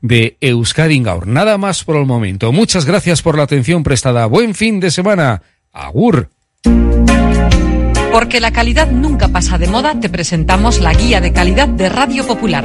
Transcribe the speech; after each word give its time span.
de 0.00 0.36
Euskadi. 0.40 1.00
Nada 1.26 1.58
más 1.58 1.84
por 1.84 1.96
el 1.96 2.06
momento. 2.06 2.52
Muchas 2.52 2.84
gracias 2.84 3.22
por 3.22 3.36
la 3.36 3.44
atención 3.44 3.82
prestada. 3.82 4.26
Buen 4.26 4.54
fin 4.54 4.80
de 4.80 4.90
semana. 4.90 5.42
Agur. 5.72 6.30
Porque 8.12 8.40
la 8.40 8.50
calidad 8.50 8.90
nunca 8.90 9.28
pasa 9.28 9.56
de 9.56 9.68
moda, 9.68 9.98
te 10.00 10.08
presentamos 10.08 10.80
la 10.80 10.92
guía 10.92 11.20
de 11.20 11.32
calidad 11.32 11.68
de 11.68 11.88
Radio 11.88 12.26
Popular. 12.26 12.64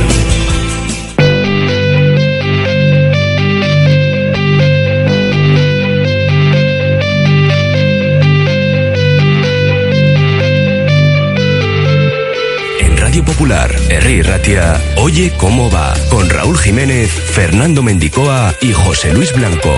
Popular, 13.23 13.71
Herri 13.89 14.21
Ratia, 14.21 14.81
Oye 14.97 15.31
cómo 15.37 15.69
va, 15.69 15.93
con 16.09 16.29
Raúl 16.29 16.57
Jiménez, 16.57 17.09
Fernando 17.09 17.83
Mendicoa 17.83 18.53
y 18.61 18.73
José 18.73 19.13
Luis 19.13 19.33
Blanco. 19.33 19.73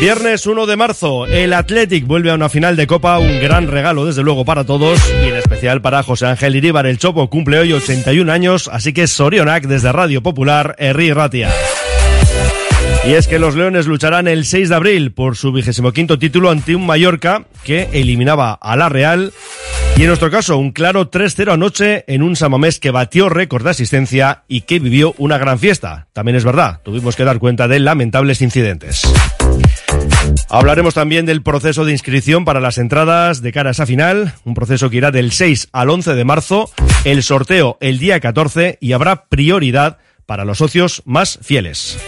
Viernes 0.00 0.46
1 0.46 0.66
de 0.66 0.76
marzo, 0.76 1.26
el 1.26 1.52
Athletic 1.52 2.06
vuelve 2.06 2.30
a 2.30 2.34
una 2.34 2.48
final 2.48 2.74
de 2.74 2.86
Copa, 2.86 3.18
un 3.18 3.38
gran 3.40 3.68
regalo 3.68 4.06
desde 4.06 4.22
luego 4.22 4.46
para 4.46 4.64
todos 4.64 4.98
y 5.22 5.28
en 5.28 5.36
especial 5.36 5.82
para 5.82 6.02
José 6.02 6.26
Ángel 6.26 6.56
Iríbar, 6.56 6.86
el 6.86 6.96
Chopo 6.96 7.28
cumple 7.28 7.58
hoy 7.58 7.74
81 7.74 8.32
años, 8.32 8.70
así 8.72 8.94
que 8.94 9.06
Sorionac 9.06 9.64
desde 9.66 9.92
Radio 9.92 10.22
Popular, 10.22 10.74
Herri 10.78 11.12
Ratia. 11.12 11.50
Y 13.06 13.14
es 13.14 13.26
que 13.26 13.38
los 13.38 13.56
Leones 13.56 13.86
lucharán 13.86 14.28
el 14.28 14.44
6 14.44 14.68
de 14.68 14.74
abril 14.74 15.12
por 15.12 15.36
su 15.36 15.52
vigésimo 15.52 15.92
quinto 15.92 16.18
título 16.18 16.50
ante 16.50 16.76
un 16.76 16.84
Mallorca 16.84 17.46
que 17.64 17.88
eliminaba 17.92 18.52
a 18.52 18.76
la 18.76 18.90
Real. 18.90 19.32
Y 19.96 20.02
en 20.02 20.08
nuestro 20.08 20.30
caso, 20.30 20.58
un 20.58 20.70
claro 20.72 21.10
3-0 21.10 21.52
anoche 21.52 22.04
en 22.08 22.22
un 22.22 22.36
Samamés 22.36 22.78
que 22.78 22.90
batió 22.90 23.28
récord 23.28 23.64
de 23.64 23.70
asistencia 23.70 24.44
y 24.48 24.62
que 24.62 24.78
vivió 24.78 25.14
una 25.18 25.38
gran 25.38 25.58
fiesta. 25.58 26.08
También 26.12 26.36
es 26.36 26.44
verdad, 26.44 26.80
tuvimos 26.84 27.16
que 27.16 27.24
dar 27.24 27.38
cuenta 27.38 27.68
de 27.68 27.80
lamentables 27.80 28.42
incidentes. 28.42 29.02
Hablaremos 30.48 30.94
también 30.94 31.26
del 31.26 31.42
proceso 31.42 31.84
de 31.84 31.92
inscripción 31.92 32.44
para 32.44 32.60
las 32.60 32.78
entradas 32.78 33.40
de 33.40 33.52
cara 33.52 33.70
a 33.70 33.72
esa 33.72 33.86
final, 33.86 34.34
un 34.44 34.54
proceso 34.54 34.90
que 34.90 34.98
irá 34.98 35.10
del 35.10 35.32
6 35.32 35.68
al 35.72 35.90
11 35.90 36.14
de 36.14 36.24
marzo, 36.24 36.70
el 37.04 37.22
sorteo 37.22 37.78
el 37.80 37.98
día 37.98 38.20
14 38.20 38.78
y 38.80 38.92
habrá 38.92 39.24
prioridad 39.26 39.98
para 40.26 40.44
los 40.44 40.58
socios 40.58 41.02
más 41.06 41.38
fieles. 41.42 41.98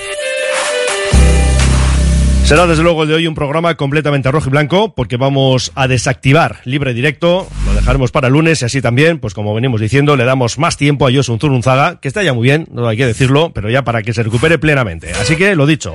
Será 2.52 2.66
desde 2.66 2.82
luego 2.82 3.04
el 3.04 3.08
de 3.08 3.14
hoy 3.14 3.26
un 3.26 3.34
programa 3.34 3.74
completamente 3.76 4.30
rojo 4.30 4.48
y 4.48 4.50
blanco 4.50 4.94
porque 4.94 5.16
vamos 5.16 5.72
a 5.74 5.88
desactivar 5.88 6.58
libre 6.66 6.92
directo, 6.92 7.48
lo 7.64 7.72
dejaremos 7.72 8.10
para 8.10 8.26
el 8.26 8.34
lunes 8.34 8.60
y 8.60 8.66
así 8.66 8.82
también, 8.82 9.20
pues 9.20 9.32
como 9.32 9.54
venimos 9.54 9.80
diciendo, 9.80 10.16
le 10.16 10.26
damos 10.26 10.58
más 10.58 10.76
tiempo 10.76 11.08
a 11.08 11.10
Josun 11.10 11.40
Zurunzaga, 11.40 11.98
que 11.98 12.08
está 12.08 12.22
ya 12.22 12.34
muy 12.34 12.42
bien, 12.42 12.68
no 12.70 12.86
hay 12.86 12.98
que 12.98 13.06
decirlo, 13.06 13.52
pero 13.54 13.70
ya 13.70 13.84
para 13.84 14.02
que 14.02 14.12
se 14.12 14.22
recupere 14.22 14.58
plenamente. 14.58 15.12
Así 15.12 15.36
que 15.36 15.56
lo 15.56 15.64
dicho, 15.64 15.94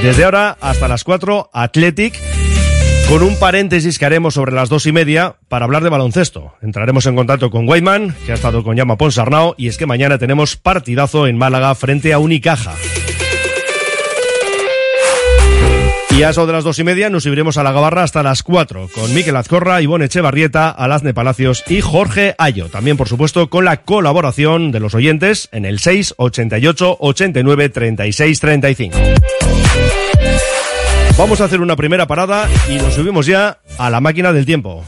desde 0.00 0.24
ahora 0.24 0.56
hasta 0.60 0.86
las 0.86 1.02
4, 1.02 1.50
Athletic, 1.52 2.14
con 3.08 3.24
un 3.24 3.36
paréntesis 3.40 3.98
que 3.98 4.06
haremos 4.06 4.34
sobre 4.34 4.52
las 4.52 4.68
dos 4.68 4.86
y 4.86 4.92
media 4.92 5.34
para 5.48 5.64
hablar 5.64 5.82
de 5.82 5.90
baloncesto. 5.90 6.54
Entraremos 6.62 7.06
en 7.06 7.16
contacto 7.16 7.50
con 7.50 7.66
Guayman, 7.66 8.14
que 8.24 8.30
ha 8.30 8.36
estado 8.36 8.62
con 8.62 8.76
Llama 8.76 8.96
Ponsarnau, 8.96 9.56
y 9.58 9.66
es 9.66 9.76
que 9.76 9.86
mañana 9.86 10.18
tenemos 10.18 10.54
partidazo 10.54 11.26
en 11.26 11.36
Málaga 11.36 11.74
frente 11.74 12.12
a 12.12 12.20
Unicaja. 12.20 12.74
Y 16.16 16.22
a 16.22 16.30
eso 16.30 16.46
de 16.46 16.52
las 16.54 16.64
dos 16.64 16.78
y 16.78 16.84
media 16.84 17.10
nos 17.10 17.24
subiremos 17.24 17.58
a 17.58 17.62
la 17.62 17.72
gabarra 17.72 18.02
hasta 18.02 18.22
las 18.22 18.42
cuatro, 18.42 18.88
con 18.94 19.12
Miquel 19.12 19.36
Azcorra, 19.36 19.82
Ivonne 19.82 20.06
Echevarrieta, 20.06 20.70
Alazne 20.70 21.12
Palacios 21.12 21.62
y 21.68 21.82
Jorge 21.82 22.34
Ayo. 22.38 22.70
También, 22.70 22.96
por 22.96 23.06
supuesto, 23.06 23.50
con 23.50 23.66
la 23.66 23.82
colaboración 23.82 24.72
de 24.72 24.80
los 24.80 24.94
oyentes 24.94 25.50
en 25.52 25.66
el 25.66 25.78
6 25.78 26.14
88 26.16 26.96
89 27.00 27.68
36 27.68 28.40
35. 28.40 28.98
Vamos 31.18 31.42
a 31.42 31.44
hacer 31.44 31.60
una 31.60 31.76
primera 31.76 32.06
parada 32.06 32.48
y 32.70 32.76
nos 32.76 32.94
subimos 32.94 33.26
ya 33.26 33.58
a 33.76 33.90
la 33.90 34.00
máquina 34.00 34.32
del 34.32 34.46
tiempo. 34.46 34.86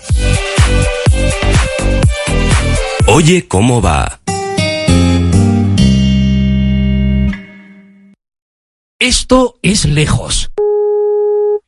Oye 3.06 3.46
cómo 3.46 3.82
va. 3.82 4.20
Esto 8.98 9.58
es 9.62 9.84
lejos. 9.84 10.50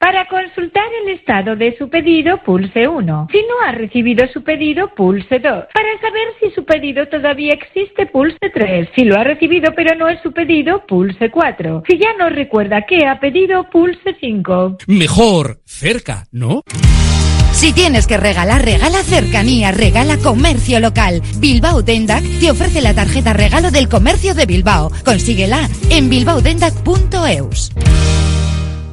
Para 0.00 0.26
consultar 0.28 0.86
el 1.04 1.12
estado 1.12 1.56
de 1.56 1.76
su 1.76 1.90
pedido, 1.90 2.38
pulse 2.42 2.88
1. 2.88 3.28
Si 3.30 3.36
no 3.36 3.68
ha 3.68 3.72
recibido 3.72 4.26
su 4.32 4.42
pedido, 4.42 4.88
pulse 4.94 5.38
2. 5.38 5.42
Para 5.42 6.00
saber 6.00 6.26
si 6.40 6.50
su 6.52 6.64
pedido 6.64 7.06
todavía 7.08 7.52
existe, 7.52 8.06
pulse 8.06 8.38
3. 8.54 8.88
Si 8.96 9.04
lo 9.04 9.20
ha 9.20 9.24
recibido 9.24 9.74
pero 9.76 9.94
no 9.96 10.08
es 10.08 10.18
su 10.22 10.32
pedido, 10.32 10.86
pulse 10.86 11.30
4. 11.30 11.82
Si 11.86 11.98
ya 11.98 12.14
no 12.18 12.30
recuerda 12.30 12.86
qué 12.88 13.06
ha 13.06 13.20
pedido, 13.20 13.68
pulse 13.68 14.16
5. 14.18 14.78
Mejor 14.86 15.58
cerca, 15.66 16.24
¿no? 16.32 16.62
Si 17.52 17.74
tienes 17.74 18.06
que 18.06 18.16
regalar, 18.16 18.64
regala 18.64 19.02
cercanía, 19.02 19.70
regala 19.70 20.16
comercio 20.16 20.80
local. 20.80 21.20
Bilbao 21.40 21.82
Dendac 21.82 22.24
te 22.40 22.50
ofrece 22.50 22.80
la 22.80 22.94
tarjeta 22.94 23.34
regalo 23.34 23.70
del 23.70 23.90
comercio 23.90 24.32
de 24.32 24.46
Bilbao. 24.46 24.90
Consíguela 25.04 25.68
en 25.90 26.08
bilbaodendac.eus. 26.08 27.74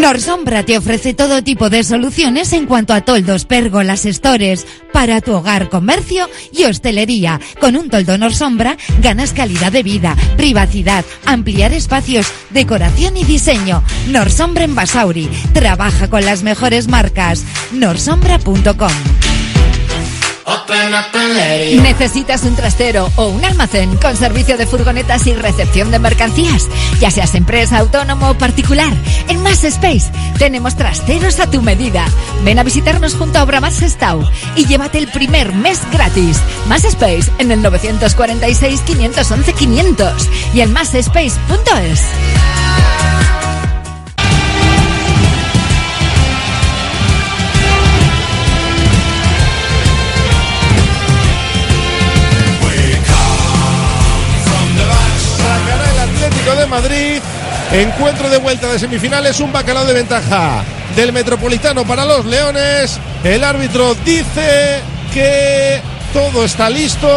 Norsombra 0.00 0.64
te 0.64 0.76
ofrece 0.76 1.14
todo 1.14 1.42
tipo 1.42 1.70
de 1.70 1.84
soluciones 1.84 2.52
en 2.52 2.66
cuanto 2.66 2.92
a 2.92 3.02
toldos, 3.02 3.44
pérgolas, 3.44 4.02
stores 4.04 4.66
para 4.92 5.20
tu 5.20 5.32
hogar, 5.32 5.68
comercio 5.68 6.28
y 6.52 6.64
hostelería. 6.64 7.40
Con 7.60 7.76
un 7.76 7.88
toldo 7.88 8.18
Norsombra 8.18 8.76
ganas 9.00 9.32
calidad 9.32 9.72
de 9.72 9.82
vida, 9.82 10.16
privacidad, 10.36 11.04
ampliar 11.26 11.72
espacios, 11.72 12.26
decoración 12.50 13.16
y 13.16 13.24
diseño. 13.24 13.82
Norsombra 14.08 14.64
en 14.64 14.74
Basauri. 14.74 15.28
Trabaja 15.52 16.08
con 16.08 16.24
las 16.24 16.42
mejores 16.42 16.88
marcas. 16.88 17.44
Norsombra.com. 17.72 19.13
¿Necesitas 21.82 22.42
un 22.44 22.56
trastero 22.56 23.10
o 23.16 23.28
un 23.28 23.44
almacén 23.44 23.96
con 23.96 24.16
servicio 24.16 24.56
de 24.56 24.66
furgonetas 24.66 25.26
y 25.26 25.34
recepción 25.34 25.90
de 25.90 25.98
mercancías? 25.98 26.68
Ya 27.00 27.10
seas 27.10 27.34
empresa, 27.34 27.78
autónomo 27.78 28.30
o 28.30 28.34
particular, 28.34 28.92
en 29.28 29.42
Más 29.42 29.64
Space 29.64 30.10
tenemos 30.38 30.76
trasteros 30.76 31.40
a 31.40 31.50
tu 31.50 31.62
medida. 31.62 32.04
Ven 32.44 32.58
a 32.58 32.62
visitarnos 32.62 33.14
junto 33.14 33.38
a 33.38 33.42
Obra 33.42 33.60
Más 33.60 33.80
Stau 33.80 34.22
y 34.56 34.66
llévate 34.66 34.98
el 34.98 35.08
primer 35.08 35.54
mes 35.54 35.80
gratis. 35.92 36.40
Más 36.68 36.84
Space 36.84 37.30
en 37.38 37.50
el 37.50 37.62
946 37.62 38.80
511 38.82 39.52
500 39.52 40.28
y 40.54 40.60
en 40.60 40.72
másspace.es. 40.72 42.02
Encuentro 57.74 58.28
de 58.28 58.38
vuelta 58.38 58.70
de 58.70 58.78
semifinales, 58.78 59.40
un 59.40 59.52
bacalao 59.52 59.84
de 59.84 59.94
ventaja 59.94 60.62
del 60.94 61.12
Metropolitano 61.12 61.84
para 61.84 62.04
los 62.04 62.24
Leones. 62.24 63.00
El 63.24 63.42
árbitro 63.42 63.96
dice 64.04 64.80
que 65.12 65.82
todo 66.12 66.44
está 66.44 66.70
listo. 66.70 67.08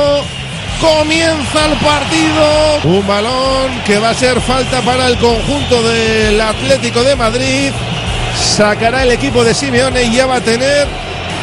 Comienza 0.81 1.63
el 1.63 1.77
partido. 1.77 2.79
Un 2.85 3.05
balón 3.05 3.83
que 3.85 3.99
va 3.99 4.09
a 4.09 4.13
ser 4.15 4.41
falta 4.41 4.81
para 4.81 5.05
el 5.05 5.17
conjunto 5.19 5.83
del 5.83 6.41
Atlético 6.41 7.03
de 7.03 7.15
Madrid. 7.15 7.71
Sacará 8.35 9.03
el 9.03 9.11
equipo 9.11 9.43
de 9.43 9.53
Simeone 9.53 10.05
y 10.05 10.15
ya 10.15 10.25
va 10.25 10.37
a 10.37 10.41
tener 10.41 10.87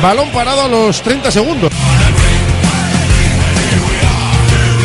balón 0.03 0.29
parado 0.31 0.63
a 0.63 0.69
los 0.69 1.01
30 1.03 1.31
segundos. 1.31 1.71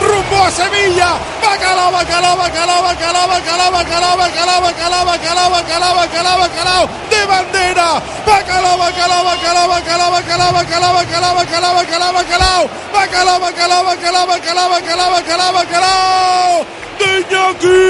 rumbo 0.00 0.44
a 0.44 0.50
Sevilla, 0.50 1.18
Bacalao, 1.42 1.90
Bacalao, 1.92 2.36
Bacalao, 2.36 2.82
Bacalao, 2.82 3.28
Bacalao, 3.28 3.70
Bacalao, 3.72 4.16
Bacalao, 4.16 4.60
Bacalao, 4.60 5.04
Bacalao, 5.04 5.50
Bacalao, 5.50 5.96
Bacalao, 5.96 6.38
Bacalao, 6.38 6.88
de 7.10 7.26
bandera, 7.26 8.02
Bacalao, 8.26 8.78
Bacalao, 8.78 9.24
Bacalao, 9.24 9.68
Bacalao, 9.68 10.10
Bacalao, 10.10 10.52
Bacalao, 10.52 10.92
Bacalao, 10.94 11.34
Bacalao, 11.34 11.74
Bacalao, 11.74 12.12
Bacalao, 12.12 12.68
Bacalao, 12.92 13.38
Bacalao, 13.38 14.26
Bacalao, 14.26 14.68
Bacalao, 14.68 15.10
Bacalao, 15.10 15.52
Bacalao, 15.52 16.66
de 16.98 17.08
Iñaki, 17.20 17.80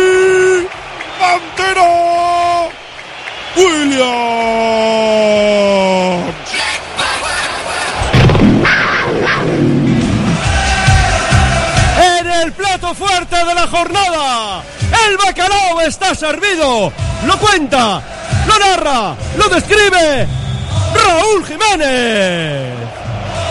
bandera, 1.20 1.90
Williams. 3.56 4.68
De 13.44 13.54
la 13.54 13.68
jornada, 13.68 14.62
el 15.08 15.16
bacalao 15.16 15.80
está 15.82 16.14
servido. 16.14 16.92
Lo 17.26 17.38
cuenta, 17.38 18.02
lo 18.46 18.58
narra, 18.58 19.14
lo 19.36 19.48
describe 19.48 20.26
Raúl 20.94 21.46
Jiménez. 21.46 22.74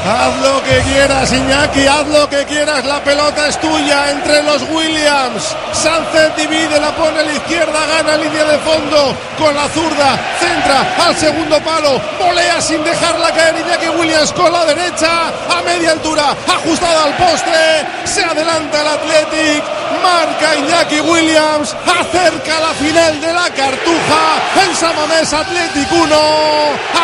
Haz 0.05 0.37
lo 0.41 0.63
que 0.63 0.79
quieras, 0.89 1.31
Iñaki, 1.33 1.85
haz 1.85 2.07
lo 2.07 2.29
que 2.29 2.45
quieras, 2.45 2.85
la 2.85 3.03
pelota 3.03 3.47
es 3.47 3.59
tuya 3.59 4.11
entre 4.11 4.41
los 4.43 4.61
Williams. 4.69 5.55
Sánchez 5.73 6.35
divide, 6.37 6.79
la 6.79 6.95
pone 6.95 7.19
a 7.19 7.23
la 7.23 7.33
izquierda, 7.33 7.85
gana 7.85 8.15
línea 8.17 8.45
de 8.45 8.57
fondo 8.59 9.15
con 9.37 9.53
la 9.53 9.67
zurda, 9.69 10.17
centra 10.39 11.05
al 11.05 11.15
segundo 11.15 11.59
palo, 11.61 11.99
volea 12.19 12.61
sin 12.61 12.83
dejarla 12.83 13.31
caer 13.31 13.55
Iñaki 13.59 13.89
Williams 13.99 14.31
con 14.31 14.51
la 14.51 14.65
derecha, 14.65 15.27
a 15.27 15.61
media 15.63 15.91
altura, 15.91 16.35
ajustada 16.47 17.03
al 17.03 17.15
poste, 17.17 17.85
se 18.05 18.23
adelanta 18.23 18.81
el 18.81 18.87
Athletic, 18.87 19.63
marca 20.01 20.55
Iñaki 20.55 21.01
Williams, 21.01 21.75
acerca 21.85 22.59
la 22.59 22.73
final 22.73 23.19
de 23.19 23.33
la 23.33 23.49
Cartuja, 23.49 24.23
en 24.65 24.75
Samamés 24.75 25.33
Athletic 25.33 25.91
1, 25.91 26.15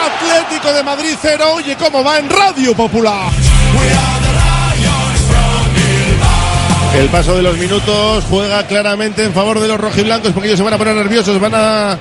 Atlético 0.05 0.73
de 0.73 0.83
Madrid 0.83 1.17
0, 1.21 1.53
oye 1.53 1.75
cómo 1.75 2.03
va 2.03 2.17
en 2.17 2.29
Radio. 2.29 2.73
El 6.95 7.09
paso 7.09 7.35
de 7.35 7.41
los 7.41 7.57
minutos 7.57 8.23
juega 8.29 8.67
claramente 8.67 9.23
en 9.23 9.33
favor 9.33 9.59
de 9.59 9.67
los 9.67 9.79
rojiblancos 9.79 10.31
porque 10.31 10.49
ellos 10.49 10.59
se 10.59 10.63
van 10.63 10.75
a 10.75 10.77
poner 10.77 10.93
nerviosos, 10.95 11.39
van 11.39 11.55
a 11.55 11.97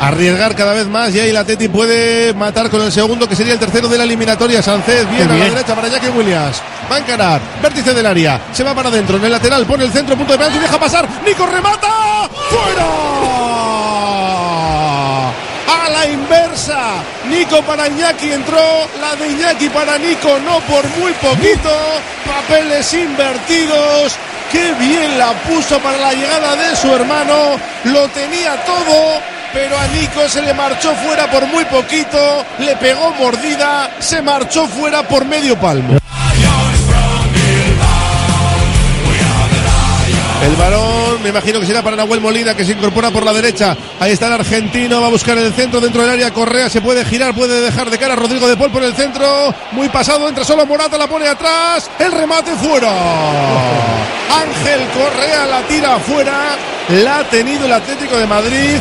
arriesgar 0.00 0.54
cada 0.54 0.72
vez 0.72 0.86
más 0.86 1.12
y 1.14 1.20
ahí 1.20 1.30
el 1.30 1.36
Atleti 1.36 1.68
puede 1.68 2.32
matar 2.34 2.70
con 2.70 2.80
el 2.82 2.92
segundo 2.92 3.28
que 3.28 3.34
sería 3.34 3.54
el 3.54 3.58
tercero 3.58 3.88
de 3.88 3.98
la 3.98 4.04
eliminatoria. 4.04 4.62
Sánchez 4.62 5.10
bien, 5.10 5.28
a 5.28 5.34
la 5.34 5.44
derecha 5.46 5.74
para 5.74 5.88
Jackie 5.88 6.10
Williams. 6.10 6.62
Va 6.90 6.96
a 6.96 6.98
encarar, 7.00 7.40
vértice 7.60 7.92
del 7.92 8.06
área, 8.06 8.40
se 8.52 8.62
va 8.62 8.72
para 8.72 8.88
adentro, 8.88 9.16
en 9.16 9.24
el 9.24 9.32
lateral, 9.32 9.66
pone 9.66 9.82
el 9.82 9.90
centro, 9.90 10.16
punto 10.16 10.34
de 10.34 10.38
penalti, 10.38 10.60
deja 10.60 10.78
pasar, 10.78 11.08
Nico 11.24 11.44
remata, 11.44 12.30
fuera. 12.48 12.86
A 15.86 15.88
la 15.90 16.06
inversa, 16.06 17.02
Nico 17.36 17.60
para 17.62 17.86
Iñaki 17.86 18.32
entró, 18.32 18.88
la 18.98 19.14
de 19.14 19.28
Iñaki 19.28 19.68
para 19.68 19.98
Nico 19.98 20.38
no 20.38 20.58
por 20.60 20.88
muy 20.96 21.12
poquito, 21.12 21.70
papeles 22.24 22.94
invertidos, 22.94 24.16
qué 24.50 24.72
bien 24.78 25.18
la 25.18 25.32
puso 25.42 25.78
para 25.80 25.98
la 25.98 26.14
llegada 26.14 26.56
de 26.56 26.74
su 26.74 26.90
hermano, 26.94 27.60
lo 27.84 28.08
tenía 28.08 28.56
todo, 28.64 29.20
pero 29.52 29.78
a 29.78 29.86
Nico 29.88 30.26
se 30.30 30.40
le 30.40 30.54
marchó 30.54 30.94
fuera 30.94 31.30
por 31.30 31.44
muy 31.48 31.66
poquito, 31.66 32.42
le 32.58 32.74
pegó 32.76 33.10
mordida, 33.10 33.90
se 33.98 34.22
marchó 34.22 34.66
fuera 34.66 35.02
por 35.02 35.26
medio 35.26 35.60
palmo. 35.60 35.98
El 40.42 40.56
balón, 40.56 40.85
me 41.26 41.30
imagino 41.30 41.58
que 41.58 41.66
será 41.66 41.82
para 41.82 41.96
Nahuel 41.96 42.20
Molina, 42.20 42.54
que 42.54 42.64
se 42.64 42.70
incorpora 42.70 43.10
por 43.10 43.24
la 43.24 43.32
derecha. 43.32 43.76
Ahí 43.98 44.12
está 44.12 44.28
el 44.28 44.34
argentino, 44.34 45.00
va 45.00 45.08
a 45.08 45.10
buscar 45.10 45.36
el 45.36 45.52
centro 45.52 45.80
dentro 45.80 46.02
del 46.02 46.10
área. 46.12 46.32
Correa 46.32 46.70
se 46.70 46.80
puede 46.80 47.04
girar, 47.04 47.34
puede 47.34 47.60
dejar 47.60 47.90
de 47.90 47.98
cara 47.98 48.12
a 48.12 48.16
Rodrigo 48.16 48.46
de 48.46 48.56
Paul 48.56 48.70
por 48.70 48.84
el 48.84 48.94
centro. 48.94 49.52
Muy 49.72 49.88
pasado, 49.88 50.28
entra 50.28 50.44
solo 50.44 50.64
Morata, 50.66 50.96
la 50.96 51.08
pone 51.08 51.26
atrás. 51.26 51.90
El 51.98 52.12
remate 52.12 52.52
fuera. 52.52 52.92
Ángel 54.40 54.80
Correa 54.94 55.46
la 55.46 55.62
tira 55.66 55.96
afuera. 55.96 56.56
La 56.90 57.18
ha 57.18 57.24
tenido 57.24 57.66
el 57.66 57.72
Atlético 57.72 58.16
de 58.16 58.26
Madrid. 58.28 58.76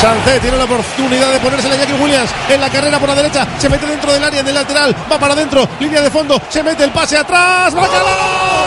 Sánchez 0.00 0.40
tiene 0.40 0.56
la 0.56 0.64
oportunidad 0.64 1.32
de 1.32 1.40
ponerse 1.40 1.68
la 1.68 1.76
Jackie 1.76 1.94
Williams 1.94 2.30
en 2.48 2.60
la 2.60 2.70
carrera 2.70 2.98
por 2.98 3.08
la 3.08 3.14
derecha. 3.14 3.46
Se 3.58 3.68
mete 3.68 3.86
dentro 3.86 4.12
del 4.12 4.22
área, 4.22 4.40
en 4.40 4.48
el 4.48 4.54
lateral. 4.54 4.94
Va 5.10 5.18
para 5.18 5.34
adentro. 5.34 5.68
Línea 5.78 6.00
de 6.00 6.10
fondo. 6.10 6.40
Se 6.48 6.62
mete 6.62 6.84
el 6.84 6.90
pase 6.90 7.16
atrás. 7.16 7.74
¡Bacalao! 7.74 8.60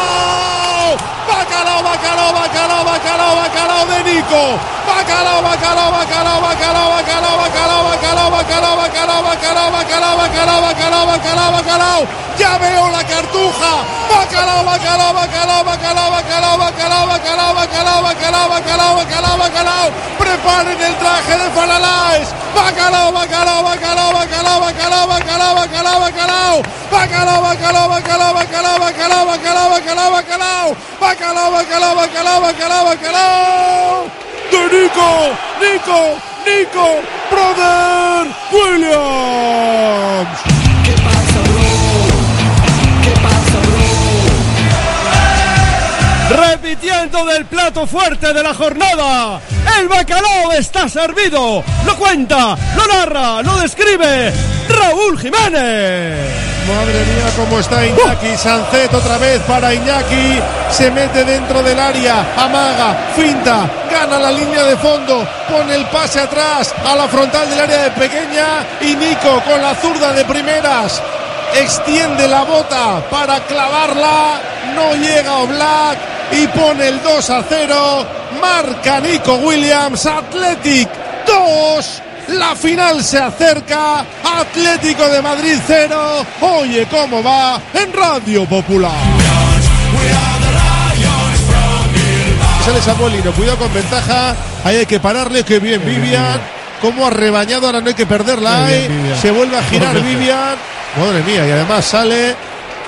¡Bacalao, 1.27 1.83
bacalao, 1.83 2.33
bacalao, 2.33 2.85
bacalao, 2.85 3.35
bacalao 3.35 3.85
de 3.87 4.13
Nico! 4.13 4.59
¡Bacalao, 4.93 5.41
bacalao, 5.41 5.91
bacalao, 5.91 6.41
bacalao, 6.41 6.89
bacalao, 6.93 7.37
bacalao, 7.41 7.83
bacalao, 7.89 8.29
bacalao, 8.29 8.77
bacalao, 8.77 9.21
bacalao, 9.25 9.71
bacalao, 9.73 10.17
bacalao, 10.21 10.61
bacalao, 10.61 11.05
bacalao, 11.07 11.51
bacalao! 11.51 12.07
¡Ya 12.37 12.57
veo 12.59 12.89
la 12.91 13.03
cartuja! 13.03 13.73
¡Bacalao, 14.09 14.63
bacalao, 14.63 15.13
bacalao, 15.13 15.63
bacalao, 15.65 16.11
bacalao, 16.11 16.57
bacalao, 16.59 17.07
bacalao, 17.07 17.53
bacalao, 17.55 18.03
bacalao, 18.03 18.49
bacalao, 18.49 18.95
bacalao, 18.95 19.37
bacalao! 19.37 19.91
¡Preparen 20.19 20.81
el 20.81 20.95
traje 21.01 21.37
de 21.41 21.49
Falaláes! 21.57 22.27
¡Bacalao, 22.53 23.11
bacalao, 23.11 23.63
bacalao, 23.63 24.13
bacalao, 24.13 24.59
bacalao, 24.61 25.07
bacalao, 25.07 25.55
bacalao, 25.55 25.99
bacalao! 26.05 26.61
¡Bacalao, 26.91 27.41
bacalao, 27.41 27.89
bacalao, 27.89 28.33
bacalao, 28.33 28.79
bacalao, 28.79 29.25
bacalao, 29.25 29.69
bacalao, 29.73 30.11
bacalao! 30.11 30.75
¡Bacalao, 31.01 31.51
bacalao, 31.51 31.95
bacalao, 31.95 32.41
bacalao, 32.41 32.85
bacalao! 32.85 34.32
¡De 34.53 34.59
Nico! 34.59 35.09
¡Nico! 35.59 35.99
¡Nico! 36.45 37.01
¡Brother! 37.31 38.27
¡Williams! 38.51 40.39
Repitiendo 46.29 47.25
del 47.25 47.45
plato 47.45 47.87
fuerte 47.87 48.31
de 48.31 48.43
la 48.43 48.53
jornada. 48.53 49.41
El 49.79 49.87
bacalao 49.87 50.51
está 50.51 50.87
servido. 50.87 51.63
Lo 51.87 51.97
cuenta, 51.97 52.55
lo 52.75 52.87
narra, 52.87 53.41
lo 53.41 53.57
describe 53.57 54.31
Raúl 54.69 55.17
Jiménez. 55.17 56.52
Madre 56.67 57.05
mía, 57.05 57.25
cómo 57.35 57.59
está 57.59 57.85
Iñaki. 57.85 58.37
Sancet 58.37 58.93
otra 58.93 59.17
vez 59.17 59.41
para 59.41 59.73
Iñaki. 59.73 60.39
Se 60.71 60.89
mete 60.91 61.25
dentro 61.25 61.61
del 61.61 61.77
área. 61.77 62.25
Amaga, 62.37 62.95
finta, 63.15 63.69
gana 63.91 64.17
la 64.17 64.31
línea 64.31 64.63
de 64.63 64.77
fondo. 64.77 65.27
Pone 65.49 65.75
el 65.75 65.85
pase 65.87 66.21
atrás 66.21 66.73
a 66.85 66.95
la 66.95 67.07
frontal 67.07 67.49
del 67.49 67.59
área 67.59 67.83
de 67.83 67.91
pequeña. 67.91 68.65
Y 68.79 68.95
Nico 68.95 69.41
con 69.45 69.61
la 69.61 69.75
zurda 69.75 70.13
de 70.13 70.23
primeras. 70.23 71.01
Extiende 71.55 72.27
la 72.29 72.43
bota 72.43 73.03
para 73.11 73.41
clavarla. 73.41 74.39
No 74.73 74.95
llega 74.95 75.39
Oblak. 75.39 75.97
Y 76.31 76.47
pone 76.47 76.87
el 76.87 77.03
2 77.03 77.29
a 77.29 77.43
0. 77.47 78.05
Marca 78.41 79.01
Nico 79.01 79.35
Williams. 79.35 80.05
Athletic 80.05 80.87
2. 81.27 82.01
La 82.29 82.55
final 82.55 83.03
se 83.03 83.19
acerca. 83.19 84.05
Atlético 84.23 85.07
de 85.09 85.21
Madrid 85.21 85.57
0. 85.65 86.25
Oye 86.41 86.87
cómo 86.89 87.21
va 87.21 87.61
en 87.73 87.93
Radio 87.93 88.45
Popular. 88.45 88.91
Sale 92.65 92.81
Samuelino, 92.81 93.31
cuidado 93.33 93.57
con 93.57 93.73
ventaja. 93.73 94.35
Ahí 94.63 94.77
hay 94.77 94.85
que 94.85 94.99
pararle. 94.99 95.43
Que 95.43 95.59
bien, 95.59 95.83
Vivian. 95.85 96.39
Como 96.81 97.05
ha 97.05 97.09
rebañado, 97.09 97.65
ahora 97.65 97.81
no 97.81 97.87
hay 97.87 97.93
que 97.93 98.05
perderla. 98.05 98.67
Bien. 98.67 99.13
Se 99.21 99.31
vuelve 99.31 99.57
a 99.57 99.63
girar. 99.63 99.93
Vivian. 100.01 100.55
Madre 100.97 101.23
mía, 101.23 101.45
y 101.47 101.51
además 101.51 101.83
sale. 101.85 102.35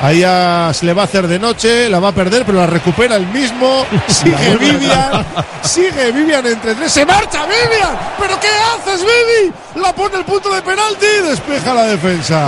Ahí 0.02 0.20
ya 0.20 0.72
se 0.74 0.86
le 0.86 0.94
va 0.94 1.04
a 1.04 1.06
hacer 1.06 1.28
de 1.28 1.40
noche, 1.40 1.90
la 1.90 2.00
va 2.00 2.10
a 2.10 2.12
perder, 2.12 2.46
pero 2.46 2.60
la 2.60 2.68
recupera 2.68 3.16
el 3.16 3.28
mismo. 3.28 3.86
Sigue 4.08 4.58
Vivian, 4.58 5.26
sigue 5.62 6.12
Vivian 6.12 6.46
entre 6.46 6.76
tres. 6.76 6.92
¡Se 6.92 7.06
marcha 7.06 7.44
Vivian! 7.46 7.98
¿Pero 8.20 8.40
qué 8.40 8.48
haces, 8.48 9.02
Vivi? 9.02 9.54
La 9.82 9.94
pone 9.94 10.18
el 10.18 10.26
punto 10.26 10.54
de 10.54 10.62
penalti 10.62 11.06
y 11.06 11.30
despeja 11.30 11.74
la 11.74 11.84
defensa. 11.84 12.48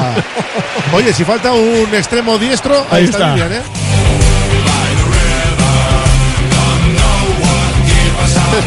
Oye, 0.93 1.13
si 1.13 1.23
falta 1.23 1.51
un 1.53 1.89
extremo 1.93 2.37
diestro, 2.37 2.75
ahí, 2.91 2.99
Ahí 2.99 3.05
está, 3.05 3.17
está. 3.17 3.33
Vivian, 3.33 3.53
¿eh? 3.53 3.86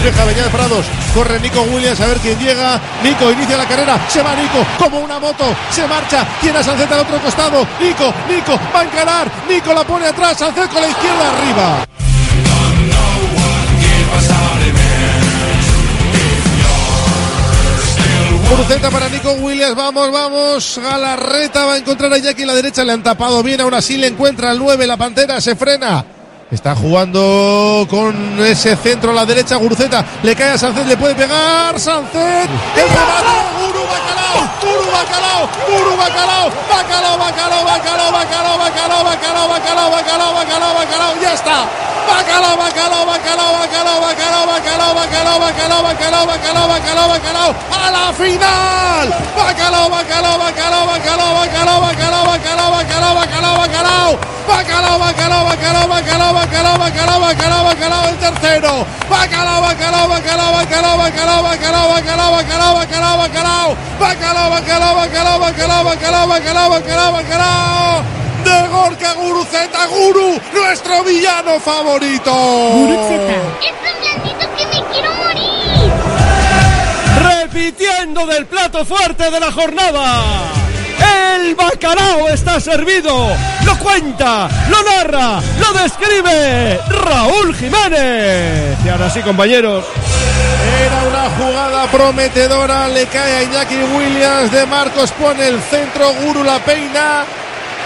Despeja 0.03 0.25
Beñat 0.25 0.51
Prados, 0.51 0.87
corre 1.13 1.39
Nico 1.41 1.61
Williams 1.61 2.01
a 2.01 2.07
ver 2.07 2.17
quién 2.21 2.39
llega. 2.39 2.81
Nico 3.03 3.31
inicia 3.31 3.59
la 3.59 3.67
carrera, 3.67 4.01
se 4.09 4.23
va 4.23 4.35
Nico 4.35 4.65
como 4.79 4.99
una 5.01 5.19
moto, 5.19 5.45
se 5.71 5.87
marcha, 5.87 6.27
tiene 6.41 6.59
a 6.59 6.63
Sancet 6.63 6.91
al 6.91 7.01
otro 7.01 7.21
costado. 7.21 7.67
Nico, 7.79 8.11
Nico, 8.27 8.59
va 8.75 8.81
a 8.81 8.85
encarar, 8.85 9.31
Nico 9.47 9.75
la 9.75 9.85
pone 9.85 10.07
atrás, 10.07 10.39
Sancet 10.39 10.71
con 10.71 10.81
la 10.81 10.89
izquierda 10.89 11.31
arriba. 11.31 11.85
Cruceta 18.49 18.91
para 18.91 19.09
Nico 19.11 19.33
Williams, 19.33 19.77
vamos, 19.77 20.11
vamos. 20.11 20.81
Galarreta 20.83 21.67
va 21.67 21.75
a 21.75 21.77
encontrar 21.77 22.11
a 22.15 22.17
Jackie 22.17 22.41
en 22.41 22.49
la 22.49 22.55
derecha, 22.55 22.85
le 22.85 22.93
han 22.93 23.03
tapado 23.03 23.43
bien, 23.43 23.61
aún 23.61 23.75
así 23.75 23.99
le 23.99 24.07
encuentra 24.07 24.51
al 24.51 24.59
9, 24.59 24.87
la 24.87 24.97
pantera 24.97 25.43
se 25.43 25.55
frena. 25.57 26.20
Está 26.51 26.75
jugando 26.75 27.87
con 27.89 28.45
ese 28.45 28.75
centro 28.75 29.13
a 29.13 29.15
la 29.15 29.25
derecha, 29.25 29.55
Guruceta, 29.55 30.05
le 30.25 30.35
cae 30.35 30.51
a 30.51 30.59
Sancet, 30.59 30.85
le 30.85 30.97
puede 30.97 31.15
pegar, 31.15 31.79
Sancet, 31.79 32.51
Guru 34.61 34.85
Bacalao, 34.93 35.49
Guru 35.67 35.97
Bacalao, 35.97 36.47
Bacalao, 36.69 37.17
Bacalao, 37.17 37.65
Bacalao, 37.65 38.13
Bacalao, 38.13 38.59
Bacalao, 38.61 39.05
Bacalao, 39.09 39.49
Bacalao, 39.49 39.91
Bacalao, 39.91 40.35
Bacalao, 40.35 40.75
Bacalao, 40.75 41.13
ya 41.23 41.33
está. 41.33 41.59
Bacalao, 42.09 42.57
Bacalao, 42.61 43.07
Bacalao, 43.07 43.53
Bacalao, 43.57 44.01
Bacalao, 44.01 44.47
Bacalao, 44.47 44.95
Bacalao, 44.95 45.41
Bacalao, 45.41 45.83
Bacalao, 45.83 46.27
Bacalao, 46.27 46.69
Bacalao, 46.69 47.09
Bacalao, 47.09 47.51
a 47.73 47.91
la 47.91 48.05
final. 48.13 49.07
Bacalao, 49.37 49.89
Bacalao, 49.89 50.37
Bacalao, 50.39 50.85
Bacalao, 50.91 51.31
Bacalao, 51.41 51.81
Bacalao, 51.81 52.25
Bacalao, 52.27 52.71
Bacalao, 52.77 53.15
Bacalao, 53.17 53.57
Bacalao. 53.57 54.19
Bacalao, 54.51 54.99
Bacalao, 54.99 55.45
Bacalao, 55.49 55.89
Bacalao, 55.89 56.33
Bacalao, 56.35 56.79
Bacalao, 56.79 57.21
Bacalao, 57.21 57.65
Bacalao, 57.65 58.09
el 58.09 58.17
tercero. 58.19 58.87
Bacalao, 59.09 59.61
Bacalao, 59.63 60.09
Bacalao, 60.09 60.53
Bacalao, 60.53 60.97
Bacalao, 60.99 61.43
Bacalao, 61.43 61.89
Bacalao, 61.89 62.33
Bacalao, 62.35 62.75
Bacalao, 62.75 62.75
Bacalao. 62.77 63.21
Bacalao, 63.21 63.77
Bacalao, 64.01 64.50
Bacalao, 64.51 64.95
Bacalao, 64.97 65.39
Bacalao, 65.39 65.85
Bacalao, 65.85 66.71
Bacalao, 66.71 67.13
Bacalao. 67.13 68.05
De 68.45 68.69
Gorka 68.69 69.15
Guruceta 69.15 69.87
Guru, 69.87 70.41
nuestro 70.53 71.05
villano 71.05 71.61
favorito. 71.61 72.33
Repitiendo 77.23 78.27
del 78.27 78.47
plato 78.47 78.85
fuerte 78.85 79.31
de 79.31 79.41
la 79.41 79.53
jornada. 79.53 80.60
El 81.01 81.55
bacalao 81.55 82.29
está 82.29 82.61
servido. 82.61 83.29
Lo 83.65 83.79
cuenta, 83.79 84.49
lo 84.69 84.83
narra, 84.83 85.41
lo 85.59 85.83
describe 85.83 86.79
Raúl 86.89 87.55
Jiménez. 87.55 88.79
Y 88.85 88.89
ahora 88.89 89.11
sí, 89.11 89.21
compañeros. 89.23 89.85
Era 90.85 91.03
una 91.03 91.31
jugada 91.31 91.87
prometedora, 91.91 92.89
le 92.89 93.07
cae 93.07 93.37
a 93.37 93.43
Iñaki 93.43 93.77
Williams, 93.97 94.53
de 94.53 94.67
Marcos 94.67 95.11
pone 95.13 95.49
el 95.49 95.61
centro, 95.63 96.13
Guru 96.23 96.45
la 96.45 96.59
peina, 96.59 97.25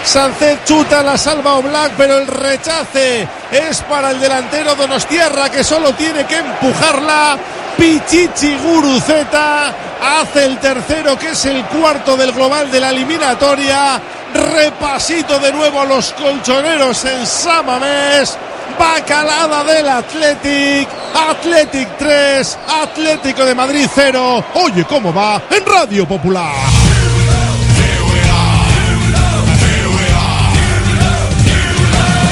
Sancet 0.03 0.63
chuta, 0.65 1.01
la 1.01 1.17
salva 1.17 1.55
Oblak, 1.55 1.93
pero 1.97 2.17
el 2.19 2.27
rechace 2.27 3.27
es 3.51 3.81
para 3.81 4.11
el 4.11 4.19
delantero 4.19 4.75
Donostierra 4.75 5.49
que 5.49 5.63
solo 5.63 5.93
tiene 5.93 6.25
que 6.25 6.37
empujarla. 6.37 7.37
Pichichi 7.77 8.55
Guruceta 8.57 9.73
hace 10.01 10.45
el 10.45 10.57
tercero 10.59 11.17
que 11.17 11.31
es 11.31 11.45
el 11.45 11.63
cuarto 11.65 12.15
del 12.15 12.31
global 12.31 12.71
de 12.71 12.79
la 12.79 12.89
eliminatoria. 12.89 13.99
Repasito 14.33 15.39
de 15.39 15.51
nuevo 15.51 15.81
a 15.81 15.85
los 15.85 16.13
colchoneros 16.13 17.05
en 17.05 17.25
Samamés. 17.25 18.37
Bacalada 18.79 19.63
del 19.63 19.87
Athletic. 19.87 20.87
Athletic 21.29 21.97
3. 21.97 22.57
Atlético 22.83 23.45
de 23.45 23.55
Madrid 23.55 23.87
0. 23.93 24.45
Oye 24.55 24.85
cómo 24.85 25.13
va 25.13 25.41
en 25.49 25.65
Radio 25.65 26.07
Popular. 26.07 26.53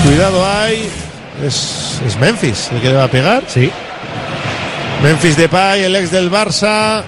Cuidado 0.05 0.45
hay. 0.45 0.89
Es, 1.43 2.01
es 2.05 2.17
Memphis 2.17 2.69
el 2.71 2.81
que 2.81 2.89
le 2.89 2.95
va 2.95 3.05
a 3.05 3.07
pegar. 3.07 3.43
Sí. 3.47 3.71
Memphis 5.03 5.35
Depay, 5.37 5.83
el 5.83 5.95
ex 5.95 6.11
del 6.11 6.31
Barça. 6.31 7.03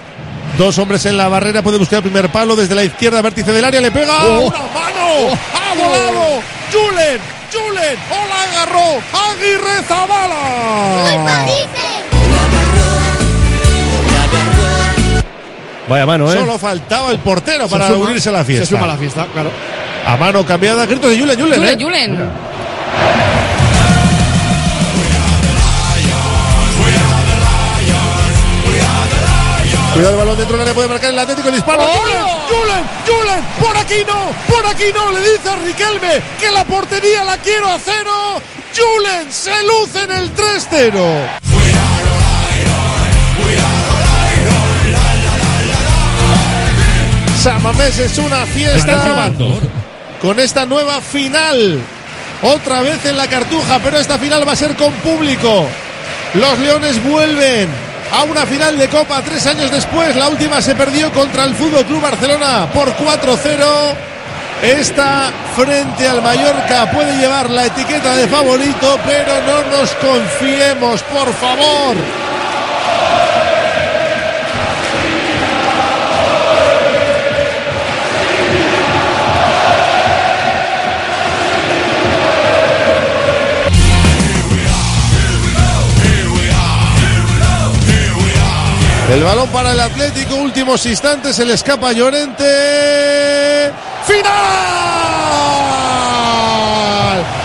Dos 0.58 0.78
hombres 0.78 1.04
en 1.06 1.16
la 1.16 1.28
barrera, 1.28 1.62
puede 1.62 1.76
buscar 1.78 1.98
el 1.98 2.02
primer 2.04 2.30
palo 2.30 2.54
desde 2.56 2.74
la 2.74 2.84
izquierda, 2.84 3.20
vértice 3.20 3.52
del 3.52 3.64
área, 3.64 3.80
le 3.80 3.90
pega 3.90 4.14
Oh. 4.24 4.40
una 4.46 4.58
mano, 4.58 5.38
ha 5.52 5.74
volado, 5.74 6.40
Julen, 6.72 7.18
Julen, 7.52 7.98
o 8.10 8.28
la 8.28 8.42
agarró, 8.42 9.02
Aguirre 9.32 9.82
Zabala. 9.86 11.06
Vaya 15.88 16.04
mano, 16.06 16.32
¿eh? 16.32 16.36
Solo 16.38 16.58
faltaba 16.58 17.10
el 17.12 17.18
portero 17.18 17.68
para 17.68 17.88
suma- 17.88 18.06
unirse 18.06 18.28
a 18.28 18.32
la 18.32 18.44
fiesta. 18.44 18.64
Se 18.66 18.70
suma 18.72 18.84
a 18.84 18.88
la 18.88 18.96
fiesta, 18.96 19.26
claro. 19.32 19.50
A 20.06 20.16
mano 20.16 20.44
cambiada, 20.44 20.84
gritos 20.86 21.10
de 21.10 21.18
Julen, 21.18 21.38
Julen. 21.38 21.60
Julen, 21.60 21.80
¿eh? 21.80 21.84
Julen. 21.84 22.30
Cuidado 29.96 30.12
el 30.12 30.18
balón 30.18 30.36
dentro 30.36 30.58
del 30.58 30.60
área, 30.60 30.74
puede 30.74 30.88
marcar 30.88 31.10
el 31.10 31.18
Atlético, 31.18 31.48
el 31.48 31.54
disparo. 31.54 31.80
Julen, 31.80 32.26
Julen, 32.50 32.84
Julen, 33.06 33.44
por 33.58 33.74
aquí 33.78 34.04
no, 34.06 34.30
por 34.46 34.66
aquí 34.66 34.84
no, 34.94 35.10
le 35.10 35.20
dice 35.20 35.48
a 35.48 35.56
Riquelme 35.56 36.22
que 36.38 36.50
la 36.50 36.64
portería 36.66 37.24
la 37.24 37.38
quiero 37.38 37.66
a 37.66 37.78
cero. 37.82 38.12
Julen 38.76 39.32
se 39.32 39.54
luce 39.62 40.02
en 40.02 40.10
el 40.10 40.34
3-0. 40.34 41.00
Samamés 47.42 47.98
es 47.98 48.18
una 48.18 48.44
fiesta 48.44 49.30
con 50.20 50.38
esta 50.38 50.66
nueva 50.66 51.00
final. 51.00 51.80
Otra 52.42 52.82
vez 52.82 53.02
en 53.06 53.16
la 53.16 53.28
cartuja, 53.28 53.80
pero 53.82 53.96
esta 53.96 54.18
final 54.18 54.46
va 54.46 54.52
a 54.52 54.56
ser 54.56 54.76
con 54.76 54.92
público. 54.96 55.64
Los 56.34 56.58
Leones 56.58 57.02
vuelven 57.02 57.85
a 58.12 58.24
una 58.24 58.46
final 58.46 58.78
de 58.78 58.88
Copa 58.88 59.22
tres 59.22 59.46
años 59.46 59.70
después. 59.70 60.14
La 60.16 60.28
última 60.28 60.60
se 60.60 60.74
perdió 60.74 61.12
contra 61.12 61.44
el 61.44 61.54
Fútbol 61.54 61.84
Club 61.84 62.00
Barcelona 62.00 62.68
por 62.72 62.88
4-0. 62.96 63.94
Esta 64.62 65.30
frente 65.54 66.08
al 66.08 66.22
Mallorca 66.22 66.90
puede 66.90 67.16
llevar 67.18 67.50
la 67.50 67.66
etiqueta 67.66 68.16
de 68.16 68.26
favorito, 68.26 68.98
pero 69.04 69.32
no 69.42 69.76
nos 69.76 69.90
confiemos, 69.96 71.02
por 71.02 71.32
favor. 71.34 72.25
El 89.10 89.22
balón 89.22 89.48
para 89.50 89.70
el 89.70 89.78
Atlético, 89.78 90.34
últimos 90.34 90.84
instantes, 90.84 91.36
se 91.36 91.44
le 91.44 91.54
escapa 91.54 91.92
Llorente. 91.92 93.70
¡Final! 94.04 94.26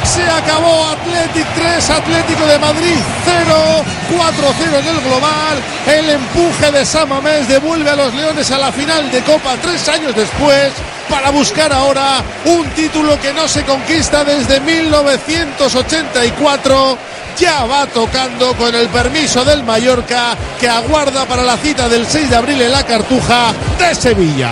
Se 0.04 0.24
acabó 0.24 0.88
Athletic 0.88 1.46
3, 1.54 1.90
Atlético 1.92 2.48
de 2.48 2.58
Madrid 2.58 2.98
0, 3.26 3.84
4-0 4.10 4.80
en 4.80 4.88
el 4.88 5.02
global. 5.02 5.62
El 5.86 6.10
empuje 6.10 6.72
de 6.72 6.84
Samamés 6.84 7.48
devuelve 7.48 7.92
a 7.92 7.96
los 7.96 8.12
Leones 8.16 8.50
a 8.50 8.58
la 8.58 8.72
final 8.72 9.12
de 9.12 9.22
Copa 9.22 9.56
tres 9.62 9.88
años 9.88 10.16
después 10.16 10.72
para 11.12 11.30
buscar 11.30 11.72
ahora 11.72 12.24
un 12.46 12.68
título 12.72 13.22
que 13.22 13.32
no 13.34 13.48
se 13.48 13.64
conquista 13.64 14.24
desde 14.24 14.60
1984 14.62 16.98
ya 17.38 17.66
va 17.66 17.88
tocando 17.88 18.54
con 18.56 18.74
el 18.74 18.88
permiso 18.90 19.44
del 19.44 19.64
Mallorca 19.64 20.36
que 20.60 20.68
aguarda 20.68 21.26
para 21.26 21.44
la 21.44 21.58
cita 21.58 21.90
del 21.90 22.06
6 22.06 22.30
de 22.30 22.36
abril 22.36 22.62
en 22.62 22.72
la 22.72 22.86
Cartuja 22.86 23.54
de 23.80 23.96
Sevilla. 23.96 24.52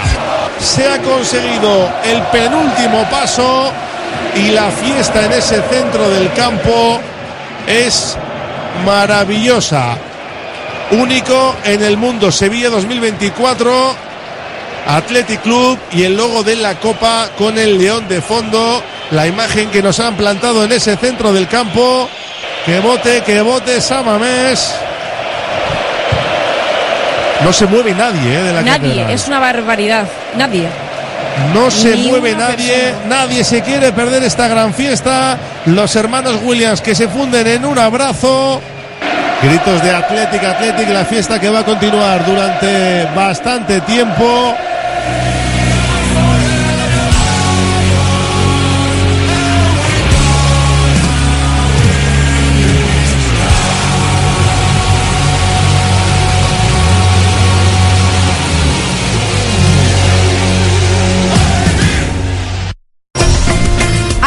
Se 0.60 0.88
ha 0.88 1.00
conseguido 1.02 1.90
el 2.04 2.22
penúltimo 2.24 3.04
paso 3.10 3.72
y 4.36 4.50
la 4.50 4.70
fiesta 4.72 5.26
en 5.26 5.34
ese 5.34 5.62
centro 5.70 6.10
del 6.10 6.32
campo 6.34 7.00
es 7.68 8.18
maravillosa. 8.86 9.98
Único 10.92 11.56
en 11.64 11.84
el 11.84 11.98
mundo. 11.98 12.32
Sevilla 12.32 12.70
2024. 12.70 14.10
Athletic 14.88 15.42
Club 15.44 15.78
y 15.92 16.04
el 16.04 16.18
logo 16.18 16.44
de 16.44 16.56
la 16.56 16.80
Copa 16.80 17.30
con 17.38 17.58
el 17.60 17.78
león 17.78 18.08
de 18.08 18.22
fondo. 18.22 18.82
La 19.12 19.28
imagen 19.28 19.70
que 19.70 19.84
nos 19.84 20.00
han 20.00 20.16
plantado 20.16 20.64
en 20.64 20.72
ese 20.72 20.96
centro 20.98 21.32
del 21.32 21.48
campo. 21.48 22.10
Que 22.66 22.80
vote, 22.80 23.22
que 23.26 23.42
vote 23.42 23.82
Samamés. 23.82 24.74
No 27.44 27.54
se 27.54 27.66
mueve 27.66 27.94
nadie 27.94 28.36
eh, 28.38 28.44
de 28.44 28.54
la 28.54 28.62
Nadie, 28.62 28.90
catedral. 28.90 29.12
es 29.12 29.28
una 29.28 29.40
barbaridad. 29.40 30.06
Nadie. 30.36 30.68
No 31.54 31.72
se 31.72 31.96
Ni 31.96 32.10
mueve 32.10 32.36
nadie, 32.36 32.74
persona. 32.92 33.06
nadie 33.08 33.44
se 33.46 33.62
quiere 33.62 33.92
perder 33.94 34.24
esta 34.24 34.48
gran 34.50 34.74
fiesta. 34.74 35.38
Los 35.66 35.96
hermanos 35.96 36.36
Williams 36.44 36.82
que 36.82 36.94
se 36.96 37.08
funden 37.08 37.48
en 37.48 37.66
un 37.66 37.80
abrazo. 37.80 38.62
Gritos 39.42 39.82
de 39.82 39.92
Athletic, 39.92 40.44
Athletic, 40.44 40.90
la 40.90 41.06
fiesta 41.06 41.40
que 41.40 41.50
va 41.50 41.60
a 41.60 41.64
continuar 41.64 42.26
durante 42.26 43.06
bastante 43.16 43.80
tiempo. 43.82 44.54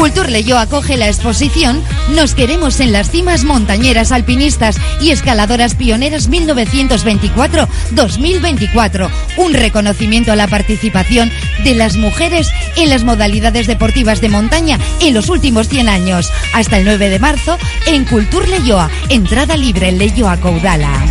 Cultur 0.00 0.30
Leyo 0.30 0.58
acoge 0.58 0.96
la 0.96 1.08
exposición 1.08 1.82
Nos 2.14 2.34
queremos 2.34 2.80
en 2.80 2.90
las 2.90 3.10
cimas 3.10 3.44
montañeras 3.44 4.12
alpinistas 4.12 4.78
y 4.98 5.10
escaladoras 5.10 5.74
pioneras 5.74 6.30
1924-2024. 6.30 9.10
Un 9.36 9.52
reconocimiento 9.52 10.32
a 10.32 10.36
la 10.36 10.48
participación 10.48 11.30
de 11.64 11.74
las 11.74 11.96
mujeres 11.96 12.48
en 12.76 12.88
las 12.88 13.04
modalidades 13.04 13.66
deportivas 13.66 14.22
de 14.22 14.30
montaña 14.30 14.78
en 15.02 15.12
los 15.12 15.28
últimos 15.28 15.68
100 15.68 15.90
años. 15.90 16.32
Hasta 16.54 16.78
el 16.78 16.86
9 16.86 17.10
de 17.10 17.18
marzo 17.18 17.58
en 17.86 18.06
Cultur 18.06 18.48
Leyoa. 18.48 18.88
Entrada 19.10 19.58
libre 19.58 19.90
en 19.90 19.98
Leyoa 19.98 20.38
Caudala. 20.38 21.04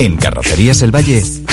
En 0.00 0.16
Carrocerías 0.16 0.82
El 0.82 0.92
Valle 0.92 1.22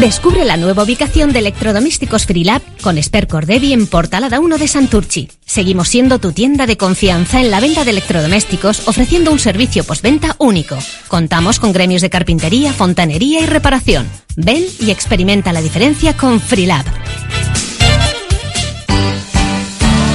Descubre 0.00 0.44
la 0.44 0.56
nueva 0.56 0.84
ubicación 0.84 1.32
de 1.32 1.40
electrodomésticos 1.40 2.24
Freelab 2.24 2.62
con 2.82 3.02
Spercor 3.02 3.46
Devi 3.46 3.72
en 3.72 3.88
Portalada 3.88 4.38
1 4.38 4.56
de 4.56 4.68
Santurchi. 4.68 5.28
Seguimos 5.44 5.88
siendo 5.88 6.20
tu 6.20 6.30
tienda 6.30 6.66
de 6.66 6.76
confianza 6.76 7.40
en 7.40 7.50
la 7.50 7.58
venta 7.58 7.82
de 7.82 7.90
electrodomésticos 7.90 8.86
ofreciendo 8.86 9.32
un 9.32 9.40
servicio 9.40 9.82
postventa 9.82 10.36
único. 10.38 10.78
Contamos 11.08 11.58
con 11.58 11.72
gremios 11.72 12.00
de 12.00 12.10
carpintería, 12.10 12.72
fontanería 12.72 13.40
y 13.40 13.46
reparación. 13.46 14.08
Ven 14.36 14.64
y 14.78 14.92
experimenta 14.92 15.52
la 15.52 15.62
diferencia 15.62 16.16
con 16.16 16.40
Freelab. 16.40 16.86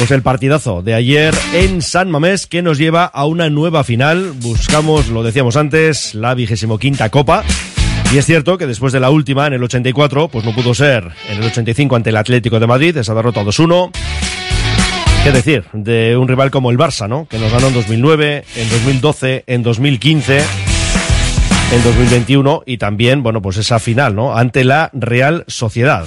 Pues 0.00 0.12
el 0.12 0.22
partidazo 0.22 0.80
de 0.80 0.94
ayer 0.94 1.34
en 1.52 1.82
San 1.82 2.10
Mamés 2.10 2.46
que 2.46 2.62
nos 2.62 2.78
lleva 2.78 3.04
a 3.04 3.26
una 3.26 3.50
nueva 3.50 3.84
final. 3.84 4.32
Buscamos, 4.40 5.08
lo 5.08 5.22
decíamos 5.22 5.58
antes, 5.58 6.14
la 6.14 6.32
vigésimo 6.32 6.78
quinta 6.78 7.10
copa. 7.10 7.44
Y 8.10 8.16
es 8.16 8.24
cierto 8.24 8.56
que 8.56 8.66
después 8.66 8.94
de 8.94 9.00
la 9.00 9.10
última, 9.10 9.46
en 9.46 9.52
el 9.52 9.62
84, 9.62 10.28
pues 10.28 10.42
no 10.46 10.54
pudo 10.54 10.72
ser 10.72 11.06
en 11.28 11.42
el 11.42 11.44
85 11.44 11.96
ante 11.96 12.08
el 12.08 12.16
Atlético 12.16 12.58
de 12.58 12.66
Madrid, 12.66 12.96
esa 12.96 13.12
derrota 13.12 13.42
2-1. 13.42 13.90
¿Qué 15.22 15.32
decir? 15.32 15.66
De 15.74 16.16
un 16.16 16.28
rival 16.28 16.50
como 16.50 16.70
el 16.70 16.78
Barça, 16.78 17.06
¿no? 17.06 17.26
Que 17.26 17.38
nos 17.38 17.52
ganó 17.52 17.66
en 17.66 17.74
2009, 17.74 18.44
en 18.56 18.70
2012, 18.70 19.44
en 19.46 19.62
2015, 19.62 20.38
en 21.72 21.84
2021 21.84 22.62
y 22.64 22.78
también, 22.78 23.22
bueno, 23.22 23.42
pues 23.42 23.58
esa 23.58 23.78
final, 23.78 24.14
¿no? 24.14 24.34
Ante 24.34 24.64
la 24.64 24.88
Real 24.94 25.44
Sociedad. 25.46 26.06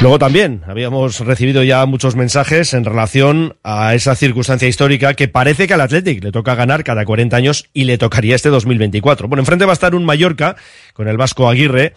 Luego 0.00 0.20
también 0.20 0.62
habíamos 0.68 1.18
recibido 1.20 1.64
ya 1.64 1.84
muchos 1.84 2.14
mensajes 2.14 2.72
en 2.72 2.84
relación 2.84 3.56
a 3.64 3.94
esa 3.94 4.14
circunstancia 4.14 4.68
histórica 4.68 5.14
que 5.14 5.26
parece 5.26 5.66
que 5.66 5.74
al 5.74 5.80
Athletic 5.80 6.22
le 6.22 6.30
toca 6.30 6.54
ganar 6.54 6.84
cada 6.84 7.04
40 7.04 7.36
años 7.36 7.68
y 7.72 7.82
le 7.82 7.98
tocaría 7.98 8.36
este 8.36 8.48
2024. 8.48 9.26
Bueno, 9.26 9.42
enfrente 9.42 9.64
va 9.64 9.72
a 9.72 9.74
estar 9.74 9.96
un 9.96 10.04
Mallorca 10.04 10.54
con 10.92 11.08
el 11.08 11.16
Vasco 11.16 11.48
Aguirre 11.48 11.94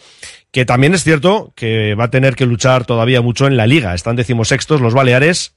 que 0.52 0.66
también 0.66 0.96
es 0.96 1.04
cierto 1.04 1.54
que 1.56 1.94
va 1.94 2.06
a 2.06 2.10
tener 2.10 2.36
que 2.36 2.48
luchar 2.48 2.86
todavía 2.86 3.22
mucho 3.22 3.46
en 3.46 3.56
la 3.56 3.68
liga. 3.68 3.94
Están 3.94 4.16
decimosextos 4.16 4.82
los 4.82 4.96
Baleares 4.96 5.54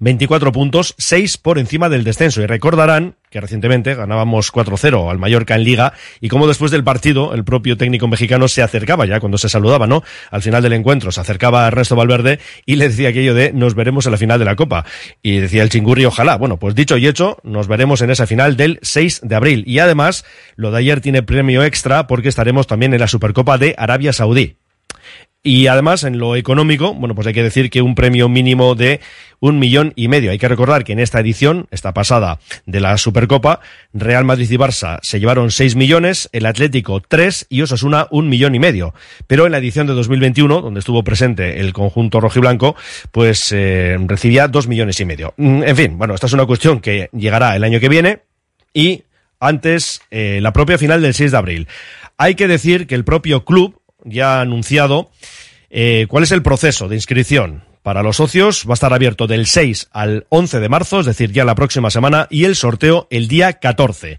24 0.00 0.52
puntos, 0.52 0.94
6 0.98 1.38
por 1.38 1.58
encima 1.58 1.88
del 1.88 2.04
descenso. 2.04 2.40
Y 2.42 2.46
recordarán 2.46 3.16
que 3.30 3.40
recientemente 3.40 3.94
ganábamos 3.94 4.52
4-0 4.52 5.10
al 5.10 5.18
Mallorca 5.18 5.54
en 5.54 5.64
Liga 5.64 5.92
y 6.20 6.28
como 6.28 6.46
después 6.46 6.70
del 6.70 6.84
partido 6.84 7.34
el 7.34 7.44
propio 7.44 7.76
técnico 7.76 8.08
mexicano 8.08 8.48
se 8.48 8.62
acercaba 8.62 9.06
ya 9.06 9.20
cuando 9.20 9.38
se 9.38 9.48
saludaba, 9.48 9.86
¿no? 9.86 10.02
Al 10.30 10.42
final 10.42 10.62
del 10.62 10.72
encuentro 10.72 11.12
se 11.12 11.20
acercaba 11.20 11.64
a 11.64 11.68
Ernesto 11.68 11.96
Valverde 11.96 12.38
y 12.64 12.76
le 12.76 12.88
decía 12.88 13.10
aquello 13.10 13.34
de 13.34 13.52
nos 13.52 13.74
veremos 13.74 14.06
en 14.06 14.12
la 14.12 14.18
final 14.18 14.38
de 14.38 14.44
la 14.44 14.56
Copa. 14.56 14.84
Y 15.22 15.38
decía 15.38 15.62
el 15.62 15.68
chingurri, 15.68 16.04
ojalá. 16.04 16.36
Bueno, 16.36 16.58
pues 16.58 16.74
dicho 16.74 16.96
y 16.96 17.06
hecho, 17.06 17.38
nos 17.42 17.68
veremos 17.68 18.00
en 18.00 18.10
esa 18.10 18.26
final 18.26 18.56
del 18.56 18.78
6 18.82 19.20
de 19.24 19.34
abril. 19.34 19.64
Y 19.66 19.78
además, 19.78 20.24
lo 20.56 20.70
de 20.70 20.78
ayer 20.78 21.00
tiene 21.00 21.22
premio 21.22 21.62
extra 21.64 22.06
porque 22.06 22.28
estaremos 22.28 22.66
también 22.66 22.94
en 22.94 23.00
la 23.00 23.08
Supercopa 23.08 23.58
de 23.58 23.74
Arabia 23.76 24.12
Saudí. 24.12 24.56
Y 25.42 25.68
además, 25.68 26.02
en 26.02 26.18
lo 26.18 26.34
económico, 26.34 26.94
bueno, 26.94 27.14
pues 27.14 27.26
hay 27.26 27.32
que 27.32 27.42
decir 27.42 27.70
que 27.70 27.80
un 27.80 27.94
premio 27.94 28.28
mínimo 28.28 28.74
de 28.74 29.00
un 29.40 29.58
millón 29.60 29.92
y 29.94 30.08
medio. 30.08 30.32
Hay 30.32 30.38
que 30.38 30.48
recordar 30.48 30.82
que 30.82 30.92
en 30.92 30.98
esta 30.98 31.20
edición, 31.20 31.68
esta 31.70 31.94
pasada 31.94 32.40
de 32.66 32.80
la 32.80 32.98
Supercopa, 32.98 33.60
Real 33.92 34.24
Madrid 34.24 34.50
y 34.50 34.56
Barça 34.56 34.98
se 35.00 35.20
llevaron 35.20 35.52
seis 35.52 35.76
millones, 35.76 36.28
el 36.32 36.44
Atlético 36.44 37.00
tres 37.00 37.46
y 37.48 37.62
Osasuna 37.62 38.08
un 38.10 38.28
millón 38.28 38.56
y 38.56 38.58
medio. 38.58 38.94
Pero 39.28 39.46
en 39.46 39.52
la 39.52 39.58
edición 39.58 39.86
de 39.86 39.94
2021, 39.94 40.60
donde 40.60 40.80
estuvo 40.80 41.04
presente 41.04 41.60
el 41.60 41.72
conjunto 41.72 42.20
rojiblanco, 42.20 42.74
pues 43.12 43.52
eh, 43.52 43.96
recibía 44.06 44.48
dos 44.48 44.66
millones 44.66 44.98
y 44.98 45.04
medio. 45.04 45.34
Mm, 45.36 45.62
en 45.62 45.76
fin, 45.76 45.98
bueno, 45.98 46.14
esta 46.14 46.26
es 46.26 46.32
una 46.32 46.46
cuestión 46.46 46.80
que 46.80 47.10
llegará 47.12 47.54
el 47.54 47.62
año 47.62 47.78
que 47.78 47.88
viene 47.88 48.22
y 48.74 49.04
antes 49.40 50.02
eh, 50.10 50.40
la 50.42 50.52
propia 50.52 50.78
final 50.78 51.00
del 51.00 51.14
6 51.14 51.30
de 51.30 51.38
abril. 51.38 51.68
Hay 52.16 52.34
que 52.34 52.48
decir 52.48 52.88
que 52.88 52.96
el 52.96 53.04
propio 53.04 53.44
club 53.44 53.77
ya 54.04 54.40
anunciado 54.40 55.10
eh, 55.70 56.06
cuál 56.08 56.24
es 56.24 56.32
el 56.32 56.42
proceso 56.42 56.88
de 56.88 56.96
inscripción. 56.96 57.64
Para 57.82 58.02
los 58.02 58.16
socios 58.16 58.64
va 58.68 58.72
a 58.72 58.74
estar 58.74 58.92
abierto 58.92 59.26
del 59.26 59.46
6 59.46 59.88
al 59.92 60.26
11 60.28 60.60
de 60.60 60.68
marzo, 60.68 61.00
es 61.00 61.06
decir, 61.06 61.32
ya 61.32 61.44
la 61.44 61.54
próxima 61.54 61.90
semana, 61.90 62.26
y 62.30 62.44
el 62.44 62.56
sorteo 62.56 63.06
el 63.10 63.28
día 63.28 63.54
14. 63.54 64.18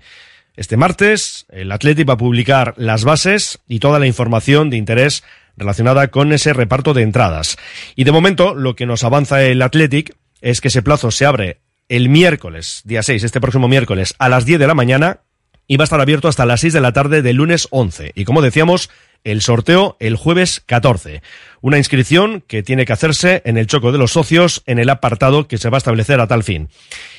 Este 0.56 0.76
martes, 0.76 1.46
el 1.50 1.72
Athletic 1.72 2.10
va 2.10 2.14
a 2.14 2.18
publicar 2.18 2.74
las 2.78 3.04
bases 3.04 3.60
y 3.68 3.80
toda 3.80 4.00
la 4.00 4.08
información 4.08 4.70
de 4.70 4.78
interés 4.78 5.24
relacionada 5.56 6.08
con 6.08 6.34
ese 6.34 6.54
reparto 6.54 6.94
de 6.94 7.04
entradas. 7.04 7.58
Y 7.96 8.06
de 8.06 8.12
momento, 8.12 8.56
lo 8.56 8.76
que 8.76 8.86
nos 8.86 9.04
avanza 9.04 9.44
el 9.44 9.62
Athletic 9.62 10.16
es 10.42 10.62
que 10.62 10.70
ese 10.70 10.82
plazo 10.82 11.12
se 11.12 11.26
abre 11.26 11.60
el 11.90 12.10
miércoles, 12.10 12.82
día 12.86 13.04
6, 13.04 13.24
este 13.24 13.42
próximo 13.42 13.68
miércoles, 13.68 14.16
a 14.20 14.30
las 14.30 14.46
10 14.46 14.60
de 14.60 14.68
la 14.68 14.74
mañana, 14.74 15.22
y 15.68 15.78
va 15.78 15.84
a 15.84 15.86
estar 15.86 16.02
abierto 16.02 16.28
hasta 16.28 16.46
las 16.46 16.62
6 16.62 16.74
de 16.74 16.82
la 16.82 16.94
tarde 16.94 17.22
del 17.22 17.38
lunes 17.38 17.68
11. 17.72 18.14
Y 18.16 18.26
como 18.26 18.42
decíamos, 18.42 18.90
el 19.24 19.42
sorteo 19.42 19.98
el 20.00 20.16
jueves 20.16 20.62
14. 20.66 21.22
Una 21.62 21.78
inscripción 21.78 22.44
que 22.48 22.64
tiene 22.64 22.86
que 22.86 22.94
hacerse 22.94 23.42
en 23.46 23.58
el 23.58 23.68
choco 23.68 23.92
de 23.92 23.98
los 23.98 24.14
socios 24.14 24.64
en 24.66 24.80
el 24.80 24.90
apartado 24.90 25.48
que 25.48 25.58
se 25.58 25.70
va 25.70 25.78
a 25.78 25.80
establecer 25.80 26.20
a 26.20 26.28
tal 26.28 26.44
fin. 26.44 26.70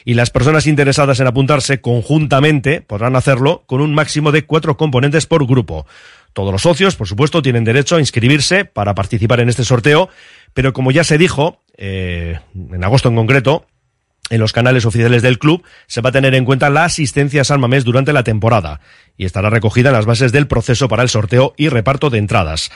Y 0.04 0.14
las 0.14 0.30
personas 0.30 0.66
interesadas 0.66 1.20
en 1.20 1.26
apuntarse 1.26 1.80
conjuntamente 1.80 2.80
podrán 2.80 3.16
hacerlo 3.16 3.64
con 3.66 3.80
un 3.80 3.94
máximo 3.94 4.32
de 4.32 4.44
cuatro 4.44 4.76
componentes 4.76 5.26
por 5.26 5.46
grupo. 5.46 5.86
Todos 6.32 6.52
los 6.52 6.62
socios, 6.62 6.96
por 6.96 7.08
supuesto, 7.08 7.42
tienen 7.42 7.64
derecho 7.64 7.96
a 7.96 8.00
inscribirse 8.00 8.64
para 8.64 8.94
participar 8.94 9.40
en 9.40 9.48
este 9.48 9.64
sorteo, 9.64 10.08
pero 10.54 10.72
como 10.72 10.92
ya 10.92 11.04
se 11.04 11.18
dijo, 11.18 11.60
eh, 11.76 12.38
en 12.54 12.84
agosto 12.84 13.08
en 13.08 13.16
concreto, 13.16 13.66
en 14.30 14.40
los 14.40 14.52
canales 14.52 14.86
oficiales 14.86 15.22
del 15.22 15.38
club 15.38 15.62
se 15.86 16.00
va 16.00 16.08
a 16.08 16.12
tener 16.12 16.34
en 16.34 16.44
cuenta 16.44 16.70
la 16.70 16.84
asistencia 16.84 17.42
a 17.42 17.44
San 17.44 17.60
Mamés 17.60 17.84
durante 17.84 18.12
la 18.12 18.24
temporada 18.24 18.80
y 19.16 19.26
estará 19.26 19.50
recogida 19.50 19.90
en 19.90 19.96
las 19.96 20.06
bases 20.06 20.32
del 20.32 20.46
proceso 20.46 20.88
para 20.88 21.02
el 21.02 21.10
sorteo 21.10 21.52
y 21.56 21.68
reparto 21.68 22.08
de 22.08 22.18
entradas. 22.18 22.70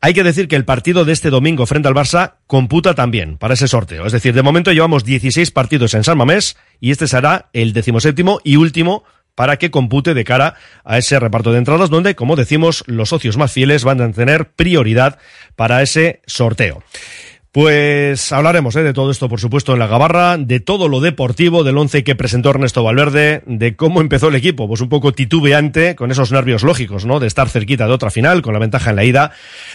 Hay 0.00 0.12
que 0.12 0.24
decir 0.24 0.48
que 0.48 0.56
el 0.56 0.64
partido 0.64 1.04
de 1.04 1.12
este 1.12 1.30
domingo 1.30 1.66
frente 1.66 1.88
al 1.88 1.94
Barça 1.94 2.34
computa 2.46 2.94
también 2.94 3.38
para 3.38 3.54
ese 3.54 3.68
sorteo. 3.68 4.06
Es 4.06 4.12
decir, 4.12 4.34
de 4.34 4.42
momento 4.42 4.72
llevamos 4.72 5.04
16 5.04 5.50
partidos 5.50 5.94
en 5.94 6.04
San 6.04 6.18
Mamés 6.18 6.56
y 6.80 6.90
este 6.90 7.06
será 7.06 7.48
el 7.52 7.72
decimoséptimo 7.72 8.40
y 8.42 8.56
último 8.56 9.04
para 9.34 9.56
que 9.56 9.70
compute 9.70 10.14
de 10.14 10.24
cara 10.24 10.54
a 10.84 10.98
ese 10.98 11.18
reparto 11.18 11.52
de 11.52 11.58
entradas 11.58 11.90
donde, 11.90 12.14
como 12.14 12.36
decimos, 12.36 12.84
los 12.86 13.08
socios 13.08 13.36
más 13.36 13.52
fieles 13.52 13.84
van 13.84 14.00
a 14.00 14.12
tener 14.12 14.50
prioridad 14.50 15.18
para 15.56 15.82
ese 15.82 16.20
sorteo. 16.26 16.82
Pues 17.54 18.32
hablaremos 18.32 18.74
¿eh? 18.74 18.82
de 18.82 18.92
todo 18.92 19.12
esto, 19.12 19.28
por 19.28 19.38
supuesto, 19.38 19.74
en 19.74 19.78
la 19.78 19.86
Gabarra, 19.86 20.38
de 20.38 20.58
todo 20.58 20.88
lo 20.88 20.98
deportivo, 20.98 21.62
del 21.62 21.78
once 21.78 22.02
que 22.02 22.16
presentó 22.16 22.50
Ernesto 22.50 22.82
Valverde, 22.82 23.44
de 23.46 23.76
cómo 23.76 24.00
empezó 24.00 24.26
el 24.26 24.34
equipo, 24.34 24.66
pues 24.66 24.80
un 24.80 24.88
poco 24.88 25.12
titubeante, 25.12 25.94
con 25.94 26.10
esos 26.10 26.32
nervios 26.32 26.64
lógicos, 26.64 27.06
¿no? 27.06 27.20
De 27.20 27.28
estar 27.28 27.48
cerquita 27.48 27.86
de 27.86 27.92
otra 27.92 28.10
final, 28.10 28.42
con 28.42 28.54
la 28.54 28.58
ventaja 28.58 28.90
en 28.90 28.96
la 28.96 29.04
ida. 29.04 29.30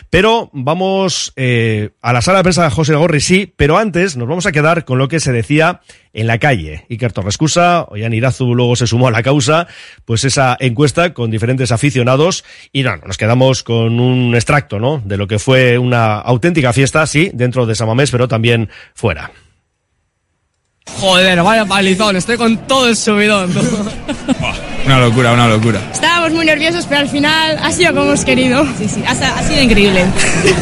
Pero 0.09 0.49
vamos 0.51 1.31
eh, 1.37 1.91
a 2.01 2.11
la 2.11 2.21
sala 2.21 2.39
de 2.39 2.43
prensa 2.43 2.65
de 2.65 2.69
José 2.69 2.95
Gorri, 2.95 3.21
sí, 3.21 3.53
pero 3.55 3.77
antes 3.77 4.17
nos 4.17 4.27
vamos 4.27 4.45
a 4.45 4.51
quedar 4.51 4.83
con 4.83 4.97
lo 4.97 5.07
que 5.07 5.21
se 5.21 5.31
decía 5.31 5.79
en 6.13 6.27
la 6.27 6.37
calle. 6.37 6.85
Iker 6.89 7.13
Torrescusa, 7.13 7.85
Ollán 7.89 8.13
Irazu 8.13 8.55
luego 8.55 8.75
se 8.75 8.87
sumó 8.87 9.07
a 9.07 9.11
la 9.11 9.23
causa, 9.23 9.67
pues 10.05 10.23
esa 10.23 10.57
encuesta 10.59 11.13
con 11.13 11.31
diferentes 11.31 11.71
aficionados 11.71 12.43
y 12.71 12.83
no, 12.83 12.97
nos 12.97 13.17
quedamos 13.17 13.63
con 13.63 13.99
un 13.99 14.35
extracto, 14.35 14.79
¿no? 14.79 15.01
De 15.05 15.17
lo 15.17 15.27
que 15.27 15.39
fue 15.39 15.77
una 15.77 16.15
auténtica 16.15 16.73
fiesta, 16.73 17.05
sí, 17.05 17.31
dentro 17.33 17.65
de 17.65 17.68
Samamés, 17.75 18.11
pero 18.11 18.27
también 18.27 18.69
fuera. 18.93 19.31
Joder, 20.99 21.41
vaya 21.43 21.65
palizón, 21.65 22.15
estoy 22.15 22.37
con 22.37 22.57
todo 22.67 22.87
el 22.87 22.95
subidón. 22.97 23.51
una 24.85 24.99
locura, 24.99 25.31
una 25.33 25.47
locura. 25.47 25.79
Estábamos 25.93 26.33
muy 26.33 26.45
nerviosos, 26.45 26.85
pero 26.87 27.01
al 27.01 27.09
final 27.09 27.57
ha 27.61 27.71
sido 27.71 27.93
como 27.93 28.05
hemos 28.05 28.25
querido. 28.25 28.65
Sí, 28.77 28.89
sí, 28.89 29.03
ha, 29.07 29.11
ha 29.11 29.43
sido 29.43 29.61
increíble. 29.61 30.03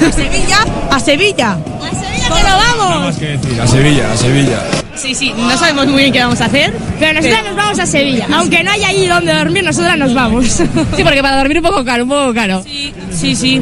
¿A 0.07 0.11
Sevilla? 0.11 0.57
¿A 0.91 0.99
Sevilla? 0.99 1.51
¿A 1.51 1.95
Sevilla 1.95 2.27
que 2.35 2.43
nos 2.43 2.77
vamos! 2.77 3.05
más 3.05 3.17
que 3.17 3.25
decir, 3.37 3.61
a 3.61 3.67
Sevilla, 3.67 4.11
a 4.11 4.17
Sevilla. 4.17 4.59
Sí, 4.95 5.15
sí, 5.15 5.33
no 5.35 5.57
sabemos 5.57 5.87
muy 5.87 6.01
bien 6.01 6.13
qué 6.13 6.19
vamos 6.19 6.41
a 6.41 6.45
hacer, 6.45 6.73
pero 6.99 7.13
nosotras 7.13 7.43
nos 7.45 7.55
vamos 7.55 7.79
a 7.79 7.85
Sevilla. 7.85 8.27
Aunque 8.33 8.63
no 8.63 8.71
haya 8.71 8.87
allí 8.89 9.07
donde 9.07 9.33
dormir, 9.33 9.63
nosotras 9.63 9.97
nos 9.97 10.13
vamos. 10.13 10.45
Sí, 10.47 11.03
porque 11.03 11.21
para 11.21 11.37
dormir 11.37 11.57
un 11.57 11.63
poco 11.63 11.85
caro, 11.85 12.03
un 12.03 12.09
poco 12.09 12.33
caro. 12.33 12.63
Sí, 12.63 12.93
sí, 13.11 13.35
sí. 13.35 13.61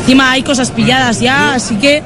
Encima 0.00 0.32
hay 0.32 0.42
cosas 0.42 0.70
pilladas 0.70 1.20
ya, 1.20 1.54
así 1.54 1.76
que... 1.76 2.02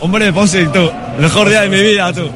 Hombre, 0.00 0.32
Ponce, 0.32 0.66
tú, 0.66 0.90
mejor 1.18 1.48
día 1.48 1.62
de 1.62 1.68
mi 1.68 1.80
vida, 1.80 2.12
tú. 2.12 2.28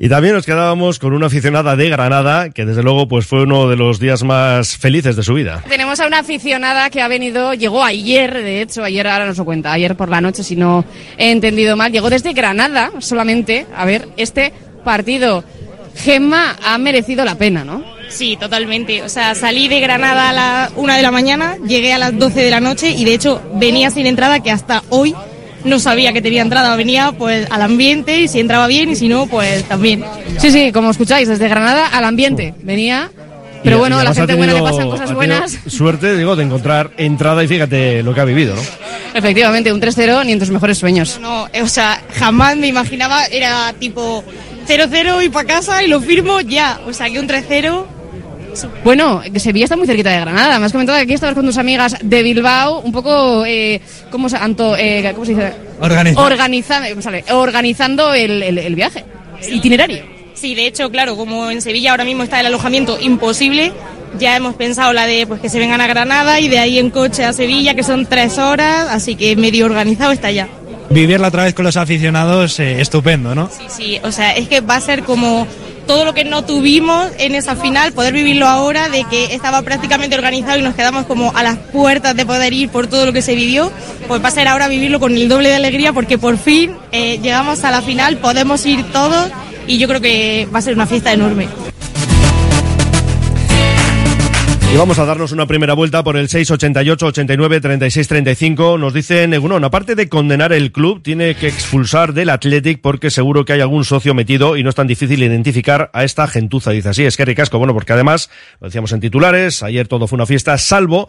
Y 0.00 0.08
también 0.08 0.34
nos 0.34 0.46
quedábamos 0.46 1.00
con 1.00 1.12
una 1.12 1.26
aficionada 1.26 1.74
de 1.74 1.88
Granada, 1.88 2.50
que 2.50 2.64
desde 2.64 2.84
luego 2.84 3.08
pues 3.08 3.26
fue 3.26 3.42
uno 3.42 3.68
de 3.68 3.74
los 3.74 3.98
días 3.98 4.22
más 4.22 4.76
felices 4.76 5.16
de 5.16 5.24
su 5.24 5.34
vida. 5.34 5.64
Tenemos 5.68 5.98
a 5.98 6.06
una 6.06 6.20
aficionada 6.20 6.88
que 6.88 7.02
ha 7.02 7.08
venido, 7.08 7.52
llegó 7.52 7.82
ayer, 7.82 8.32
de 8.32 8.62
hecho, 8.62 8.84
ayer 8.84 9.08
ahora 9.08 9.26
nos 9.26 9.38
lo 9.38 9.44
cuenta, 9.44 9.72
ayer 9.72 9.96
por 9.96 10.08
la 10.08 10.20
noche, 10.20 10.44
si 10.44 10.54
no 10.54 10.84
he 11.16 11.32
entendido 11.32 11.76
mal, 11.76 11.90
llegó 11.90 12.10
desde 12.10 12.32
Granada 12.32 12.92
solamente 13.00 13.66
a 13.76 13.84
ver 13.84 14.08
este 14.16 14.52
partido. 14.84 15.42
Gemma 15.96 16.56
ha 16.64 16.78
merecido 16.78 17.24
la 17.24 17.34
pena, 17.34 17.64
¿no? 17.64 17.82
Sí, 18.08 18.36
totalmente. 18.38 19.02
O 19.02 19.08
sea, 19.08 19.34
salí 19.34 19.66
de 19.66 19.80
Granada 19.80 20.28
a 20.28 20.32
la 20.32 20.70
una 20.76 20.96
de 20.96 21.02
la 21.02 21.10
mañana, 21.10 21.56
llegué 21.66 21.92
a 21.92 21.98
las 21.98 22.16
12 22.16 22.40
de 22.40 22.50
la 22.50 22.60
noche 22.60 22.90
y 22.90 23.04
de 23.04 23.14
hecho 23.14 23.42
venía 23.54 23.90
sin 23.90 24.06
entrada 24.06 24.40
que 24.44 24.52
hasta 24.52 24.84
hoy 24.90 25.14
no 25.64 25.78
sabía 25.78 26.12
que 26.12 26.22
tenía 26.22 26.42
entrada. 26.42 26.74
Venía 26.76 27.12
pues 27.12 27.46
al 27.50 27.62
ambiente 27.62 28.20
y 28.20 28.28
si 28.28 28.40
entraba 28.40 28.66
bien 28.66 28.90
y 28.90 28.96
si 28.96 29.08
no, 29.08 29.26
pues 29.26 29.64
también. 29.64 30.04
Sí, 30.38 30.50
sí, 30.50 30.72
como 30.72 30.90
escucháis, 30.90 31.28
desde 31.28 31.48
Granada 31.48 31.86
al 31.88 32.04
ambiente. 32.04 32.54
Venía, 32.62 33.10
pero 33.64 33.76
Y- 33.76 33.78
bueno, 33.80 33.96
y 33.96 34.00
a 34.00 34.04
la 34.04 34.14
gente 34.14 34.32
ha 34.32 34.36
buena 34.36 34.52
le 34.52 34.58
tenido- 34.60 34.72
pasan 34.76 34.90
cosas 34.90 35.06
tenido 35.08 35.16
buenas. 35.16 35.58
Suerte, 35.66 36.16
digo, 36.16 36.36
de 36.36 36.44
encontrar 36.44 36.90
entrada 36.96 37.42
y 37.42 37.48
fíjate 37.48 38.02
lo 38.02 38.14
que 38.14 38.20
ha 38.20 38.24
vivido, 38.24 38.54
¿no? 38.54 38.62
Efectivamente, 39.14 39.72
un 39.72 39.80
3-0 39.80 40.22
ni 40.24 40.32
en 40.32 40.38
tus 40.38 40.50
mejores 40.50 40.78
sueños. 40.78 41.18
No, 41.20 41.48
eh, 41.52 41.62
o 41.62 41.68
sea, 41.68 42.00
jamás 42.18 42.56
me 42.56 42.68
imaginaba, 42.68 43.24
era 43.26 43.72
tipo 43.78 44.22
0-0 44.66 45.22
y 45.22 45.28
para 45.30 45.46
casa 45.46 45.82
y 45.82 45.88
lo 45.88 46.00
firmo 46.00 46.40
ya. 46.40 46.78
O 46.86 46.92
sea, 46.92 47.08
que 47.10 47.18
un 47.18 47.26
3-0 47.26 47.86
Bueno, 48.84 49.22
Sevilla 49.36 49.64
está 49.64 49.76
muy 49.76 49.86
cerquita 49.86 50.10
de 50.10 50.20
Granada. 50.20 50.58
Me 50.58 50.66
has 50.66 50.72
comentado 50.72 50.98
que 50.98 51.02
aquí 51.04 51.14
estabas 51.14 51.34
con 51.34 51.44
tus 51.46 51.56
amigas 51.58 51.96
de 52.02 52.22
Bilbao, 52.22 52.80
un 52.80 52.92
poco, 52.92 53.44
eh, 53.46 53.80
¿cómo, 54.10 54.28
se, 54.28 54.36
Anto, 54.36 54.76
eh, 54.76 55.10
¿cómo 55.14 55.24
se 55.24 55.34
dice? 55.34 55.52
Organiza- 56.16 57.02
sale, 57.02 57.24
organizando 57.32 58.14
el, 58.14 58.42
el- 58.42 58.58
el 58.58 58.74
viaje, 58.74 59.04
itinerario. 59.50 60.04
Sí, 60.34 60.54
de 60.54 60.66
hecho, 60.66 60.90
claro, 60.90 61.16
como 61.16 61.50
en 61.50 61.60
Sevilla 61.62 61.90
ahora 61.92 62.04
mismo 62.04 62.22
está 62.22 62.38
el 62.40 62.46
alojamiento 62.46 62.98
imposible, 63.00 63.72
ya 64.18 64.36
hemos 64.36 64.54
pensado 64.54 64.92
la 64.92 65.06
de 65.06 65.26
pues 65.26 65.40
que 65.40 65.48
se 65.48 65.58
vengan 65.58 65.80
a 65.80 65.86
Granada 65.86 66.40
y 66.40 66.48
de 66.48 66.58
ahí 66.58 66.78
en 66.78 66.90
coche 66.90 67.24
a 67.24 67.32
Sevilla, 67.32 67.74
que 67.74 67.82
son 67.82 68.06
tres 68.06 68.38
horas, 68.38 68.88
así 68.90 69.16
que 69.16 69.34
medio 69.36 69.66
organizado 69.66 70.12
está 70.12 70.30
ya. 70.30 70.48
Vivirla 70.90 71.28
otra 71.28 71.44
vez 71.44 71.54
con 71.54 71.64
los 71.66 71.76
aficionados, 71.76 72.58
eh, 72.60 72.80
estupendo, 72.80 73.34
¿no? 73.34 73.50
Sí, 73.50 73.64
sí, 73.68 74.00
o 74.02 74.10
sea, 74.12 74.32
es 74.32 74.48
que 74.48 74.60
va 74.60 74.76
a 74.76 74.80
ser 74.80 75.02
como 75.02 75.46
todo 75.88 76.04
lo 76.04 76.14
que 76.14 76.24
no 76.24 76.44
tuvimos 76.44 77.10
en 77.18 77.34
esa 77.34 77.56
final, 77.56 77.92
poder 77.92 78.12
vivirlo 78.12 78.46
ahora, 78.46 78.88
de 78.88 79.04
que 79.04 79.34
estaba 79.34 79.62
prácticamente 79.62 80.14
organizado 80.14 80.58
y 80.58 80.62
nos 80.62 80.76
quedamos 80.76 81.06
como 81.06 81.32
a 81.34 81.42
las 81.42 81.56
puertas 81.56 82.14
de 82.14 82.26
poder 82.26 82.52
ir 82.52 82.68
por 82.68 82.86
todo 82.86 83.06
lo 83.06 83.12
que 83.12 83.22
se 83.22 83.34
vivió, 83.34 83.72
pues 84.06 84.22
va 84.22 84.28
a 84.28 84.30
ser 84.30 84.46
ahora 84.46 84.68
vivirlo 84.68 85.00
con 85.00 85.16
el 85.16 85.28
doble 85.28 85.48
de 85.48 85.56
alegría 85.56 85.92
porque 85.92 86.18
por 86.18 86.36
fin 86.36 86.76
eh, 86.92 87.18
llegamos 87.20 87.64
a 87.64 87.70
la 87.70 87.82
final, 87.82 88.18
podemos 88.18 88.64
ir 88.66 88.84
todos 88.92 89.30
y 89.66 89.78
yo 89.78 89.88
creo 89.88 90.00
que 90.00 90.46
va 90.54 90.60
a 90.60 90.62
ser 90.62 90.74
una 90.74 90.86
fiesta 90.86 91.12
enorme. 91.12 91.48
Y 94.70 94.76
vamos 94.76 94.98
a 94.98 95.06
darnos 95.06 95.32
una 95.32 95.46
primera 95.46 95.72
vuelta 95.72 96.04
por 96.04 96.18
el 96.18 96.28
688 96.28 97.06
89 97.06 97.60
36 97.62 98.06
35. 98.06 98.76
Nos 98.76 98.92
dice 98.92 99.26
Negunón, 99.26 99.64
aparte 99.64 99.94
de 99.94 100.10
condenar 100.10 100.52
el 100.52 100.72
club, 100.72 101.02
tiene 101.02 101.34
que 101.34 101.48
expulsar 101.48 102.12
del 102.12 102.28
Athletic 102.28 102.82
porque 102.82 103.10
seguro 103.10 103.46
que 103.46 103.54
hay 103.54 103.62
algún 103.62 103.86
socio 103.86 104.12
metido 104.12 104.58
y 104.58 104.62
no 104.62 104.68
es 104.68 104.74
tan 104.74 104.86
difícil 104.86 105.22
identificar 105.22 105.90
a 105.94 106.04
esta 106.04 106.28
gentuza. 106.28 106.70
Dice 106.72 106.90
así, 106.90 107.04
es 107.04 107.16
que 107.16 107.24
ricasco. 107.24 107.56
Bueno, 107.56 107.72
porque 107.72 107.94
además, 107.94 108.28
lo 108.60 108.66
decíamos 108.66 108.92
en 108.92 109.00
titulares, 109.00 109.62
ayer 109.62 109.88
todo 109.88 110.06
fue 110.06 110.16
una 110.16 110.26
fiesta, 110.26 110.58
salvo 110.58 111.08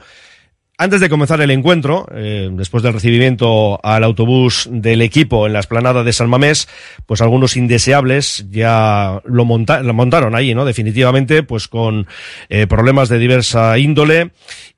antes 0.81 1.01
de 1.01 1.09
comenzar 1.09 1.41
el 1.41 1.51
encuentro, 1.51 2.07
eh, 2.15 2.49
después 2.53 2.81
del 2.81 2.93
recibimiento 2.93 3.81
al 3.83 4.01
autobús 4.05 4.69
del 4.71 5.01
equipo 5.01 5.45
en 5.45 5.51
la 5.51 5.59
esplanada 5.59 6.05
de 6.05 6.13
San 6.13 6.29
Mamés, 6.29 6.69
pues 7.05 7.19
algunos 7.19 7.57
indeseables 7.57 8.45
ya 8.49 9.21
lo, 9.25 9.45
lo 9.45 9.93
montaron 9.93 10.35
ahí, 10.35 10.55
¿no? 10.55 10.63
Definitivamente, 10.63 11.43
pues 11.43 11.67
con 11.67 12.07
eh, 12.47 12.65
problemas 12.65 13.09
de 13.09 13.19
diversa 13.19 13.77
índole 13.77 14.31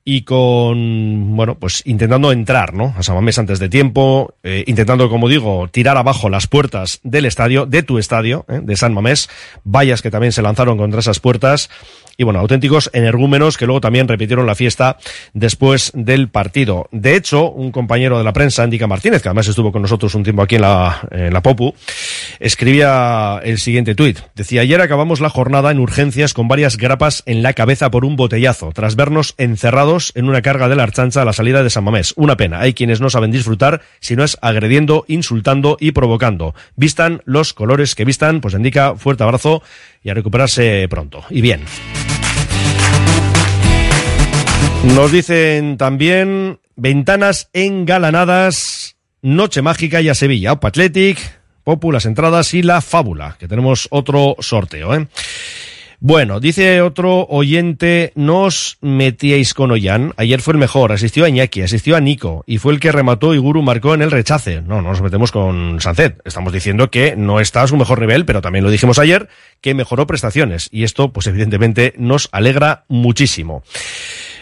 y 0.04 0.22
con, 0.22 1.36
bueno, 1.36 1.56
pues 1.58 1.82
intentando 1.86 2.32
entrar, 2.32 2.74
¿no? 2.74 2.94
A 2.96 3.02
San 3.02 3.14
Mamés 3.14 3.38
antes 3.38 3.60
de 3.60 3.68
tiempo, 3.68 4.34
eh, 4.42 4.64
intentando, 4.66 5.08
como 5.08 5.28
digo, 5.28 5.68
tirar 5.68 5.96
abajo 5.96 6.28
las 6.28 6.48
puertas 6.48 6.98
del 7.04 7.24
estadio, 7.24 7.66
de 7.66 7.84
tu 7.84 7.98
estadio, 7.98 8.44
¿eh? 8.48 8.60
de 8.62 8.76
San 8.76 8.94
Mamés, 8.94 9.28
vallas 9.64 10.02
que 10.02 10.10
también 10.10 10.32
se 10.32 10.42
lanzaron 10.42 10.76
contra 10.76 11.00
esas 11.00 11.20
puertas 11.20 11.70
y 12.16 12.24
bueno, 12.24 12.40
auténticos 12.40 12.90
energúmenos 12.92 13.56
que 13.56 13.64
luego 13.66 13.80
también 13.80 14.06
repitieron 14.06 14.46
la 14.46 14.54
fiesta 14.54 14.98
después 15.32 15.92
del 15.94 16.28
partido. 16.28 16.88
De 16.92 17.16
hecho, 17.16 17.50
un 17.50 17.72
compañero 17.72 18.18
de 18.18 18.24
la 18.24 18.32
prensa, 18.32 18.64
Indica 18.64 18.86
Martínez, 18.86 19.22
que 19.22 19.28
además 19.28 19.48
estuvo 19.48 19.72
con 19.72 19.82
nosotros 19.82 20.14
un 20.14 20.22
tiempo 20.22 20.42
aquí 20.42 20.56
en 20.56 20.62
la, 20.62 21.08
en 21.10 21.32
la 21.32 21.42
Popu, 21.42 21.74
escribía 22.38 23.40
el 23.42 23.58
siguiente 23.58 23.94
tuit. 23.94 24.18
Decía, 24.34 24.60
ayer 24.60 24.80
acabamos 24.80 25.20
la 25.20 25.30
jornada 25.30 25.70
en 25.70 25.78
urgencias 25.78 26.34
con 26.34 26.48
varias 26.48 26.76
grapas 26.76 27.22
en 27.24 27.42
la 27.42 27.54
cabeza 27.54 27.90
por 27.90 28.04
un 28.04 28.16
botellazo, 28.16 28.72
tras 28.72 28.94
vernos 28.94 29.34
encerrados 29.38 29.91
en 30.14 30.28
una 30.28 30.42
carga 30.42 30.68
de 30.68 30.76
la 30.76 30.84
Archancha 30.84 31.22
a 31.22 31.24
la 31.24 31.32
salida 31.32 31.62
de 31.62 31.70
San 31.70 31.84
Mamés. 31.84 32.14
Una 32.16 32.36
pena, 32.36 32.60
hay 32.60 32.72
quienes 32.72 33.00
no 33.00 33.10
saben 33.10 33.30
disfrutar 33.30 33.82
si 34.00 34.16
no 34.16 34.24
es 34.24 34.38
agrediendo, 34.40 35.04
insultando 35.08 35.76
y 35.78 35.92
provocando. 35.92 36.54
Vistan 36.76 37.20
los 37.24 37.52
colores 37.52 37.94
que 37.94 38.04
vistan, 38.04 38.40
pues 38.40 38.54
indica 38.54 38.96
fuerte 38.96 39.22
abrazo 39.24 39.62
y 40.02 40.10
a 40.10 40.14
recuperarse 40.14 40.86
pronto. 40.88 41.24
Y 41.28 41.42
bien. 41.42 41.62
Nos 44.94 45.12
dicen 45.12 45.76
también 45.76 46.58
ventanas 46.74 47.50
engalanadas, 47.52 48.96
noche 49.20 49.62
mágica 49.62 50.00
y 50.00 50.08
a 50.08 50.14
Sevilla, 50.14 50.52
Opa 50.52 50.68
Athletic, 50.68 51.18
Popu, 51.64 51.92
las 51.92 52.06
entradas 52.06 52.54
y 52.54 52.62
la 52.62 52.80
fábula, 52.80 53.36
que 53.38 53.46
tenemos 53.46 53.86
otro 53.90 54.36
sorteo, 54.40 54.94
¿eh? 54.94 55.06
Bueno, 56.04 56.40
dice 56.40 56.82
otro 56.82 57.28
oyente, 57.30 58.10
no 58.16 58.40
os 58.40 58.76
metíais 58.80 59.54
con 59.54 59.70
Ollán. 59.70 60.12
Ayer 60.16 60.42
fue 60.42 60.54
el 60.54 60.58
mejor, 60.58 60.90
asistió 60.90 61.24
a 61.24 61.28
Iñaki, 61.28 61.62
asistió 61.62 61.94
a 61.94 62.00
Nico, 62.00 62.42
y 62.44 62.58
fue 62.58 62.72
el 62.72 62.80
que 62.80 62.90
remató 62.90 63.34
y 63.34 63.38
Guru 63.38 63.62
marcó 63.62 63.94
en 63.94 64.02
el 64.02 64.10
rechace. 64.10 64.62
No, 64.62 64.82
no 64.82 64.88
nos 64.88 65.00
metemos 65.00 65.30
con 65.30 65.80
Sancet. 65.80 66.20
Estamos 66.24 66.52
diciendo 66.52 66.90
que 66.90 67.14
no 67.14 67.38
está 67.38 67.62
a 67.62 67.68
su 67.68 67.76
mejor 67.76 68.00
nivel, 68.00 68.24
pero 68.24 68.40
también 68.42 68.64
lo 68.64 68.72
dijimos 68.72 68.98
ayer, 68.98 69.28
que 69.60 69.74
mejoró 69.74 70.08
prestaciones. 70.08 70.68
Y 70.72 70.82
esto, 70.82 71.12
pues 71.12 71.28
evidentemente, 71.28 71.94
nos 71.96 72.28
alegra 72.32 72.82
muchísimo. 72.88 73.62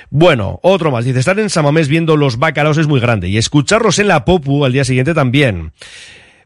Bueno, 0.08 0.60
otro 0.62 0.90
más. 0.90 1.04
Dice, 1.04 1.18
estar 1.18 1.38
en 1.38 1.50
Samamés 1.50 1.88
viendo 1.88 2.16
los 2.16 2.38
bacalaos 2.38 2.78
es 2.78 2.86
muy 2.86 3.00
grande 3.00 3.28
y 3.28 3.36
escucharlos 3.36 3.98
en 3.98 4.08
la 4.08 4.24
Popu 4.24 4.64
al 4.64 4.72
día 4.72 4.86
siguiente 4.86 5.12
también. 5.12 5.72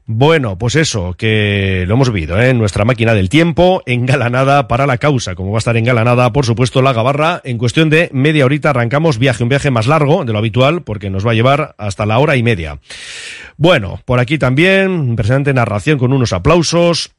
Bueno, 0.07 0.59
pues 0.59 0.77
eso, 0.77 1.15
que 1.15 1.85
lo 1.89 1.95
hemos 1.95 2.13
vivido, 2.13 2.39
¿eh? 2.39 2.53
Nuestra 2.53 2.85
máquina 2.85 3.15
del 3.15 3.31
tiempo, 3.31 3.83
engalanada 3.87 4.69
para 4.69 4.87
la 4.87 4.99
causa, 4.99 5.35
como 5.35 5.51
va 5.51 5.57
a 5.57 5.61
estar 5.61 5.79
engalanada, 5.79 6.31
por 6.31 6.45
supuesto, 6.45 6.83
la 6.83 6.93
gabarra. 6.93 7.41
En 7.43 7.57
cuestión 7.57 7.89
de 7.89 8.11
media 8.13 8.45
horita 8.45 8.69
arrancamos 8.69 9.19
viaje, 9.19 9.43
un 9.43 9.49
viaje 9.49 9.71
más 9.71 9.87
largo 9.87 10.27
de 10.27 10.35
lo 10.35 10.39
habitual, 10.39 10.83
porque 10.83 11.09
nos 11.09 11.27
va 11.27 11.31
a 11.31 11.35
llevar 11.35 11.75
hasta 11.79 12.05
la 12.05 12.19
hora 12.19 12.37
y 12.37 12.43
media. 12.43 12.81
Bueno, 13.57 13.99
por 14.05 14.21
aquí 14.21 14.37
también, 14.37 15.09
impresionante 15.09 15.55
narración 15.55 15.99
con 15.99 16.13
unos 16.13 16.35
aplausos. 16.35 17.13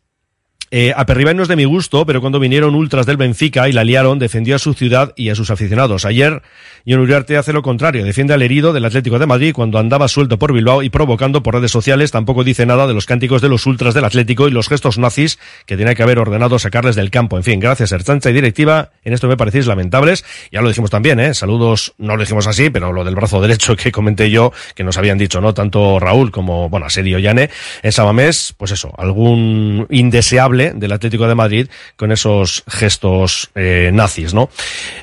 Eh, 0.72 0.94
Aperribay 0.96 1.36
no 1.36 1.44
es 1.44 1.48
de 1.48 1.56
mi 1.56 1.66
gusto, 1.66 2.06
pero 2.06 2.22
cuando 2.22 2.40
vinieron 2.40 2.74
ultras 2.76 3.06
del 3.06 3.18
Benfica 3.18 3.70
y 3.70 3.72
la 3.72 3.84
liaron, 3.84 4.20
defendió 4.20 4.56
a 4.56 4.60
su 4.60 4.74
ciudad 4.74 5.14
y 5.16 5.30
a 5.30 5.36
sus 5.36 5.52
aficionados. 5.52 6.06
Ayer, 6.06 6.42
John 6.88 7.00
Uriarte 7.00 7.38
hace 7.38 7.54
lo 7.54 7.62
contrario, 7.62 8.04
defiende 8.04 8.34
al 8.34 8.42
herido 8.42 8.74
del 8.74 8.86
Atlético 8.86 9.20
de 9.20 9.28
Madrid 9.28 9.54
cuando 9.54 9.78
andaba 9.78 10.08
suelto 10.08 10.40
por 10.40 10.54
Bilbao 10.54 10.82
y 10.82 10.90
provocando 10.90 11.44
por 11.44 11.54
redes 11.54 11.72
sociales. 11.72 12.12
Tampoco 12.12 12.44
dice 12.44 12.66
nada 12.66 12.88
de 12.88 12.94
los 12.94 13.06
cánticos 13.06 13.42
de 13.42 13.50
los 13.50 13.66
ultras 13.68 13.94
del 13.94 14.06
Atlético 14.06 14.48
y 14.48 14.52
los 14.52 14.68
gestos 14.68 14.98
nazis 14.98 15.38
que 15.66 15.78
tenía 15.78 15.94
que 15.94 16.04
haber 16.04 16.20
ordenado 16.20 16.58
sacarles 16.58 16.96
del 16.96 17.12
campo. 17.12 17.38
En 17.38 17.44
fin, 17.44 17.60
gracias, 17.60 17.92
Erchancha 17.92 18.32
y 18.32 18.34
directiva. 18.34 18.90
En 19.04 19.14
esto 19.14 19.28
me 19.28 19.38
parecéis 19.38 19.68
lamentables. 19.68 20.26
Ya 20.52 20.62
lo 20.62 20.70
dijimos 20.70 20.90
también, 20.90 21.20
¿eh? 21.20 21.34
Saludos, 21.34 21.94
no 22.00 22.16
lo 22.16 22.22
dijimos 22.24 22.48
así, 22.48 22.72
pero 22.72 22.92
lo 22.92 23.04
del 23.04 23.16
brazo 23.16 23.40
derecho 23.40 23.76
que 23.76 23.92
comenté 23.92 24.32
yo, 24.32 24.52
que 24.74 24.84
nos 24.84 24.98
habían 24.98 25.18
dicho, 25.18 25.42
¿no? 25.42 25.54
Tanto 25.54 26.00
Raúl 26.00 26.32
como, 26.32 26.70
bueno, 26.70 26.88
Asedio 26.88 27.20
Yane, 27.20 27.50
en 27.84 27.92
Samamés, 27.92 28.56
pues 28.58 28.72
eso, 28.72 28.94
algún 28.98 29.86
indeseable 29.90 30.55
del 30.56 30.92
Atlético 30.92 31.28
de 31.28 31.36
Madrid 31.36 31.68
con 31.96 32.12
esos 32.12 32.64
gestos 32.68 33.50
eh, 33.56 33.92
nazis, 33.94 34.34
¿no? 34.34 34.50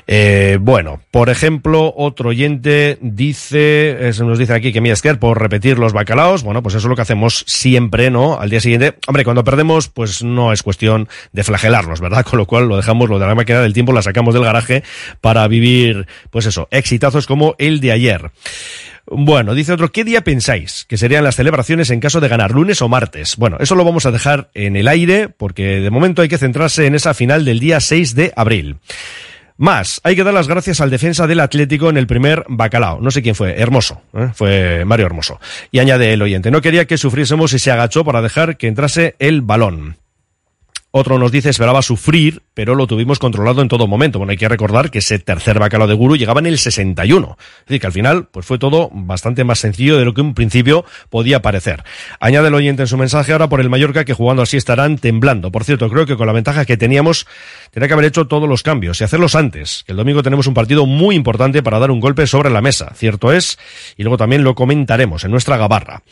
Eh, 0.07 0.57
bueno, 0.59 1.01
por 1.11 1.29
ejemplo, 1.29 1.93
otro 1.95 2.29
oyente 2.29 2.97
dice, 3.01 4.07
eh, 4.07 4.13
se 4.13 4.23
nos 4.23 4.39
dice 4.39 4.53
aquí 4.53 4.73
que 4.73 4.81
Miesquer 4.81 5.19
por 5.19 5.41
repetir 5.41 5.79
los 5.79 5.93
bacalaos, 5.93 6.43
bueno, 6.43 6.63
pues 6.63 6.75
eso 6.75 6.87
es 6.87 6.89
lo 6.89 6.95
que 6.95 7.03
hacemos 7.03 7.43
siempre, 7.47 8.09
¿no? 8.09 8.39
Al 8.39 8.49
día 8.49 8.59
siguiente, 8.59 8.95
hombre, 9.07 9.23
cuando 9.23 9.43
perdemos, 9.43 9.89
pues 9.89 10.23
no 10.23 10.53
es 10.53 10.63
cuestión 10.63 11.07
de 11.31 11.43
flagelarnos, 11.43 12.01
¿verdad? 12.01 12.25
Con 12.29 12.39
lo 12.39 12.45
cual 12.45 12.67
lo 12.67 12.77
dejamos, 12.77 13.09
lo 13.09 13.19
de 13.19 13.27
la 13.27 13.35
máquina 13.35 13.61
del 13.61 13.73
tiempo, 13.73 13.93
la 13.93 14.01
sacamos 14.01 14.33
del 14.33 14.43
garaje 14.43 14.83
para 15.21 15.47
vivir, 15.47 16.07
pues 16.29 16.45
eso, 16.45 16.67
exitazos 16.71 17.27
como 17.27 17.55
el 17.57 17.79
de 17.79 17.91
ayer. 17.91 18.31
Bueno, 19.05 19.53
dice 19.53 19.73
otro, 19.73 19.91
¿qué 19.91 20.03
día 20.03 20.23
pensáis 20.23 20.85
que 20.87 20.97
serían 20.97 21.23
las 21.23 21.35
celebraciones 21.35 21.89
en 21.89 21.99
caso 21.99 22.21
de 22.21 22.29
ganar, 22.29 22.51
lunes 22.51 22.81
o 22.81 22.87
martes? 22.87 23.35
Bueno, 23.35 23.57
eso 23.59 23.75
lo 23.75 23.83
vamos 23.83 24.05
a 24.05 24.11
dejar 24.11 24.49
en 24.53 24.75
el 24.75 24.87
aire 24.87 25.29
porque 25.29 25.81
de 25.81 25.89
momento 25.89 26.21
hay 26.21 26.29
que 26.29 26.37
centrarse 26.37 26.85
en 26.85 26.95
esa 26.95 27.13
final 27.13 27.43
del 27.43 27.59
día 27.59 27.79
6 27.79 28.15
de 28.15 28.33
abril. 28.35 28.77
Más, 29.57 30.01
hay 30.03 30.15
que 30.15 30.23
dar 30.23 30.33
las 30.33 30.47
gracias 30.47 30.81
al 30.81 30.89
defensa 30.89 31.27
del 31.27 31.39
Atlético 31.39 31.89
en 31.89 31.97
el 31.97 32.07
primer 32.07 32.43
bacalao. 32.47 32.99
No 33.01 33.11
sé 33.11 33.21
quién 33.21 33.35
fue, 33.35 33.59
Hermoso, 33.59 34.01
¿eh? 34.13 34.29
fue 34.33 34.83
Mario 34.85 35.05
Hermoso. 35.05 35.39
Y 35.71 35.79
añade 35.79 36.13
el 36.13 36.21
oyente, 36.21 36.49
no 36.49 36.61
quería 36.61 36.85
que 36.85 36.97
sufriésemos 36.97 37.53
y 37.53 37.59
se 37.59 37.71
agachó 37.71 38.03
para 38.03 38.21
dejar 38.21 38.57
que 38.57 38.67
entrase 38.67 39.15
el 39.19 39.41
balón. 39.41 39.97
Otro 40.95 41.17
nos 41.17 41.31
dice 41.31 41.49
esperaba 41.49 41.81
sufrir, 41.81 42.43
pero 42.53 42.75
lo 42.75 42.85
tuvimos 42.85 43.17
controlado 43.17 43.63
en 43.63 43.67
todo 43.67 43.87
momento. 43.87 44.19
Bueno, 44.19 44.29
hay 44.29 44.37
que 44.37 44.47
recordar 44.47 44.91
que 44.91 44.99
ese 44.99 45.17
tercer 45.17 45.57
bacalao 45.57 45.87
de 45.87 45.95
Guru 45.95 46.17
llegaba 46.17 46.39
en 46.39 46.45
el 46.45 46.59
61. 46.59 47.35
Es 47.39 47.65
decir, 47.65 47.81
que 47.81 47.87
al 47.87 47.93
final 47.93 48.27
pues 48.31 48.45
fue 48.45 48.59
todo 48.59 48.91
bastante 48.93 49.43
más 49.43 49.57
sencillo 49.57 49.97
de 49.97 50.05
lo 50.05 50.13
que 50.13 50.21
en 50.21 50.35
principio 50.35 50.85
podía 51.09 51.41
parecer. 51.41 51.83
Añade 52.19 52.49
el 52.49 52.53
oyente 52.53 52.83
en 52.83 52.87
su 52.87 52.95
mensaje 52.95 53.31
ahora 53.31 53.49
por 53.49 53.59
el 53.59 53.71
Mallorca 53.71 54.05
que 54.05 54.13
jugando 54.13 54.43
así 54.43 54.55
estarán 54.55 54.99
temblando. 54.99 55.51
Por 55.51 55.63
cierto, 55.63 55.89
creo 55.89 56.05
que 56.05 56.15
con 56.15 56.27
la 56.27 56.33
ventaja 56.33 56.63
que 56.63 56.77
teníamos, 56.77 57.25
tenía 57.71 57.87
que 57.87 57.93
haber 57.95 58.05
hecho 58.05 58.27
todos 58.27 58.47
los 58.47 58.61
cambios 58.61 59.01
y 59.01 59.03
hacerlos 59.03 59.33
antes. 59.33 59.85
El 59.87 59.95
domingo 59.95 60.21
tenemos 60.21 60.45
un 60.45 60.53
partido 60.53 60.85
muy 60.85 61.15
importante 61.15 61.63
para 61.63 61.79
dar 61.79 61.89
un 61.89 62.01
golpe 62.01 62.27
sobre 62.27 62.51
la 62.51 62.61
mesa. 62.61 62.93
Cierto 62.93 63.33
es. 63.33 63.57
Y 63.97 64.03
luego 64.03 64.17
también 64.17 64.43
lo 64.43 64.53
comentaremos 64.53 65.23
en 65.23 65.31
nuestra 65.31 65.57
gabarra. 65.57 66.03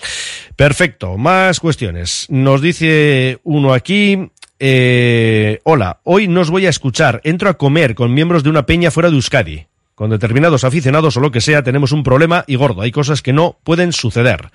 Perfecto. 0.55 1.19
Más 1.19 1.59
cuestiones. 1.59 2.25
Nos 2.29 2.63
dice 2.63 3.37
uno 3.43 3.75
aquí, 3.75 4.31
eh, 4.63 5.59
hola, 5.63 6.01
hoy 6.03 6.27
no 6.27 6.41
os 6.41 6.51
voy 6.51 6.67
a 6.67 6.69
escuchar. 6.69 7.19
Entro 7.23 7.49
a 7.49 7.55
comer 7.55 7.95
con 7.95 8.13
miembros 8.13 8.43
de 8.43 8.51
una 8.51 8.67
peña 8.67 8.91
fuera 8.91 9.09
de 9.09 9.15
Euskadi. 9.15 9.70
Con 9.95 10.09
determinados 10.09 10.63
aficionados 10.63 11.17
o 11.17 11.19
lo 11.19 11.31
que 11.31 11.41
sea 11.41 11.63
tenemos 11.63 11.91
un 11.91 12.03
problema 12.03 12.43
y 12.47 12.55
gordo. 12.55 12.81
Hay 12.81 12.91
cosas 12.91 13.21
que 13.21 13.33
no 13.33 13.57
pueden 13.63 13.93
suceder. 13.93 14.49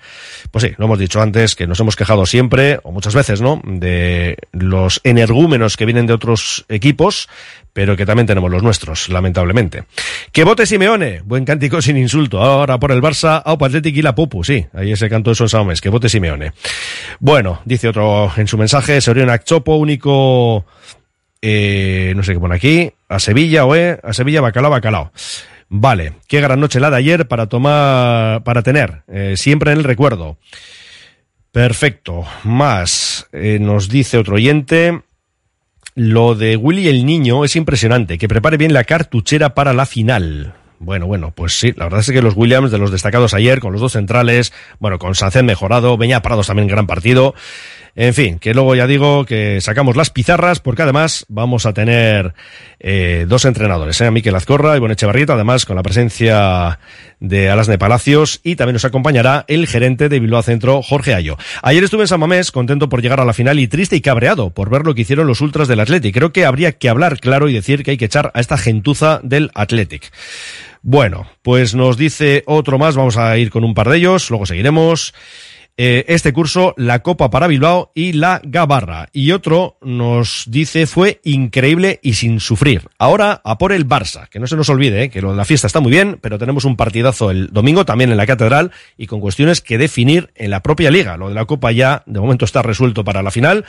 Pues 0.51 0.63
sí, 0.63 0.73
lo 0.77 0.85
hemos 0.85 0.99
dicho 0.99 1.21
antes, 1.21 1.55
que 1.55 1.67
nos 1.67 1.79
hemos 1.79 1.95
quejado 1.95 2.25
siempre, 2.25 2.79
o 2.83 2.91
muchas 2.91 3.15
veces, 3.15 3.41
¿no? 3.41 3.61
De 3.63 4.37
los 4.51 4.99
energúmenos 5.03 5.77
que 5.77 5.85
vienen 5.85 6.07
de 6.07 6.13
otros 6.13 6.65
equipos, 6.69 7.29
pero 7.77 7.95
que 7.95 8.07
también 8.07 8.25
tenemos 8.25 8.49
los 8.49 8.63
nuestros, 8.63 9.07
lamentablemente. 9.09 9.83
Que 10.31 10.43
vote 10.43 10.65
Simeone, 10.65 11.21
buen 11.23 11.45
cántico 11.45 11.79
sin 11.79 11.95
insulto. 11.95 12.41
Ahora 12.41 12.79
por 12.79 12.91
el 12.91 13.03
Barça, 13.03 13.41
Aupa 13.45 13.67
Athletic 13.67 13.95
y 13.95 14.01
la 14.01 14.15
Pupu, 14.15 14.43
sí, 14.43 14.65
ahí 14.73 14.91
ese 14.91 15.07
canto 15.07 15.29
eso 15.29 15.43
en 15.43 15.49
Saomes, 15.49 15.79
que 15.79 15.89
vote 15.89 16.09
Simeone. 16.09 16.53
Bueno, 17.19 17.61
dice 17.65 17.87
otro 17.87 18.31
en 18.35 18.47
su 18.47 18.57
mensaje, 18.57 18.99
Sorion 18.99 19.29
Acchopo, 19.29 19.75
único, 19.75 20.65
eh, 21.39 22.13
no 22.15 22.23
sé 22.23 22.33
qué 22.33 22.39
pone 22.39 22.55
aquí, 22.55 22.91
a 23.07 23.19
Sevilla, 23.19 23.65
o 23.65 23.73
a 23.73 24.13
Sevilla, 24.13 24.41
bacalao, 24.41 24.71
bacalao. 24.71 25.11
Vale, 25.69 26.13
qué 26.27 26.39
gran 26.39 26.59
noche 26.59 26.79
la 26.79 26.89
de 26.89 26.97
ayer 26.97 27.27
para 27.27 27.47
tomar, 27.47 28.43
para 28.43 28.61
tener, 28.61 29.03
eh, 29.07 29.33
siempre 29.35 29.71
en 29.71 29.79
el 29.79 29.83
recuerdo. 29.83 30.37
Perfecto. 31.51 32.25
Más, 32.43 33.27
eh, 33.33 33.57
nos 33.59 33.89
dice 33.89 34.17
otro 34.17 34.35
oyente, 34.35 35.01
lo 35.95 36.35
de 36.35 36.55
Willy 36.55 36.87
el 36.87 37.05
Niño 37.05 37.43
es 37.43 37.55
impresionante, 37.55 38.17
que 38.17 38.27
prepare 38.27 38.57
bien 38.57 38.73
la 38.73 38.83
cartuchera 38.83 39.55
para 39.55 39.73
la 39.73 39.85
final. 39.85 40.53
Bueno, 40.79 41.07
bueno, 41.07 41.31
pues 41.31 41.59
sí, 41.59 41.73
la 41.75 41.85
verdad 41.85 42.01
es 42.01 42.11
que 42.11 42.21
los 42.21 42.35
Williams 42.35 42.69
de 42.69 42.77
los 42.77 42.91
destacados 42.91 43.33
ayer, 43.33 43.59
con 43.59 43.71
los 43.71 43.81
dos 43.81 43.93
centrales, 43.93 44.53
bueno, 44.79 44.99
con 44.99 45.15
Sancet 45.15 45.43
mejorado, 45.43 45.97
Beña 45.97 46.21
Prados 46.21 46.47
también 46.47 46.67
gran 46.67 46.85
partido. 46.85 47.33
En 47.99 48.13
fin, 48.13 48.37
que 48.37 48.53
luego 48.53 48.75
ya 48.75 48.85
digo 48.85 49.25
que 49.25 49.59
sacamos 49.59 49.95
las 49.95 50.11
pizarras 50.11 50.59
porque 50.59 50.83
además 50.83 51.25
vamos 51.29 51.65
a 51.65 51.73
tener 51.73 52.35
eh, 52.79 53.25
dos 53.27 53.43
entrenadores, 53.43 53.99
¿eh? 54.01 54.11
Miquel 54.11 54.35
Azcorra 54.35 54.77
y 54.77 54.79
Boneche 54.79 55.07
Barrieta, 55.07 55.33
además 55.33 55.65
con 55.65 55.75
la 55.75 55.81
presencia 55.81 56.77
de 57.19 57.49
Alasne 57.49 57.79
Palacios 57.79 58.39
y 58.43 58.55
también 58.55 58.73
nos 58.73 58.85
acompañará 58.85 59.45
el 59.47 59.65
gerente 59.65 60.09
de 60.09 60.19
Bilbao 60.19 60.43
Centro, 60.43 60.83
Jorge 60.83 61.15
Ayo. 61.15 61.39
Ayer 61.63 61.83
estuve 61.83 62.03
en 62.03 62.07
San 62.07 62.19
Mamés 62.19 62.51
contento 62.51 62.87
por 62.87 63.01
llegar 63.01 63.19
a 63.19 63.25
la 63.25 63.33
final 63.33 63.57
y 63.57 63.67
triste 63.67 63.95
y 63.95 64.01
cabreado 64.01 64.51
por 64.51 64.69
ver 64.69 64.85
lo 64.85 64.93
que 64.93 65.01
hicieron 65.01 65.25
los 65.25 65.41
ultras 65.41 65.67
del 65.67 65.79
Athletic. 65.79 66.13
Creo 66.13 66.31
que 66.31 66.45
habría 66.45 66.73
que 66.73 66.89
hablar 66.89 67.19
claro 67.19 67.49
y 67.49 67.53
decir 67.53 67.83
que 67.83 67.89
hay 67.89 67.97
que 67.97 68.05
echar 68.05 68.29
a 68.35 68.39
esta 68.41 68.59
gentuza 68.59 69.21
del 69.23 69.49
Athletic. 69.55 70.11
Bueno, 70.83 71.27
pues 71.41 71.73
nos 71.73 71.97
dice 71.97 72.43
otro 72.45 72.77
más, 72.77 72.95
vamos 72.95 73.17
a 73.17 73.35
ir 73.39 73.49
con 73.49 73.63
un 73.63 73.73
par 73.73 73.89
de 73.89 73.97
ellos, 73.97 74.29
luego 74.29 74.45
seguiremos. 74.45 75.15
Eh, 75.79 76.05
este 76.07 76.33
curso, 76.33 76.73
la 76.75 77.03
Copa 77.03 77.29
para 77.29 77.45
Bilbao 77.45 77.91
y 77.93 78.13
la 78.13 78.41
Gabarra. 78.43 79.09
Y 79.13 79.31
otro 79.31 79.77
nos 79.81 80.45
dice, 80.47 80.87
fue 80.87 81.21
increíble 81.23 81.99
y 82.01 82.13
sin 82.13 82.39
sufrir. 82.39 82.89
Ahora 82.97 83.41
a 83.43 83.59
por 83.59 83.71
el 83.71 83.87
Barça, 83.87 84.27
que 84.27 84.39
no 84.39 84.47
se 84.47 84.55
nos 84.55 84.69
olvide, 84.69 85.03
eh, 85.03 85.09
que 85.11 85.21
lo 85.21 85.29
de 85.29 85.37
la 85.37 85.45
fiesta 85.45 85.67
está 85.67 85.79
muy 85.79 85.91
bien, 85.91 86.17
pero 86.19 86.39
tenemos 86.39 86.65
un 86.65 86.77
partidazo 86.77 87.29
el 87.29 87.53
domingo 87.53 87.85
también 87.85 88.09
en 88.09 88.17
la 88.17 88.25
Catedral 88.25 88.71
y 88.97 89.05
con 89.05 89.19
cuestiones 89.19 89.61
que 89.61 89.77
definir 89.77 90.31
en 90.33 90.49
la 90.49 90.63
propia 90.63 90.89
liga. 90.89 91.15
Lo 91.15 91.29
de 91.29 91.35
la 91.35 91.45
Copa 91.45 91.71
ya 91.71 92.01
de 92.07 92.19
momento 92.19 92.45
está 92.45 92.63
resuelto 92.63 93.03
para 93.03 93.21
la 93.21 93.29
final. 93.29 93.63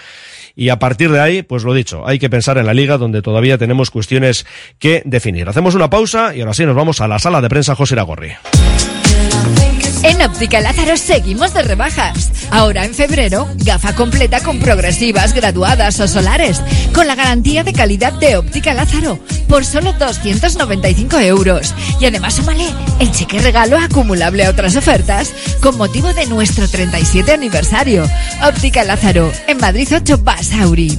Y 0.56 0.70
a 0.70 0.78
partir 0.78 1.12
de 1.12 1.20
ahí, 1.20 1.42
pues 1.42 1.62
lo 1.62 1.74
dicho, 1.74 2.08
hay 2.08 2.18
que 2.18 2.30
pensar 2.30 2.56
en 2.56 2.64
la 2.64 2.72
liga 2.72 2.96
donde 2.96 3.20
todavía 3.20 3.58
tenemos 3.58 3.90
cuestiones 3.90 4.46
que 4.78 5.02
definir. 5.04 5.46
Hacemos 5.46 5.74
una 5.74 5.90
pausa 5.90 6.34
y 6.34 6.40
ahora 6.40 6.54
sí 6.54 6.64
nos 6.64 6.74
vamos 6.74 7.02
a 7.02 7.08
la 7.08 7.18
sala 7.18 7.42
de 7.42 7.50
prensa 7.50 7.74
José 7.74 7.96
Iragorri. 7.96 8.32
En 10.02 10.22
Óptica 10.22 10.60
Lázaro 10.60 10.96
seguimos 10.96 11.52
de 11.54 11.62
rebajas. 11.62 12.30
Ahora 12.50 12.84
en 12.84 12.94
febrero, 12.94 13.48
gafa 13.56 13.94
completa 13.94 14.40
con 14.40 14.60
progresivas, 14.60 15.34
graduadas 15.34 15.98
o 16.00 16.06
solares, 16.06 16.62
con 16.94 17.06
la 17.06 17.16
garantía 17.16 17.64
de 17.64 17.72
calidad 17.72 18.12
de 18.12 18.36
Óptica 18.36 18.74
Lázaro, 18.74 19.18
por 19.48 19.64
solo 19.64 19.92
295 19.92 21.18
euros. 21.20 21.74
Y 22.00 22.06
además 22.06 22.34
súmale 22.34 22.68
el 23.00 23.10
cheque 23.10 23.40
regalo 23.40 23.76
acumulable 23.76 24.44
a 24.44 24.50
otras 24.50 24.76
ofertas 24.76 25.32
con 25.60 25.76
motivo 25.76 26.12
de 26.14 26.26
nuestro 26.26 26.68
37 26.68 27.32
aniversario. 27.32 28.08
Óptica 28.46 28.84
Lázaro, 28.84 29.32
en 29.48 29.58
Madrid 29.58 29.88
8 29.92 30.18
Basauri. 30.18 30.98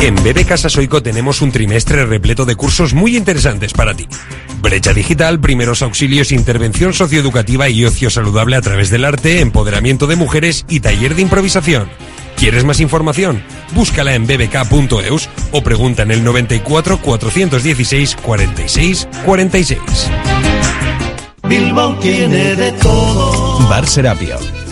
En 0.00 0.14
BB 0.14 0.44
Casa 0.46 0.68
Soico 0.68 1.02
tenemos 1.02 1.40
un 1.40 1.50
trimestre 1.50 2.04
repleto 2.04 2.44
de 2.44 2.54
cursos 2.54 2.92
muy 2.94 3.16
interesantes 3.16 3.72
para 3.72 3.94
ti. 3.94 4.06
Brecha 4.60 4.92
digital, 4.92 5.40
primeros 5.40 5.82
auxilios, 5.82 6.32
intervención 6.32 6.92
socioeducativa 6.92 7.68
y 7.68 7.84
ocio 7.84 8.10
saludable 8.10 8.56
a 8.56 8.60
través 8.60 8.90
del 8.90 9.04
arte, 9.04 9.40
empoderamiento 9.40 10.06
de 10.06 10.16
mujeres 10.16 10.64
y 10.68 10.80
taller 10.80 11.14
de 11.14 11.22
improvisación. 11.22 11.88
¿Quieres 12.36 12.64
más 12.64 12.80
información? 12.80 13.42
Búscala 13.72 14.14
en 14.14 14.26
bbk.eus 14.26 15.28
o 15.52 15.62
pregunta 15.62 16.02
en 16.02 16.10
el 16.10 16.22
94 16.22 16.98
416 17.00 18.16
46 18.16 19.08
46. 19.24 19.80
Bilbao 21.48 21.96
tiene 21.98 22.54
de 22.54 22.72
todo. 22.72 23.66
Bar 23.68 23.86
Serapio. 23.86 24.36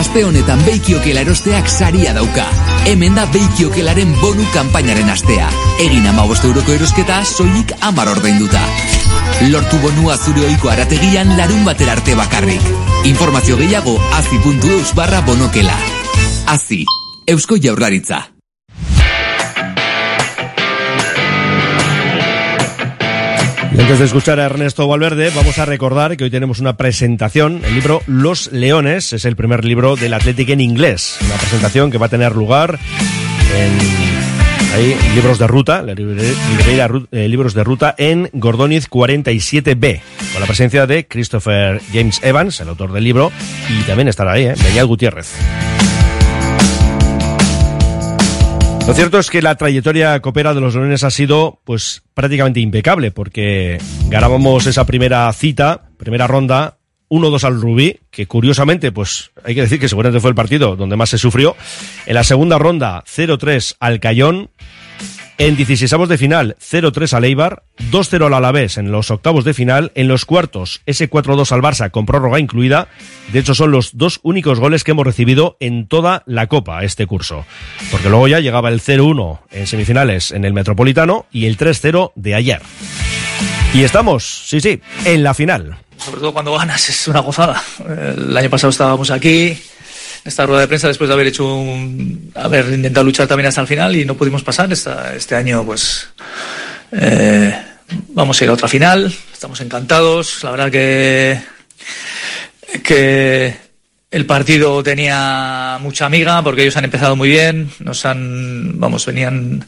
Aste 0.00 0.22
honetan 0.24 0.62
Beikiokela 0.64 1.20
erosteak 1.20 1.66
saria 1.68 2.14
dauka. 2.16 2.46
Hemen 2.88 3.18
da 3.18 3.26
Beikiokelaren 3.28 4.14
bonu 4.22 4.46
kanpainaren 4.54 5.10
astea. 5.12 5.50
Egin 5.84 6.06
ama 6.08 6.24
euroko 6.24 6.72
erosketa 6.72 7.20
soilik 7.24 7.74
amar 7.82 8.08
ordainduta. 8.08 8.64
Lortu 9.52 9.76
bonua 9.84 10.16
zure 10.16 10.46
oiko 10.46 10.70
arategian 10.70 11.36
larun 11.36 11.64
batera 11.66 11.92
arte 11.92 12.14
bakarrik. 12.14 12.62
Informazio 13.04 13.58
gehiago 13.58 14.00
azi.eus 14.16 14.94
barra 14.94 15.20
bonokela. 15.20 15.76
Azi, 16.46 16.84
Eusko 17.26 17.56
Jaurlaritza. 17.56 18.39
Antes 23.80 23.98
de 23.98 24.04
escuchar 24.04 24.38
a 24.40 24.44
Ernesto 24.44 24.86
Valverde, 24.86 25.30
vamos 25.34 25.58
a 25.58 25.64
recordar 25.64 26.16
que 26.16 26.24
hoy 26.24 26.30
tenemos 26.30 26.60
una 26.60 26.76
presentación. 26.76 27.62
El 27.64 27.74
libro 27.74 28.02
Los 28.06 28.52
Leones 28.52 29.12
es 29.12 29.24
el 29.24 29.36
primer 29.36 29.64
libro 29.64 29.96
del 29.96 30.12
Athletic 30.12 30.50
en 30.50 30.60
inglés. 30.60 31.18
Una 31.24 31.36
presentación 31.36 31.90
que 31.90 31.98
va 31.98 32.06
a 32.06 32.08
tener 32.08 32.36
lugar 32.36 32.78
en 33.56 35.14
libros 35.14 35.38
de 35.38 35.46
ruta, 35.46 35.82
librería, 35.82 36.88
eh, 37.10 37.28
Libros 37.28 37.54
de 37.54 37.64
Ruta 37.64 37.94
en 37.96 38.28
Gordóñez 38.32 38.88
47B, 38.88 40.00
con 40.32 40.40
la 40.40 40.46
presencia 40.46 40.86
de 40.86 41.06
Christopher 41.06 41.80
James 41.92 42.20
Evans, 42.22 42.60
el 42.60 42.68
autor 42.68 42.92
del 42.92 43.04
libro, 43.04 43.32
y 43.68 43.82
también 43.84 44.08
estará 44.08 44.32
ahí, 44.32 44.44
¿eh? 44.44 44.54
Beñat 44.62 44.86
Gutiérrez. 44.86 45.34
Lo 48.86 48.94
cierto 48.94 49.18
es 49.18 49.30
que 49.30 49.40
la 49.40 49.54
trayectoria 49.54 50.20
copera 50.20 50.52
de 50.52 50.60
los 50.60 50.74
Leones 50.74 51.04
ha 51.04 51.10
sido 51.10 51.60
pues 51.64 52.02
prácticamente 52.12 52.60
impecable 52.60 53.12
porque 53.12 53.78
ganábamos 54.08 54.66
esa 54.66 54.84
primera 54.84 55.32
cita, 55.32 55.90
primera 55.96 56.26
ronda, 56.26 56.78
1-2 57.08 57.44
al 57.44 57.60
Rubí, 57.60 57.98
que 58.10 58.26
curiosamente 58.26 58.92
pues 58.92 59.32
hay 59.44 59.54
que 59.54 59.62
decir 59.62 59.78
que 59.78 59.88
seguramente 59.88 60.20
fue 60.20 60.30
el 60.30 60.36
partido 60.36 60.76
donde 60.76 60.96
más 60.96 61.10
se 61.10 61.18
sufrió. 61.18 61.56
En 62.06 62.14
la 62.14 62.24
segunda 62.24 62.58
ronda 62.58 63.04
0-3 63.04 63.76
al 63.80 64.00
Cayón. 64.00 64.50
En 65.40 65.56
16 65.56 65.90
de 66.06 66.18
final, 66.18 66.56
0-3 66.60 67.14
al 67.14 67.24
Eibar, 67.24 67.62
2-0 67.90 68.26
al 68.26 68.34
Alavés 68.34 68.76
en 68.76 68.92
los 68.92 69.10
octavos 69.10 69.42
de 69.42 69.54
final, 69.54 69.90
en 69.94 70.06
los 70.06 70.26
cuartos, 70.26 70.82
ese 70.84 71.08
4-2 71.08 71.50
al 71.52 71.62
Barça 71.62 71.90
con 71.90 72.04
prórroga 72.04 72.38
incluida. 72.38 72.88
De 73.32 73.38
hecho, 73.38 73.54
son 73.54 73.70
los 73.70 73.96
dos 73.96 74.20
únicos 74.22 74.60
goles 74.60 74.84
que 74.84 74.90
hemos 74.90 75.06
recibido 75.06 75.56
en 75.58 75.88
toda 75.88 76.24
la 76.26 76.46
Copa 76.46 76.84
este 76.84 77.06
curso. 77.06 77.46
Porque 77.90 78.10
luego 78.10 78.28
ya 78.28 78.40
llegaba 78.40 78.68
el 78.68 78.82
0-1 78.82 79.40
en 79.50 79.66
semifinales 79.66 80.30
en 80.30 80.44
el 80.44 80.52
Metropolitano 80.52 81.24
y 81.32 81.46
el 81.46 81.56
3-0 81.56 82.12
de 82.16 82.34
ayer. 82.34 82.60
Y 83.72 83.84
estamos, 83.84 84.42
sí, 84.46 84.60
sí, 84.60 84.82
en 85.06 85.22
la 85.22 85.32
final. 85.32 85.78
sobre 85.96 86.20
todo 86.20 86.34
cuando 86.34 86.52
ganas, 86.52 86.86
es 86.86 87.08
una 87.08 87.20
gozada. 87.20 87.62
El 87.88 88.36
año 88.36 88.50
pasado 88.50 88.72
estábamos 88.72 89.10
aquí, 89.10 89.56
esta 90.24 90.46
rueda 90.46 90.60
de 90.62 90.68
prensa, 90.68 90.88
después 90.88 91.08
de 91.08 91.14
haber 91.14 91.26
hecho 91.28 91.54
un, 91.54 92.30
haber 92.34 92.66
intentado 92.72 93.04
luchar 93.04 93.26
también 93.26 93.46
hasta 93.48 93.60
el 93.62 93.66
final 93.66 93.96
y 93.96 94.04
no 94.04 94.16
pudimos 94.16 94.42
pasar. 94.42 94.72
Esta- 94.72 95.14
este 95.14 95.34
año, 95.34 95.64
pues, 95.64 96.08
eh, 96.92 97.54
vamos 98.08 98.40
a 98.40 98.44
ir 98.44 98.50
a 98.50 98.54
otra 98.54 98.68
final. 98.68 99.12
Estamos 99.32 99.60
encantados. 99.60 100.42
La 100.44 100.50
verdad 100.50 100.70
que, 100.70 101.40
que 102.82 103.54
el 104.10 104.26
partido 104.26 104.82
tenía 104.82 105.78
mucha 105.80 106.06
amiga 106.06 106.42
porque 106.42 106.62
ellos 106.62 106.76
han 106.76 106.84
empezado 106.84 107.16
muy 107.16 107.28
bien, 107.28 107.70
nos 107.78 108.04
han, 108.04 108.78
vamos, 108.78 109.06
venían 109.06 109.64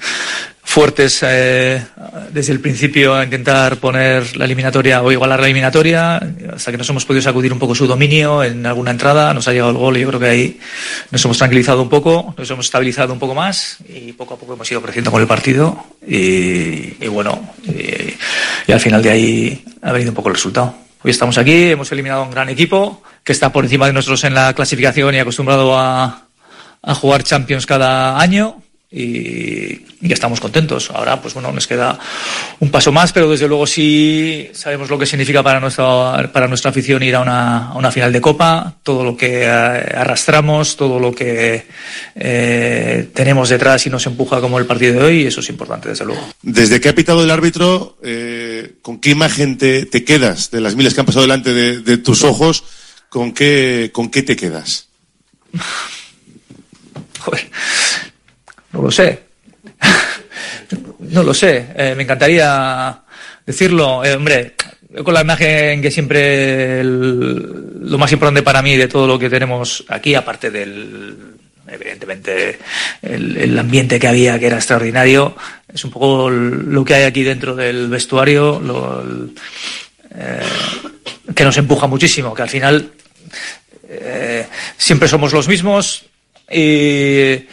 fuertes 0.65 1.23
eh, 1.23 1.85
desde 2.33 2.53
el 2.53 2.61
principio 2.61 3.15
a 3.15 3.25
intentar 3.25 3.77
poner 3.79 4.37
la 4.37 4.45
eliminatoria 4.45 5.03
o 5.03 5.11
igualar 5.11 5.41
la 5.41 5.47
eliminatoria, 5.47 6.17
hasta 6.55 6.71
que 6.71 6.79
nos 6.79 6.89
hemos 6.89 7.05
podido 7.05 7.23
sacudir 7.23 7.53
un 7.53 7.59
poco 7.59 7.75
su 7.75 7.87
dominio 7.87 8.43
en 8.43 8.65
alguna 8.65 8.93
entrada, 8.93 9.35
nos 9.35 9.49
ha 9.49 9.53
llegado 9.53 9.71
el 9.71 9.77
gol 9.77 9.97
y 9.97 10.01
yo 10.01 10.09
creo 10.09 10.21
que 10.21 10.27
ahí 10.27 10.61
nos 11.11 11.25
hemos 11.25 11.37
tranquilizado 11.37 11.83
un 11.83 11.89
poco, 11.89 12.35
nos 12.39 12.51
hemos 12.51 12.67
estabilizado 12.67 13.13
un 13.13 13.19
poco 13.19 13.35
más 13.35 13.79
y 13.89 14.13
poco 14.13 14.35
a 14.35 14.39
poco 14.39 14.55
hemos 14.55 14.71
ido 14.71 14.81
creciendo 14.81 15.11
con 15.11 15.21
el 15.21 15.27
partido 15.27 15.85
y, 16.07 17.07
bueno, 17.09 17.55
y, 17.65 18.15
y 18.67 18.73
al 18.73 18.81
final 18.81 19.03
de 19.03 19.11
ahí 19.11 19.65
ha 19.83 19.93
venido 19.93 20.13
un 20.13 20.17
poco 20.17 20.29
el 20.29 20.37
resultado. 20.37 20.75
Hoy 21.03 21.11
estamos 21.11 21.37
aquí, 21.37 21.71
hemos 21.71 21.91
eliminado 21.91 22.23
a 22.23 22.25
un 22.25 22.31
gran 22.31 22.49
equipo 22.49 23.03
que 23.25 23.33
está 23.33 23.53
por 23.53 23.65
encima 23.65 23.89
de 23.89 23.93
nosotros 23.93 24.23
en 24.25 24.35
la 24.35 24.55
clasificación 24.55 25.15
y 25.15 25.19
acostumbrado 25.19 25.77
a, 25.77 26.29
a 26.81 26.95
jugar 26.95 27.25
Champions 27.25 27.67
cada 27.67 28.21
año 28.21 28.62
y, 28.93 29.81
y 30.03 30.13
estamos 30.13 30.41
contentos. 30.41 30.91
Ahora, 30.91 31.21
pues 31.21 31.33
bueno, 31.35 31.51
nos 31.53 31.67
queda 31.67 31.99
un 32.61 32.71
paso 32.71 32.93
más, 32.93 33.13
pero 33.13 33.31
desde 33.31 33.49
luego 33.49 33.67
sí 33.67 34.51
sabemos 34.53 34.91
lo 34.91 34.99
que 34.99 35.07
significa 35.07 35.43
para 35.43 35.61
nuestra, 35.61 36.31
para 36.33 36.49
nuestra 36.49 36.71
afición 36.71 37.03
ir 37.03 37.15
a 37.15 37.21
una, 37.21 37.69
a 37.69 37.75
una 37.75 37.91
final 37.91 38.13
de 38.13 38.21
Copa, 38.21 38.77
todo 38.83 39.05
lo 39.05 39.17
que 39.17 39.45
eh, 39.45 39.49
arrastramos, 39.49 40.77
todo 40.77 40.99
lo 40.99 41.13
que 41.13 41.67
eh, 42.15 43.09
tenemos 43.15 43.49
detrás 43.49 43.87
y 43.87 43.91
nos 43.91 44.07
empuja 44.07 44.41
como 44.41 44.59
el 44.59 44.67
partido 44.67 44.95
de 44.95 45.03
hoy, 45.03 45.23
y 45.23 45.27
eso 45.27 45.41
es 45.41 45.49
importante, 45.49 45.89
desde 45.89 46.05
luego. 46.05 46.23
Desde 46.43 46.81
que 46.81 46.89
ha 46.89 46.95
pitado 46.95 47.23
el 47.23 47.31
árbitro, 47.31 47.97
eh, 48.03 48.75
¿con 48.83 48.99
qué 48.99 49.11
imagen 49.11 49.57
te, 49.57 49.87
te 49.87 50.05
quedas 50.05 50.51
de 50.51 50.61
las 50.61 50.77
miles 50.77 50.95
que 50.95 51.01
han 51.01 51.07
pasado 51.07 51.23
delante 51.23 51.55
de, 51.55 51.81
de 51.81 51.97
tus 51.99 52.25
ojos? 52.25 52.65
¿Con 53.09 53.33
qué, 53.33 53.91
¿Con 53.93 54.11
qué 54.11 54.23
te 54.23 54.37
quedas? 54.37 54.89
No 58.73 58.83
lo 58.83 58.91
sé. 58.91 59.19
no 61.01 61.23
lo 61.23 61.35
sé. 61.35 61.67
Eh, 61.77 61.95
me 61.97 62.03
encantaría 62.05 63.01
decirlo. 63.47 64.05
Eh, 64.05 64.15
hombre, 64.15 64.55
con 65.05 65.15
la 65.15 65.23
imagen 65.23 65.81
que 65.83 65.91
siempre 65.91 66.83
lo 66.85 67.99
más 67.99 68.13
importante 68.13 68.43
para 68.43 68.63
mí 68.63 68.77
de 68.77 68.89
todo 68.89 69.07
lo 69.07 69.19
que 69.19 69.31
tenemos 69.31 69.85
aquí, 69.89 70.15
aparte 70.15 70.51
del 70.51 71.17
evidentemente 71.69 72.59
el, 73.01 73.59
ambiente 73.59 73.99
que 73.99 74.07
había 74.09 74.39
que 74.39 74.47
era 74.47 74.57
extraordinario, 74.57 75.35
es 75.73 75.83
un 75.85 75.91
poco 75.91 76.29
lo 76.29 76.85
que 76.85 76.95
hay 76.95 77.05
aquí 77.05 77.23
dentro 77.23 77.55
del 77.55 77.89
vestuario, 77.89 78.61
lo- 78.61 79.03
eh, 80.15 80.41
que 81.35 81.45
nos 81.45 81.57
empuja 81.57 81.87
muchísimo, 81.87 82.35
que 82.35 82.43
al 82.43 82.51
final 82.51 82.91
eh, 83.89 84.47
siempre 84.77 85.09
somos 85.09 85.33
los 85.33 85.49
mismos 85.49 86.05
y 86.51 87.47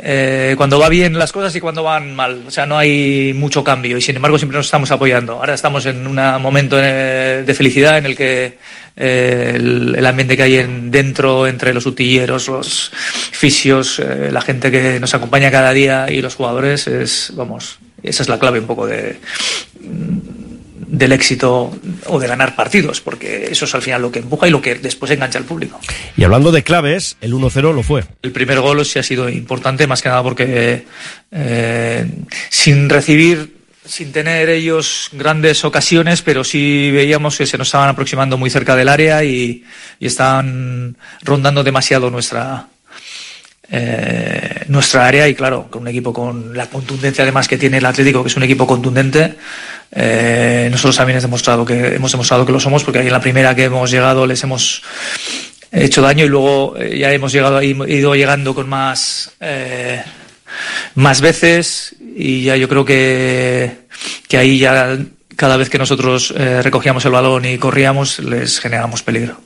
eh, 0.00 0.54
cuando 0.56 0.78
va 0.78 0.88
bien 0.88 1.18
las 1.18 1.32
cosas 1.32 1.54
y 1.56 1.60
cuando 1.60 1.82
van 1.82 2.14
mal. 2.14 2.44
O 2.46 2.50
sea, 2.50 2.66
no 2.66 2.78
hay 2.78 3.32
mucho 3.34 3.64
cambio 3.64 3.96
y 3.98 4.00
sin 4.00 4.16
embargo 4.16 4.38
siempre 4.38 4.56
nos 4.56 4.66
estamos 4.66 4.90
apoyando. 4.90 5.34
Ahora 5.34 5.54
estamos 5.54 5.86
en 5.86 6.06
un 6.06 6.16
momento 6.40 6.76
eh, 6.80 7.42
de 7.44 7.54
felicidad 7.54 7.98
en 7.98 8.06
el 8.06 8.16
que 8.16 8.58
eh, 8.96 9.52
el, 9.54 10.06
ambiente 10.06 10.36
que 10.36 10.42
hay 10.44 10.56
en, 10.56 10.90
dentro 10.90 11.46
entre 11.46 11.74
los 11.74 11.86
utilleros, 11.86 12.48
los 12.48 12.92
fisios, 12.92 14.00
la 14.30 14.40
gente 14.40 14.70
que 14.70 15.00
nos 15.00 15.14
acompaña 15.14 15.50
cada 15.50 15.72
día 15.72 16.06
y 16.10 16.20
los 16.20 16.34
jugadores 16.34 16.86
es, 16.86 17.32
vamos, 17.34 17.78
esa 18.02 18.22
es 18.22 18.28
la 18.28 18.38
clave 18.38 18.60
un 18.60 18.66
poco 18.66 18.86
de 18.86 19.18
del 20.86 21.12
éxito 21.12 21.72
o 22.06 22.18
de 22.18 22.26
ganar 22.26 22.54
partidos, 22.54 23.00
porque 23.00 23.48
eso 23.50 23.64
es 23.64 23.74
al 23.74 23.82
final 23.82 24.02
lo 24.02 24.12
que 24.12 24.20
empuja 24.20 24.48
y 24.48 24.50
lo 24.50 24.62
que 24.62 24.76
después 24.76 25.10
engancha 25.10 25.38
al 25.38 25.44
público. 25.44 25.80
Y 26.16 26.24
hablando 26.24 26.52
de 26.52 26.62
claves, 26.62 27.16
el 27.20 27.32
1-0 27.32 27.74
lo 27.74 27.82
fue. 27.82 28.04
El 28.22 28.32
primer 28.32 28.60
gol 28.60 28.84
sí 28.84 28.98
ha 28.98 29.02
sido 29.02 29.28
importante, 29.28 29.86
más 29.86 30.02
que 30.02 30.08
nada 30.08 30.22
porque 30.22 30.84
eh, 31.30 32.06
sin 32.50 32.88
recibir, 32.88 33.58
sin 33.84 34.12
tener 34.12 34.48
ellos 34.50 35.10
grandes 35.12 35.64
ocasiones, 35.64 36.22
pero 36.22 36.44
sí 36.44 36.90
veíamos 36.90 37.38
que 37.38 37.46
se 37.46 37.58
nos 37.58 37.68
estaban 37.68 37.88
aproximando 37.88 38.36
muy 38.36 38.50
cerca 38.50 38.76
del 38.76 38.88
área 38.88 39.24
y, 39.24 39.64
y 39.98 40.06
estaban 40.06 40.96
rondando 41.22 41.64
demasiado 41.64 42.10
nuestra, 42.10 42.68
eh, 43.70 44.64
nuestra 44.68 45.06
área 45.06 45.28
y 45.28 45.34
claro, 45.34 45.68
con 45.70 45.82
un 45.82 45.88
equipo 45.88 46.12
con 46.12 46.56
la 46.56 46.66
contundencia 46.66 47.22
además 47.22 47.48
que 47.48 47.58
tiene 47.58 47.78
el 47.78 47.86
Atlético, 47.86 48.22
que 48.22 48.28
es 48.28 48.36
un 48.36 48.42
equipo 48.42 48.66
contundente, 48.66 49.34
eh, 49.90 50.68
nosotros 50.70 50.96
también 50.96 51.16
hemos 51.16 51.24
demostrado 51.24 51.64
que 51.64 51.94
hemos 51.94 52.12
demostrado 52.12 52.44
que 52.44 52.52
lo 52.52 52.60
somos 52.60 52.84
porque 52.84 52.98
ahí 52.98 53.06
en 53.06 53.12
la 53.12 53.20
primera 53.20 53.54
que 53.54 53.64
hemos 53.64 53.90
llegado 53.90 54.26
les 54.26 54.42
hemos 54.42 54.82
hecho 55.72 56.02
daño 56.02 56.24
y 56.24 56.28
luego 56.28 56.76
eh, 56.78 56.98
ya 56.98 57.12
hemos 57.12 57.32
llegado 57.32 57.62
ido 57.62 58.14
llegando 58.14 58.54
con 58.54 58.68
más 58.68 59.32
eh, 59.40 60.02
más 60.94 61.20
veces 61.20 61.94
y 62.00 62.42
ya 62.42 62.56
yo 62.56 62.68
creo 62.68 62.84
que 62.84 63.86
que 64.28 64.38
ahí 64.38 64.58
ya 64.58 64.98
cada 65.36 65.56
vez 65.56 65.70
que 65.70 65.78
nosotros 65.78 66.34
eh, 66.36 66.62
recogíamos 66.62 67.04
el 67.04 67.12
balón 67.12 67.44
y 67.44 67.58
corríamos 67.58 68.18
les 68.18 68.60
generamos 68.60 69.02
peligro. 69.02 69.40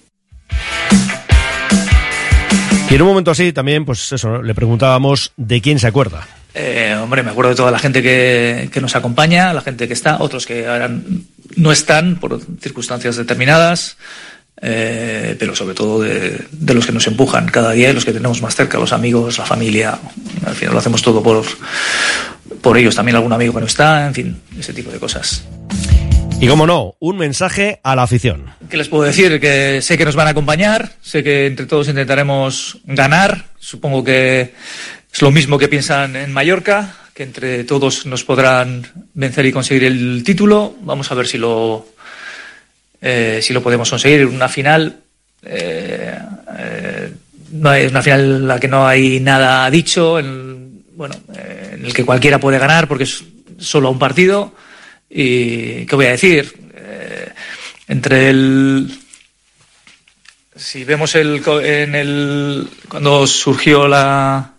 Y 2.93 2.95
en 2.95 3.01
un 3.01 3.09
momento 3.09 3.31
así 3.31 3.55
también, 3.55 3.87
pues 3.87 4.13
eso, 4.13 4.43
le 4.43 4.55
preguntábamos 4.55 5.33
de 5.39 5.63
quién 5.63 5.79
se 5.79 5.87
acuerda. 5.87 6.29
Eh, 6.53 6.95
hombre, 7.03 7.23
me 7.23 7.31
acuerdo 7.31 7.49
de 7.49 7.57
toda 7.57 7.71
la 7.71 7.79
gente 7.79 8.03
que, 8.03 8.69
que 8.71 8.83
nos 8.83 8.95
acompaña, 8.95 9.55
la 9.55 9.63
gente 9.63 9.89
que 9.89 9.95
está, 9.95 10.19
otros 10.21 10.45
que 10.45 10.67
ahora 10.67 10.91
no 11.57 11.73
están 11.73 12.17
por 12.17 12.39
circunstancias 12.61 13.17
determinadas, 13.17 13.97
eh, 14.61 15.37
pero 15.39 15.57
sobre 15.57 15.75
todo 15.75 16.03
de, 16.03 16.45
de 16.51 16.75
los 16.75 16.85
que 16.85 16.93
nos 16.93 17.07
empujan 17.07 17.47
cada 17.47 17.73
día 17.73 17.89
y 17.89 17.95
los 17.95 18.05
que 18.05 18.13
tenemos 18.13 18.43
más 18.43 18.55
cerca, 18.55 18.77
los 18.77 18.93
amigos, 18.93 19.39
la 19.39 19.47
familia. 19.47 19.99
Al 20.45 20.55
final 20.55 20.75
lo 20.75 20.81
hacemos 20.81 21.01
todo 21.01 21.23
por, 21.23 21.47
por 22.61 22.77
ellos, 22.77 22.95
también 22.95 23.17
algún 23.17 23.33
amigo 23.33 23.55
que 23.55 23.61
no 23.61 23.67
está, 23.67 24.07
en 24.07 24.13
fin, 24.13 24.43
ese 24.59 24.75
tipo 24.75 24.91
de 24.91 24.99
cosas. 24.99 25.45
Y 26.43 26.49
como 26.49 26.67
no, 26.67 26.97
un 26.99 27.19
mensaje 27.19 27.79
a 27.85 27.95
la 27.95 28.03
afición. 28.03 28.47
¿Qué 28.69 28.77
les 28.77 28.89
puedo 28.89 29.05
decir? 29.05 29.39
Que 29.39 29.81
sé 29.81 29.97
que 29.97 30.05
nos 30.05 30.17
van 30.17 30.27
a 30.27 30.31
acompañar, 30.31 30.91
sé 31.01 31.23
que 31.23 31.47
entre 31.47 31.67
todos 31.67 31.87
intentaremos 31.87 32.79
ganar. 32.83 33.45
Supongo 33.61 34.03
que 34.03 34.53
es 35.13 35.23
lo 35.23 35.31
mismo 35.31 35.57
que 35.57 35.69
piensan 35.69 36.17
en 36.17 36.33
Mallorca, 36.33 36.97
que 37.15 37.23
entre 37.23 37.63
todos 37.63 38.07
nos 38.07 38.25
podrán 38.25 38.85
vencer 39.15 39.47
y 39.47 39.53
conseguir 39.53 39.85
el 39.85 40.25
título. 40.25 40.75
Vamos 40.81 41.13
a 41.13 41.15
ver 41.15 41.29
si 41.29 41.39
lo, 41.39 41.87
eh, 43.01 43.39
si 43.41 43.53
lo 43.53 43.63
podemos 43.63 43.89
conseguir. 43.89 44.27
Una 44.27 44.49
final, 44.49 44.97
eh, 45.45 46.19
eh, 46.59 47.13
no 47.53 47.73
es 47.73 47.89
una 47.89 48.03
final 48.03 48.21
en 48.21 48.49
la 48.49 48.59
que 48.59 48.67
no 48.67 48.85
hay 48.85 49.21
nada 49.21 49.71
dicho, 49.71 50.19
en, 50.19 50.83
bueno, 50.97 51.15
eh, 51.37 51.75
en 51.75 51.85
el 51.85 51.95
que 51.95 52.05
cualquiera 52.05 52.41
puede 52.41 52.59
ganar 52.59 52.89
porque 52.89 53.05
es 53.05 53.23
solo 53.59 53.93
un 53.93 54.01
partido. 54.01 54.53
Y, 55.15 55.85
¿qué 55.87 55.95
voy 55.95 56.07
a 56.07 56.11
decir? 56.13 56.53
Eh, 56.75 57.29
entre 57.89 58.31
el. 58.31 58.99
Si 60.57 60.85
vemos 60.85 61.15
el, 61.15 61.43
en 61.65 61.95
el. 61.95 62.69
Cuando 62.89 63.27
surgió 63.27 63.89
la, 63.89 64.53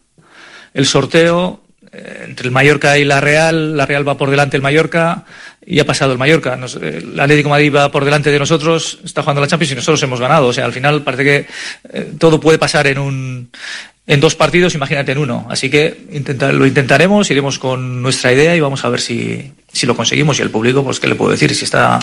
el 0.73 0.85
sorteo, 0.85 1.61
eh, 1.91 2.25
entre 2.27 2.47
el 2.47 2.51
Mallorca 2.51 2.97
y 2.97 3.05
la 3.05 3.21
Real, 3.21 3.77
la 3.77 3.85
Real 3.85 4.07
va 4.07 4.17
por 4.17 4.29
delante 4.29 4.57
del 4.57 4.61
Mallorca 4.63 5.25
y 5.65 5.79
ha 5.79 5.85
pasado 5.85 6.11
el 6.11 6.17
Mallorca. 6.17 6.55
Nos- 6.55 6.75
el 6.75 7.19
Atlético 7.19 7.49
Madrid 7.49 7.73
va 7.75 7.91
por 7.91 8.05
delante 8.05 8.31
de 8.31 8.39
nosotros, 8.39 8.99
está 9.03 9.21
jugando 9.21 9.41
la 9.41 9.47
Champions 9.47 9.71
y 9.71 9.75
nosotros 9.75 10.01
hemos 10.03 10.19
ganado. 10.19 10.47
O 10.47 10.53
sea, 10.53 10.65
al 10.65 10.73
final 10.73 11.03
parece 11.03 11.23
que 11.23 11.45
eh, 11.93 12.11
todo 12.19 12.39
puede 12.39 12.57
pasar 12.57 12.87
en 12.87 12.97
un. 12.99 13.49
En 14.05 14.19
dos 14.19 14.35
partidos, 14.35 14.75
imagínate 14.75 15.13
en 15.13 15.19
uno. 15.19 15.47
Así 15.49 15.69
que 15.69 16.05
intenta- 16.11 16.51
lo 16.51 16.65
intentaremos, 16.65 17.31
iremos 17.31 17.57
con 17.59 18.01
nuestra 18.01 18.33
idea 18.33 18.53
y 18.55 18.59
vamos 18.59 18.83
a 18.83 18.89
ver 18.89 18.99
si, 18.99 19.49
si 19.73 19.85
lo 19.85 19.95
conseguimos. 19.95 20.39
Y 20.39 20.41
el 20.43 20.49
público, 20.49 20.83
pues, 20.83 20.99
¿qué 21.01 21.07
le 21.07 21.15
puedo 21.15 21.31
decir? 21.31 21.53
Si 21.53 21.65
está 21.65 21.99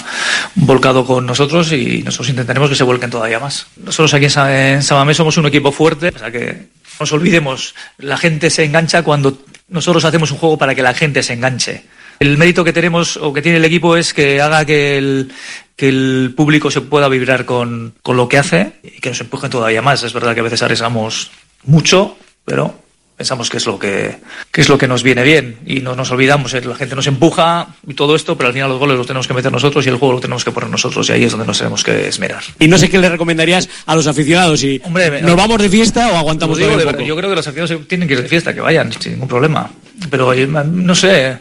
volcado 0.57 1.07
con 1.07 1.25
nosotros 1.25 1.73
y 1.73 2.03
nosotros 2.03 2.29
intentaremos 2.29 2.68
que 2.68 2.75
se 2.77 2.85
vuelquen 2.85 3.09
todavía 3.11 3.39
más. 3.41 3.66
Nosotros 3.83 4.12
aquí 4.12 4.25
en, 4.27 4.31
Sa- 4.31 4.71
en 4.73 4.83
Samamés 4.83 5.16
somos 5.16 5.37
un 5.39 5.47
equipo 5.47 5.73
fuerte, 5.73 6.12
o 6.14 6.18
sea 6.18 6.31
que 6.31 6.53
no 6.53 7.05
nos 7.05 7.12
olvidemos, 7.12 7.75
la 7.99 8.18
gente 8.18 8.51
se 8.51 8.64
engancha 8.64 9.03
cuando 9.03 9.43
nosotros 9.68 10.05
hacemos 10.05 10.31
un 10.33 10.37
juego 10.39 10.59
para 10.59 10.75
que 10.75 10.83
la 10.83 10.93
gente 10.93 11.23
se 11.23 11.33
enganche. 11.33 11.85
El 12.18 12.37
mérito 12.37 12.62
que 12.64 12.75
tenemos 12.75 13.16
o 13.16 13.33
que 13.33 13.41
tiene 13.41 13.57
el 13.57 13.64
equipo 13.64 13.97
es 13.97 14.12
que 14.12 14.43
haga 14.43 14.66
que 14.66 14.99
el, 14.99 15.33
que 15.77 15.89
el 15.89 16.35
público 16.37 16.71
se 16.71 16.83
pueda 16.83 17.09
vibrar 17.09 17.47
con, 17.47 17.95
con 18.03 18.18
lo 18.18 18.29
que 18.29 18.37
hace 18.37 18.73
y 18.83 19.01
que 19.01 19.09
nos 19.09 19.21
empujen 19.23 19.49
todavía 19.49 19.81
más. 19.81 20.03
Es 20.03 20.12
verdad 20.12 20.35
que 20.35 20.41
a 20.41 20.43
veces 20.43 20.62
arriesgamos 20.62 21.31
mucho, 21.64 22.18
pero 22.45 22.80
pensamos 23.21 23.51
que 23.51 23.59
es 23.59 23.66
lo 23.66 23.79
que, 23.79 24.16
que 24.51 24.62
es 24.62 24.71
lo 24.71 24.79
que 24.79 24.89
nos 24.89 25.03
viene 25.03 25.23
bien 25.23 25.59
y 25.66 25.81
no 25.81 25.95
nos 25.95 26.11
olvidamos, 26.11 26.55
eh, 26.55 26.62
la 26.64 26.75
gente 26.75 26.97
nos 26.97 27.07
empuja 27.07 27.66
y 27.87 27.93
todo 27.93 28.16
esto, 28.16 28.35
pero 28.35 28.49
al 28.49 28.55
final 28.55 28.71
los 28.71 28.79
goles 28.79 28.97
los 28.97 29.07
tenemos 29.07 29.29
que 29.29 29.35
meter 29.35 29.53
nosotros 29.53 29.85
y 29.85 29.91
el 29.91 29.97
juego 29.97 30.14
lo 30.14 30.21
tenemos 30.21 30.43
que 30.43 30.51
poner 30.53 30.71
nosotros 30.71 31.07
y 31.11 31.12
ahí 31.12 31.25
es 31.25 31.33
donde 31.33 31.47
nos 31.47 31.59
tenemos 31.59 31.85
que 31.85 32.09
esmerar. 32.09 32.43
Y 32.59 32.66
no 32.66 32.79
sé 32.79 32.89
qué 32.89 32.97
le 32.97 33.11
recomendarías 33.11 33.68
a 33.85 33.95
los 33.95 34.07
aficionados. 34.07 34.61
Si 34.61 34.81
¿Nos 35.21 35.37
vamos 35.37 35.61
de 35.61 35.68
fiesta 35.68 36.11
o 36.11 36.16
aguantamos 36.16 36.57
digo 36.57 36.75
de 36.79 36.87
poco? 36.87 37.03
Yo 37.03 37.14
creo 37.14 37.29
que 37.29 37.37
los 37.37 37.47
aficionados 37.47 37.87
tienen 37.87 38.09
que 38.09 38.14
ir 38.14 38.23
de 38.23 38.29
fiesta, 38.31 38.55
que 38.55 38.62
vayan, 38.62 38.91
sin 38.91 39.12
ningún 39.12 39.29
problema. 39.29 39.71
Pero 40.09 40.33
eh, 40.33 40.47
no 40.47 40.95
sé. 40.95 41.41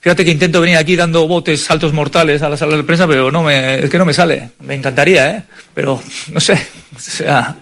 Fíjate 0.00 0.26
que 0.26 0.30
intento 0.30 0.60
venir 0.60 0.76
aquí 0.76 0.94
dando 0.94 1.26
botes, 1.26 1.62
saltos 1.62 1.94
mortales 1.94 2.42
a 2.42 2.50
la 2.50 2.58
sala 2.58 2.76
de 2.76 2.84
prensa, 2.84 3.08
pero 3.08 3.32
no 3.32 3.42
me, 3.42 3.82
es 3.82 3.88
que 3.88 3.96
no 3.96 4.04
me 4.04 4.12
sale. 4.12 4.50
Me 4.60 4.74
encantaría, 4.74 5.30
¿eh? 5.30 5.42
Pero 5.72 6.02
no 6.32 6.40
sé. 6.40 6.60
O 6.94 7.00
sea. 7.00 7.56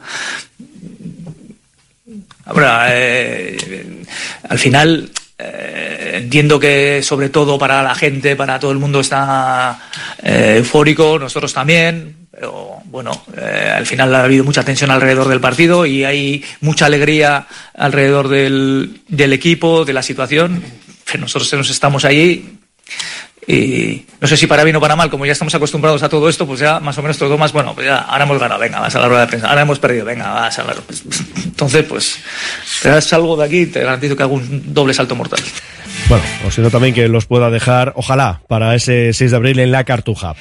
Ahora, 2.45 2.87
eh, 2.91 3.57
al 4.49 4.59
final. 4.59 5.11
eh, 5.39 6.21
entiendo 6.23 6.59
que 6.61 7.03
sobre 7.03 7.29
todo 7.29 7.59
para 7.59 7.83
la 7.83 7.95
gente, 7.95 8.37
para 8.37 8.59
todo 8.59 8.71
el 8.71 8.79
mundo 8.79 9.01
está 9.01 9.79
eh, 10.23 10.55
eufórico, 10.59 11.19
nosotros 11.19 11.53
también, 11.53 12.29
pero 12.31 12.77
bueno, 12.85 13.25
eh, 13.37 13.73
al 13.75 13.87
final 13.87 14.15
ha 14.15 14.25
habido 14.25 14.45
mucha 14.45 14.63
tensión 14.65 14.91
alrededor 14.91 15.29
del 15.29 15.41
partido 15.41 15.85
y 15.85 16.05
hay 16.05 16.45
mucha 16.61 16.87
alegría 16.87 17.47
alrededor 17.75 18.29
del, 18.29 19.01
del 19.09 19.33
equipo, 19.33 19.85
de 19.85 19.93
la 19.93 20.03
situación. 20.03 20.63
Nosotros 21.19 21.53
nos 21.55 21.71
estamos 21.71 22.05
ahí 22.05 22.59
y 23.47 24.05
no 24.21 24.29
sé 24.29 24.37
si 24.37 24.47
para 24.47 24.63
bien 24.63 24.77
o 24.77 24.81
para 24.81 24.95
mal, 24.95 25.11
como 25.11 25.27
ya 25.27 25.33
estamos 25.33 25.55
acostumbrados 25.55 26.03
a 26.03 26.09
todo 26.09 26.29
esto, 26.29 26.47
pues 26.47 26.61
ya 26.61 26.79
más 26.79 26.97
o 26.99 27.03
menos 27.03 27.19
todo 27.19 27.37
más, 27.37 27.53
bueno, 27.53 27.75
pues 27.75 27.87
ya 27.87 27.99
ahora 27.99 28.25
hemos 28.25 28.39
ganado, 28.39 28.61
venga, 28.61 28.79
vas 28.81 28.95
a 28.95 29.01
la 29.01 29.09
rueda 29.09 29.23
de 29.23 29.27
prensa, 29.27 29.49
ahora 29.49 29.63
hemos 29.63 29.79
perdido, 29.79 30.05
venga, 30.05 30.31
vas 30.33 30.59
a 30.59 30.65
la 30.65 30.75
Entonces, 31.45 31.85
pues, 31.85 32.19
te 32.83 33.01
salgo 33.01 33.37
de 33.37 33.45
aquí, 33.45 33.67
te 33.67 33.81
garantizo 33.81 34.17
que 34.17 34.23
hago 34.23 34.35
un 34.35 34.73
doble 34.73 34.95
salto 34.95 35.17
mortal. 35.17 35.41
Bueno, 36.09 36.25
os 36.47 36.55
siento 36.55 36.71
también 36.71 36.95
que 36.95 37.09
los 37.09 37.27
pueda 37.27 37.51
dejar, 37.51 37.95
ojalá, 37.97 38.43
para 38.49 38.75
ese 38.75 39.13
6 39.13 39.31
de 39.31 39.37
abril 39.37 39.59
en 39.59 39.73
la 39.73 39.85
Cartuja, 39.85 40.35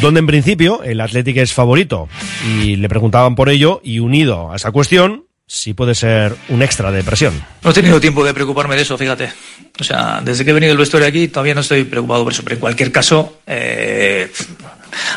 donde 0.00 0.20
en 0.20 0.26
principio 0.26 0.82
el 0.82 1.00
Atlético 1.00 1.40
es 1.40 1.52
favorito. 1.52 2.08
Y 2.46 2.76
le 2.76 2.88
preguntaban 2.88 3.34
por 3.34 3.48
ello, 3.48 3.80
y 3.84 4.00
unido 4.00 4.52
a 4.52 4.56
esa 4.56 4.72
cuestión, 4.72 5.27
si 5.50 5.72
puede 5.72 5.94
ser 5.94 6.36
un 6.50 6.62
extra 6.62 6.92
de 6.92 7.02
presión. 7.02 7.42
No 7.64 7.70
he 7.70 7.74
tenido 7.74 7.98
tiempo 7.98 8.22
de 8.22 8.34
preocuparme 8.34 8.76
de 8.76 8.82
eso, 8.82 8.98
fíjate. 8.98 9.32
O 9.80 9.82
sea, 9.82 10.20
desde 10.22 10.44
que 10.44 10.50
he 10.50 10.54
venido 10.54 10.70
del 10.70 10.78
vestuario 10.78 11.08
aquí 11.08 11.28
todavía 11.28 11.54
no 11.54 11.62
estoy 11.62 11.84
preocupado 11.84 12.24
por 12.24 12.32
eso, 12.34 12.42
pero 12.44 12.56
en 12.56 12.60
cualquier 12.60 12.92
caso, 12.92 13.40
eh, 13.46 14.30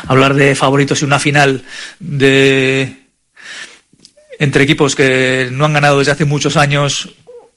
hablar 0.08 0.32
de 0.32 0.54
favoritos 0.54 1.02
y 1.02 1.04
una 1.04 1.18
final 1.18 1.62
de 2.00 2.96
entre 4.38 4.64
equipos 4.64 4.96
que 4.96 5.50
no 5.52 5.66
han 5.66 5.74
ganado 5.74 5.98
desde 5.98 6.12
hace 6.12 6.24
muchos 6.24 6.56
años 6.56 7.10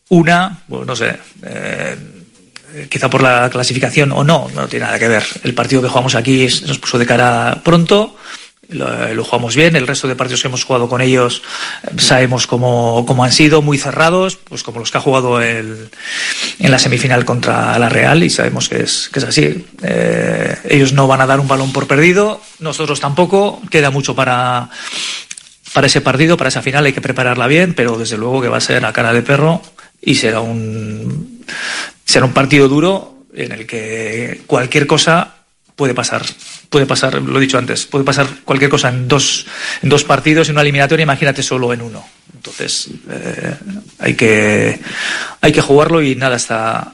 una, 0.09 0.59
pues 0.67 0.85
no 0.85 0.95
sé, 0.97 1.17
eh, 1.43 1.95
quizá 2.89 3.09
por 3.09 3.23
la 3.23 3.49
clasificación 3.49 4.11
o 4.11 4.23
no, 4.25 4.49
no 4.53 4.67
tiene 4.67 4.85
nada 4.85 4.99
que 4.99 5.07
ver. 5.07 5.23
El 5.43 5.53
partido 5.53 5.81
que 5.81 5.87
jugamos 5.87 6.13
aquí 6.15 6.45
nos 6.67 6.77
puso 6.77 6.99
de 6.99 7.05
cara 7.05 7.61
pronto, 7.63 8.17
lo, 8.69 9.23
jugamos 9.23 9.55
bien, 9.55 9.75
el 9.75 9.87
resto 9.87 10.07
de 10.07 10.15
partidos 10.15 10.41
que 10.41 10.47
hemos 10.47 10.63
jugado 10.63 10.89
con 10.89 11.01
ellos 11.01 11.41
eh, 11.83 11.91
sabemos 11.97 12.47
cómo, 12.47 13.05
cómo 13.07 13.23
han 13.23 13.31
sido, 13.31 13.61
muy 13.61 13.77
cerrados, 13.77 14.37
pues 14.37 14.63
como 14.63 14.79
los 14.79 14.91
que 14.91 14.97
ha 14.97 15.01
jugado 15.01 15.41
el, 15.41 15.89
en 16.59 16.71
la 16.71 16.79
semifinal 16.79 17.25
contra 17.25 17.77
la 17.79 17.89
Real 17.89 18.23
y 18.23 18.29
sabemos 18.29 18.69
que 18.69 18.81
es, 18.81 19.09
que 19.11 19.19
es 19.19 19.25
así. 19.25 19.65
Eh, 19.83 20.55
ellos 20.69 20.93
no 20.93 21.07
van 21.07 21.21
a 21.21 21.25
dar 21.25 21.39
un 21.39 21.47
balón 21.47 21.71
por 21.71 21.87
perdido, 21.87 22.41
nosotros 22.59 22.99
tampoco, 22.99 23.61
queda 23.69 23.89
mucho 23.89 24.15
para, 24.15 24.69
para 25.73 25.87
ese 25.87 26.01
partido, 26.01 26.37
para 26.37 26.47
esa 26.49 26.61
final 26.61 26.85
hay 26.85 26.93
que 26.93 27.01
prepararla 27.01 27.47
bien, 27.47 27.73
pero 27.73 27.97
desde 27.97 28.17
luego 28.17 28.41
que 28.41 28.49
va 28.49 28.57
a 28.57 28.61
ser 28.61 28.85
a 28.85 28.93
cara 28.93 29.13
de 29.13 29.21
perro 29.21 29.61
y 30.01 30.15
será 30.15 30.39
un 30.39 31.43
será 32.05 32.25
un 32.25 32.33
partido 32.33 32.67
duro 32.67 33.25
en 33.33 33.51
el 33.51 33.65
que 33.65 34.41
cualquier 34.47 34.87
cosa 34.87 35.35
puede 35.75 35.93
pasar. 35.93 36.23
Puede 36.75 36.87
pasar, 36.87 37.21
lo 37.21 37.37
he 37.37 37.41
dicho 37.41 37.57
antes, 37.57 37.85
puede 37.85 38.03
pasar 38.03 38.27
cualquier 38.43 38.69
cosa 38.69 38.89
en 38.89 39.07
dos, 39.07 39.45
en 39.81 39.87
dos 39.87 40.03
partidos, 40.03 40.49
en 40.49 40.55
una 40.55 40.61
eliminatoria, 40.61 41.03
imagínate 41.03 41.41
solo 41.41 41.71
en 41.71 41.81
uno. 41.81 42.03
Entonces, 42.33 42.89
eh, 43.09 43.55
hay 43.97 44.13
que 44.15 44.77
hay 45.39 45.53
que 45.53 45.61
jugarlo 45.61 46.01
y 46.01 46.17
nada 46.17 46.35
está 46.35 46.91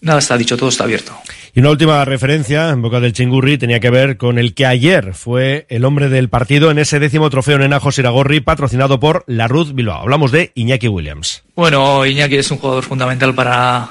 nada 0.00 0.18
está 0.18 0.36
dicho, 0.36 0.56
todo 0.56 0.70
está 0.70 0.82
abierto. 0.82 1.16
Y 1.54 1.60
una 1.60 1.70
última 1.70 2.04
referencia 2.04 2.70
en 2.70 2.82
boca 2.82 2.98
del 2.98 3.12
Chingurri 3.12 3.58
tenía 3.58 3.78
que 3.78 3.90
ver 3.90 4.16
con 4.16 4.40
el 4.40 4.54
que 4.54 4.66
ayer 4.66 5.14
fue 5.14 5.66
el 5.68 5.84
hombre 5.84 6.08
del 6.08 6.28
partido 6.28 6.72
en 6.72 6.80
ese 6.80 6.98
décimo 6.98 7.30
trofeo 7.30 7.58
Nenajo 7.58 7.92
Siragorri 7.92 8.40
patrocinado 8.40 8.98
por 8.98 9.22
la 9.28 9.46
Ruth 9.46 9.72
Bilbao. 9.72 10.00
Hablamos 10.00 10.32
de 10.32 10.50
Iñaki 10.56 10.88
Williams. 10.88 11.44
Bueno, 11.54 12.04
Iñaki 12.04 12.38
es 12.38 12.50
un 12.50 12.58
jugador 12.58 12.82
fundamental 12.82 13.36
para, 13.36 13.88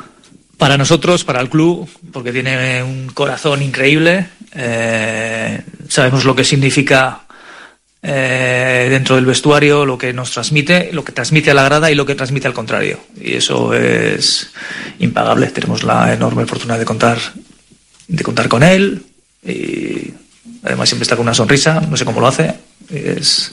para 0.62 0.78
nosotros, 0.78 1.24
para 1.24 1.42
el 1.42 1.50
club, 1.50 1.90
porque 2.14 2.32
tiene 2.32 2.84
un 2.84 3.08
corazón 3.16 3.64
increíble. 3.64 4.28
Eh, 4.54 5.60
sabemos 5.90 6.24
lo 6.24 6.36
que 6.36 6.44
significa 6.44 7.22
eh, 8.04 8.86
dentro 8.92 9.16
del 9.16 9.26
vestuario, 9.26 9.88
lo 9.88 9.98
que 9.98 10.14
nos 10.14 10.30
transmite, 10.30 10.92
lo 10.94 11.04
que 11.04 11.14
transmite 11.14 11.50
a 11.50 11.56
la 11.56 11.64
grada 11.64 11.90
y 11.90 11.96
lo 11.96 12.06
que 12.06 12.14
transmite 12.14 12.46
al 12.46 12.54
contrario. 12.54 13.00
Y 13.20 13.34
eso 13.34 13.74
es 13.74 14.52
impagable. 15.00 15.48
Tenemos 15.48 15.82
la 15.82 16.14
enorme 16.14 16.46
fortuna 16.46 16.78
de 16.78 16.86
contar, 16.86 17.18
de 18.08 18.24
contar 18.24 18.48
con 18.48 18.62
él 18.62 19.04
y 19.44 20.14
además 20.62 20.90
siempre 20.90 21.06
está 21.06 21.16
con 21.16 21.26
una 21.26 21.34
sonrisa. 21.34 21.82
No 21.82 21.98
sé 21.98 22.06
cómo 22.06 22.22
lo 22.22 22.28
hace. 22.28 22.54
Es 22.88 23.52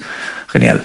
genial. 0.49 0.85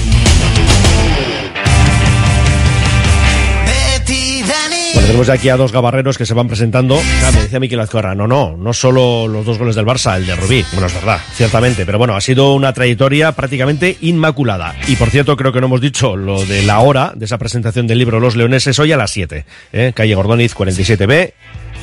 Bueno, 4.93 5.07
tenemos 5.07 5.29
aquí 5.29 5.47
a 5.47 5.55
dos 5.55 5.71
gabarreros 5.71 6.17
que 6.17 6.25
se 6.25 6.33
van 6.33 6.47
presentando. 6.47 6.99
Me 7.33 7.41
decía 7.41 7.59
Miquel 7.59 7.79
Azcorra, 7.79 8.13
no, 8.13 8.27
no, 8.27 8.57
no 8.57 8.73
solo 8.73 9.27
los 9.27 9.45
dos 9.45 9.57
goles 9.57 9.75
del 9.75 9.85
Barça, 9.85 10.17
el 10.17 10.25
de 10.25 10.35
Rubí. 10.35 10.65
Bueno, 10.73 10.87
es 10.87 10.93
verdad, 10.93 11.19
ciertamente, 11.33 11.85
pero 11.85 11.97
bueno, 11.97 12.15
ha 12.15 12.21
sido 12.21 12.53
una 12.53 12.73
trayectoria 12.73 13.31
prácticamente 13.31 13.97
inmaculada. 14.01 14.75
Y 14.87 14.97
por 14.97 15.09
cierto, 15.09 15.37
creo 15.37 15.53
que 15.53 15.61
no 15.61 15.67
hemos 15.67 15.79
dicho 15.79 16.17
lo 16.17 16.45
de 16.45 16.63
la 16.63 16.79
hora 16.79 17.13
de 17.15 17.25
esa 17.25 17.37
presentación 17.37 17.87
del 17.87 17.99
libro 17.99 18.19
Los 18.19 18.35
Leoneses 18.35 18.77
hoy 18.79 18.91
a 18.91 18.97
las 18.97 19.11
7. 19.11 19.45
¿eh? 19.71 19.91
Calle 19.95 20.15
Gordoniz 20.15 20.53
47B, 20.53 21.33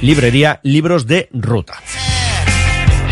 librería 0.02 0.60
Libros 0.62 1.06
de 1.06 1.30
Ruta. 1.32 1.74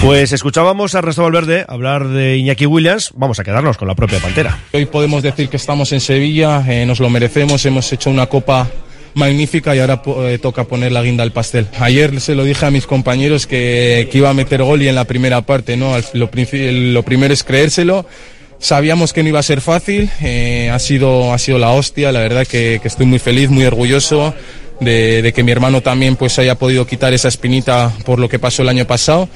Pues 0.03 0.33
escuchábamos 0.33 0.95
a 0.95 0.99
Ernesto 0.99 1.23
Valverde 1.23 1.65
hablar 1.67 2.09
de 2.09 2.37
Iñaki 2.37 2.67
Williams, 2.67 3.13
vamos 3.15 3.41
a 3.41 3.45
quedarnos 3.45 3.79
con 3.79 3.89
la 3.89 3.95
propia 3.95 4.19
Pantera. 4.21 4.59
Hoy 4.73 4.85
podemos 4.85 5.23
decir 5.23 5.49
que 5.49 5.57
estamos 5.57 5.91
en 5.93 6.01
Sevilla, 6.01 6.63
eh, 6.69 6.85
nos 6.85 7.01
lo 7.01 7.09
merecemos, 7.09 7.65
hemos 7.65 7.91
hecho 7.93 8.11
una 8.11 8.27
copa 8.27 8.69
magnífica 9.17 9.75
y 9.75 9.81
ahora 9.81 10.03
eh, 10.07 10.39
toca 10.41 10.65
poner 10.65 10.93
la 10.93 11.03
guinda 11.03 11.25
al 11.25 11.33
pastel. 11.33 11.67
Ayer 11.81 12.21
se 12.21 12.35
lo 12.35 12.45
dije 12.45 12.67
a 12.67 12.71
mis 12.71 12.87
compañeros 12.87 13.47
que, 13.47 14.09
iba 14.13 14.31
a 14.31 14.35
meter 14.35 14.63
gol 14.63 14.83
y 14.83 14.89
en 14.89 14.95
la 14.95 15.05
primera 15.05 15.41
parte, 15.41 15.77
¿no? 15.77 15.97
Lo, 16.13 16.31
lo 16.31 17.03
primero 17.03 17.35
es 17.35 17.43
creérselo. 17.43 18.07
Sabíamos 18.59 19.13
que 19.13 19.23
no 19.23 19.29
iba 19.29 19.39
a 19.39 19.43
ser 19.43 19.61
fácil, 19.61 20.09
eh, 20.23 20.71
ha, 20.73 20.79
sido, 20.79 21.35
ha 21.35 21.39
sido 21.39 21.59
la 21.59 21.71
hostia, 21.71 22.11
la 22.11 22.21
verdad 22.21 22.47
que 22.47 22.81
estoy 22.83 23.05
muy 23.05 23.19
feliz, 23.19 23.51
muy 23.51 23.67
orgulloso 23.67 24.35
de, 24.81 25.23
de 25.23 25.33
que 25.33 25.43
mi 25.43 25.53
hermano 25.53 25.81
también 25.81 26.17
pues 26.17 26.39
haya 26.39 26.55
podido 26.55 26.87
quitar 26.87 27.15
esa 27.15 27.29
espinita 27.29 27.93
por 28.05 28.19
lo 28.19 28.29
que 28.29 28.39
pasó 28.39 28.63
el 28.63 28.69
año 28.69 28.87
pasado, 28.87 29.29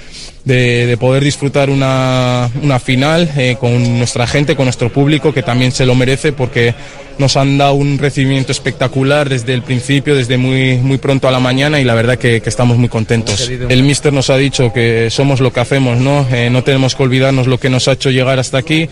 de, 0.45 0.87
de 0.87 0.97
poder 0.97 1.23
disfrutar 1.23 1.71
una, 1.71 2.51
una 2.63 2.79
final 2.79 3.31
eh, 3.37 3.57
con 3.59 3.99
nuestra 3.99 4.27
gente, 4.27 4.57
con 4.57 4.67
nuestro 4.67 4.91
público, 4.93 5.33
que 5.33 5.43
también 5.43 5.73
se 5.73 5.87
lo 5.87 5.95
merece 5.95 6.33
porque 6.33 6.75
nos 7.19 7.37
han 7.37 7.59
dado 7.59 7.75
un 7.75 7.99
recibimiento 7.99 8.51
espectacular 8.51 9.29
desde 9.29 9.53
el 9.53 9.63
principio, 9.63 10.15
desde 10.15 10.39
muy, 10.39 10.79
muy 10.79 10.97
pronto 10.97 11.29
a 11.29 11.31
la 11.31 11.41
mañana 11.41 11.79
y 11.79 11.85
la 11.85 11.95
verdad 11.95 12.17
que, 12.17 12.41
que 12.41 12.49
estamos 12.49 12.79
muy 12.79 12.89
contentos. 12.89 13.49
El 13.49 13.83
míster 13.83 14.13
nos 14.13 14.31
ha 14.31 14.37
dicho 14.39 14.73
que 14.73 15.11
somos 15.11 15.41
lo 15.41 15.53
que 15.53 15.61
hacemos, 15.61 15.99
¿no? 15.99 16.27
Eh, 16.33 16.49
no 16.51 16.65
tenemos 16.65 16.95
que 16.95 17.03
olvidarnos 17.03 17.47
lo 17.47 17.59
que 17.59 17.69
nos 17.69 17.89
ha 17.89 17.93
hecho 17.93 18.11
llegar 18.11 18.39
hasta 18.39 18.57
aquí 18.57 18.89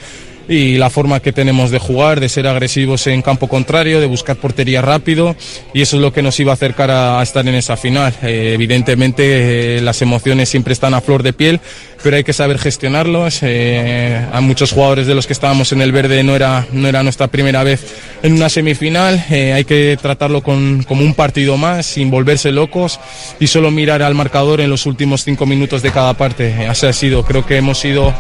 y 0.48 0.78
la 0.78 0.90
forma 0.90 1.20
que 1.20 1.32
tenemos 1.32 1.70
de 1.70 1.78
jugar, 1.78 2.20
de 2.20 2.28
ser 2.28 2.46
agresivos 2.46 3.06
en 3.06 3.22
campo 3.22 3.48
contrario, 3.48 4.00
de 4.00 4.06
buscar 4.06 4.36
portería 4.36 4.80
rápido 4.80 5.36
y 5.74 5.82
eso 5.82 5.96
es 5.96 6.02
lo 6.02 6.12
que 6.12 6.22
nos 6.22 6.40
iba 6.40 6.52
a 6.52 6.54
acercar 6.54 6.90
a, 6.90 7.22
estar 7.22 7.46
en 7.46 7.54
esa 7.54 7.76
final. 7.76 8.14
Eh, 8.22 8.52
evidentemente 8.54 9.76
eh, 9.76 9.80
las 9.82 10.00
emociones 10.02 10.48
siempre 10.48 10.72
están 10.72 10.94
a 10.94 11.00
flor 11.00 11.22
de 11.22 11.32
piel, 11.32 11.60
pero 12.02 12.16
hay 12.16 12.24
que 12.24 12.32
saber 12.32 12.58
gestionarlos. 12.58 13.40
Eh, 13.42 14.26
a 14.32 14.40
muchos 14.40 14.72
jugadores 14.72 15.06
de 15.06 15.14
los 15.14 15.26
que 15.26 15.32
estábamos 15.32 15.72
en 15.72 15.80
el 15.80 15.92
verde 15.92 16.22
no 16.22 16.36
era, 16.36 16.66
no 16.72 16.88
era 16.88 17.02
nuestra 17.02 17.28
primera 17.28 17.62
vez 17.62 17.84
en 18.22 18.32
una 18.32 18.48
semifinal, 18.48 19.24
eh, 19.30 19.52
hay 19.52 19.64
que 19.64 19.96
tratarlo 20.00 20.42
con, 20.42 20.82
como 20.82 21.02
un 21.02 21.14
partido 21.14 21.56
más, 21.56 21.86
sin 21.86 22.10
volverse 22.10 22.50
locos 22.50 22.98
y 23.38 23.46
solo 23.46 23.70
mirar 23.70 24.02
al 24.02 24.14
marcador 24.14 24.60
en 24.60 24.70
los 24.70 24.86
últimos 24.86 25.24
cinco 25.24 25.46
minutos 25.46 25.82
de 25.82 25.92
cada 25.92 26.14
parte. 26.14 26.66
Así 26.66 26.86
ha 26.86 26.92
sido, 26.92 27.24
creo 27.24 27.46
que 27.46 27.56
hemos 27.56 27.78
sido 27.78 28.12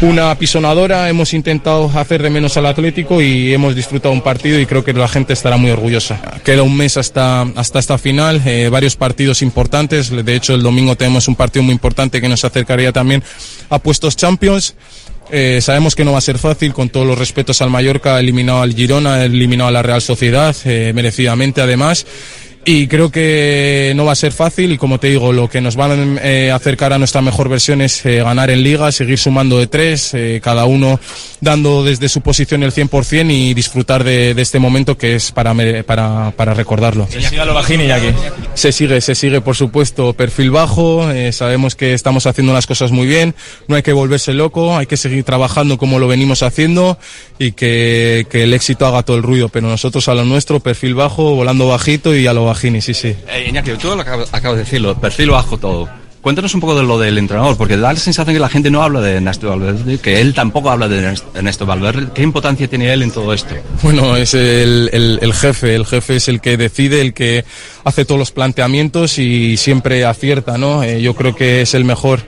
una 0.00 0.34
pisonadora, 0.36 1.08
hemos 1.08 1.32
intentado 1.34 1.90
hacer 1.94 2.22
de 2.22 2.30
menos 2.30 2.56
al 2.56 2.66
Atlético 2.66 3.20
y 3.22 3.52
hemos 3.54 3.74
disfrutado 3.74 4.12
un 4.12 4.22
partido 4.22 4.58
y 4.58 4.66
creo 4.66 4.84
que 4.84 4.92
la 4.92 5.08
gente 5.08 5.32
estará 5.32 5.56
muy 5.56 5.70
orgullosa. 5.70 6.20
Queda 6.44 6.62
un 6.62 6.76
mes 6.76 6.96
hasta, 6.96 7.42
hasta 7.42 7.78
esta 7.78 7.98
final, 7.98 8.42
eh, 8.44 8.68
varios 8.70 8.96
partidos 8.96 9.42
importantes, 9.42 10.10
de 10.10 10.34
hecho 10.34 10.54
el 10.54 10.62
domingo 10.62 10.96
tenemos 10.96 11.28
un 11.28 11.36
partido 11.36 11.62
muy 11.62 11.72
importante 11.72 12.20
que 12.20 12.28
nos 12.28 12.44
acercaría 12.44 12.92
también 12.92 13.13
a 13.70 13.78
puestos 13.78 14.16
Champions. 14.16 14.74
Eh, 15.30 15.60
sabemos 15.62 15.94
que 15.94 16.04
no 16.04 16.12
va 16.12 16.18
a 16.18 16.20
ser 16.20 16.38
fácil, 16.38 16.72
con 16.72 16.90
todos 16.90 17.06
los 17.06 17.18
respetos 17.18 17.62
al 17.62 17.70
Mallorca, 17.70 18.20
eliminado 18.20 18.60
al 18.60 18.74
Girona, 18.74 19.24
eliminado 19.24 19.68
a 19.68 19.72
la 19.72 19.82
Real 19.82 20.02
Sociedad, 20.02 20.54
eh, 20.64 20.92
merecidamente 20.94 21.60
además. 21.60 22.06
Y 22.66 22.86
creo 22.88 23.10
que 23.10 23.92
no 23.94 24.06
va 24.06 24.12
a 24.12 24.14
ser 24.14 24.32
fácil 24.32 24.72
y 24.72 24.78
como 24.78 24.98
te 24.98 25.08
digo, 25.08 25.34
lo 25.34 25.50
que 25.50 25.60
nos 25.60 25.78
va 25.78 25.84
a 25.86 25.96
eh, 26.22 26.50
acercar 26.50 26.94
a 26.94 26.98
nuestra 26.98 27.20
mejor 27.20 27.50
versión 27.50 27.82
es 27.82 28.06
eh, 28.06 28.22
ganar 28.22 28.48
en 28.50 28.62
liga, 28.62 28.90
seguir 28.90 29.18
sumando 29.18 29.58
de 29.58 29.66
tres, 29.66 30.14
eh, 30.14 30.40
cada 30.42 30.64
uno 30.64 30.98
dando 31.42 31.84
desde 31.84 32.08
su 32.08 32.22
posición 32.22 32.62
el 32.62 32.72
100% 32.72 33.30
y 33.30 33.52
disfrutar 33.52 34.02
de, 34.02 34.32
de 34.32 34.40
este 34.40 34.58
momento 34.58 34.96
que 34.96 35.14
es 35.16 35.30
para, 35.30 35.52
me- 35.52 35.84
para, 35.84 36.30
para 36.34 36.54
recordarlo. 36.54 37.06
Se 37.10 37.20
sigue 37.20 37.44
lo 37.44 37.52
bajín 37.52 37.82
y 37.82 37.90
aquí. 37.90 38.08
Se 38.54 38.72
sigue, 38.72 38.98
se 39.02 39.14
sigue, 39.14 39.42
por 39.42 39.56
supuesto, 39.56 40.14
perfil 40.14 40.50
bajo. 40.50 41.10
eh, 41.12 41.32
sabemos 41.32 41.74
que 41.74 41.92
estamos 41.92 42.26
haciendo 42.26 42.54
las 42.54 42.66
cosas 42.66 42.92
muy 42.92 43.06
bien. 43.06 43.34
No 43.68 43.76
hay 43.76 43.82
que 43.82 43.92
volverse 43.92 44.32
loco, 44.32 44.74
hay 44.74 44.86
que 44.86 44.96
seguir 44.96 45.22
trabajando 45.24 45.76
como 45.76 45.98
lo 45.98 46.08
venimos 46.08 46.42
haciendo 46.42 46.98
y 47.38 47.52
que, 47.52 48.26
que 48.30 48.44
el 48.44 48.54
éxito 48.54 48.86
haga 48.86 49.02
todo 49.02 49.18
el 49.18 49.22
ruido. 49.22 49.50
Pero 49.50 49.68
nosotros 49.68 50.08
a 50.08 50.14
lo 50.14 50.24
nuestro, 50.24 50.60
perfil 50.60 50.94
bajo, 50.94 51.34
volando 51.34 51.68
bajito 51.68 52.16
y 52.16 52.26
a 52.26 52.32
lo 52.32 52.46
bajini, 52.54 52.80
sí, 52.80 52.94
sí. 52.94 53.08
Eh, 53.28 53.46
Iñaki, 53.48 53.72
tú 53.72 53.88
lo 53.94 54.00
acabas, 54.00 54.28
acabas 54.32 54.56
de 54.58 54.64
decirlo, 54.64 54.98
perfil 55.00 55.30
bajo 55.30 55.58
todo. 55.58 55.88
Cuéntanos 56.20 56.54
un 56.54 56.60
poco 56.62 56.74
de 56.74 56.82
lo 56.84 56.98
del 56.98 57.18
entrenador, 57.18 57.54
porque 57.58 57.76
da 57.76 57.92
la 57.92 57.98
sensación 57.98 58.32
que 58.34 58.40
la 58.40 58.48
gente 58.48 58.70
no 58.70 58.82
habla 58.82 59.02
de 59.02 59.16
Ernesto 59.16 59.50
Valverde, 59.50 59.98
que 59.98 60.22
él 60.22 60.32
tampoco 60.32 60.70
habla 60.70 60.88
de 60.88 61.00
Ernest- 61.02 61.24
Ernesto 61.34 61.66
Valverde. 61.66 62.06
¿Qué 62.14 62.22
importancia 62.22 62.66
tiene 62.66 62.90
él 62.90 63.02
en 63.02 63.10
todo 63.10 63.34
esto? 63.34 63.54
Bueno, 63.82 64.16
es 64.16 64.32
el, 64.32 64.88
el- 64.94 65.18
el 65.20 65.34
jefe, 65.34 65.74
el 65.74 65.84
jefe 65.84 66.16
es 66.16 66.28
el 66.28 66.40
que 66.40 66.56
decide, 66.56 67.02
el 67.02 67.12
que 67.12 67.44
hace 67.84 68.06
todos 68.06 68.18
los 68.18 68.30
planteamientos 68.30 69.18
y 69.18 69.58
siempre 69.58 70.06
acierta, 70.06 70.56
¿no? 70.56 70.82
Eh, 70.82 71.02
yo 71.02 71.14
creo 71.14 71.36
que 71.36 71.60
es 71.60 71.74
el 71.74 71.84
mejor 71.84 72.20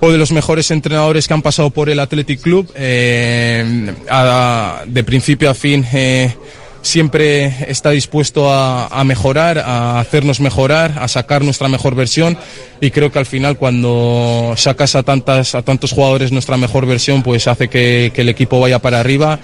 o 0.00 0.10
de 0.10 0.16
los 0.16 0.32
mejores 0.32 0.70
entrenadores 0.70 1.28
que 1.28 1.34
han 1.34 1.42
pasado 1.42 1.68
por 1.68 1.90
el 1.90 2.00
Athletic 2.00 2.40
Club, 2.40 2.70
eh, 2.74 3.92
a- 4.08 4.82
de 4.86 5.04
principio 5.04 5.50
a 5.50 5.54
fin. 5.54 5.84
eh, 5.92 6.34
siempre 6.82 7.70
está 7.70 7.90
dispuesto 7.90 8.52
a, 8.52 8.86
a 8.86 9.04
mejorar, 9.04 9.58
a 9.58 10.00
hacernos 10.00 10.40
mejorar, 10.40 10.94
a 11.00 11.08
sacar 11.08 11.42
nuestra 11.42 11.68
mejor 11.68 11.94
versión. 11.94 12.38
Y 12.80 12.90
creo 12.90 13.10
que 13.10 13.18
al 13.18 13.26
final 13.26 13.56
cuando 13.56 14.54
sacas 14.56 14.94
a 14.94 15.02
tantas 15.02 15.54
a 15.54 15.62
tantos 15.62 15.92
jugadores 15.92 16.32
nuestra 16.32 16.56
mejor 16.56 16.86
versión 16.86 17.22
pues 17.22 17.48
hace 17.48 17.68
que, 17.68 18.12
que 18.14 18.20
el 18.22 18.28
equipo 18.28 18.60
vaya 18.60 18.78
para 18.78 19.00
arriba. 19.00 19.38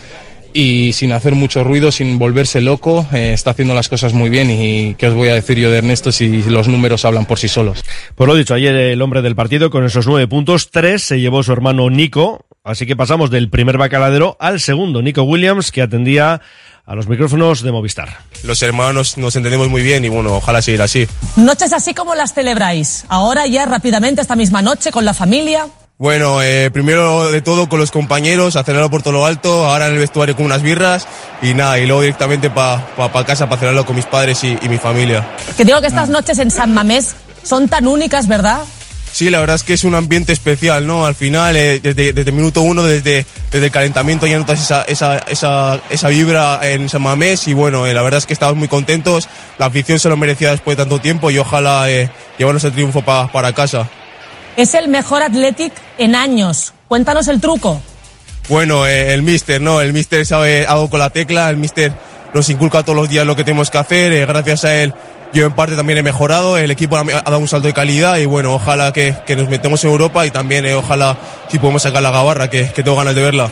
Y 0.54 0.92
sin 0.92 1.12
hacer 1.12 1.34
mucho 1.34 1.64
ruido, 1.64 1.90
sin 1.90 2.18
volverse 2.18 2.60
loco, 2.60 3.06
eh, 3.10 3.32
está 3.32 3.52
haciendo 3.52 3.74
las 3.74 3.88
cosas 3.88 4.12
muy 4.12 4.28
bien. 4.28 4.50
Y 4.50 4.94
qué 4.96 5.08
os 5.08 5.14
voy 5.14 5.28
a 5.28 5.34
decir 5.34 5.58
yo 5.58 5.70
de 5.70 5.78
Ernesto 5.78 6.12
si 6.12 6.42
los 6.42 6.68
números 6.68 7.06
hablan 7.06 7.24
por 7.24 7.38
sí 7.38 7.48
solos. 7.48 7.82
Pues 8.14 8.28
lo 8.28 8.34
dicho, 8.34 8.52
ayer 8.52 8.76
el 8.76 9.00
hombre 9.00 9.22
del 9.22 9.34
partido 9.34 9.70
con 9.70 9.82
esos 9.86 10.06
nueve 10.06 10.28
puntos, 10.28 10.70
tres 10.70 11.04
se 11.04 11.20
llevó 11.20 11.42
su 11.42 11.52
hermano 11.52 11.88
Nico, 11.88 12.44
así 12.64 12.84
que 12.84 12.96
pasamos 12.96 13.30
del 13.30 13.48
primer 13.48 13.78
bacaladero 13.78 14.36
al 14.40 14.60
segundo, 14.60 15.00
Nico 15.00 15.22
Williams, 15.22 15.72
que 15.72 15.80
atendía 15.80 16.42
a 16.84 16.94
los 16.94 17.06
micrófonos 17.06 17.62
de 17.62 17.72
Movistar. 17.72 18.18
Los 18.42 18.62
hermanos 18.62 19.16
nos 19.16 19.36
entendemos 19.36 19.68
muy 19.68 19.82
bien 19.82 20.04
y 20.04 20.08
bueno, 20.08 20.34
ojalá 20.34 20.60
seguir 20.62 20.82
así. 20.82 21.06
Noches 21.36 21.72
así 21.72 21.94
como 21.94 22.14
las 22.14 22.34
celebráis. 22.34 23.04
Ahora 23.08 23.46
ya 23.46 23.66
rápidamente 23.66 24.20
esta 24.20 24.36
misma 24.36 24.62
noche 24.62 24.90
con 24.90 25.04
la 25.04 25.14
familia. 25.14 25.66
Bueno, 25.98 26.42
eh, 26.42 26.70
primero 26.72 27.30
de 27.30 27.42
todo 27.42 27.68
con 27.68 27.78
los 27.78 27.92
compañeros, 27.92 28.56
a 28.56 28.64
cenarlo 28.64 28.90
por 28.90 29.02
todo 29.02 29.12
lo 29.12 29.26
alto, 29.26 29.66
ahora 29.66 29.86
en 29.86 29.92
el 29.92 30.00
vestuario 30.00 30.34
con 30.34 30.46
unas 30.46 30.60
birras 30.62 31.06
y 31.42 31.54
nada, 31.54 31.78
y 31.78 31.86
luego 31.86 32.00
directamente 32.02 32.50
para 32.50 32.84
pa, 32.96 33.12
pa 33.12 33.24
casa 33.24 33.48
para 33.48 33.60
cenarlo 33.60 33.86
con 33.86 33.94
mis 33.94 34.06
padres 34.06 34.42
y, 34.42 34.58
y 34.60 34.68
mi 34.68 34.78
familia. 34.78 35.24
Que 35.56 35.64
digo 35.64 35.80
que 35.80 35.86
estas 35.86 36.08
noches 36.08 36.38
en 36.40 36.50
San 36.50 36.74
Mamés 36.74 37.14
son 37.44 37.68
tan 37.68 37.86
únicas, 37.86 38.26
¿verdad? 38.26 38.62
Sí, 39.12 39.28
la 39.28 39.40
verdad 39.40 39.56
es 39.56 39.62
que 39.62 39.74
es 39.74 39.84
un 39.84 39.94
ambiente 39.94 40.32
especial, 40.32 40.86
¿no? 40.86 41.04
Al 41.04 41.14
final, 41.14 41.54
eh, 41.54 41.80
desde, 41.80 42.32
minuto 42.32 42.62
uno, 42.62 42.82
desde, 42.82 43.26
desde 43.50 43.66
el 43.66 43.70
calentamiento 43.70 44.26
ya 44.26 44.38
notas 44.38 44.58
esa, 44.60 44.82
esa, 44.84 45.18
esa, 45.18 45.80
esa 45.90 46.08
vibra 46.08 46.58
en 46.62 46.88
San 46.88 47.02
Mamés 47.02 47.46
y 47.46 47.52
bueno, 47.52 47.86
eh, 47.86 47.92
la 47.92 48.00
verdad 48.00 48.18
es 48.18 48.26
que 48.26 48.32
estamos 48.32 48.56
muy 48.56 48.68
contentos, 48.68 49.28
la 49.58 49.66
afición 49.66 49.98
se 49.98 50.08
lo 50.08 50.16
merecía 50.16 50.50
después 50.50 50.78
de 50.78 50.82
tanto 50.84 50.98
tiempo 50.98 51.30
y 51.30 51.38
ojalá 51.38 51.90
eh, 51.90 52.10
llevarnos 52.38 52.64
el 52.64 52.72
triunfo 52.72 53.02
pa- 53.02 53.30
para 53.30 53.52
casa. 53.52 53.86
Es 54.56 54.72
el 54.74 54.88
mejor 54.88 55.22
Athletic 55.22 55.72
en 55.98 56.14
años. 56.14 56.72
Cuéntanos 56.88 57.28
el 57.28 57.40
truco. 57.40 57.82
Bueno, 58.48 58.86
eh, 58.86 59.12
el 59.12 59.22
mister, 59.22 59.60
¿no? 59.60 59.80
El 59.82 59.92
mister 59.92 60.24
sabe 60.26 60.66
algo 60.66 60.88
con 60.88 61.00
la 61.00 61.10
tecla, 61.10 61.50
el 61.50 61.58
mister 61.58 61.92
nos 62.32 62.48
inculca 62.48 62.82
todos 62.82 62.96
los 62.96 63.08
días 63.10 63.26
lo 63.26 63.36
que 63.36 63.44
tenemos 63.44 63.70
que 63.70 63.76
hacer, 63.78 64.10
eh, 64.12 64.24
gracias 64.24 64.64
a 64.64 64.74
él 64.74 64.94
yo 65.32 65.46
en 65.46 65.52
parte 65.52 65.76
también 65.76 65.98
he 65.98 66.02
mejorado, 66.02 66.58
el 66.58 66.70
equipo 66.70 66.96
ha 66.96 67.04
dado 67.04 67.38
un 67.38 67.48
salto 67.48 67.66
de 67.66 67.74
calidad 67.74 68.18
y 68.18 68.26
bueno, 68.26 68.54
ojalá 68.54 68.92
que, 68.92 69.16
que 69.26 69.36
nos 69.36 69.48
metemos 69.48 69.82
en 69.84 69.90
Europa 69.90 70.26
y 70.26 70.30
también 70.30 70.66
eh, 70.66 70.74
ojalá 70.74 71.16
si 71.48 71.58
podemos 71.58 71.82
sacar 71.82 72.02
la 72.02 72.10
gabarra, 72.10 72.50
que, 72.50 72.70
que 72.72 72.82
tengo 72.82 72.96
ganas 72.96 73.14
de 73.14 73.22
verla. 73.22 73.50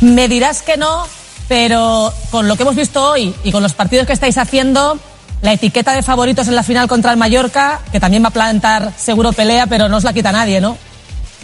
Me 0.00 0.28
dirás 0.28 0.62
que 0.62 0.76
no, 0.76 1.06
pero 1.48 2.12
con 2.30 2.48
lo 2.48 2.56
que 2.56 2.62
hemos 2.62 2.76
visto 2.76 3.10
hoy 3.10 3.34
y 3.44 3.52
con 3.52 3.62
los 3.62 3.74
partidos 3.74 4.06
que 4.06 4.12
estáis 4.12 4.36
haciendo, 4.38 4.98
la 5.42 5.52
etiqueta 5.52 5.92
de 5.92 6.02
favoritos 6.02 6.48
en 6.48 6.54
la 6.54 6.62
final 6.62 6.88
contra 6.88 7.12
el 7.12 7.16
Mallorca, 7.16 7.80
que 7.92 8.00
también 8.00 8.22
va 8.22 8.28
a 8.28 8.32
plantar 8.32 8.92
seguro 8.96 9.32
pelea, 9.32 9.66
pero 9.66 9.88
no 9.88 9.96
os 9.96 10.04
la 10.04 10.12
quita 10.12 10.32
nadie, 10.32 10.60
¿no? 10.60 10.76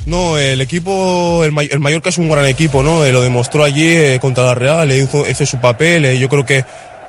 No, 0.05 0.37
el 0.37 0.61
equipo, 0.61 1.45
el, 1.45 1.53
Mallorca 1.53 2.09
es 2.09 2.19
un 2.19 2.29
gran 2.29 2.45
equipo, 2.47 2.83
¿no? 2.83 3.05
Eh, 3.05 3.13
lo 3.13 3.23
demostró 3.23 3.63
allí 3.63 3.87
eh, 3.87 4.19
contra 4.21 4.45
la 4.45 4.55
Real, 4.55 4.91
eh, 4.91 4.99
hizo, 4.99 5.29
hizo 5.29 5.47
su 5.47 5.59
papel, 5.59 6.19
yo 6.19 6.29
creo 6.29 6.45
que, 6.45 6.65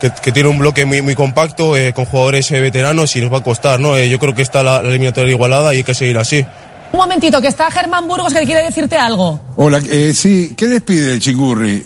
que, 0.10 0.12
que 0.22 0.32
tiene 0.34 0.50
un 0.50 0.60
bloque 0.60 0.84
muy, 0.84 1.02
muy 1.02 1.16
compacto, 1.16 1.78
eh, 1.78 1.94
con 1.94 2.04
jugadores 2.04 2.52
eh, 2.52 2.60
veteranos 2.60 3.16
y 3.16 3.22
nos 3.22 3.32
va 3.32 3.38
a 3.38 3.44
costar, 3.44 3.80
¿no? 3.80 3.96
Eh, 3.96 4.10
yo 4.10 4.20
creo 4.20 4.36
que 4.36 4.42
está 4.42 4.62
la, 4.62 4.82
la 4.82 4.90
eliminatoria 4.90 5.32
igualada 5.32 5.74
y 5.74 5.78
hay 5.78 5.84
que 5.86 5.94
seguir 5.94 6.18
así. 6.18 6.46
Un 6.92 7.00
momentito, 7.00 7.42
que 7.42 7.48
está 7.48 7.72
Germán 7.72 8.06
Burgos 8.08 8.34
que 8.34 8.44
quiere 8.46 8.62
decirte 8.64 8.98
algo. 8.98 9.40
Hola, 9.56 9.82
eh, 9.90 10.12
sí, 10.14 10.54
¿qué 10.58 10.68
despide 10.68 11.14
el 11.14 11.20
Chingurri? 11.22 11.86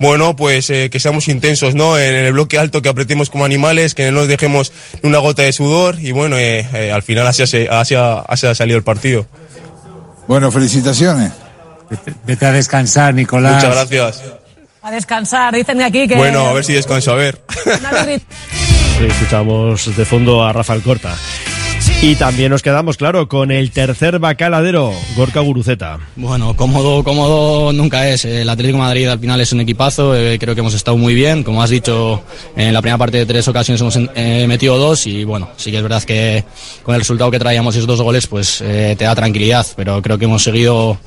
Bueno, 0.00 0.34
pues 0.34 0.68
eh, 0.70 0.90
que 0.90 0.98
seamos 0.98 1.28
intensos, 1.28 1.76
¿no? 1.76 1.96
En 1.96 2.12
el 2.16 2.32
bloque 2.32 2.58
alto, 2.58 2.82
que 2.82 2.88
apretemos 2.88 3.30
como 3.30 3.44
animales, 3.44 3.94
que 3.94 4.10
no 4.10 4.18
nos 4.22 4.28
dejemos 4.28 4.72
ni 5.00 5.08
una 5.10 5.18
gota 5.18 5.42
de 5.42 5.52
sudor 5.52 6.00
y 6.00 6.10
bueno, 6.10 6.36
eh, 6.36 6.66
eh, 6.74 6.90
al 6.90 7.04
final 7.04 7.24
así, 7.28 7.42
ha- 7.44 7.80
así, 7.80 7.94
ha- 7.94 8.18
así 8.26 8.46
ha 8.48 8.54
salido 8.56 8.76
el 8.76 8.82
partido. 8.84 9.26
Bueno, 10.26 10.50
felicitaciones. 10.50 11.30
Vete 12.26 12.46
a 12.46 12.50
descansar, 12.52 13.14
Nicolás. 13.14 13.54
Muchas 13.62 13.74
gracias. 13.74 14.22
A 14.82 14.90
descansar, 14.90 15.54
dicen 15.54 15.80
aquí 15.80 16.08
que... 16.08 16.16
Bueno, 16.16 16.40
a 16.40 16.52
ver 16.52 16.64
si 16.64 16.72
descanso, 16.72 17.12
a 17.12 17.16
ver. 17.16 17.40
Sí, 18.98 19.04
escuchamos 19.08 19.96
de 19.96 20.04
fondo 20.04 20.42
a 20.42 20.52
Rafael 20.52 20.82
Corta. 20.82 21.16
Y 22.00 22.16
también 22.16 22.50
nos 22.50 22.62
quedamos, 22.62 22.96
claro, 22.96 23.28
con 23.28 23.52
el 23.52 23.70
tercer 23.70 24.18
bacaladero, 24.18 24.92
Gorka 25.16 25.38
Guruceta. 25.38 26.00
Bueno, 26.16 26.56
cómodo, 26.56 27.04
cómodo 27.04 27.72
nunca 27.72 28.08
es. 28.08 28.24
El 28.24 28.48
Atlético 28.48 28.76
de 28.78 28.82
Madrid 28.82 29.06
al 29.08 29.20
final 29.20 29.40
es 29.40 29.52
un 29.52 29.60
equipazo. 29.60 30.16
eh, 30.16 30.36
creo 30.38 30.54
que 30.54 30.60
hemos 30.62 30.74
estado 30.74 30.96
muy 30.96 31.14
bien. 31.14 31.44
Como 31.44 31.62
has 31.62 31.70
dicho, 31.70 32.22
en 32.56 32.72
la 32.74 32.82
primera 32.82 32.98
parte 32.98 33.18
de 33.18 33.26
tres 33.26 33.46
ocasiones 33.46 33.80
hemos 33.80 33.96
eh, 34.16 34.46
metido 34.48 34.78
dos 34.78 35.06
y 35.06 35.22
bueno, 35.22 35.50
sí 35.56 35.70
que 35.70 35.76
es 35.76 35.82
verdad 35.82 36.02
que 36.02 36.44
con 36.82 36.96
el 36.96 37.00
resultado 37.02 37.30
que 37.30 37.38
traíamos 37.38 37.74
esos 37.76 37.86
dos 37.86 38.00
goles, 38.02 38.26
pues 38.26 38.60
eh, 38.62 38.96
te 38.98 39.04
da 39.04 39.14
tranquilidad. 39.14 39.64
Pero 39.76 40.02
creo 40.02 40.18
que 40.18 40.24
hemos 40.24 40.42
seguido 40.42 40.98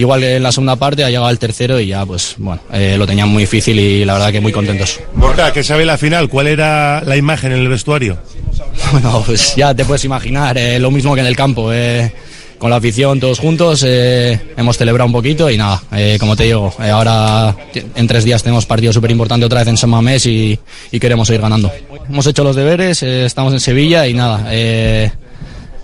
igual 0.00 0.20
que 0.20 0.36
en 0.36 0.42
la 0.42 0.52
segunda 0.52 0.76
parte, 0.76 1.04
ha 1.04 1.08
llegado 1.10 1.30
el 1.30 1.38
tercero 1.38 1.78
y 1.80 1.88
ya, 1.88 2.04
pues 2.04 2.34
bueno, 2.38 2.60
eh, 2.72 2.96
lo 2.98 3.06
tenían 3.06 3.28
muy 3.28 3.44
difícil 3.44 3.78
y 3.78 4.04
la 4.04 4.14
verdad 4.14 4.32
que 4.32 4.40
muy 4.40 4.52
contentos. 4.52 5.00
Borja, 5.14 5.52
¿qué 5.52 5.62
sabe 5.62 5.84
la 5.84 5.98
final? 5.98 6.28
¿Cuál 6.28 6.48
era 6.48 7.02
la 7.04 7.16
imagen 7.16 7.52
en 7.52 7.58
el 7.60 7.68
vestuario? 7.68 8.18
Bueno, 8.92 9.22
pues 9.24 9.54
ya 9.54 9.72
te 9.74 9.84
puedes 9.84 10.04
imaginar, 10.04 10.58
eh, 10.58 10.78
lo 10.80 10.90
mismo 10.90 11.14
que 11.14 11.20
en 11.20 11.26
el 11.26 11.36
campo. 11.36 11.72
eh, 11.72 12.10
con 12.58 12.68
la 12.68 12.76
afición 12.76 13.18
todos 13.18 13.38
juntos 13.38 13.82
eh, 13.86 14.38
hemos 14.54 14.76
celebrado 14.76 15.06
un 15.06 15.12
poquito 15.14 15.48
y 15.48 15.56
nada, 15.56 15.82
eh, 15.96 16.18
como 16.20 16.36
te 16.36 16.44
digo, 16.44 16.70
eh, 16.78 16.90
ahora 16.90 17.56
en 17.94 18.06
tres 18.06 18.22
días 18.22 18.42
tenemos 18.42 18.66
partido 18.66 18.92
súper 18.92 19.10
importante 19.10 19.46
otra 19.46 19.60
vez 19.60 19.68
en 19.68 19.78
San 19.78 19.88
Mamés 19.88 20.26
y, 20.26 20.58
y 20.92 21.00
queremos 21.00 21.26
seguir 21.26 21.40
ganando. 21.40 21.72
Hemos 22.06 22.26
hecho 22.26 22.44
los 22.44 22.54
deberes, 22.54 23.02
estamos 23.02 23.54
en 23.54 23.60
Sevilla 23.60 24.06
y 24.06 24.12
nada, 24.12 24.44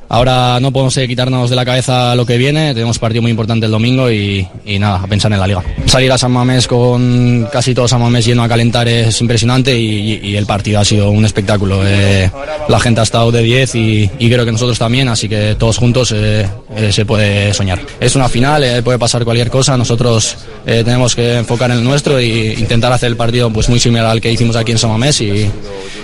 ahora 0.08 0.58
no 0.60 0.72
podemos 0.72 0.94
quitarnos 0.94 1.50
de 1.50 1.56
la 1.56 1.64
cabeza 1.64 2.14
lo 2.14 2.26
que 2.26 2.36
viene, 2.36 2.74
tenemos 2.74 2.98
partido 2.98 3.22
muy 3.22 3.30
importante 3.30 3.66
el 3.66 3.72
domingo 3.72 4.10
y, 4.10 4.46
nada, 4.78 5.00
a 5.02 5.06
pensar 5.06 5.32
en 5.32 5.40
la 5.40 5.46
liga. 5.46 5.62
Salir 5.86 6.10
a 6.12 6.18
San 6.18 6.32
Mamés 6.32 6.66
con 6.66 7.48
casi 7.52 7.74
todo 7.74 7.88
San 7.88 8.00
Mamés 8.00 8.24
lleno 8.26 8.42
a 8.42 8.48
calentar 8.48 8.88
es 8.88 9.20
impresionante 9.20 9.78
y, 9.78 10.36
el 10.36 10.44
partido 10.44 10.80
ha 10.80 10.84
sido 10.84 11.10
un 11.10 11.24
espectáculo. 11.24 11.80
eh, 11.84 12.30
la 12.68 12.78
gente 12.78 13.00
ha 13.00 13.04
estado 13.04 13.32
de 13.32 13.42
10 13.42 13.74
y, 13.74 14.08
creo 14.18 14.44
que 14.44 14.52
nosotros 14.52 14.78
también, 14.78 15.08
así 15.08 15.28
que 15.28 15.56
todos 15.58 15.78
juntos 15.78 16.12
eh, 16.12 16.46
eh, 16.76 16.92
se 16.92 17.06
puede 17.06 17.54
soñar. 17.54 17.80
Es 18.00 18.16
una 18.16 18.28
final, 18.28 18.82
puede 18.84 18.98
pasar 18.98 19.24
cualquier 19.24 19.50
cosa, 19.50 19.76
nosotros 19.76 20.36
tenemos 20.64 21.14
que 21.14 21.36
enfocar 21.36 21.70
en 21.70 21.78
el 21.78 21.84
nuestro 21.84 22.18
e 22.18 22.54
intentar 22.58 22.92
hacer 22.92 23.08
el 23.08 23.16
partido 23.16 23.50
pues 23.50 23.68
muy 23.68 23.78
similar 23.78 24.06
al 24.06 24.20
que 24.20 24.30
hicimos 24.30 24.56
aquí 24.56 24.72
en 24.72 24.78
San 24.78 24.90
Mamés 24.90 25.20
y, 25.20 25.50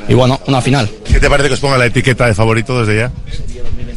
y 0.09 0.15
bueno, 0.15 0.41
una 0.47 0.61
final. 0.61 0.89
¿Qué 1.05 1.21
te 1.21 1.29
parece 1.29 1.49
que 1.49 1.55
os 1.55 1.61
ponga 1.61 1.79
la 1.79 1.87
etiqueta 1.87 2.27
de 2.27 2.35
favorito 2.35 2.79
desde 2.85 3.01
ya? 3.01 3.13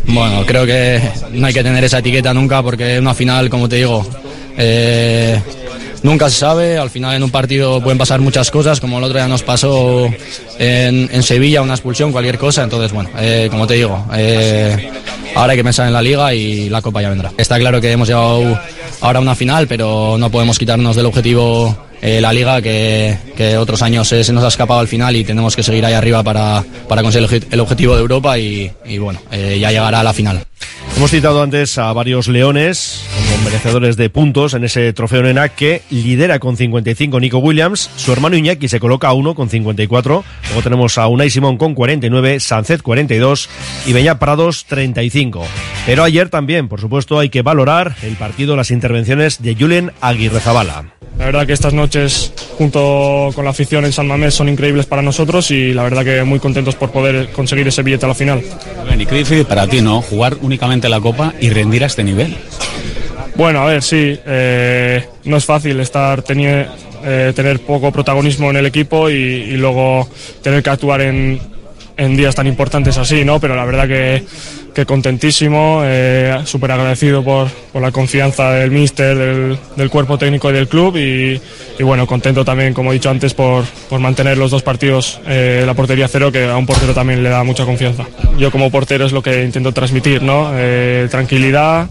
Bueno, 0.08 0.46
creo 0.46 0.66
que 0.66 1.02
no 1.32 1.48
hay 1.48 1.54
que 1.54 1.64
tener 1.64 1.84
esa 1.84 2.00
etiqueta 2.00 2.34
nunca 2.34 2.62
porque 2.62 3.00
una 3.00 3.14
final, 3.14 3.50
como 3.50 3.68
te 3.68 3.78
digo, 3.78 4.06
eh, 4.58 5.40
nunca 6.04 6.30
se 6.30 6.38
sabe. 6.40 6.78
Al 6.78 6.90
final 6.90 7.16
en 7.16 7.24
un 7.24 7.32
partido 7.32 7.82
pueden 7.82 7.98
pasar 7.98 8.22
muchas 8.22 8.50
cosas, 8.52 8.80
como 8.80 8.98
el 8.98 9.04
otro 9.04 9.18
día 9.18 9.28
nos 9.28 9.44
pasó 9.44 10.06
en, 10.60 11.10
en 11.12 11.24
Sevilla, 11.24 11.62
una 11.62 11.74
expulsión, 11.74 12.12
cualquier 12.12 12.38
cosa. 12.38 12.64
Entonces, 12.64 12.92
bueno, 12.92 13.10
eh, 13.18 13.48
como 13.50 13.68
te 13.68 13.76
digo, 13.76 14.06
eh, 14.16 14.92
ahora 15.36 15.52
hay 15.52 15.58
que 15.58 15.64
pensar 15.64 15.88
en 15.88 15.94
la 15.94 16.02
liga 16.02 16.34
y 16.34 16.70
la 16.70 16.82
copa 16.82 17.02
ya 17.02 17.10
vendrá. 17.10 17.32
Está 17.38 17.60
claro 17.60 17.82
que 17.82 17.92
hemos 17.92 18.08
llegado 18.08 18.60
ahora 19.02 19.20
a 19.20 19.22
una 19.22 19.36
final, 19.36 19.68
pero 19.68 20.16
no 20.18 20.30
podemos 20.30 20.58
quitarnos 20.58 20.96
del 20.96 21.08
objetivo 21.08 21.85
eh, 22.06 22.22
la 22.22 22.32
liga 22.32 22.62
que, 22.62 23.18
que 23.36 23.58
otros 23.58 23.82
años 23.82 24.08
se 24.08 24.32
nos 24.32 24.44
ha 24.44 24.50
escapado 24.50 24.80
al 24.80 24.88
final 24.88 25.16
y 25.16 25.24
tenemos 25.24 25.56
que 25.56 25.64
seguir 25.64 25.84
ahí 25.86 25.94
arriba 25.94 26.22
para, 26.22 26.64
para 26.88 27.02
conseguir 27.02 27.48
el 27.50 27.60
objetivo 27.60 27.96
de 27.96 28.02
Europa 28.02 28.38
y, 28.38 28.72
y 28.86 29.00
bueno, 29.00 29.20
eh, 29.32 29.58
ya 29.60 29.72
llegará 29.72 30.02
a 30.02 30.04
la 30.04 30.14
final. 30.14 30.46
Hemos 30.96 31.10
citado 31.10 31.42
antes 31.42 31.80
a 31.80 31.92
varios 31.94 32.28
leones 32.28 33.02
merecedores 33.44 33.98
de 33.98 34.10
puntos 34.10 34.54
en 34.54 34.64
ese 34.64 34.94
trofeo 34.94 35.24
Nena 35.24 35.50
que 35.50 35.82
lidera 35.90 36.40
con 36.40 36.58
55 36.58 37.20
Nico 37.20 37.40
Williams, 37.40 37.90
su 37.96 38.12
hermano 38.14 38.38
Iñaki 38.38 38.68
se 38.68 38.80
coloca 38.80 39.08
a 39.08 39.14
uno 39.14 39.36
con 39.36 39.50
54, 39.50 40.24
luego 40.48 40.62
tenemos 40.62 40.98
a 40.98 41.08
Unai 41.08 41.30
Simón 41.30 41.58
con 41.58 41.74
49, 41.74 42.40
Sancet 42.40 42.82
42 42.82 43.50
y 43.86 43.94
Beñat 43.94 44.20
Prados 44.20 44.66
35. 44.66 45.44
Pero 45.86 46.04
ayer 46.04 46.30
también, 46.30 46.68
por 46.68 46.82
supuesto, 46.82 47.20
hay 47.20 47.30
que 47.30 47.42
valorar 47.42 47.96
el 48.02 48.16
partido, 48.16 48.56
las 48.56 48.72
intervenciones 48.72 49.42
de 49.42 49.56
Julen 49.56 49.92
Aguirre 50.02 50.40
Zabala. 50.40 50.86
La 51.18 51.26
verdad 51.26 51.48
que 51.48 51.54
estas 51.54 51.74
noches, 51.74 52.34
junto 52.58 53.32
con 53.34 53.46
la 53.46 53.52
afición 53.52 53.86
en 53.86 53.94
San 53.94 54.08
Mamés, 54.08 54.34
son 54.34 54.50
increíbles 54.50 54.86
para 54.86 55.02
nosotros 55.02 55.50
y 55.52 55.74
la 55.74 55.84
verdad 55.84 56.04
que 56.04 56.24
muy 56.24 56.40
contentos 56.40 56.76
por 56.76 56.92
poder 56.92 57.30
conseguir 57.32 57.68
ese 57.68 57.84
billete 57.84 58.06
a 58.06 58.10
la 58.10 58.16
final. 58.16 58.44
Y 58.98 59.06
qué 59.06 59.16
difícil 59.16 59.46
para 59.46 59.68
ti, 59.68 59.82
¿no? 59.82 60.02
Jugar 60.02 60.38
únicamente 60.42 60.90
la 60.90 61.00
Copa 61.00 61.34
y 61.40 61.50
rendir 61.50 61.84
a 61.84 61.88
este 61.88 62.04
nivel. 62.04 62.36
Bueno, 63.36 63.62
a 63.62 63.66
ver, 63.66 63.84
sí, 63.84 64.18
eh, 64.26 65.04
no 65.26 65.38
es 65.38 65.46
fácil 65.46 65.80
estar 65.82 66.24
teni- 66.24 66.66
eh, 67.04 67.34
tener 67.36 67.60
poco 67.60 67.92
protagonismo 67.92 68.50
en 68.50 68.56
el 68.58 68.66
equipo 68.66 69.10
y, 69.10 69.14
y 69.14 69.58
luego 69.58 70.08
tener 70.42 70.64
que 70.64 70.70
actuar 70.70 71.02
en, 71.02 71.40
en 71.98 72.16
días 72.16 72.34
tan 72.34 72.48
importantes 72.48 72.98
así, 72.98 73.26
¿no? 73.26 73.42
Pero 73.42 73.56
la 73.58 73.66
verdad 73.66 73.90
que, 73.90 74.24
que 74.74 74.86
contentísimo, 74.86 75.82
eh, 75.84 76.38
súper 76.46 76.72
agradecido 76.72 77.24
por, 77.26 77.50
por 77.74 77.82
la 77.82 77.92
confianza 77.92 78.52
del 78.52 78.72
míster, 78.72 79.18
del, 79.18 79.60
del 79.76 79.90
cuerpo 79.90 80.18
técnico 80.18 80.50
y 80.50 80.54
del 80.54 80.70
club 80.70 80.96
y, 80.96 81.40
y 81.78 81.84
bueno, 81.84 82.08
contento 82.08 82.46
también, 82.46 82.74
como 82.74 82.92
he 82.92 82.94
dicho 82.94 83.10
antes, 83.10 83.34
por, 83.34 83.66
por 83.90 84.00
mantener 84.00 84.38
los 84.38 84.50
dos 84.50 84.64
partidos 84.64 85.20
eh, 85.28 85.64
la 85.66 85.74
portería 85.74 86.08
cero, 86.08 86.32
que 86.32 86.46
a 86.46 86.56
un 86.56 86.66
portero 86.66 86.94
también 86.94 87.22
le 87.22 87.30
da 87.30 87.44
mucha 87.44 87.66
confianza. 87.66 88.06
Yo 88.38 88.50
como 88.50 88.72
portero 88.72 89.06
es 89.06 89.12
lo 89.12 89.22
que 89.22 89.44
intento 89.44 89.74
transmitir, 89.74 90.22
¿no? 90.24 90.52
Eh, 90.54 91.10
tranquilidad, 91.12 91.90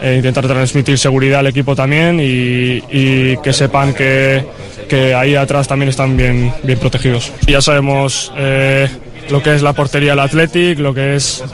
eh, 0.00 0.16
intentar 0.16 0.46
transmitir 0.46 0.98
seguridad 0.98 1.40
al 1.40 1.48
equipo 1.48 1.74
también 1.74 2.20
y, 2.20 2.82
y 2.90 3.36
que 3.42 3.52
sepan 3.52 3.94
que, 3.94 4.44
que 4.88 5.14
ahí 5.14 5.34
atrás 5.34 5.68
también 5.68 5.88
están 5.88 6.16
bien, 6.16 6.52
bien 6.62 6.78
protegidos. 6.78 7.32
Ya 7.46 7.60
sabemos 7.60 8.32
eh, 8.36 8.88
lo 9.30 9.42
que 9.42 9.54
es 9.54 9.62
la 9.62 9.72
portería 9.72 10.10
del 10.10 10.20
Athletic, 10.20 10.78
lo 10.78 10.94
que 10.94 11.16
es 11.16 11.44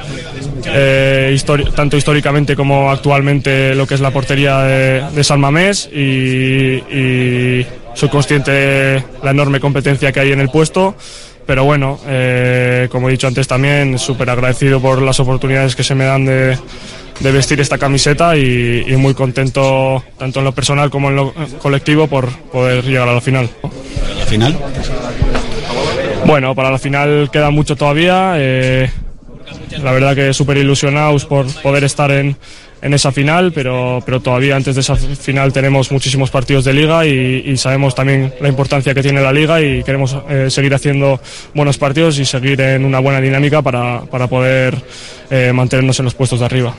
eh, 0.66 1.36
tanto 1.74 1.96
históricamente 1.96 2.56
como 2.56 2.90
actualmente 2.90 3.74
lo 3.74 3.86
que 3.86 3.94
es 3.94 4.00
la 4.00 4.10
portería 4.10 4.58
de, 4.62 5.24
San 5.24 5.40
Mamés 5.40 5.88
y, 5.92 6.76
y 6.90 7.66
soy 7.94 8.08
consciente 8.08 8.50
de 8.50 9.04
la 9.22 9.30
enorme 9.30 9.60
competencia 9.60 10.12
que 10.12 10.20
hay 10.20 10.32
en 10.32 10.40
el 10.40 10.48
puesto. 10.48 10.94
Pero 11.46 11.64
bueno, 11.64 11.98
eh, 12.06 12.88
como 12.90 13.08
he 13.08 13.12
dicho 13.12 13.26
antes 13.26 13.46
también, 13.46 13.98
súper 13.98 14.30
agradecido 14.30 14.80
por 14.80 15.02
las 15.02 15.20
oportunidades 15.20 15.76
que 15.76 15.84
se 15.84 15.94
me 15.94 16.04
dan 16.04 16.24
de, 16.24 16.56
de 17.20 17.32
vestir 17.32 17.60
esta 17.60 17.78
camiseta 17.78 18.36
y, 18.36 18.84
y 18.86 18.96
muy 18.96 19.14
contento 19.14 20.02
tanto 20.18 20.40
en 20.40 20.44
lo 20.44 20.52
personal 20.52 20.90
como 20.90 21.08
en 21.10 21.16
lo 21.16 21.28
eh, 21.28 21.46
colectivo 21.60 22.06
por 22.06 22.28
poder 22.30 22.84
llegar 22.84 23.08
a 23.08 23.14
la 23.14 23.20
final. 23.20 23.48
¿La 24.18 24.26
final? 24.26 24.58
Bueno, 26.26 26.54
para 26.54 26.70
la 26.70 26.78
final 26.78 27.30
queda 27.30 27.50
mucho 27.50 27.76
todavía. 27.76 28.34
eh, 28.36 28.90
la 29.82 29.92
verdad 29.92 30.14
que 30.14 30.32
súper 30.32 30.56
ilusionados 30.56 31.24
por 31.24 31.46
poder 31.62 31.84
estar 31.84 32.10
en, 32.10 32.36
en 32.84 32.92
esa 32.94 33.10
final, 33.10 33.50
pero, 33.52 34.02
pero 34.04 34.20
todavía 34.20 34.54
antes 34.54 34.74
de 34.74 34.82
esa 34.82 34.94
final 34.94 35.52
tenemos 35.52 35.90
muchísimos 35.90 36.30
partidos 36.30 36.64
de 36.64 36.74
liga 36.74 37.06
y, 37.06 37.42
y 37.46 37.56
sabemos 37.56 37.94
también 37.94 38.34
la 38.40 38.48
importancia 38.48 38.92
que 38.94 39.02
tiene 39.02 39.22
la 39.22 39.32
liga 39.32 39.60
y 39.62 39.82
queremos 39.82 40.16
eh, 40.28 40.50
seguir 40.50 40.74
haciendo 40.74 41.18
buenos 41.54 41.78
partidos 41.78 42.18
y 42.18 42.26
seguir 42.26 42.60
en 42.60 42.84
una 42.84 42.98
buena 43.00 43.22
dinámica 43.22 43.62
para, 43.62 44.02
para 44.02 44.26
poder 44.28 44.76
eh, 45.30 45.50
mantenernos 45.54 45.98
en 45.98 46.04
los 46.04 46.14
puestos 46.14 46.40
de 46.40 46.44
arriba. 46.44 46.74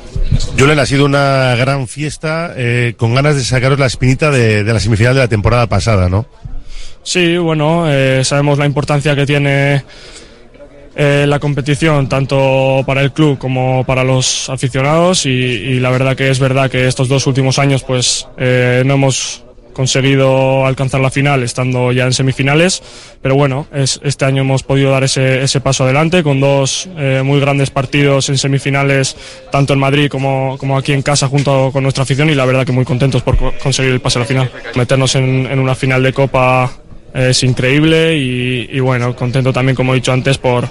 Julen, 0.58 0.78
ha 0.78 0.86
sido 0.86 1.06
una 1.06 1.56
gran 1.56 1.88
fiesta 1.88 2.54
eh, 2.56 2.94
con 2.96 3.16
ganas 3.16 3.36
de 3.36 3.44
sacaros 3.44 3.80
la 3.80 3.88
espinita 3.88 4.30
de, 4.30 4.64
de 4.64 4.74
la 4.74 4.80
semifinal 4.80 5.16
de 5.16 5.22
la 5.22 5.28
temporada 5.28 5.68
pasada, 5.68 6.08
¿no? 6.08 6.28
Sí, 7.02 7.38
bueno, 7.38 7.86
eh, 7.88 8.24
sabemos 8.24 8.58
la 8.60 8.66
importancia 8.66 9.16
que 9.16 9.26
tiene 9.26 9.84
eh, 10.96 11.26
la 11.28 11.40
competición, 11.40 12.08
tanto 12.10 12.84
para 12.86 13.02
el 13.02 13.12
club 13.12 13.38
como 13.38 13.84
para 13.86 14.04
los 14.04 14.50
aficionados, 14.50 15.26
y, 15.26 15.80
la 15.80 15.90
verdad 15.90 16.16
que 16.16 16.30
es 16.30 16.40
verdad 16.40 16.70
que 16.72 16.88
estos 16.88 17.08
dos 17.08 17.28
últimos 17.28 17.60
años 17.60 17.84
pues 17.84 18.28
eh, 18.38 18.84
no 18.86 18.94
hemos 18.96 19.44
conseguido 19.74 20.66
alcanzar 20.66 21.02
la 21.02 21.12
final 21.12 21.44
estando 21.44 21.92
ya 21.92 22.06
en 22.06 22.14
semifinales, 22.14 22.82
pero 23.22 23.36
bueno, 23.36 23.68
es, 23.74 24.00
este 24.06 24.24
año 24.24 24.44
hemos 24.44 24.64
podido 24.64 24.90
dar 24.92 25.04
ese, 25.04 25.44
ese 25.44 25.60
paso 25.60 25.84
adelante 25.84 26.24
con 26.24 26.40
dos 26.40 26.88
eh, 26.98 27.22
muy 27.26 27.42
grandes 27.42 27.72
partidos 27.72 28.30
en 28.30 28.38
semifinales, 28.38 29.18
tanto 29.52 29.74
en 29.74 29.80
Madrid 29.80 30.08
como, 30.08 30.58
como 30.58 30.78
aquí 30.78 30.94
en 30.94 31.02
casa 31.02 31.28
junto 31.28 31.72
con 31.74 31.84
nuestra 31.84 32.04
afición 32.04 32.30
y 32.30 32.36
la 32.36 32.46
verdad 32.46 32.66
que 32.66 32.72
muy 32.72 32.86
contentos 32.86 33.22
por 33.22 33.36
co- 33.36 33.54
conseguir 33.62 33.92
el 33.92 34.00
pase 34.00 34.18
a 34.18 34.22
la 34.22 34.26
final. 34.26 34.50
Meternos 34.76 35.14
en, 35.16 35.46
en 35.52 35.60
una 35.60 35.76
final 35.76 36.02
de 36.02 36.14
Copa 36.14 36.72
es 37.16 37.44
increíble 37.44 38.18
y, 38.18 38.70
y 38.72 38.80
bueno, 38.82 39.16
contento 39.16 39.54
también, 39.54 39.76
como 39.76 39.94
he 39.94 39.96
dicho 39.96 40.12
antes, 40.12 40.38
por, 40.38 40.68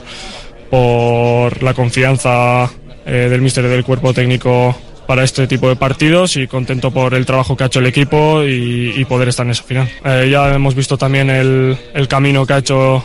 por 0.70 1.62
la 1.62 1.74
confianza 1.74 2.70
eh, 3.07 3.28
del 3.30 3.40
míster 3.40 3.66
del 3.68 3.84
cuerpo 3.84 4.12
técnico 4.12 4.76
para 5.07 5.22
este 5.24 5.47
tipo 5.47 5.68
de 5.68 5.76
partidos 5.76 6.36
y 6.36 6.47
contento 6.47 6.90
por 6.90 7.14
el 7.14 7.26
trabajo 7.26 7.57
que 7.57 7.64
ha 7.64 7.66
hecho 7.66 7.80
el 7.80 7.86
equipo 7.86 8.42
y, 8.42 8.95
y 8.97 9.05
poder 9.05 9.28
estar 9.28 9.45
en 9.47 9.53
esa 9.53 9.62
final. 9.62 9.88
Eh, 10.05 10.28
ya 10.30 10.55
hemos 10.55 10.74
visto 10.74 10.97
también 10.97 11.28
el, 11.30 11.76
el 11.92 12.09
camino 12.09 12.47
que 12.47 12.53
ha 12.55 12.59
hecho, 12.59 13.05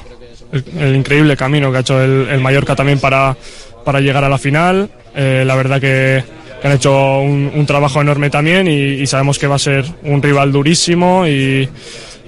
el, 0.51 0.63
el 0.79 0.95
increíble 0.95 1.35
camino 1.35 1.71
que 1.71 1.77
ha 1.77 1.81
hecho 1.81 2.01
el, 2.01 2.27
el 2.29 2.39
Mallorca 2.39 2.75
también 2.75 2.99
para, 2.99 3.35
para 3.83 3.99
llegar 3.99 4.23
a 4.23 4.29
la 4.29 4.37
final. 4.37 4.89
Eh, 5.15 5.43
la 5.45 5.55
verdad 5.55 5.81
que, 5.81 6.23
que 6.61 6.67
han 6.67 6.73
hecho 6.73 7.19
un, 7.19 7.51
un 7.53 7.65
trabajo 7.65 7.99
enorme 7.99 8.29
también 8.29 8.67
y, 8.67 9.01
y 9.01 9.07
sabemos 9.07 9.37
que 9.37 9.47
va 9.47 9.55
a 9.55 9.59
ser 9.59 9.83
un 10.03 10.21
rival 10.21 10.51
durísimo 10.53 11.27
y, 11.27 11.67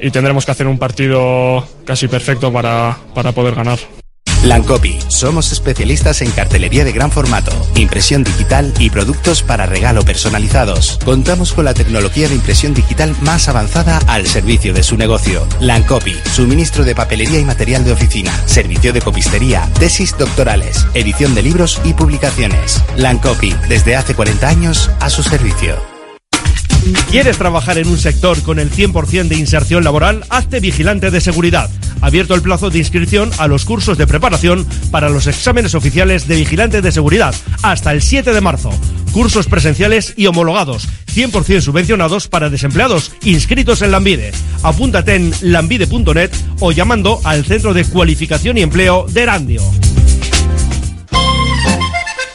y 0.01 0.11
tendremos 0.11 0.45
que 0.45 0.51
hacer 0.51 0.67
un 0.67 0.77
partido 0.77 1.65
casi 1.85 2.07
perfecto 2.07 2.51
para, 2.51 2.97
para 3.13 3.31
poder 3.31 3.55
ganar. 3.55 3.79
Lancopi. 4.43 4.97
Somos 5.07 5.51
especialistas 5.51 6.21
en 6.23 6.31
cartelería 6.31 6.83
de 6.83 6.91
gran 6.91 7.11
formato, 7.11 7.51
impresión 7.75 8.23
digital 8.23 8.73
y 8.79 8.89
productos 8.89 9.43
para 9.43 9.67
regalo 9.67 10.03
personalizados. 10.03 10.99
Contamos 11.05 11.53
con 11.53 11.65
la 11.65 11.75
tecnología 11.75 12.27
de 12.27 12.35
impresión 12.35 12.73
digital 12.73 13.15
más 13.21 13.47
avanzada 13.49 13.99
al 14.07 14.25
servicio 14.25 14.73
de 14.73 14.83
su 14.83 14.97
negocio. 14.97 15.47
Lancopi. 15.59 16.15
Suministro 16.33 16.83
de 16.83 16.95
papelería 16.95 17.39
y 17.39 17.45
material 17.45 17.83
de 17.83 17.91
oficina. 17.91 18.31
Servicio 18.47 18.93
de 18.93 19.01
copistería. 19.01 19.69
Tesis 19.79 20.17
doctorales. 20.17 20.87
Edición 20.95 21.35
de 21.35 21.43
libros 21.43 21.79
y 21.83 21.93
publicaciones. 21.93 22.81
Lancopi. 22.97 23.55
Desde 23.69 23.95
hace 23.95 24.15
40 24.15 24.47
años 24.47 24.89
a 24.99 25.09
su 25.11 25.21
servicio. 25.21 25.90
¿Quieres 27.09 27.37
trabajar 27.37 27.77
en 27.77 27.87
un 27.87 27.97
sector 27.97 28.41
con 28.41 28.59
el 28.59 28.71
100% 28.71 29.27
de 29.27 29.35
inserción 29.35 29.83
laboral? 29.83 30.25
Hazte 30.29 30.59
vigilante 30.59 31.11
de 31.11 31.21
seguridad. 31.21 31.69
Abierto 32.01 32.33
el 32.33 32.41
plazo 32.41 32.69
de 32.69 32.79
inscripción 32.79 33.29
a 33.37 33.47
los 33.47 33.65
cursos 33.65 33.97
de 33.97 34.07
preparación 34.07 34.65
para 34.89 35.09
los 35.09 35.27
exámenes 35.27 35.75
oficiales 35.75 36.27
de 36.27 36.37
vigilante 36.37 36.81
de 36.81 36.91
seguridad 36.91 37.35
hasta 37.61 37.91
el 37.91 38.01
7 38.01 38.33
de 38.33 38.41
marzo. 38.41 38.71
Cursos 39.11 39.47
presenciales 39.47 40.13
y 40.17 40.25
homologados, 40.27 40.87
100% 41.13 41.61
subvencionados 41.61 42.27
para 42.27 42.49
desempleados 42.49 43.11
inscritos 43.23 43.81
en 43.81 43.91
Lambide. 43.91 44.31
Apúntate 44.63 45.15
en 45.15 45.33
lambide.net 45.41 46.31
o 46.59 46.71
llamando 46.71 47.19
al 47.23 47.45
Centro 47.45 47.73
de 47.73 47.85
Cualificación 47.85 48.57
y 48.57 48.61
Empleo 48.61 49.05
de 49.07 49.21
Erandio. 49.21 49.61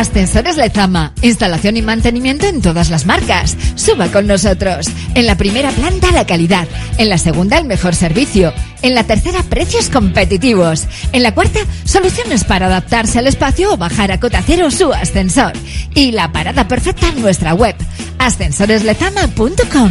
Ascensores 0.00 0.56
Lezama, 0.56 1.12
instalación 1.20 1.76
y 1.76 1.82
mantenimiento 1.82 2.46
en 2.46 2.62
todas 2.62 2.88
las 2.88 3.04
marcas. 3.04 3.54
Suba 3.74 4.10
con 4.10 4.26
nosotros. 4.26 4.86
En 5.14 5.26
la 5.26 5.36
primera 5.36 5.70
planta 5.72 6.10
la 6.10 6.24
calidad, 6.24 6.66
en 6.96 7.10
la 7.10 7.18
segunda 7.18 7.58
el 7.58 7.66
mejor 7.66 7.94
servicio, 7.94 8.54
en 8.80 8.94
la 8.94 9.04
tercera 9.04 9.42
precios 9.42 9.90
competitivos, 9.90 10.86
en 11.12 11.22
la 11.22 11.34
cuarta 11.34 11.60
soluciones 11.84 12.44
para 12.44 12.68
adaptarse 12.68 13.18
al 13.18 13.26
espacio 13.26 13.74
o 13.74 13.76
bajar 13.76 14.10
a 14.10 14.18
cota 14.18 14.42
cero 14.42 14.70
su 14.70 14.90
ascensor. 14.90 15.52
Y 15.94 16.12
la 16.12 16.32
parada 16.32 16.66
perfecta 16.66 17.08
en 17.08 17.20
nuestra 17.20 17.52
web, 17.52 17.76
ascensoreslezama.com. 18.18 19.90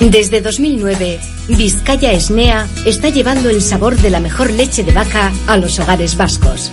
Desde 0.00 0.40
2009, 0.40 1.20
Vizcaya 1.48 2.12
Esnea 2.12 2.66
está 2.86 3.10
llevando 3.10 3.50
el 3.50 3.60
sabor 3.60 3.98
de 3.98 4.08
la 4.08 4.20
mejor 4.20 4.50
leche 4.50 4.82
de 4.82 4.92
vaca 4.92 5.30
a 5.46 5.58
los 5.58 5.78
hogares 5.78 6.16
vascos. 6.16 6.72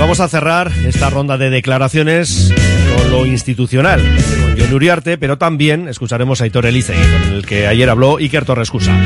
Vamos 0.00 0.18
a 0.20 0.28
cerrar 0.28 0.72
esta 0.86 1.10
ronda 1.10 1.36
de 1.36 1.50
declaraciones 1.50 2.50
con 2.96 3.10
lo 3.10 3.26
institucional, 3.26 4.00
con 4.40 4.58
John 4.58 4.72
Uriarte, 4.72 5.18
pero 5.18 5.36
también 5.36 5.88
escucharemos 5.88 6.40
a 6.40 6.44
Aitor 6.44 6.64
Elizei, 6.64 6.96
con 6.96 7.34
el 7.34 7.44
que 7.44 7.66
ayer 7.66 7.90
habló 7.90 8.16
Iker 8.16 8.46
Torrescusa. 8.46 8.98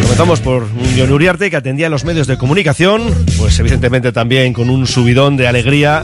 Comenzamos 0.00 0.40
por 0.40 0.62
un 0.62 0.94
John 0.96 1.12
Uriarte 1.12 1.50
que 1.50 1.56
atendía 1.56 1.88
a 1.88 1.90
los 1.90 2.06
medios 2.06 2.26
de 2.26 2.38
comunicación, 2.38 3.02
pues 3.36 3.58
evidentemente 3.58 4.10
también 4.10 4.54
con 4.54 4.70
un 4.70 4.86
subidón 4.86 5.36
de 5.36 5.48
alegría 5.48 6.02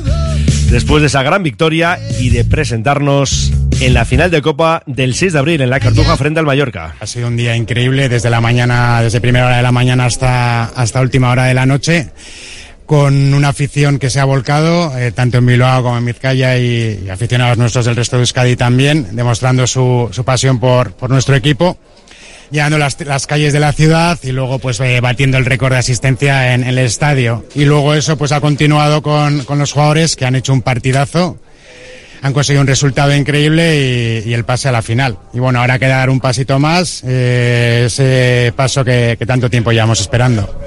después 0.70 1.00
de 1.00 1.06
esa 1.06 1.22
gran 1.22 1.42
victoria 1.42 1.98
y 2.20 2.28
de 2.28 2.44
presentarnos 2.44 3.50
en 3.80 3.94
la 3.94 4.04
final 4.04 4.30
de 4.30 4.42
Copa 4.42 4.82
del 4.84 5.14
6 5.14 5.32
de 5.32 5.38
abril 5.38 5.60
en 5.62 5.70
la 5.70 5.80
Cartuja 5.80 6.18
frente 6.18 6.38
al 6.38 6.44
Mallorca. 6.46 6.96
Ha 7.00 7.06
sido 7.06 7.28
un 7.28 7.38
día 7.38 7.56
increíble 7.56 8.10
desde 8.10 8.28
la 8.28 8.42
mañana, 8.42 9.00
desde 9.00 9.22
primera 9.22 9.46
hora 9.46 9.56
de 9.56 9.62
la 9.62 9.72
mañana 9.72 10.04
hasta, 10.04 10.64
hasta 10.64 11.00
última 11.00 11.30
hora 11.30 11.44
de 11.44 11.54
la 11.54 11.64
noche 11.64 12.10
con 12.92 13.32
una 13.32 13.48
afición 13.48 13.98
que 13.98 14.10
se 14.10 14.20
ha 14.20 14.26
volcado, 14.26 14.94
eh, 14.98 15.12
tanto 15.12 15.38
en 15.38 15.46
Bilbao 15.46 15.82
como 15.82 15.96
en 15.96 16.04
Vizcaya 16.04 16.58
y, 16.58 17.02
y, 17.02 17.08
aficionados 17.08 17.56
nuestros 17.56 17.86
del 17.86 17.96
resto 17.96 18.16
de 18.16 18.24
Euskadi 18.24 18.54
también, 18.54 19.16
demostrando 19.16 19.66
su, 19.66 20.10
su 20.12 20.24
pasión 20.26 20.60
por, 20.60 20.92
por, 20.92 21.08
nuestro 21.08 21.34
equipo, 21.34 21.78
llenando 22.50 22.76
las, 22.76 23.00
las, 23.00 23.26
calles 23.26 23.54
de 23.54 23.60
la 23.60 23.72
ciudad 23.72 24.18
y 24.22 24.32
luego 24.32 24.58
pues 24.58 24.78
eh, 24.80 25.00
batiendo 25.00 25.38
el 25.38 25.46
récord 25.46 25.72
de 25.72 25.78
asistencia 25.78 26.52
en, 26.52 26.64
en, 26.64 26.68
el 26.68 26.80
estadio. 26.80 27.46
Y 27.54 27.64
luego 27.64 27.94
eso 27.94 28.18
pues 28.18 28.30
ha 28.30 28.42
continuado 28.42 29.00
con, 29.00 29.42
con, 29.44 29.58
los 29.58 29.72
jugadores 29.72 30.14
que 30.14 30.26
han 30.26 30.34
hecho 30.34 30.52
un 30.52 30.60
partidazo, 30.60 31.38
han 32.20 32.34
conseguido 32.34 32.60
un 32.60 32.68
resultado 32.68 33.16
increíble 33.16 34.22
y, 34.26 34.28
y 34.28 34.34
el 34.34 34.44
pase 34.44 34.68
a 34.68 34.72
la 34.72 34.82
final. 34.82 35.16
Y 35.32 35.38
bueno, 35.38 35.60
ahora 35.60 35.78
queda 35.78 35.96
dar 35.96 36.10
un 36.10 36.20
pasito 36.20 36.58
más, 36.58 37.02
eh, 37.06 37.84
ese 37.86 38.52
paso 38.54 38.84
que, 38.84 39.16
que 39.18 39.24
tanto 39.24 39.48
tiempo 39.48 39.72
llevamos 39.72 39.98
esperando. 39.98 40.60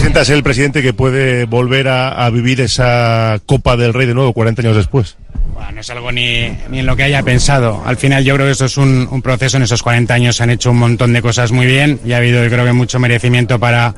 ¿Sientas 0.00 0.30
el 0.30 0.42
presidente 0.42 0.82
que 0.82 0.92
puede 0.92 1.44
volver 1.44 1.88
a, 1.88 2.24
a 2.24 2.30
vivir 2.30 2.60
esa 2.60 3.40
Copa 3.46 3.76
del 3.76 3.94
Rey 3.94 4.06
de 4.06 4.14
nuevo 4.14 4.32
40 4.32 4.62
años 4.62 4.76
después? 4.76 5.16
Bueno, 5.54 5.72
no 5.72 5.80
es 5.80 5.90
algo 5.90 6.10
ni, 6.10 6.48
ni 6.70 6.80
en 6.80 6.86
lo 6.86 6.96
que 6.96 7.02
haya 7.02 7.22
pensado. 7.22 7.82
Al 7.84 7.96
final 7.96 8.24
yo 8.24 8.34
creo 8.34 8.46
que 8.46 8.52
esto 8.52 8.64
es 8.64 8.76
un, 8.76 9.20
proceso. 9.22 9.58
En 9.58 9.62
esos 9.62 9.82
40 9.82 10.12
años 10.12 10.36
se 10.36 10.42
han 10.42 10.50
hecho 10.50 10.70
un 10.70 10.78
montón 10.78 11.12
de 11.12 11.22
cosas 11.22 11.52
muy 11.52 11.66
bien 11.66 12.00
y 12.04 12.12
ha 12.12 12.16
habido 12.16 12.42
yo 12.42 12.50
creo 12.50 12.64
que 12.64 12.72
mucho 12.72 12.98
merecimiento 12.98 13.58
para, 13.60 13.94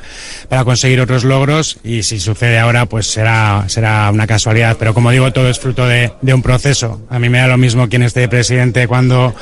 para 0.48 0.64
conseguir 0.64 1.00
otros 1.00 1.24
logros 1.24 1.78
y 1.84 2.02
si 2.02 2.18
sucede 2.18 2.58
ahora 2.58 2.86
pues 2.86 3.06
será, 3.06 3.64
será 3.68 4.10
una 4.10 4.26
casualidad. 4.26 4.76
Pero 4.78 4.94
como 4.94 5.10
digo, 5.10 5.32
todo 5.32 5.48
es 5.48 5.58
fruto 5.58 5.86
de, 5.86 6.12
de 6.20 6.34
un 6.34 6.42
proceso. 6.42 7.00
A 7.08 7.18
mí 7.18 7.28
me 7.28 7.38
da 7.38 7.46
lo 7.46 7.56
mismo 7.56 7.88
quién 7.88 8.02
esté 8.02 8.28
presidente 8.28 8.88
cuando, 8.88 9.34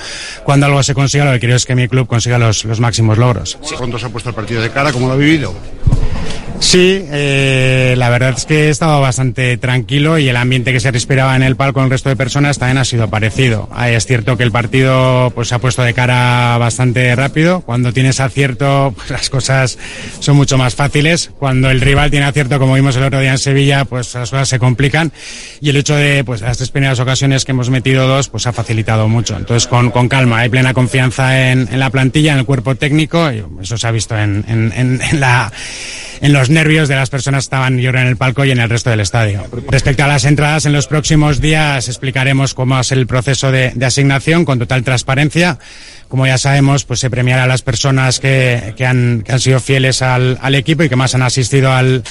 cuando 0.45 0.66
algo 0.66 0.82
se 0.82 0.95
consiga. 0.95 1.24
Lo 1.24 1.32
que 1.32 1.40
quiero 1.40 1.57
es 1.57 1.64
que 1.64 1.74
mi 1.74 1.88
club 1.88 2.07
consiga 2.07 2.38
los, 2.38 2.64
los 2.64 2.78
máximos 2.78 3.18
logros. 3.18 3.59
¿Cuándo 3.78 3.99
se 3.99 4.07
ha 4.07 4.09
puesto 4.11 4.28
el 4.28 4.34
partido 4.34 4.61
de 4.61 4.70
cara? 4.70 4.93
¿Cómo 4.93 5.09
lo 5.09 5.14
ha 5.14 5.16
vivido? 5.16 5.55
Sí, 6.61 7.05
eh, 7.11 7.94
la 7.98 8.09
verdad 8.09 8.34
es 8.36 8.46
que 8.46 8.66
he 8.66 8.68
estado 8.70 9.00
bastante 9.00 9.57
tranquilo 9.57 10.18
y 10.18 10.28
el 10.28 10.36
ambiente 10.36 10.72
que 10.72 10.78
se 10.78 10.92
respiraba 10.92 11.34
en 11.34 11.42
el 11.42 11.57
palco 11.57 11.74
con 11.74 11.84
el 11.84 11.90
resto 11.90 12.09
de 12.09 12.14
personas 12.16 12.59
también 12.59 12.78
ha 12.78 12.84
sido 12.84 13.11
parecido. 13.11 13.68
Ah, 13.72 13.90
Es 13.90 14.07
cierto 14.07 14.36
que 14.36 14.44
el 14.44 14.53
partido 14.53 15.32
pues, 15.34 15.48
se 15.48 15.57
ha 15.57 15.59
puesto 15.59 15.82
de 15.82 15.92
cara 15.92 16.57
bastante 16.59 17.14
rápido. 17.16 17.62
Cuando 17.62 17.92
tienes 17.92 18.20
acierto, 18.20 18.94
pues, 18.96 19.11
las 19.11 19.28
cosas 19.28 19.76
son 20.20 20.36
mucho 20.36 20.57
más 20.57 20.76
fáciles. 20.76 21.30
Cuando 21.36 21.68
el 21.68 21.80
rival 21.80 22.11
tiene 22.12 22.26
acierto, 22.26 22.59
como 22.61 22.74
vimos 22.74 22.94
el 22.96 23.03
otro 23.03 23.18
día 23.20 23.32
en 23.32 23.38
Sevilla, 23.38 23.84
pues 23.84 24.14
las 24.14 24.30
cosas 24.30 24.48
se 24.48 24.61
complican. 24.61 25.11
Y 25.61 25.70
el 25.70 25.76
hecho 25.76 25.96
de 25.96 26.22
pues, 26.22 26.42
las 26.42 26.59
tres 26.59 26.70
primeras 26.70 27.00
ocasiones 27.00 27.44
que 27.44 27.50
hemos 27.53 27.70
metido 27.70 28.07
dos, 28.07 28.28
pues 28.28 28.46
ha 28.46 28.53
facilitado 28.53 29.09
mucho. 29.09 29.36
Entonces, 29.36 29.66
con, 29.68 29.90
con 29.90 30.09
calma, 30.09 30.38
hay 30.38 30.48
plena 30.48 30.72
confianza 30.74 31.50
en, 31.50 31.68
en 31.72 31.80
la 31.80 31.90
plantilla, 31.90 32.32
en 32.34 32.38
el 32.38 32.44
cuerpo 32.44 32.76
técnico, 32.76 33.32
y 33.32 33.42
eso 33.61 33.76
se 33.76 33.86
ha 33.86 33.90
visto 33.90 34.16
en, 34.16 34.44
en- 34.48 34.72
en- 35.03 35.20
la 35.20 35.53
en 36.20 36.32
los 36.32 36.50
nervios 36.53 36.88
de 36.88 36.96
las 36.96 37.11
personas 37.11 37.44
que 37.44 37.46
estaban 37.46 37.76
creo, 37.78 37.90
en 37.90 38.07
el 38.07 38.16
palco 38.16 38.44
y 38.44 38.50
en 38.50 38.61
el 38.61 38.68
resto 38.68 38.90
del 38.90 39.00
estadio. 39.00 39.44
Respecto 39.70 40.05
a 40.05 40.07
las 40.07 40.24
entradas, 40.24 40.66
en 40.66 40.72
los 40.72 40.86
próximos 40.86 41.40
días 41.40 41.88
explicaremos 41.88 42.55
cómo 42.55 42.78
es 42.80 42.92
el 42.92 43.07
proceso 43.07 43.50
de, 43.50 43.72
de 43.74 43.86
asignación 43.86 44.44
con 44.44 44.59
total 44.59 44.82
transparencia. 44.84 45.59
Como 46.09 46.26
ya 46.26 46.38
sabemos, 46.38 46.84
pues 46.84 47.00
se 47.00 47.09
premiará 47.11 47.44
a 47.44 47.46
las 47.46 47.62
personas 47.62 48.20
que, 48.20 48.74
que 48.76 48.84
han, 48.86 49.22
que 49.24 49.32
han 49.32 49.40
sido 49.40 49.61
fieles 49.61 50.03
al, 50.03 50.38
al 50.42 50.55
equipo 50.55 50.82
y 50.82 50.88
que 50.88 50.96
más 50.96 51.14
han 51.14 51.22
asistido 51.22 51.72
al, 51.72 52.03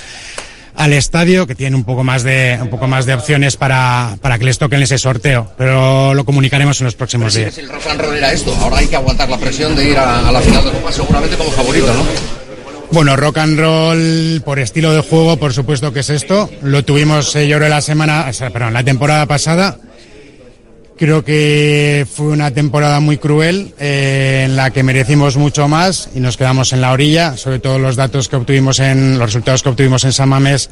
al 0.76 0.94
estadio, 0.94 1.46
que 1.46 1.54
tienen 1.54 1.76
un 1.76 1.84
poco 1.84 2.04
más 2.04 2.24
de, 2.24 2.58
un 2.60 2.70
poco 2.70 2.88
más 2.88 3.06
de 3.06 3.14
opciones 3.14 3.58
para, 3.58 4.18
para 4.22 4.40
que 4.40 4.46
les 4.46 4.58
toquen 4.58 4.82
ese 4.82 4.98
sorteo. 4.98 5.52
Pero 5.58 6.14
lo 6.16 6.26
comunicaremos 6.26 6.82
en 6.82 6.86
los 6.86 6.96
próximos 6.96 7.36
días. 7.36 7.58
el 7.60 7.70
rock 7.70 7.88
and 7.92 8.02
roll 8.02 8.16
era 8.18 8.32
esto. 8.32 8.56
Ahora 8.56 8.78
hay 8.80 8.88
que 8.88 8.96
aguantar 8.96 9.30
la 9.30 9.38
presión 9.38 9.76
de 9.76 9.90
ir 9.90 9.98
a, 9.98 10.28
a 10.28 10.32
la 10.32 10.42
final 10.42 10.64
de 10.66 10.72
Copa 10.72 10.92
seguramente 10.92 11.38
como 11.38 11.52
favorito, 11.52 11.94
¿no? 11.94 12.04
Bueno, 12.92 13.16
rock 13.16 13.38
and 13.38 13.58
roll 13.58 14.42
por 14.44 14.60
estilo 14.60 14.92
de 14.94 15.00
juego, 15.02 15.38
por 15.38 15.54
supuesto 15.54 15.94
que 15.94 16.02
es 16.02 16.10
esto. 16.10 16.50
Lo 16.62 16.84
tuvimos, 16.84 17.34
eh, 17.38 17.48
yo 17.48 17.58
creo, 17.58 17.70
la 17.70 17.80
semana, 17.80 18.26
o 18.30 18.34
sea, 18.34 18.50
perdón, 18.50 18.74
la 18.74 18.84
temporada 18.84 19.26
pasada. 19.26 19.78
Creo 20.98 21.24
que 21.24 22.06
fue 22.14 22.28
una 22.28 22.52
temporada 22.52 23.00
muy 23.00 23.18
cruel 23.18 23.74
eh, 23.80 24.44
en 24.46 24.58
la 24.58 24.72
que 24.72 24.84
merecimos 24.84 25.38
mucho 25.38 25.70
más 25.70 26.10
y 26.14 26.20
nos 26.20 26.36
quedamos 26.36 26.74
en 26.74 26.82
la 26.82 26.92
orilla. 26.92 27.38
Sobre 27.38 27.60
todo 27.60 27.80
los 27.80 27.96
datos 27.96 28.28
que 28.28 28.36
obtuvimos 28.36 28.80
en 28.80 29.18
los 29.18 29.30
resultados 29.30 29.64
que 29.64 29.70
obtuvimos 29.70 30.04
en 30.04 30.12
San 30.12 30.28
Mamés, 30.28 30.70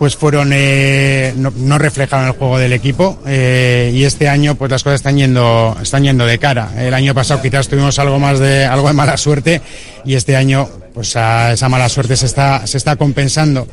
pues 0.00 0.16
fueron 0.16 0.50
eh, 0.52 1.34
no, 1.36 1.52
no 1.54 1.76
reflejaron 1.76 2.26
el 2.26 2.32
juego 2.32 2.58
del 2.58 2.72
equipo 2.72 3.18
eh, 3.26 3.92
y 3.94 4.04
este 4.04 4.30
año 4.30 4.54
pues 4.54 4.70
las 4.70 4.82
cosas 4.82 5.00
están 5.00 5.18
yendo 5.18 5.76
están 5.80 6.02
yendo 6.04 6.24
de 6.24 6.38
cara. 6.38 6.70
El 6.78 6.94
año 6.94 7.14
pasado 7.14 7.42
quizás 7.42 7.68
tuvimos 7.68 7.98
algo 7.98 8.18
más 8.18 8.38
de 8.38 8.64
algo 8.64 8.88
de 8.88 8.94
mala 8.94 9.18
suerte 9.18 9.60
y 10.06 10.14
este 10.14 10.36
año 10.36 10.70
pues 10.92 11.16
a 11.16 11.52
esa 11.52 11.68
mala 11.68 11.88
suerte 11.88 12.16
se 12.16 12.26
está 12.26 12.66
se 12.66 12.76
está 12.76 12.96
compensando. 12.96 13.66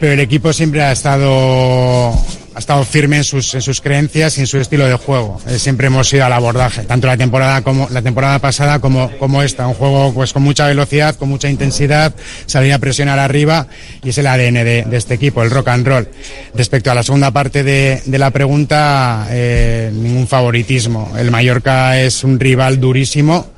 Pero 0.00 0.12
el 0.12 0.20
equipo 0.20 0.52
siempre 0.52 0.82
ha 0.82 0.92
estado 0.92 2.12
ha 2.56 2.58
estado 2.58 2.84
firme 2.84 3.18
en 3.18 3.24
sus, 3.24 3.52
en 3.54 3.60
sus 3.60 3.82
creencias 3.82 4.38
y 4.38 4.40
en 4.40 4.46
su 4.46 4.56
estilo 4.56 4.86
de 4.86 4.94
juego. 4.94 5.38
Eh, 5.46 5.58
siempre 5.58 5.88
hemos 5.88 6.10
ido 6.14 6.24
al 6.24 6.32
abordaje, 6.32 6.84
tanto 6.84 7.06
la 7.06 7.18
temporada 7.18 7.60
como 7.60 7.86
la 7.90 8.00
temporada 8.00 8.38
pasada 8.38 8.78
como, 8.78 9.10
como 9.18 9.42
esta. 9.42 9.68
Un 9.68 9.74
juego 9.74 10.14
pues 10.14 10.32
con 10.32 10.42
mucha 10.42 10.66
velocidad, 10.66 11.16
con 11.16 11.28
mucha 11.28 11.50
intensidad, 11.50 12.14
salir 12.46 12.72
a 12.72 12.78
presionar 12.78 13.18
arriba 13.18 13.66
y 14.02 14.08
es 14.08 14.16
el 14.16 14.26
ADN 14.26 14.54
de, 14.54 14.86
este 14.92 15.12
equipo, 15.12 15.42
el 15.42 15.50
rock 15.50 15.68
and 15.68 15.86
roll. 15.86 16.08
Respecto 16.54 16.90
a 16.90 16.94
la 16.94 17.02
segunda 17.02 17.30
parte 17.30 17.62
de, 17.62 18.00
de 18.06 18.18
la 18.18 18.30
pregunta, 18.30 19.26
eh, 19.28 19.90
ningún 19.92 20.26
favoritismo. 20.26 21.12
El 21.18 21.30
Mallorca 21.30 22.00
es 22.00 22.24
un 22.24 22.40
rival 22.40 22.80
durísimo 22.80 23.50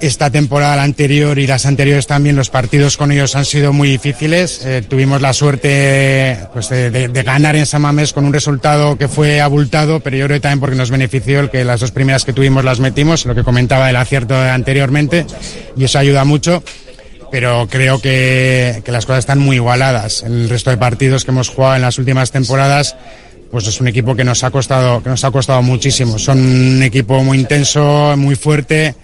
esta 0.00 0.30
temporada 0.30 0.76
la 0.76 0.82
anterior 0.82 1.38
y 1.38 1.46
las 1.46 1.66
anteriores 1.66 2.06
también 2.06 2.36
los 2.36 2.50
partidos 2.50 2.96
con 2.96 3.12
ellos 3.12 3.34
han 3.36 3.44
sido 3.44 3.72
muy 3.72 3.88
difíciles. 3.88 4.60
Eh, 4.64 4.82
tuvimos 4.88 5.20
la 5.22 5.32
suerte 5.32 6.38
pues, 6.52 6.68
de, 6.68 6.90
de- 6.90 7.08
de 7.08 7.22
ganar 7.22 7.56
en 7.56 7.66
San 7.66 7.82
Mamés 7.82 8.12
con 8.12 8.24
un 8.24 8.32
resultado 8.32 8.96
que 8.96 9.08
fue 9.08 9.40
abultado, 9.40 10.00
pero 10.00 10.16
yo 10.16 10.26
creo 10.26 10.36
que 10.36 10.40
también 10.40 10.60
porque 10.60 10.76
nos 10.76 10.90
benefició 10.90 11.40
el 11.40 11.50
que 11.50 11.64
las 11.64 11.80
dos 11.80 11.90
primeras 11.92 12.24
que 12.24 12.32
tuvimos 12.32 12.64
las 12.64 12.80
metimos, 12.80 13.24
lo 13.26 13.34
que 13.34 13.42
comentaba 13.44 13.86
del 13.86 13.96
acierto 13.96 14.34
anteriormente, 14.36 15.26
y 15.76 15.84
eso 15.84 15.98
ayuda 15.98 16.24
mucho. 16.24 16.62
Pero 17.30 17.66
creo 17.68 18.00
que, 18.00 18.82
que 18.84 18.92
las 18.92 19.04
cosas 19.04 19.20
están 19.20 19.40
muy 19.40 19.56
igualadas. 19.56 20.22
El 20.22 20.48
resto 20.48 20.70
de 20.70 20.76
partidos 20.76 21.24
que 21.24 21.32
hemos 21.32 21.48
jugado 21.48 21.74
en 21.76 21.82
las 21.82 21.98
últimas 21.98 22.30
temporadas 22.30 22.96
pues 23.50 23.66
es 23.68 23.80
un 23.80 23.86
equipo 23.88 24.14
que 24.16 24.24
nos 24.24 24.42
ha 24.42 24.50
costado 24.50 25.02
que 25.02 25.08
nos 25.08 25.24
ha 25.24 25.30
costado 25.30 25.62
muchísimo. 25.62 26.18
Son 26.18 26.38
un 26.38 26.82
equipo 26.82 27.22
muy 27.24 27.38
intenso, 27.38 28.14
muy 28.16 28.34
fuerte, 28.36 28.94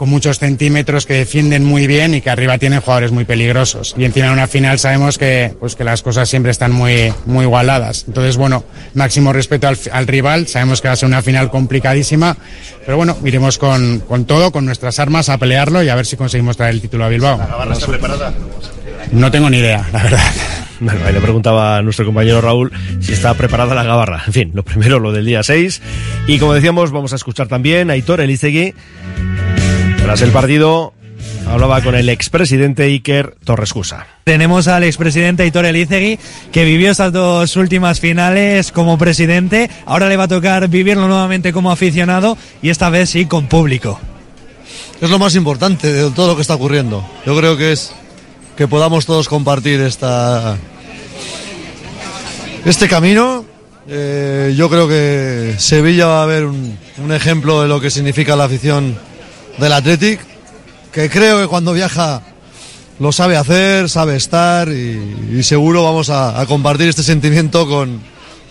con 0.00 0.08
muchos 0.08 0.38
centímetros 0.38 1.04
que 1.04 1.12
defienden 1.12 1.62
muy 1.62 1.86
bien 1.86 2.14
y 2.14 2.22
que 2.22 2.30
arriba 2.30 2.56
tienen 2.56 2.80
jugadores 2.80 3.12
muy 3.12 3.26
peligrosos. 3.26 3.94
Y 3.98 4.06
encima 4.06 4.28
en 4.28 4.32
una 4.32 4.46
final 4.46 4.78
sabemos 4.78 5.18
que, 5.18 5.54
pues 5.60 5.76
que 5.76 5.84
las 5.84 6.00
cosas 6.00 6.26
siempre 6.26 6.50
están 6.50 6.72
muy, 6.72 7.12
muy 7.26 7.44
igualadas. 7.44 8.06
Entonces, 8.08 8.38
bueno, 8.38 8.64
máximo 8.94 9.34
respeto 9.34 9.68
al, 9.68 9.76
al 9.92 10.06
rival. 10.06 10.46
Sabemos 10.46 10.80
que 10.80 10.88
va 10.88 10.94
a 10.94 10.96
ser 10.96 11.06
una 11.06 11.20
final 11.20 11.50
complicadísima. 11.50 12.34
Pero 12.86 12.96
bueno, 12.96 13.14
iremos 13.26 13.58
con, 13.58 13.98
con 14.08 14.24
todo, 14.24 14.50
con 14.52 14.64
nuestras 14.64 14.98
armas 15.00 15.28
a 15.28 15.36
pelearlo 15.36 15.82
y 15.82 15.90
a 15.90 15.94
ver 15.96 16.06
si 16.06 16.16
conseguimos 16.16 16.56
traer 16.56 16.76
el 16.76 16.80
título 16.80 17.04
a 17.04 17.08
Bilbao. 17.10 17.38
¿La 17.68 17.74
está 17.74 17.86
preparada? 17.86 18.32
No 19.12 19.30
tengo 19.30 19.50
ni 19.50 19.58
idea, 19.58 19.86
la 19.92 20.02
verdad. 20.02 20.20
Bueno, 20.82 20.98
ahí 21.04 21.12
le 21.12 21.20
preguntaba 21.20 21.76
a 21.76 21.82
nuestro 21.82 22.06
compañero 22.06 22.40
Raúl 22.40 22.72
si 23.00 23.12
está 23.12 23.34
preparada 23.34 23.74
la 23.74 23.82
gabarra. 23.82 24.22
En 24.26 24.32
fin, 24.32 24.50
lo 24.54 24.62
primero, 24.62 24.98
lo 24.98 25.12
del 25.12 25.26
día 25.26 25.42
6. 25.42 25.82
Y 26.26 26.38
como 26.38 26.54
decíamos, 26.54 26.90
vamos 26.90 27.12
a 27.12 27.16
escuchar 27.16 27.48
también 27.48 27.90
a 27.90 27.92
Aitor 27.92 28.22
Elizegui. 28.22 28.72
Tras 30.10 30.22
el 30.22 30.32
partido, 30.32 30.92
hablaba 31.46 31.80
con 31.82 31.94
el 31.94 32.08
expresidente 32.08 32.82
Iker 32.82 33.36
Torrescusa. 33.44 34.08
Tenemos 34.24 34.66
al 34.66 34.82
expresidente 34.82 35.44
Aitor 35.44 35.66
Elizegui, 35.66 36.18
que 36.50 36.64
vivió 36.64 36.90
estas 36.90 37.12
dos 37.12 37.54
últimas 37.54 38.00
finales 38.00 38.72
como 38.72 38.98
presidente. 38.98 39.70
Ahora 39.86 40.08
le 40.08 40.16
va 40.16 40.24
a 40.24 40.28
tocar 40.28 40.66
vivirlo 40.66 41.06
nuevamente 41.06 41.52
como 41.52 41.70
aficionado 41.70 42.36
y 42.60 42.70
esta 42.70 42.90
vez 42.90 43.10
sí 43.10 43.26
con 43.26 43.46
público. 43.46 44.00
es 45.00 45.08
lo 45.08 45.20
más 45.20 45.36
importante 45.36 45.92
de 45.92 46.10
todo 46.10 46.26
lo 46.26 46.34
que 46.34 46.42
está 46.42 46.56
ocurriendo. 46.56 47.08
Yo 47.24 47.36
creo 47.36 47.56
que 47.56 47.70
es 47.70 47.92
que 48.56 48.66
podamos 48.66 49.06
todos 49.06 49.28
compartir 49.28 49.80
esta 49.80 50.56
este 52.64 52.88
camino. 52.88 53.44
Eh, 53.86 54.54
yo 54.56 54.68
creo 54.68 54.88
que 54.88 55.54
Sevilla 55.58 56.06
va 56.06 56.24
a 56.24 56.26
ver 56.26 56.46
un, 56.46 56.76
un 56.98 57.12
ejemplo 57.12 57.62
de 57.62 57.68
lo 57.68 57.80
que 57.80 57.90
significa 57.90 58.34
la 58.34 58.42
afición 58.42 59.08
del 59.60 59.72
Athletic, 59.72 60.20
que 60.92 61.08
creo 61.08 61.40
que 61.40 61.46
cuando 61.46 61.72
viaja 61.72 62.22
lo 62.98 63.12
sabe 63.12 63.36
hacer, 63.36 63.88
sabe 63.88 64.16
estar 64.16 64.68
y, 64.68 65.36
y 65.38 65.42
seguro 65.42 65.84
vamos 65.84 66.10
a, 66.10 66.40
a 66.40 66.46
compartir 66.46 66.88
este 66.88 67.02
sentimiento 67.02 67.66
con, 67.66 68.00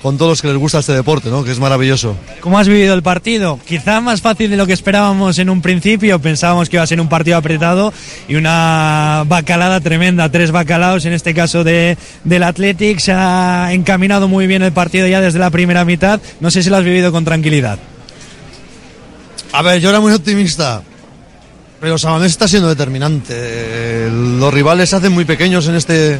con 0.01 0.17
todos 0.17 0.31
los 0.31 0.41
que 0.41 0.47
les 0.47 0.57
gusta 0.57 0.79
este 0.79 0.93
deporte, 0.93 1.29
¿no? 1.29 1.43
que 1.43 1.51
es 1.51 1.59
maravilloso. 1.59 2.15
¿Cómo 2.39 2.57
has 2.57 2.67
vivido 2.67 2.93
el 2.93 3.03
partido? 3.03 3.59
Quizá 3.67 3.99
más 4.01 4.21
fácil 4.21 4.49
de 4.49 4.57
lo 4.57 4.65
que 4.65 4.73
esperábamos 4.73 5.37
en 5.39 5.49
un 5.49 5.61
principio. 5.61 6.19
Pensábamos 6.19 6.69
que 6.69 6.77
iba 6.77 6.83
a 6.83 6.87
ser 6.87 7.01
un 7.01 7.09
partido 7.09 7.37
apretado 7.37 7.93
y 8.27 8.35
una 8.35 9.23
bacalada 9.27 9.81
tremenda. 9.81 10.31
Tres 10.31 10.51
bacalaos, 10.51 11.05
en 11.05 11.13
este 11.13 11.33
caso 11.33 11.63
de, 11.63 11.97
del 12.23 12.43
Athletic. 12.43 12.99
Se 12.99 13.11
ha 13.11 13.73
encaminado 13.73 14.27
muy 14.27 14.47
bien 14.47 14.61
el 14.61 14.71
partido 14.71 15.07
ya 15.07 15.21
desde 15.21 15.39
la 15.39 15.49
primera 15.49 15.83
mitad. 15.83 16.21
No 16.39 16.49
sé 16.49 16.63
si 16.63 16.69
lo 16.69 16.77
has 16.77 16.83
vivido 16.83 17.11
con 17.11 17.25
tranquilidad. 17.25 17.77
A 19.51 19.61
ver, 19.63 19.81
yo 19.81 19.89
era 19.89 19.99
muy 19.99 20.13
optimista, 20.13 20.83
pero 21.79 21.97
Samamés 21.97 22.31
está 22.31 22.47
siendo 22.47 22.67
determinante. 22.69 24.09
Los 24.11 24.53
rivales 24.53 24.89
se 24.89 24.95
hacen 24.97 25.11
muy 25.13 25.25
pequeños 25.25 25.67
en 25.67 25.75
este, 25.75 26.13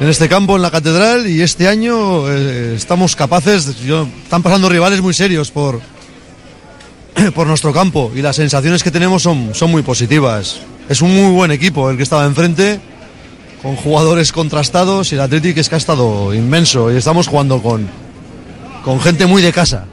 en 0.00 0.08
este 0.08 0.28
campo, 0.28 0.56
en 0.56 0.62
la 0.62 0.70
catedral, 0.70 1.26
y 1.28 1.42
este 1.42 1.68
año 1.68 2.28
eh, 2.28 2.74
estamos 2.76 3.14
capaces, 3.14 3.80
yo- 3.84 4.08
están 4.24 4.42
pasando 4.42 4.68
rivales 4.68 5.00
muy 5.00 5.14
serios 5.14 5.50
por, 5.50 5.80
por 7.34 7.46
nuestro 7.46 7.72
campo, 7.72 8.10
y 8.14 8.22
las 8.22 8.36
sensaciones 8.36 8.82
que 8.82 8.90
tenemos 8.90 9.22
son, 9.22 9.54
son 9.54 9.70
muy 9.70 9.82
positivas. 9.82 10.58
Es 10.88 11.00
un 11.02 11.14
muy 11.14 11.32
buen 11.32 11.50
equipo 11.50 11.88
el 11.90 11.96
que 11.96 12.02
estaba 12.02 12.24
enfrente, 12.26 12.80
con 13.62 13.76
jugadores 13.76 14.32
contrastados, 14.32 15.12
y 15.12 15.14
el 15.14 15.20
Athletic 15.20 15.56
es 15.58 15.68
que 15.68 15.76
ha 15.76 15.78
estado 15.78 16.34
inmenso, 16.34 16.92
y 16.92 16.96
estamos 16.96 17.28
jugando 17.28 17.62
con, 17.62 17.88
con 18.84 19.00
gente 19.00 19.26
muy 19.26 19.42
de 19.42 19.52
casa. 19.52 19.86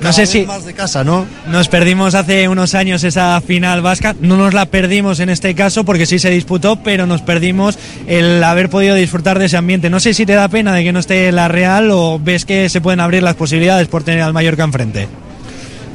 No 0.00 0.12
sé 0.12 0.26
si 0.26 0.44
más 0.46 0.64
de 0.64 0.74
casa, 0.74 1.04
¿no? 1.04 1.26
Nos 1.48 1.68
perdimos 1.68 2.14
hace 2.14 2.48
unos 2.48 2.74
años 2.74 3.02
esa 3.02 3.40
final 3.40 3.82
vasca, 3.82 4.14
no 4.20 4.36
nos 4.36 4.52
la 4.52 4.66
perdimos 4.66 5.20
en 5.20 5.30
este 5.30 5.54
caso 5.54 5.84
porque 5.84 6.06
sí 6.06 6.18
se 6.18 6.30
disputó, 6.30 6.76
pero 6.76 7.06
nos 7.06 7.22
perdimos 7.22 7.78
el 8.06 8.42
haber 8.44 8.68
podido 8.68 8.94
disfrutar 8.94 9.38
de 9.38 9.46
ese 9.46 9.56
ambiente. 9.56 9.90
No 9.90 10.00
sé 10.00 10.14
si 10.14 10.26
te 10.26 10.34
da 10.34 10.48
pena 10.48 10.74
de 10.74 10.84
que 10.84 10.92
no 10.92 10.98
esté 10.98 11.32
la 11.32 11.48
Real 11.48 11.90
o 11.90 12.20
ves 12.22 12.44
que 12.44 12.68
se 12.68 12.80
pueden 12.80 13.00
abrir 13.00 13.22
las 13.22 13.36
posibilidades 13.36 13.88
por 13.88 14.02
tener 14.02 14.22
al 14.22 14.32
Mallorca 14.32 14.64
enfrente. 14.64 15.08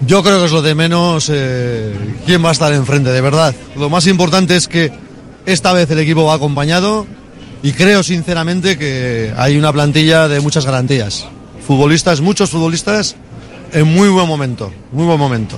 Yo 0.08 0.24
creo 0.24 0.40
que 0.40 0.46
es 0.46 0.52
lo 0.52 0.64
de 0.64 0.74
menos 0.74 1.30
eh, 1.32 1.94
quién 2.26 2.44
va 2.44 2.50
a 2.50 2.54
estar 2.54 2.74
enfrente, 2.74 3.12
de 3.12 3.22
verdad. 3.22 3.54
Lo 3.78 3.90
más 3.90 4.08
importante 4.08 4.56
es 4.56 4.68
que 4.68 4.92
esta 5.46 5.74
vez 5.74 5.90
el 5.92 6.00
equipo 6.00 6.26
va 6.26 6.34
acompañado 6.34 7.06
y 7.62 7.74
creo 7.74 8.02
sinceramente 8.02 8.78
que 8.78 9.32
hay 9.38 9.58
una 9.58 9.72
plantilla 9.72 10.28
de 10.28 10.40
muchas 10.40 10.66
garantías. 10.66 11.28
Futbolistas, 11.68 12.20
muchos 12.20 12.50
futbolistas 12.50 13.16
en 13.74 13.94
muy 13.94 14.10
buen 14.10 14.28
momento, 14.28 14.72
muy 14.92 15.06
buen 15.06 15.20
momento. 15.20 15.58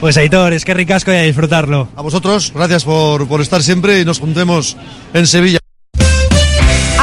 Pues 0.00 0.16
Aitor, 0.16 0.52
es 0.52 0.64
que 0.64 0.74
ricasco 0.74 1.12
y 1.12 1.16
a 1.16 1.22
disfrutarlo. 1.22 1.88
A 1.94 2.02
vosotros, 2.02 2.52
gracias 2.54 2.84
por, 2.84 3.28
por 3.28 3.40
estar 3.40 3.62
siempre 3.62 4.00
y 4.00 4.04
nos 4.04 4.18
juntemos 4.18 4.76
en 5.14 5.26
Sevilla. 5.26 5.61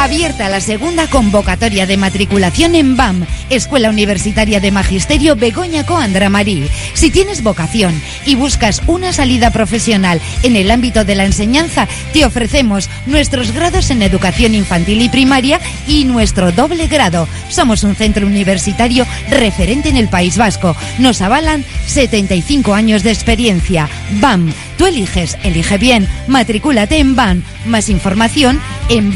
Abierta 0.10 0.49
la 0.49 0.60
segunda 0.60 1.05
convocatoria 1.05 1.86
de 1.86 1.95
matriculación 1.95 2.74
en 2.74 2.97
BAM, 2.97 3.28
Escuela 3.51 3.91
Universitaria 3.91 4.60
de 4.60 4.72
Magisterio 4.72 5.36
Begoña 5.36 5.86
Coandra 5.86 6.30
Marí. 6.30 6.68
Si 6.95 7.12
tienes 7.12 7.43
vocación 7.43 7.93
y 8.26 8.34
buscas 8.34 8.82
una 8.88 9.14
salida 9.14 9.51
profesional 9.51 10.20
en 10.41 10.55
el 10.55 10.72
ámbito 10.72 11.05
de 11.05 11.14
la 11.14 11.26
enseñanza, 11.26 11.88
te 12.12 12.26
ofrecemos 12.26 12.89
nuestros 13.05 13.51
grados 13.51 13.91
en 13.91 14.01
educación 14.01 14.55
infantil 14.55 14.99
y 15.03 15.10
primaria 15.10 15.62
y 15.88 16.05
nuestro 16.05 16.51
doble 16.51 16.88
grado. 16.88 17.28
Somos 17.49 17.84
un 17.84 17.95
centro 17.95 18.26
universitario 18.26 19.05
referente 19.30 19.89
en 19.89 19.97
el 19.97 20.10
País 20.10 20.38
Vasco. 20.38 20.76
Nos 20.97 21.22
avalan 21.22 21.64
75 21.86 22.74
años 22.74 23.03
de 23.03 23.12
experiencia. 23.12 23.88
BAM, 24.20 24.51
tú 24.76 24.88
eliges, 24.88 25.38
elige 25.43 25.78
bien. 25.78 26.07
Matricúlate 26.26 26.97
en 26.97 27.16
BAM. 27.16 27.43
Más 27.68 27.89
información 27.89 28.60
en 28.89 29.14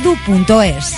bam.edu.es. 0.00 0.94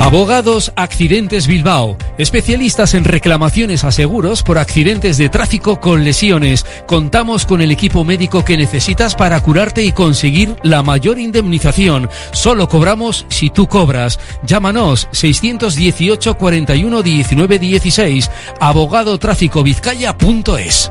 Abogados 0.00 0.72
Accidentes 0.76 1.46
Bilbao, 1.46 1.98
especialistas 2.18 2.94
en 2.94 3.04
reclamaciones 3.04 3.84
a 3.84 3.92
seguros 3.92 4.42
por 4.42 4.58
accidentes 4.58 5.16
de 5.18 5.28
tráfico 5.28 5.78
con 5.78 6.02
lesiones. 6.04 6.66
Contamos 6.86 7.44
con 7.46 7.60
el 7.60 7.70
equipo 7.70 8.02
médico 8.02 8.44
que 8.44 8.56
necesitas 8.56 9.14
para 9.14 9.40
curarte 9.40 9.84
y 9.84 9.92
conseguir 9.92 10.56
la 10.62 10.82
mayor 10.82 11.20
indemnización. 11.20 12.08
Solo 12.32 12.68
cobramos 12.68 13.26
si 13.28 13.50
tú 13.50 13.68
cobras. 13.68 14.18
Llámanos 14.42 15.06
618 15.12 16.36
41 16.36 17.02
19 17.02 17.58
16 17.58 18.30
abogadotráficovizcaya.es. 18.58 20.90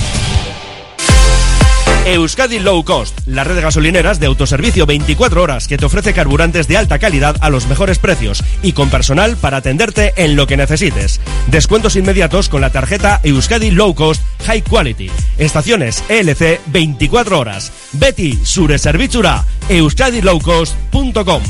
Euskadi 2.05 2.59
Low 2.59 2.83
Cost, 2.83 3.19
la 3.27 3.43
red 3.43 3.55
de 3.55 3.61
gasolineras 3.61 4.19
de 4.19 4.25
autoservicio 4.25 4.85
24 4.85 5.41
horas 5.41 5.67
que 5.67 5.77
te 5.77 5.85
ofrece 5.85 6.13
carburantes 6.13 6.67
de 6.67 6.77
alta 6.77 6.97
calidad 6.97 7.37
a 7.41 7.49
los 7.49 7.67
mejores 7.67 7.99
precios 7.99 8.43
y 8.63 8.73
con 8.73 8.89
personal 8.89 9.37
para 9.37 9.57
atenderte 9.57 10.13
en 10.17 10.35
lo 10.35 10.47
que 10.47 10.57
necesites. 10.57 11.21
Descuentos 11.47 11.95
inmediatos 11.95 12.49
con 12.49 12.61
la 12.61 12.71
tarjeta 12.71 13.19
Euskadi 13.23 13.71
Low 13.71 13.93
Cost 13.93 14.23
High 14.45 14.63
Quality. 14.63 15.11
Estaciones 15.37 16.03
ELC 16.09 16.59
24 16.67 17.39
horas. 17.39 17.71
Betty 17.93 18.39
Sure 18.43 18.79
Servizura, 18.79 19.45
euskadilowcost.com. 19.69 21.41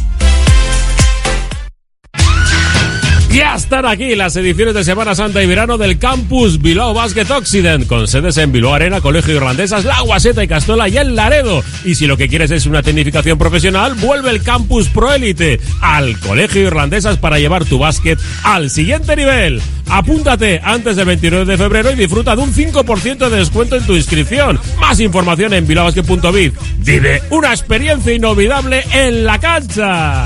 Ya 3.34 3.56
están 3.56 3.86
aquí 3.86 4.14
las 4.16 4.36
ediciones 4.36 4.74
de 4.74 4.84
Semana 4.84 5.16
Santa 5.16 5.42
y 5.42 5.48
Verano 5.48 5.78
del 5.78 5.98
Campus 5.98 6.62
Bilbao 6.62 6.94
Basket 6.94 7.32
Occident, 7.32 7.88
con 7.88 8.06
sedes 8.06 8.36
en 8.36 8.52
Bilbao 8.52 8.74
Arena, 8.74 9.00
Colegio 9.00 9.34
Irlandesas, 9.34 9.86
La 9.86 10.02
Guaseta 10.02 10.44
y 10.44 10.50
Castola 10.50 10.90
y 10.90 10.98
el 10.98 11.16
Laredo. 11.16 11.64
Y 11.86 11.96
si 11.96 12.08
lo 12.08 12.18
que 12.18 12.28
quieres 12.28 12.52
es 12.52 12.66
una 12.66 12.84
tecnificación 12.84 13.38
profesional, 13.38 13.94
vuelve 13.96 14.32
el 14.32 14.44
Campus 14.44 14.90
Pro 14.90 15.14
Elite 15.14 15.62
al 15.80 16.20
Colegio 16.20 16.62
Irlandesas 16.64 17.18
para 17.18 17.40
llevar 17.40 17.64
tu 17.64 17.80
básquet 17.80 18.20
al 18.44 18.70
siguiente 18.70 19.16
nivel. 19.16 19.62
Apúntate 19.88 20.60
antes 20.62 20.98
del 20.98 21.06
29 21.06 21.46
de 21.46 21.58
febrero 21.58 21.92
y 21.92 21.96
disfruta 21.96 22.36
de 22.36 22.42
un 22.42 22.54
5% 22.54 23.30
de 23.30 23.38
descuento 23.38 23.78
en 23.78 23.86
tu 23.86 23.94
inscripción. 23.94 24.60
Más 24.78 25.00
información 25.00 25.54
en 25.54 25.66
bilbaobasket.biz. 25.66 26.52
Vive 26.80 27.22
una 27.30 27.52
experiencia 27.52 28.14
inolvidable 28.14 28.84
en 28.92 29.24
la 29.24 29.40
cancha. 29.40 30.26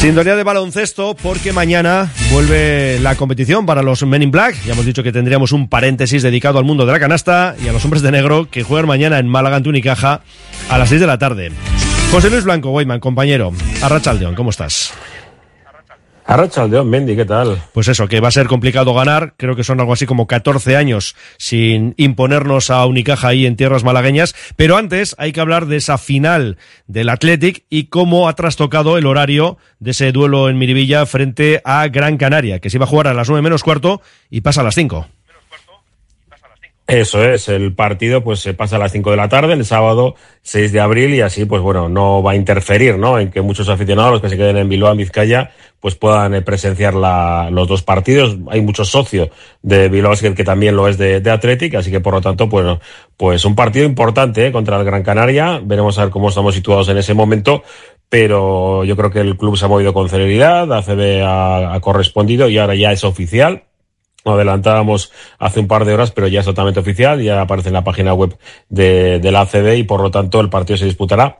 Sintonía 0.00 0.36
de 0.36 0.44
baloncesto 0.44 1.16
porque 1.20 1.52
mañana 1.52 2.12
vuelve 2.30 3.00
la 3.00 3.16
competición 3.16 3.66
para 3.66 3.82
los 3.82 4.06
Men 4.06 4.22
in 4.22 4.30
Black. 4.30 4.54
Ya 4.64 4.74
hemos 4.74 4.86
dicho 4.86 5.02
que 5.02 5.10
tendríamos 5.10 5.50
un 5.50 5.68
paréntesis 5.68 6.22
dedicado 6.22 6.60
al 6.60 6.64
mundo 6.64 6.86
de 6.86 6.92
la 6.92 7.00
canasta 7.00 7.56
y 7.60 7.66
a 7.66 7.72
los 7.72 7.84
hombres 7.84 8.02
de 8.02 8.12
negro 8.12 8.48
que 8.48 8.62
juegan 8.62 8.86
mañana 8.86 9.18
en 9.18 9.26
Málaga, 9.26 9.56
en 9.56 9.66
Unicaja, 9.66 10.20
a 10.70 10.78
las 10.78 10.90
6 10.90 11.00
de 11.00 11.06
la 11.08 11.18
tarde. 11.18 11.50
José 12.12 12.30
Luis 12.30 12.44
Blanco, 12.44 12.70
Weyman, 12.70 13.00
compañero. 13.00 13.52
Arrachaldeón, 13.82 14.36
¿cómo 14.36 14.50
estás? 14.50 14.94
Arrachaldeón, 16.28 16.90
Mendy, 16.90 17.16
¿qué 17.16 17.24
tal? 17.24 17.58
Pues 17.72 17.88
eso, 17.88 18.06
que 18.06 18.20
va 18.20 18.28
a 18.28 18.30
ser 18.30 18.48
complicado 18.48 18.92
ganar. 18.92 19.32
Creo 19.38 19.56
que 19.56 19.64
son 19.64 19.80
algo 19.80 19.94
así 19.94 20.04
como 20.04 20.26
14 20.26 20.76
años 20.76 21.16
sin 21.38 21.94
imponernos 21.96 22.68
a 22.68 22.84
Unicaja 22.84 23.28
ahí 23.28 23.46
en 23.46 23.56
tierras 23.56 23.82
malagueñas. 23.82 24.34
Pero 24.54 24.76
antes 24.76 25.16
hay 25.16 25.32
que 25.32 25.40
hablar 25.40 25.64
de 25.64 25.78
esa 25.78 25.96
final 25.96 26.58
del 26.86 27.08
Athletic 27.08 27.64
y 27.70 27.84
cómo 27.84 28.28
ha 28.28 28.34
trastocado 28.34 28.98
el 28.98 29.06
horario 29.06 29.56
de 29.78 29.92
ese 29.92 30.12
duelo 30.12 30.50
en 30.50 30.58
Miribilla 30.58 31.06
frente 31.06 31.62
a 31.64 31.88
Gran 31.88 32.18
Canaria, 32.18 32.58
que 32.58 32.68
se 32.68 32.76
iba 32.76 32.84
a 32.84 32.88
jugar 32.88 33.06
a 33.06 33.14
las 33.14 33.30
9 33.30 33.40
menos 33.40 33.62
cuarto 33.62 34.02
y 34.28 34.42
pasa 34.42 34.60
a 34.60 34.64
las 34.64 34.74
5. 34.74 35.08
Eso 36.88 37.22
es, 37.22 37.50
el 37.50 37.74
partido 37.74 38.24
pues 38.24 38.40
se 38.40 38.54
pasa 38.54 38.76
a 38.76 38.78
las 38.78 38.92
5 38.92 39.10
de 39.10 39.18
la 39.18 39.28
tarde, 39.28 39.52
el 39.52 39.66
sábado 39.66 40.14
6 40.40 40.72
de 40.72 40.80
abril 40.80 41.14
y 41.14 41.20
así 41.20 41.44
pues 41.44 41.60
bueno, 41.60 41.90
no 41.90 42.22
va 42.22 42.30
a 42.30 42.34
interferir, 42.34 42.96
¿no? 42.96 43.18
En 43.18 43.30
que 43.30 43.42
muchos 43.42 43.68
aficionados 43.68 44.12
los 44.12 44.22
que 44.22 44.30
se 44.30 44.38
queden 44.38 44.56
en 44.56 44.70
Bilbao, 44.70 44.92
en 44.92 44.96
Vizcaya, 44.96 45.50
pues 45.80 45.96
puedan 45.96 46.34
eh, 46.34 46.40
presenciar 46.40 46.94
la, 46.94 47.50
los 47.52 47.68
dos 47.68 47.82
partidos. 47.82 48.38
Hay 48.48 48.62
muchos 48.62 48.88
socios 48.88 49.28
de 49.60 49.90
Bilbao 49.90 50.14
que 50.34 50.44
también 50.44 50.76
lo 50.76 50.88
es 50.88 50.96
de, 50.96 51.20
de 51.20 51.30
así 51.76 51.90
que 51.90 52.00
por 52.00 52.14
lo 52.14 52.22
tanto, 52.22 52.48
pues, 52.48 52.78
pues 53.18 53.44
un 53.44 53.54
partido 53.54 53.84
importante 53.84 54.46
¿eh? 54.46 54.50
contra 54.50 54.78
el 54.78 54.84
Gran 54.86 55.02
Canaria. 55.02 55.60
Veremos 55.62 55.98
a 55.98 56.04
ver 56.04 56.10
cómo 56.10 56.30
estamos 56.30 56.54
situados 56.54 56.88
en 56.88 56.96
ese 56.96 57.12
momento, 57.12 57.64
pero 58.08 58.82
yo 58.84 58.96
creo 58.96 59.10
que 59.10 59.20
el 59.20 59.36
club 59.36 59.58
se 59.58 59.66
ha 59.66 59.68
movido 59.68 59.92
con 59.92 60.08
celeridad, 60.08 60.72
ACB 60.72 61.22
ha, 61.22 61.74
ha 61.74 61.80
correspondido 61.80 62.48
y 62.48 62.56
ahora 62.56 62.74
ya 62.76 62.92
es 62.92 63.04
oficial 63.04 63.67
adelantábamos 64.24 65.12
hace 65.38 65.60
un 65.60 65.68
par 65.68 65.84
de 65.84 65.94
horas, 65.94 66.10
pero 66.10 66.28
ya 66.28 66.40
es 66.40 66.46
totalmente 66.46 66.80
oficial, 66.80 67.22
ya 67.22 67.40
aparece 67.40 67.68
en 67.68 67.74
la 67.74 67.84
página 67.84 68.14
web 68.14 68.36
de, 68.68 69.18
de 69.18 69.32
la 69.32 69.42
ACB 69.42 69.76
y 69.76 69.82
por 69.84 70.00
lo 70.00 70.10
tanto 70.10 70.40
el 70.40 70.50
partido 70.50 70.76
se 70.76 70.84
disputará 70.84 71.38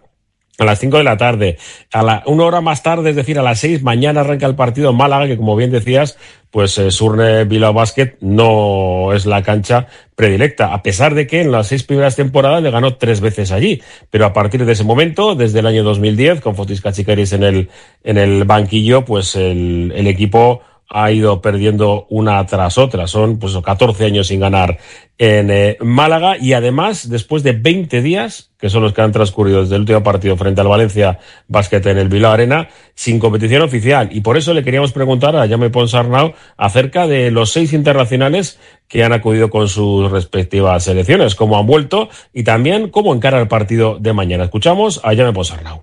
a 0.59 0.65
las 0.65 0.81
5 0.81 0.99
de 0.99 1.05
la 1.05 1.17
tarde, 1.17 1.57
a 1.93 2.03
la, 2.03 2.23
una 2.27 2.45
hora 2.45 2.61
más 2.61 2.83
tarde, 2.83 3.11
es 3.11 3.17
decir, 3.17 3.39
a 3.39 3.43
las 3.43 3.61
6, 3.61 3.85
mañana 3.85 4.23
arranca 4.23 4.47
el 4.47 4.57
partido 4.57 4.91
en 4.91 4.97
Málaga, 4.97 5.29
que 5.29 5.37
como 5.37 5.55
bien 5.55 5.71
decías, 5.71 6.19
pues 6.51 6.77
eh, 6.79 6.91
Surne 6.91 7.45
Bilbao 7.45 7.73
Basket 7.73 8.17
no 8.21 9.13
es 9.13 9.25
la 9.25 9.43
cancha 9.43 9.87
predilecta, 10.17 10.75
a 10.75 10.83
pesar 10.83 11.15
de 11.15 11.29
que 11.29 11.43
en 11.43 11.53
las 11.53 11.69
seis 11.69 11.85
primeras 11.85 12.17
temporadas 12.17 12.61
le 12.61 12.73
ganó 12.73 12.97
tres 12.97 13.21
veces 13.21 13.53
allí. 13.53 13.81
Pero 14.11 14.27
a 14.27 14.33
partir 14.33 14.65
de 14.65 14.73
ese 14.73 14.83
momento, 14.83 15.37
desde 15.37 15.61
el 15.61 15.67
año 15.67 15.85
2010, 15.85 16.41
con 16.41 16.57
Fotis 16.57 16.81
Cachicaris 16.81 17.33
en 17.35 17.45
el, 17.45 17.69
en 18.03 18.19
el 18.19 18.43
banquillo, 18.43 19.05
pues 19.05 19.37
el, 19.37 19.93
el 19.95 20.09
equipo 20.09 20.63
ha 20.89 21.13
ido 21.13 21.41
perdiendo 21.43 22.07
una 22.09 22.45
tras 22.47 22.79
otra. 22.79 23.07
Son 23.07 23.39
pues 23.39 23.55
14 23.57 24.05
años 24.05 24.29
sin 24.29 24.41
ganar 24.41 24.79
en 25.19 25.51
eh, 25.51 25.77
Málaga 25.81 26.39
y 26.39 26.53
además 26.53 27.09
después 27.09 27.43
de 27.43 27.53
20 27.53 28.01
días, 28.01 28.51
que 28.59 28.71
son 28.71 28.83
los 28.83 28.93
que 28.95 29.03
han 29.03 29.13
transcurrido 29.13 29.63
desde 29.63 29.75
el 29.75 29.83
último 29.83 30.03
partido 30.03 30.37
frente 30.37 30.61
al 30.61 30.69
Valencia 30.69 31.19
Basket 31.49 31.85
en 31.87 31.99
el 31.99 32.09
Bilbao 32.09 32.33
Arena, 32.33 32.69
sin 32.95 33.19
competición 33.19 33.63
oficial. 33.63 34.09
Y 34.13 34.21
por 34.23 34.37
eso 34.37 34.55
le 34.55 34.65
queríamos 34.65 34.93
preguntar 34.93 35.37
a 35.37 35.47
Jaume 35.47 35.71
Ponsarnau 35.71 36.33
acerca 36.57 37.07
de 37.07 37.31
los 37.31 37.53
seis 37.53 37.73
internacionales 37.73 38.59
que 38.87 39.05
han 39.05 39.13
acudido 39.13 39.51
con 39.51 39.69
sus 39.69 40.11
respectivas 40.11 40.85
selecciones, 40.85 41.35
cómo 41.35 41.59
han 41.59 41.67
vuelto 41.67 42.09
y 42.33 42.45
también 42.45 42.89
cómo 42.89 43.13
encara 43.13 43.41
el 43.41 43.49
partido 43.49 43.99
de 43.99 44.13
mañana. 44.15 44.45
Escuchamos 44.45 45.01
a 45.05 45.15
Jaume 45.15 45.33
Ponsarnau. 45.33 45.83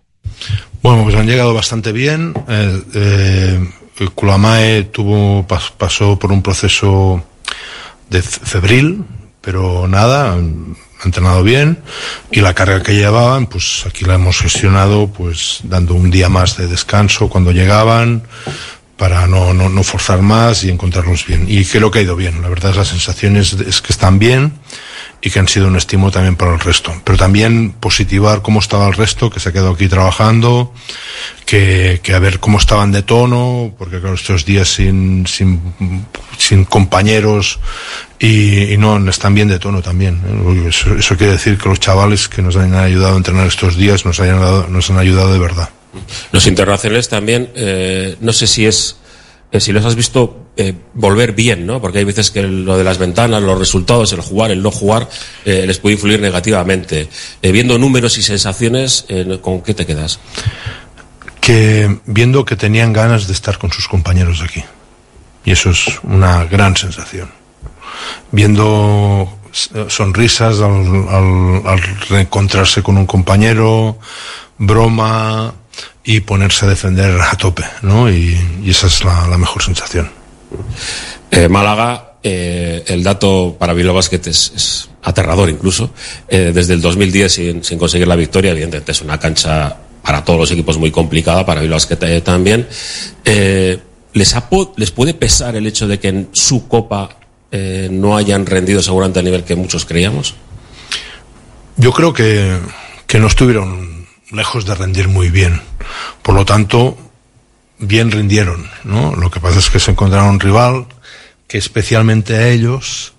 Bueno, 0.82 1.04
pues 1.04 1.16
han 1.16 1.28
llegado 1.28 1.54
bastante 1.54 1.92
bien. 1.92 2.34
Eh, 2.48 2.82
eh, 2.96 3.60
Kulamae 4.14 4.84
tuvo, 4.84 5.48
pas, 5.48 5.72
pasó 5.72 6.20
por 6.20 6.32
un 6.32 6.42
proceso 6.42 7.24
de 8.10 8.22
febril, 8.22 9.06
pero 9.42 9.88
nada, 9.88 10.34
han 10.34 10.76
entrenado 11.04 11.44
bien 11.44 11.80
y 12.32 12.42
la 12.42 12.54
carga 12.54 12.84
que 12.84 12.96
llevaban, 12.96 13.48
pues 13.48 13.86
aquí 13.86 14.06
la 14.06 14.16
hemos 14.16 14.40
gestionado, 14.40 15.08
pues 15.08 15.60
dando 15.64 15.94
un 15.94 16.12
día 16.12 16.30
más 16.30 16.58
de 16.58 16.68
descanso 16.68 17.30
cuando 17.30 17.52
llegaban 17.52 18.24
para 18.98 19.28
no, 19.28 19.54
no, 19.54 19.70
no 19.70 19.84
forzar 19.84 20.22
más 20.22 20.64
y 20.64 20.70
encontrarlos 20.70 21.26
bien. 21.26 21.46
Y 21.48 21.66
creo 21.66 21.92
que 21.92 22.00
ha 22.00 22.04
ido 22.04 22.16
bien. 22.16 22.42
La 22.42 22.50
verdad, 22.50 22.74
las 22.76 22.88
sensaciones 22.88 23.54
es 23.54 23.82
que 23.82 23.94
están 23.94 24.20
bien 24.20 24.54
y 25.22 25.30
que 25.30 25.40
han 25.40 25.48
sido 25.48 25.68
un 25.68 25.76
estímulo 25.76 26.12
también 26.12 26.36
para 26.36 26.54
el 26.54 26.60
resto. 26.60 26.94
Pero 27.04 27.18
también 27.18 27.72
positivar 27.72 28.42
cómo 28.42 28.60
estaba 28.60 28.88
el 28.88 28.94
resto, 28.94 29.30
que 29.30 29.40
se 29.40 29.50
ha 29.50 29.52
quedado 29.52 29.72
aquí 29.72 29.88
trabajando, 29.88 30.74
que, 31.46 32.00
que 32.04 32.14
a 32.14 32.20
ver 32.20 32.40
cómo 32.40 32.58
estaban 32.58 32.92
de 32.92 33.02
tono, 33.02 33.74
porque 33.78 34.00
claro, 34.00 34.16
estos 34.16 34.46
días 34.46 34.68
sin, 34.68 35.26
sin, 35.26 35.62
sin 36.38 36.66
compañeros 36.66 37.60
y, 38.20 38.74
y 38.74 38.78
no 38.78 38.98
están 39.10 39.34
bien 39.34 39.48
de 39.48 39.60
tono 39.60 39.82
también. 39.82 40.22
¿eh? 40.28 40.70
Eso, 40.70 40.96
eso 40.96 41.18
quiere 41.18 41.34
decir 41.34 41.58
que 41.58 41.70
los 41.70 41.80
chavales 41.80 42.28
que 42.28 42.42
nos 42.42 42.56
han 42.56 42.74
ayudado 42.76 43.16
a 43.16 43.18
entrenar 43.18 43.48
estos 43.48 43.76
días 43.78 44.06
nos, 44.06 44.20
hayan 44.20 44.40
dado, 44.40 44.68
nos 44.68 44.90
han 44.90 44.98
ayudado 44.98 45.34
de 45.34 45.40
verdad. 45.40 45.70
Los 46.32 46.46
internacionales 46.48 47.10
también, 47.10 47.50
eh, 47.56 48.16
no 48.20 48.34
sé 48.34 48.48
si 48.48 48.66
es 48.66 48.98
si 49.60 49.72
los 49.72 49.86
has 49.86 49.96
visto 49.96 50.46
eh, 50.58 50.74
volver 50.94 51.34
bien, 51.34 51.66
¿no? 51.66 51.82
Porque 51.82 52.00
hay 52.00 52.06
veces 52.06 52.32
que 52.32 52.42
lo 52.44 52.78
de 52.78 52.84
las 52.84 52.98
ventanas, 52.98 53.42
los 53.42 53.60
resultados, 53.60 54.14
el 54.14 54.22
jugar, 54.22 54.52
el 54.52 54.64
no 54.64 54.72
jugar, 54.72 55.10
eh, 55.44 55.66
les 55.68 55.80
puede 55.80 55.96
influir 55.96 56.22
negativamente. 56.22 57.10
Eh, 57.42 57.52
viendo 57.52 57.78
números 57.78 58.18
y 58.18 58.24
sensaciones, 58.24 59.06
¿con 59.42 59.62
qué 59.62 59.74
te 59.74 59.86
quedas? 59.86 60.20
Que 61.42 62.00
viendo 62.06 62.46
que 62.46 62.56
tenían 62.56 62.94
ganas 62.94 63.28
de 63.28 63.34
estar 63.34 63.58
con 63.58 63.72
sus 63.72 63.88
compañeros 63.88 64.42
aquí. 64.42 64.64
Y 65.44 65.52
eso 65.52 65.72
es 65.72 65.86
una 66.04 66.46
gran 66.46 66.76
sensación. 66.78 67.30
Viendo 68.32 69.40
sonrisas 69.88 70.60
al, 70.60 71.08
al, 71.10 71.68
al 71.68 71.82
reencontrarse 72.10 72.82
con 72.82 72.98
un 72.98 73.06
compañero, 73.06 73.98
broma, 74.58 75.54
y 76.06 76.20
ponerse 76.20 76.66
a 76.66 76.70
defender 76.70 77.20
a 77.20 77.36
tope, 77.36 77.64
¿no? 77.82 78.10
Y, 78.10 78.38
y 78.64 78.70
esa 78.70 78.88
es 78.88 79.04
la, 79.04 79.28
la, 79.28 79.38
mejor 79.38 79.64
sensación. 79.64 80.10
Eh, 81.32 81.50
Málaga, 81.50 82.16
eh, 82.28 82.84
el 82.88 83.04
dato 83.04 83.56
para 83.60 83.74
Bilbao 83.74 83.94
Basket 83.94 84.22
es, 84.26 84.52
es 84.56 84.90
aterrador 85.04 85.48
incluso. 85.48 85.92
Eh, 86.28 86.52
desde 86.54 86.74
el 86.74 86.82
2010 86.82 87.32
sin, 87.32 87.64
sin, 87.64 87.78
conseguir 87.78 88.08
la 88.08 88.16
victoria, 88.16 88.50
evidentemente 88.50 88.94
es 88.94 89.02
una 89.02 89.20
cancha 89.20 89.78
para 90.02 90.24
todos 90.24 90.40
los 90.40 90.52
equipos 90.52 90.80
muy 90.80 90.90
complicada, 90.90 91.46
para 91.46 91.62
Bilbao 91.62 91.76
Basket 91.76 91.98
eh, 92.02 92.22
también. 92.22 92.68
¿les, 93.26 94.36
ha, 94.36 94.50
¿Les 94.78 94.90
puede 94.90 95.14
pesar 95.14 95.56
el 95.56 95.68
hecho 95.68 95.88
de 95.88 96.00
que 96.00 96.08
en 96.08 96.30
su 96.32 96.68
copa 96.68 97.18
no 97.92 98.18
hayan 98.18 98.46
rendido 98.46 98.82
seguramente 98.82 99.20
al 99.20 99.26
nivel 99.26 99.44
que 99.44 99.56
muchos 99.56 99.86
creíamos? 99.86 100.34
Yo 101.78 101.92
creo 101.92 102.12
que, 102.12 102.58
que 103.06 103.20
no 103.20 103.28
estuvieron 103.28 103.85
lejos 104.32 104.66
de 104.66 104.76
rendir 104.76 105.08
muy 105.08 105.30
bien. 105.30 105.62
Por 106.22 106.36
lo 106.36 106.46
tanto, 106.46 106.98
bien 107.80 108.12
rindieron, 108.12 108.70
¿no? 108.84 109.16
Lo 109.16 109.30
que 109.30 109.40
pasa 109.40 109.60
es 109.60 109.70
que 109.70 109.80
se 109.80 109.92
encontraron 109.92 110.30
un 110.30 110.40
rival 110.40 110.88
que 111.48 111.58
especialmente 111.58 112.36
a 112.36 112.48
ellos, 112.48 113.14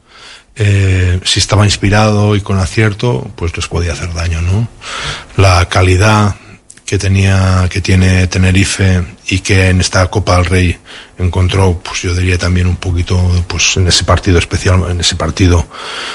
eh, 0.57 1.21
si 1.25 1.39
estaba 1.39 1.65
inspirado 1.65 2.35
y 2.35 2.41
con 2.41 2.59
acierto, 2.59 3.31
pues 3.37 3.57
les 3.57 3.69
podía 3.69 3.93
hacer 3.93 4.13
daño, 4.15 4.41
¿no? 4.43 4.69
La 5.37 5.69
calidad 5.69 6.37
que 6.85 6.99
tenía, 6.99 7.67
que 7.69 7.81
tiene 7.81 8.29
Tenerife 8.29 9.03
y 9.27 9.41
que 9.41 9.69
en 9.69 9.81
esta 9.81 10.07
Copa 10.09 10.37
del 10.37 10.45
Rey 10.47 10.79
encontró, 11.19 11.81
pues 11.83 12.03
yo 12.03 12.15
diría 12.15 12.39
también 12.39 12.69
un 12.69 12.77
poquito, 12.77 13.21
pues 13.49 13.77
en 13.77 13.89
ese 13.89 14.05
partido 14.05 14.39
especial, 14.39 14.85
en 14.89 15.01
ese 15.01 15.17
partido, 15.17 15.67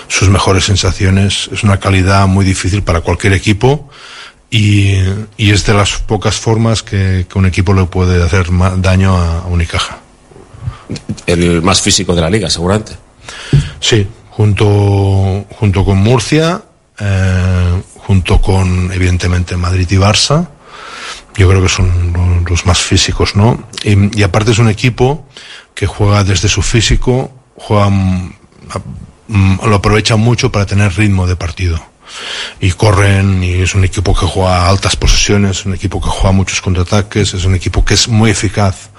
sus 0.08 0.30
mejores 0.30 0.64
sensaciones. 0.64 1.50
Es 1.52 1.64
una 1.64 1.78
calidad 1.78 2.26
muy 2.28 2.46
difícil 2.46 2.84
para 2.84 3.02
cualquier 3.02 3.34
equipo 3.34 3.90
y, 4.54 4.98
y, 5.38 5.52
es 5.52 5.66
de 5.66 5.74
las 5.74 5.94
pocas 6.00 6.36
formas 6.36 6.84
que, 6.84 7.26
que 7.28 7.40
un 7.40 7.46
equipo 7.46 7.74
le 7.74 7.86
puede 7.86 8.22
hacer 8.22 8.48
daño 8.78 9.16
a, 9.16 9.40
a, 9.40 9.46
Unicaja. 9.46 10.00
El 11.26 11.62
más 11.62 11.82
físico 11.82 12.14
de 12.14 12.22
la 12.22 12.30
liga, 12.30 12.50
seguramente. 12.50 12.92
Sí, 13.80 14.06
junto, 14.30 15.46
junto 15.58 15.86
con 15.86 16.00
Murcia, 16.00 16.62
eh, 17.00 17.82
junto 17.96 18.42
con 18.42 18.92
evidentemente 18.92 19.56
Madrid 19.56 19.88
y 19.90 19.96
Barça, 19.96 20.50
yo 21.38 21.48
creo 21.48 21.62
que 21.62 21.70
son 21.70 22.44
los 22.46 22.66
más 22.66 22.80
físicos, 22.80 23.38
¿no? 23.38 23.70
Y, 23.86 24.20
y 24.20 24.24
aparte 24.24 24.52
es 24.52 24.60
un 24.60 24.68
equipo 24.68 25.30
que 25.74 25.88
juega 25.88 26.26
desde 26.26 26.50
su 26.50 26.62
físico, 26.62 27.32
juega, 27.56 27.90
lo 29.66 29.76
aprovecha 29.76 30.18
mucho 30.18 30.52
para 30.52 30.66
tener 30.66 30.94
ritmo 30.98 31.26
de 31.26 31.38
partido 31.38 31.91
y 32.60 32.72
corren 32.72 33.44
y 33.44 33.62
es 33.62 33.76
un 33.76 33.84
equipo 33.84 34.14
que 34.14 34.26
juega 34.26 34.68
altas 34.68 34.96
posesiones, 34.96 35.66
un 35.66 35.74
equipo 35.74 36.02
que 36.02 36.10
juega 36.10 36.32
muchos 36.32 36.62
contraataques, 36.62 37.34
es 37.34 37.46
un 37.46 37.56
equipo 37.56 37.84
que 37.84 37.94
es 37.94 38.08
muy 38.08 38.32
eficaz 38.32 38.90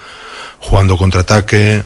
jugando 0.59 0.97
contraataque, 0.97 1.83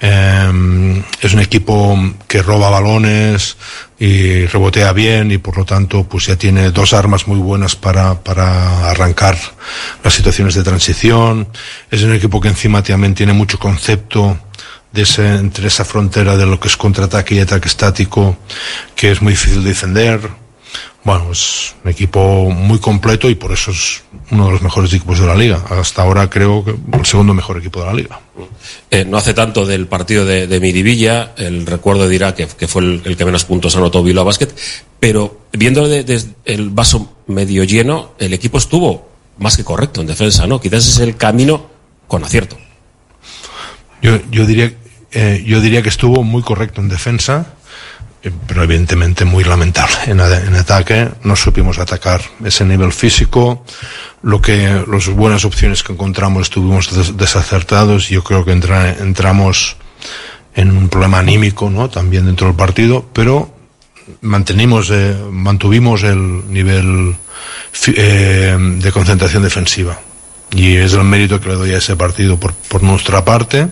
eh, 0.00 1.02
es 1.20 1.32
un 1.32 1.40
equipo 1.40 1.98
que 2.28 2.42
roba 2.42 2.68
balones 2.68 3.56
y 3.98 4.44
rebotea 4.46 4.92
bien 4.92 5.30
y 5.30 5.38
por 5.38 5.56
lo 5.56 5.64
tanto 5.64 6.04
pues 6.04 6.26
ya 6.26 6.36
tiene 6.36 6.70
dos 6.70 6.92
armas 6.92 7.26
muy 7.26 7.38
buenas 7.38 7.76
para, 7.76 8.20
para 8.22 8.90
arrancar 8.90 9.38
las 10.02 10.12
situaciones 10.12 10.54
de 10.54 10.62
transición, 10.62 11.48
es 11.90 12.02
un 12.02 12.12
equipo 12.12 12.40
que 12.40 12.48
encima 12.48 12.82
también 12.82 13.14
tiene 13.14 13.32
mucho 13.32 13.58
concepto 13.58 14.38
de 14.92 15.02
ese, 15.02 15.26
entre 15.36 15.68
esa 15.68 15.84
frontera 15.84 16.36
de 16.36 16.46
lo 16.46 16.60
que 16.60 16.68
es 16.68 16.76
contraataque 16.76 17.34
y 17.34 17.40
ataque 17.40 17.68
estático 17.68 18.36
que 18.94 19.10
es 19.10 19.22
muy 19.22 19.32
difícil 19.32 19.62
de 19.62 19.70
defender, 19.70 20.20
bueno, 21.04 21.30
es 21.32 21.74
un 21.84 21.90
equipo 21.90 22.50
muy 22.50 22.78
completo 22.78 23.28
y 23.28 23.34
por 23.34 23.52
eso 23.52 23.70
es 23.70 24.02
uno 24.30 24.46
de 24.46 24.52
los 24.52 24.62
mejores 24.62 24.90
equipos 24.92 25.20
de 25.20 25.26
la 25.26 25.34
liga. 25.34 25.62
Hasta 25.68 26.02
ahora 26.02 26.30
creo 26.30 26.64
que 26.64 26.74
el 26.96 27.04
segundo 27.04 27.34
mejor 27.34 27.58
equipo 27.58 27.80
de 27.80 27.86
la 27.86 27.92
liga. 27.92 28.20
Eh, 28.90 29.04
no 29.04 29.18
hace 29.18 29.34
tanto 29.34 29.66
del 29.66 29.86
partido 29.86 30.24
de, 30.24 30.46
de 30.46 30.60
Miribilla, 30.60 31.32
el 31.36 31.66
recuerdo 31.66 32.08
dirá 32.08 32.34
que, 32.34 32.46
que 32.46 32.66
fue 32.66 32.82
el, 32.82 33.02
el, 33.04 33.18
que 33.18 33.24
menos 33.26 33.44
puntos 33.44 33.76
anotó 33.76 34.02
Bilbao 34.02 34.24
Basket, 34.24 34.48
pero 34.98 35.40
viendo 35.52 35.86
desde 35.86 36.04
de, 36.04 36.34
el 36.46 36.70
vaso 36.70 37.14
medio 37.26 37.64
lleno, 37.64 38.12
el 38.18 38.32
equipo 38.32 38.56
estuvo 38.56 39.10
más 39.36 39.58
que 39.58 39.64
correcto 39.64 40.00
en 40.00 40.06
defensa, 40.06 40.46
¿no? 40.46 40.58
Quizás 40.58 40.86
es 40.86 40.98
el 41.00 41.16
camino 41.16 41.66
con 42.08 42.24
acierto. 42.24 42.56
Yo, 44.00 44.18
yo, 44.30 44.46
diría, 44.46 44.72
eh, 45.12 45.44
yo 45.46 45.60
diría 45.60 45.82
que 45.82 45.90
estuvo 45.90 46.22
muy 46.22 46.42
correcto 46.42 46.80
en 46.80 46.88
defensa 46.88 47.54
pero 48.46 48.62
evidentemente 48.62 49.24
muy 49.24 49.44
lamentable. 49.44 49.96
En, 50.06 50.20
ataque 50.20 51.08
no 51.24 51.36
supimos 51.36 51.78
atacar 51.78 52.22
ese 52.44 52.64
nivel 52.64 52.92
físico, 52.92 53.64
lo 54.22 54.40
que 54.40 54.84
las 54.86 55.08
buenas 55.08 55.44
opciones 55.44 55.82
que 55.82 55.92
encontramos 55.92 56.44
estuvimos 56.44 56.94
des, 56.94 57.16
desacertados 57.16 58.08
yo 58.08 58.24
creo 58.24 58.44
que 58.44 58.52
entra, 58.52 58.90
entramos 58.92 59.76
en 60.54 60.76
un 60.76 60.88
problema 60.88 61.18
anímico 61.18 61.68
¿no? 61.68 61.90
también 61.90 62.26
dentro 62.26 62.46
del 62.46 62.56
partido, 62.56 63.04
pero 63.12 63.54
mantenimos, 64.20 64.90
eh, 64.90 65.16
mantuvimos 65.30 66.02
el 66.02 66.50
nivel 66.50 67.16
eh, 67.88 68.56
de 68.58 68.92
concentración 68.92 69.42
defensiva 69.42 69.98
y 70.50 70.76
es 70.76 70.92
el 70.92 71.04
mérito 71.04 71.40
que 71.40 71.48
le 71.48 71.54
doy 71.54 71.72
a 71.72 71.78
ese 71.78 71.96
partido 71.96 72.38
por, 72.38 72.54
por 72.54 72.82
nuestra 72.82 73.24
parte. 73.24 73.68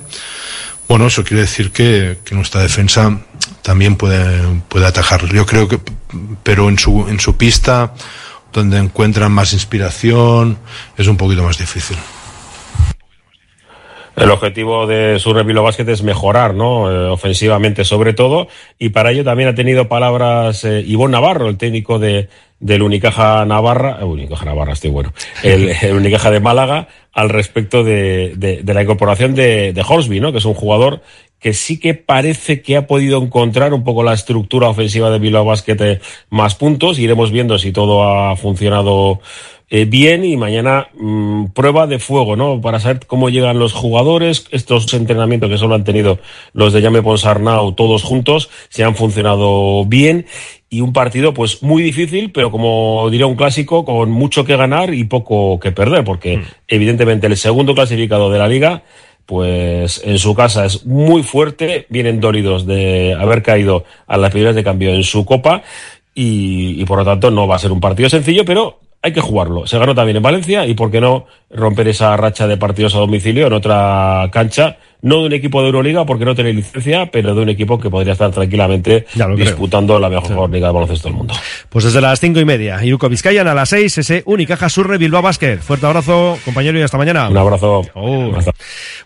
Bueno, 0.89 1.07
eso 1.07 1.25
quiere 1.25 1.43
decir 1.43 1.73
que, 1.73 2.19
que 2.25 2.35
nuestra 2.35 2.63
defensa 2.63 3.19
también 3.63 3.97
puede, 3.97 4.43
puede 4.69 4.87
atajar. 4.87 5.25
Yo 5.27 5.47
creo 5.47 5.69
que, 5.69 5.81
pero 6.43 6.69
en 6.69 6.79
su, 6.79 7.07
en 7.09 7.19
su 7.21 7.37
pista, 7.37 7.95
donde 8.53 8.79
encuentran 8.79 9.33
más 9.33 9.53
inspiración, 9.53 10.59
es 10.97 11.07
un 11.07 11.17
poquito 11.17 11.43
más 11.43 11.59
difícil. 11.59 11.97
El 14.15 14.31
objetivo 14.31 14.87
de 14.87 15.19
su 15.19 15.33
Bilbao 15.33 15.65
Basket 15.65 15.89
es 15.89 16.03
mejorar, 16.03 16.55
¿no? 16.55 16.91
Eh, 16.91 17.09
ofensivamente 17.09 17.85
sobre 17.85 18.13
todo, 18.13 18.47
y 18.79 18.91
para 18.91 19.11
ello 19.11 19.25
también 19.25 19.49
ha 19.49 19.55
tenido 19.55 19.89
palabras 19.89 20.65
eh, 20.65 20.85
Ivonne 20.87 21.13
Navarro, 21.13 21.49
el 21.49 21.57
técnico 21.57 21.99
de, 21.99 22.29
del 22.63 22.83
Unicaja 22.83 23.45
Navarra, 23.45 23.99
eh, 24.01 24.05
Unicaja 24.05 24.47
Navarra, 24.47 24.73
estoy 24.73 24.91
bueno, 24.91 25.13
el, 25.43 25.69
el 25.83 25.95
Unicaja 25.95 26.31
de 26.31 26.41
Málaga, 26.41 26.89
al 27.13 27.29
respecto 27.29 27.85
de, 27.85 28.33
de, 28.37 28.63
de 28.63 28.75
la 28.75 28.83
incorporación 28.83 29.35
de, 29.35 29.75
de 29.75 29.85
Horsby, 29.87 30.21
¿no? 30.21 30.33
Que 30.33 30.39
es 30.39 30.45
un 30.47 30.55
jugador 30.55 31.03
que 31.39 31.53
sí 31.53 31.79
que 31.81 31.95
parece 31.95 32.63
que 32.63 32.77
ha 32.77 32.87
podido 32.87 33.21
encontrar 33.21 33.75
un 33.75 33.83
poco 33.83 34.05
la 34.05 34.15
estructura 34.15 34.69
ofensiva 34.69 35.11
de 35.11 35.19
Bilbao 35.19 35.45
Basket 35.45 35.77
eh, 35.81 36.01
más 36.31 36.55
puntos. 36.55 37.01
Iremos 37.01 37.33
viendo 37.33 37.59
si 37.59 37.73
todo 37.73 38.05
ha 38.05 38.37
funcionado 38.37 39.21
eh, 39.75 39.87
bien 39.87 40.23
y 40.23 40.37
mañana 40.37 40.89
mmm, 40.93 41.47
prueba 41.47 41.87
de 41.87 41.99
fuego, 41.99 42.37
¿no? 42.37 42.61
Para 42.61 42.79
saber 42.79 43.07
cómo 43.07 43.31
llegan 43.31 43.59
los 43.59 43.73
jugadores, 43.73 44.45
estos 44.51 44.93
entrenamientos 44.93 45.49
que 45.49 45.57
solo 45.57 45.75
han 45.75 45.83
tenido 45.83 46.19
los 46.53 46.75
de 46.75 46.83
Llame 46.83 47.01
Ponsarnau 47.01 47.73
todos 47.73 48.03
juntos, 48.03 48.51
si 48.69 48.83
han 48.83 48.95
funcionado 48.95 49.87
bien 49.87 50.27
y 50.69 50.83
un 50.83 50.93
partido 50.93 51.33
pues 51.33 51.63
muy 51.63 51.83
difícil, 51.83 52.33
pero 52.33 52.51
como 52.51 53.09
diría 53.11 53.25
un 53.25 53.35
clásico, 53.35 53.87
con 53.87 54.11
mucho 54.11 54.45
que 54.45 54.59
ganar 54.59 54.93
y 54.93 55.05
poco 55.05 55.59
que 55.59 55.73
perder, 55.73 56.05
porque 56.05 56.37
mm. 56.37 56.45
evidentemente 56.69 57.27
el 57.27 57.39
segundo 57.39 57.75
clasificado 57.75 58.31
de 58.31 58.39
la 58.39 58.49
liga 58.49 58.83
pues 59.25 60.03
en 60.05 60.19
su 60.19 60.35
casa 60.35 60.67
es 60.67 60.85
muy 60.85 61.23
fuerte, 61.23 61.87
vienen 61.89 62.21
dolidos 62.21 62.67
de 62.67 63.17
haber 63.19 63.43
caído 63.43 63.85
a 64.07 64.19
las 64.19 64.33
primeras 64.33 64.55
de 64.55 64.65
cambio 64.65 64.93
en 64.93 65.03
su 65.03 65.25
copa 65.25 65.63
y, 66.15 66.79
y, 66.79 66.85
por 66.85 66.99
lo 66.99 67.07
tanto 67.07 67.31
no 67.31 67.49
va 67.49 67.57
a 67.57 67.59
ser 67.59 67.73
un 67.73 67.81
partido 67.81 68.11
sencillo, 68.11 68.45
pero 68.45 68.83
hay 69.03 69.13
que 69.13 69.21
jugarlo. 69.21 69.67
Se 69.67 69.79
ganó 69.79 69.95
también 69.95 70.17
en 70.17 70.23
Valencia 70.23 70.65
y 70.65 70.75
por 70.75 70.91
qué 70.91 71.01
no 71.01 71.27
romper 71.51 71.89
esa 71.89 72.17
racha 72.17 72.47
de 72.47 72.57
partidos 72.57 72.95
a 72.95 72.99
domicilio 72.99 73.49
en 73.49 73.53
otra 73.53 74.29
cancha 74.33 74.79
no 75.03 75.21
de 75.21 75.27
un 75.27 75.33
equipo 75.33 75.61
de 75.61 75.67
Euroliga 75.67 76.07
porque 76.07 76.25
no 76.25 76.35
tiene 76.35 76.53
licencia, 76.53 77.07
pero 77.11 77.35
de 77.35 77.43
un 77.43 77.49
equipo 77.49 77.79
que 77.79 77.91
podría 77.91 78.13
estar 78.13 78.31
tranquilamente 78.31 79.07
disputando 79.37 79.95
creo. 79.97 79.99
la 79.99 80.09
mejor 80.09 80.49
sí. 80.49 80.55
liga 80.55 80.69
de 80.69 80.73
baloncesto 80.73 81.09
del 81.09 81.17
mundo. 81.17 81.35
Pues 81.69 81.85
desde 81.85 82.01
las 82.01 82.21
cinco 82.21 82.41
y 82.41 82.45
media, 82.45 82.83
Iruko 82.85 83.09
Vizcayan 83.09 83.49
a 83.49 83.55
las 83.55 83.69
seis, 83.69 83.99
ese 83.99 84.23
Unicaja 84.27 84.69
Surre 84.69 84.99
Bilbao 84.99 85.21
Basket. 85.21 85.59
Fuerte 85.59 85.87
abrazo, 85.87 86.39
compañero, 86.45 86.79
y 86.79 86.83
hasta 86.83 86.99
mañana. 86.99 87.29
Un 87.29 87.37
abrazo. 87.37 87.83
Oh. 87.95 88.33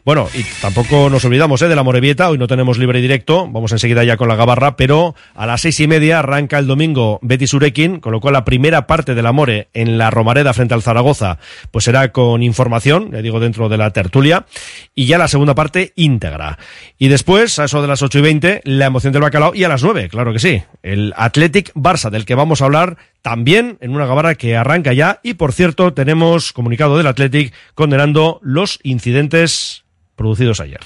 Bueno, 0.05 0.29
y 0.35 0.45
tampoco 0.61 1.09
nos 1.09 1.25
olvidamos 1.25 1.63
¿eh? 1.63 1.69
de 1.69 1.77
la 1.77 1.83
Morevieta, 1.83 2.29
hoy 2.29 2.39
no 2.39 2.47
tenemos 2.47 2.79
libre 2.79 3.01
directo, 3.01 3.49
vamos 3.51 3.73
enseguida 3.73 4.05
ya 4.05 4.17
con 4.17 4.29
la 4.29 4.37
Gabarra, 4.37 4.77
pero 4.77 5.15
a 5.35 5.47
las 5.47 5.63
seis 5.63 5.81
y 5.81 5.89
media 5.89 6.19
arranca 6.19 6.59
el 6.59 6.67
domingo 6.67 7.19
Betis 7.23 7.55
Urequin, 7.55 8.01
con 8.01 8.13
lo 8.13 8.21
cual 8.21 8.35
la 8.35 8.45
primera 8.45 8.87
parte 8.87 9.15
de 9.15 9.23
la 9.23 9.33
More 9.33 9.69
en 9.73 9.97
la 9.97 10.11
Romareda 10.11 10.53
frente 10.53 10.75
al 10.75 10.83
Zaragoza, 10.83 11.39
pues 11.71 11.85
será 11.87 12.13
con 12.13 12.43
información, 12.43 13.09
le 13.13 13.23
digo 13.23 13.41
dentro 13.41 13.69
de 13.69 13.79
la 13.79 13.91
tertulia, 13.93 14.47
y 14.95 15.07
ya 15.07 15.19
la 15.19 15.29
segunda 15.29 15.55
parte 15.55 15.86
íntegra. 15.95 16.59
Y 16.99 17.09
después, 17.09 17.59
a 17.59 17.65
eso 17.65 17.83
de 17.83 17.89
las 17.89 18.03
8 18.03 18.19
y 18.19 18.23
20, 18.23 18.61
la 18.65 18.87
emoción 18.87 19.13
del 19.13 19.23
bacalao 19.23 19.55
y 19.55 19.65
a 19.65 19.69
las 19.69 19.83
9, 19.83 20.09
claro 20.09 20.33
que 20.33 20.39
sí. 20.39 20.63
El 20.83 21.13
Athletic 21.17 21.73
Barça, 21.75 22.11
del 22.11 22.25
que 22.25 22.35
vamos 22.35 22.61
a 22.61 22.67
hablar 22.67 22.97
también 23.23 23.79
en 23.81 23.93
una 23.93 24.07
gabarra 24.07 24.35
que 24.35 24.57
arranca 24.57 24.93
ya. 24.93 25.21
Y 25.23 25.35
por 25.35 25.53
cierto, 25.53 25.95
tenemos 25.95 26.53
comunicado 26.53 26.97
del 26.97 27.07
Athletic 27.07 27.53
condenando 27.75 28.41
los 28.43 28.79
incidentes 28.83 29.86
producidos 30.17 30.61
ayer. 30.61 30.81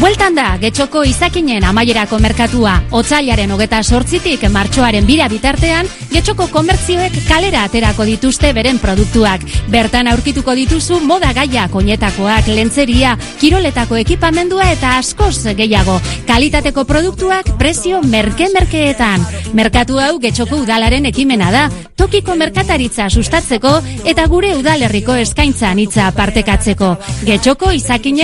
Bueltan 0.00 0.34
da, 0.34 0.56
getxoko 0.58 1.04
izakinen 1.06 1.64
amaierako 1.64 2.18
merkatua. 2.18 2.72
Otzailaren 2.98 3.52
hogeta 3.54 3.78
sortzitik 3.82 4.42
martxoaren 4.50 5.06
bira 5.06 5.28
bitartean, 5.30 5.86
getxoko 6.10 6.48
komertzioek 6.50 7.14
kalera 7.28 7.62
aterako 7.68 8.04
dituzte 8.08 8.50
beren 8.56 8.80
produktuak. 8.82 9.44
Bertan 9.70 10.10
aurkituko 10.10 10.56
dituzu 10.58 10.98
moda 11.06 11.30
gaia, 11.32 11.68
koñetakoak, 11.70 12.50
lentzeria, 12.56 13.14
kiroletako 13.40 14.00
ekipamendua 14.02 14.66
eta 14.72 14.96
askoz 14.98 15.54
gehiago. 15.54 16.00
Kalitateko 16.26 16.84
produktuak 16.90 17.54
prezio 17.58 18.02
merke-merkeetan. 18.02 19.22
Merkatu 19.54 20.02
hau 20.02 20.18
getxoko 20.18 20.58
udalaren 20.64 21.06
ekimena 21.06 21.52
da, 21.54 21.68
tokiko 21.94 22.34
merkataritza 22.34 23.06
sustatzeko 23.08 23.76
eta 24.10 24.26
gure 24.26 24.56
udalerriko 24.58 25.14
eskaintza 25.22 25.70
anitza 25.70 26.10
partekatzeko. 26.18 26.96
Getxoko 27.30 27.70
izakinen 27.72 28.23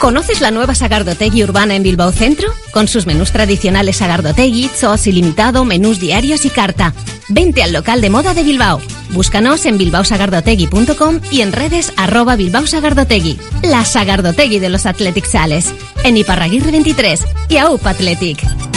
¿Conoces 0.00 0.40
la 0.40 0.50
nueva 0.50 0.74
Sagardotegui 0.74 1.42
urbana 1.42 1.74
en 1.74 1.82
Bilbao 1.82 2.12
Centro? 2.12 2.48
Con 2.70 2.86
sus 2.86 3.06
menús 3.06 3.32
tradicionales 3.32 3.96
Sagardotegui, 3.96 4.68
Zos 4.68 5.06
ilimitado, 5.06 5.64
menús 5.64 5.98
diarios 5.98 6.44
y 6.44 6.50
carta. 6.50 6.92
Vente 7.28 7.62
al 7.62 7.72
local 7.72 8.00
de 8.00 8.10
moda 8.10 8.34
de 8.34 8.42
Bilbao. 8.42 8.80
Búscanos 9.10 9.64
en 9.64 9.78
bilbaosagardotegui.com 9.78 11.20
y 11.30 11.40
en 11.40 11.52
redes 11.52 11.92
arroba 11.96 12.36
Bilbao 12.36 12.66
Sagardotegui. 12.66 13.38
La 13.62 13.84
Sagardotegui 13.84 14.58
de 14.58 14.68
los 14.68 14.84
Athletic 14.86 15.24
Sales. 15.24 15.74
En 16.04 16.16
Iparraguirre 16.16 16.70
23 16.70 17.24
y 17.48 17.56
AUP 17.56 17.86
Athletic. 17.86 18.75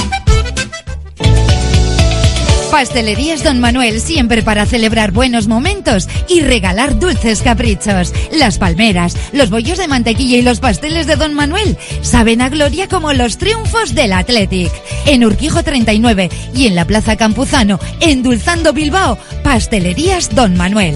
Pastelerías 2.72 3.44
Don 3.44 3.60
Manuel 3.60 4.00
siempre 4.00 4.44
para 4.44 4.66
celebrar 4.66 5.12
buenos 5.12 5.48
momentos 5.48 6.08
y 6.28 6.42
regalar 6.42 7.00
dulces 7.00 7.42
caprichos. 7.42 8.14
Las 8.32 8.58
palmeras, 8.58 9.18
los 9.34 9.50
bollos 9.50 9.78
de 9.78 9.88
mantequilla 9.88 10.38
y 10.38 10.42
los 10.42 10.60
pasteles 10.60 11.08
de 11.08 11.16
Don 11.16 11.34
Manuel 11.34 11.78
saben 12.02 12.42
a 12.42 12.50
gloria 12.50 12.88
como 12.88 13.12
los 13.14 13.38
triunfos 13.38 13.96
del 13.96 14.14
Athletic. 14.14 14.72
En 15.06 15.26
Urquijo 15.26 15.64
39 15.64 16.30
y 16.54 16.68
en 16.68 16.76
la 16.76 16.86
Plaza 16.86 17.16
Campuzano, 17.16 17.80
endulzando 18.00 18.72
Bilbao, 18.72 19.18
Pastelerías 19.44 20.34
Don 20.36 20.56
Manuel. 20.56 20.96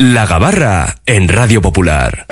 La 0.00 0.26
Gabarra 0.26 0.94
en 1.06 1.26
Radio 1.26 1.60
Popular. 1.60 2.26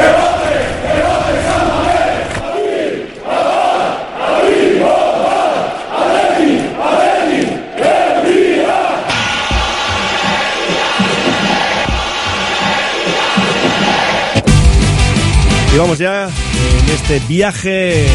Y 15.75 15.77
vamos 15.77 15.99
ya 15.99 16.29
en 16.29 16.91
este 16.95 17.19
viaje 17.27 18.07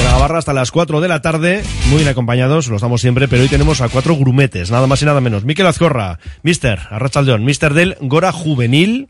de 0.00 0.04
la 0.06 0.12
Gabarra 0.12 0.38
hasta 0.38 0.52
las 0.54 0.70
4 0.70 1.00
de 1.02 1.08
la 1.08 1.20
tarde, 1.20 1.62
muy 1.88 1.98
bien 1.98 2.08
acompañados, 2.08 2.68
lo 2.68 2.76
estamos 2.76 3.00
siempre, 3.02 3.28
pero 3.28 3.42
hoy 3.42 3.48
tenemos 3.48 3.80
a 3.82 3.88
cuatro 3.90 4.16
grumetes, 4.16 4.70
nada 4.70 4.86
más 4.86 5.02
y 5.02 5.04
nada 5.04 5.20
menos. 5.20 5.44
Miquel 5.44 5.66
Azcorra, 5.66 6.18
Mister, 6.42 6.78
Arrachaldeón, 6.90 7.44
Mister 7.44 7.74
del 7.74 7.96
Gora 8.00 8.32
Juvenil 8.32 9.08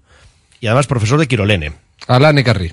y 0.61 0.67
además 0.67 0.87
profesor 0.89 1.21
de 1.21 1.29
Quirolene. 1.29 1.73
Alane 2.09 2.43
Carri. 2.43 2.73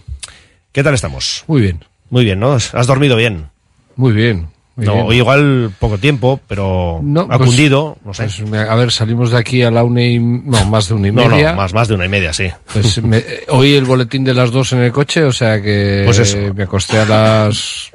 ¿Qué 0.72 0.84
tal 0.84 0.96
estamos? 0.96 1.44
Muy 1.48 1.62
bien. 1.62 1.84
Muy 2.10 2.26
bien, 2.26 2.40
¿no? 2.40 2.54
¿Has 2.54 2.88
dormido 2.88 3.16
bien? 3.16 3.50
Muy 3.96 4.14
bien. 4.14 4.48
no, 4.78 5.12
igual 5.14 5.72
poco 5.80 5.98
tiempo, 6.00 6.40
pero 6.48 6.98
ha 7.30 7.38
pues- 7.38 7.50
cundido, 7.50 7.98
no 8.04 8.14
sé. 8.16 8.24
pues, 8.48 8.68
a 8.68 8.76
ver, 8.76 8.92
salimos 8.92 9.30
de 9.32 9.38
aquí 9.38 9.62
a 9.62 9.70
la 9.70 9.84
una 9.84 10.02
y... 10.04 10.18
No, 10.20 10.66
más 10.66 10.88
de 10.88 10.94
una 10.96 11.08
y 11.08 11.12
no, 11.12 11.28
media. 11.28 11.52
no, 11.52 11.58
más, 11.58 11.74
más 11.74 11.88
de 11.88 11.94
una 11.96 12.06
y 12.06 12.10
media, 12.10 12.34
sí. 12.34 12.50
Pues 12.74 13.02
me- 13.04 13.18
eh, 13.18 13.46
oí 13.50 13.76
el 13.76 13.86
boletín 13.86 14.24
de 14.24 14.34
las 14.34 14.50
dos 14.52 14.74
en 14.74 14.80
el 14.80 14.92
coche, 14.92 15.24
o 15.24 15.32
sea 15.32 15.62
que 15.62 16.02
Pues 16.06 16.18
eso. 16.20 16.38
me 16.56 16.64
acosté 16.64 17.00
a 17.00 17.06
las, 17.06 17.92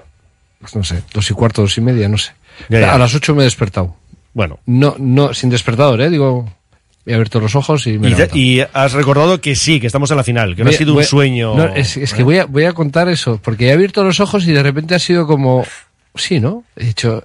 pues 0.62 0.74
no 0.74 0.82
sé, 0.84 1.02
dos 1.12 1.30
y 1.30 1.34
cuarto, 1.34 1.60
dos 1.60 1.76
y 1.76 1.82
media, 1.82 2.08
no 2.08 2.16
sé. 2.16 2.32
Ya, 2.70 2.80
ya. 2.80 2.94
A 2.94 2.98
las 2.98 3.14
ocho 3.14 3.34
me 3.34 3.42
he 3.42 3.44
despertado. 3.44 3.94
Bueno. 4.32 4.58
No, 4.64 4.96
no, 4.98 5.34
sin 5.34 5.50
despertador, 5.50 6.00
eh, 6.00 6.08
digo, 6.08 6.50
he 7.04 7.12
abierto 7.12 7.38
los 7.40 7.54
ojos 7.54 7.86
y 7.86 7.98
me 7.98 8.08
he 8.08 8.10
Y, 8.12 8.14
te- 8.14 8.30
y 8.38 8.60
has 8.72 8.92
recordado 8.94 9.40
que 9.42 9.54
sí, 9.56 9.78
que 9.80 9.86
estamos 9.88 10.10
en 10.10 10.16
la 10.16 10.24
final, 10.24 10.56
que 10.56 10.62
no 10.62 10.68
Voy 10.68 10.74
ha 10.74 10.78
sido 10.78 10.94
voy 10.94 11.02
un 11.02 11.06
sueño. 11.06 11.54
No, 11.54 11.64
es, 11.74 11.96
es 11.98 12.14
que 12.14 12.22
voy 12.22 12.38
a, 12.38 12.46
voy 12.46 12.64
a 12.64 12.72
contar 12.72 13.08
eso, 13.08 13.38
porque 13.42 13.66
he 13.68 13.72
abierto 13.72 14.02
los 14.04 14.20
ojos 14.20 14.46
y 14.46 14.52
de 14.52 14.62
repente 14.62 14.94
ha 14.94 14.98
sido 14.98 15.26
como, 15.26 15.66
sí, 16.14 16.40
¿no? 16.40 16.64
He 16.76 16.84
dicho, 16.86 17.24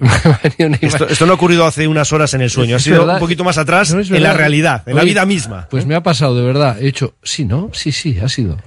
Esto, 0.80 1.08
esto 1.08 1.26
no 1.26 1.32
ha 1.32 1.34
ocurrido 1.34 1.66
hace 1.66 1.88
unas 1.88 2.12
horas 2.12 2.32
en 2.34 2.40
el 2.40 2.50
sueño, 2.50 2.76
ha 2.76 2.78
sido 2.78 3.00
verdad. 3.00 3.14
un 3.14 3.20
poquito 3.20 3.42
más 3.42 3.58
atrás 3.58 3.92
No, 3.92 4.00
en 4.00 4.22
la 4.22 4.32
realidad, 4.32 4.84
en 4.86 4.94
la 4.94 5.02
vida 5.02 5.26
misma. 5.26 5.66
Pues 5.68 5.86
me 5.86 5.96
ha 5.96 6.02
pasado, 6.04 6.36
de 6.36 6.42
verdad. 6.42 6.76
He 6.80 6.84
dicho, 6.84 7.14
sí, 7.24 7.44
¿no? 7.44 7.70
Sí, 7.72 7.90
sí, 7.90 8.16
ha 8.22 8.28
sido. 8.28 8.58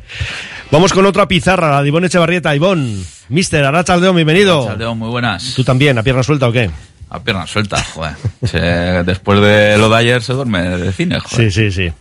Vamos 0.72 0.94
con 0.94 1.06
otra 1.06 1.28
pizarra, 1.28 1.70
la 1.70 1.82
de 1.82 1.90
Ivonne 1.90 2.08
Echevarrieta. 2.08 2.56
Ivón, 2.56 3.04
Mister 3.30 3.64
Arrachaldeón, 3.66 4.16
bienvenido. 4.16 4.60
Arrachaldeón, 4.62 4.98
muy 4.98 5.10
buenas. 5.10 5.54
¿Tú 5.56 5.64
también, 5.64 5.98
a 5.98 6.04
pierna 6.04 6.24
suelta 6.24 6.48
o 6.48 6.52
qué? 6.52 6.70
A 7.10 7.22
pierna 7.22 7.46
suelta, 7.46 7.84
joder. 7.94 8.14
Se- 8.46 9.04
después 9.04 9.42
de 9.42 9.78
lo 9.78 9.90
de 9.90 9.98
ayer 9.98 10.22
se 10.24 10.32
duerme 10.32 10.62
de 10.78 10.94
cine, 10.94 11.20
joder. 11.20 11.52
Sí, 11.52 11.70
sí, 11.70 11.90
sí. 11.90 11.94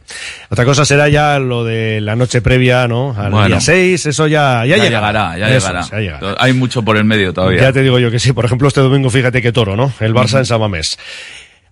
Otra 0.50 0.64
cosa 0.64 0.84
será 0.84 1.08
ya 1.08 1.40
lo 1.40 1.64
de 1.64 2.00
la 2.00 2.14
noche 2.14 2.40
previa, 2.42 2.86
¿no? 2.86 3.12
Al 3.18 3.32
Bueno. 3.32 3.48
día 3.48 3.60
6, 3.60 4.06
eso 4.06 4.28
ya, 4.28 4.64
ya, 4.64 4.76
Ya 4.76 4.84
llegará. 4.84 5.08
llegará, 5.08 5.38
ya 5.38 5.56
Eso 5.56 5.66
llegará. 5.68 5.86
ya 5.90 5.98
llegará. 5.98 6.36
Hay 6.38 6.52
mucho 6.52 6.82
por 6.84 6.96
el 6.96 7.02
medio 7.04 7.32
todavía. 7.34 7.60
Ya 7.62 7.72
te 7.72 7.82
digo 7.82 7.98
yo 7.98 8.08
que 8.12 8.20
sí. 8.20 8.32
Por 8.32 8.44
ejemplo, 8.44 8.68
este 8.68 8.80
domingo, 8.80 9.10
fíjate 9.10 9.42
qué 9.42 9.50
toro, 9.50 9.74
¿no? 9.74 9.92
El 9.98 10.14
Barça 10.14 10.38
en 10.38 10.46
Samamés. 10.46 10.96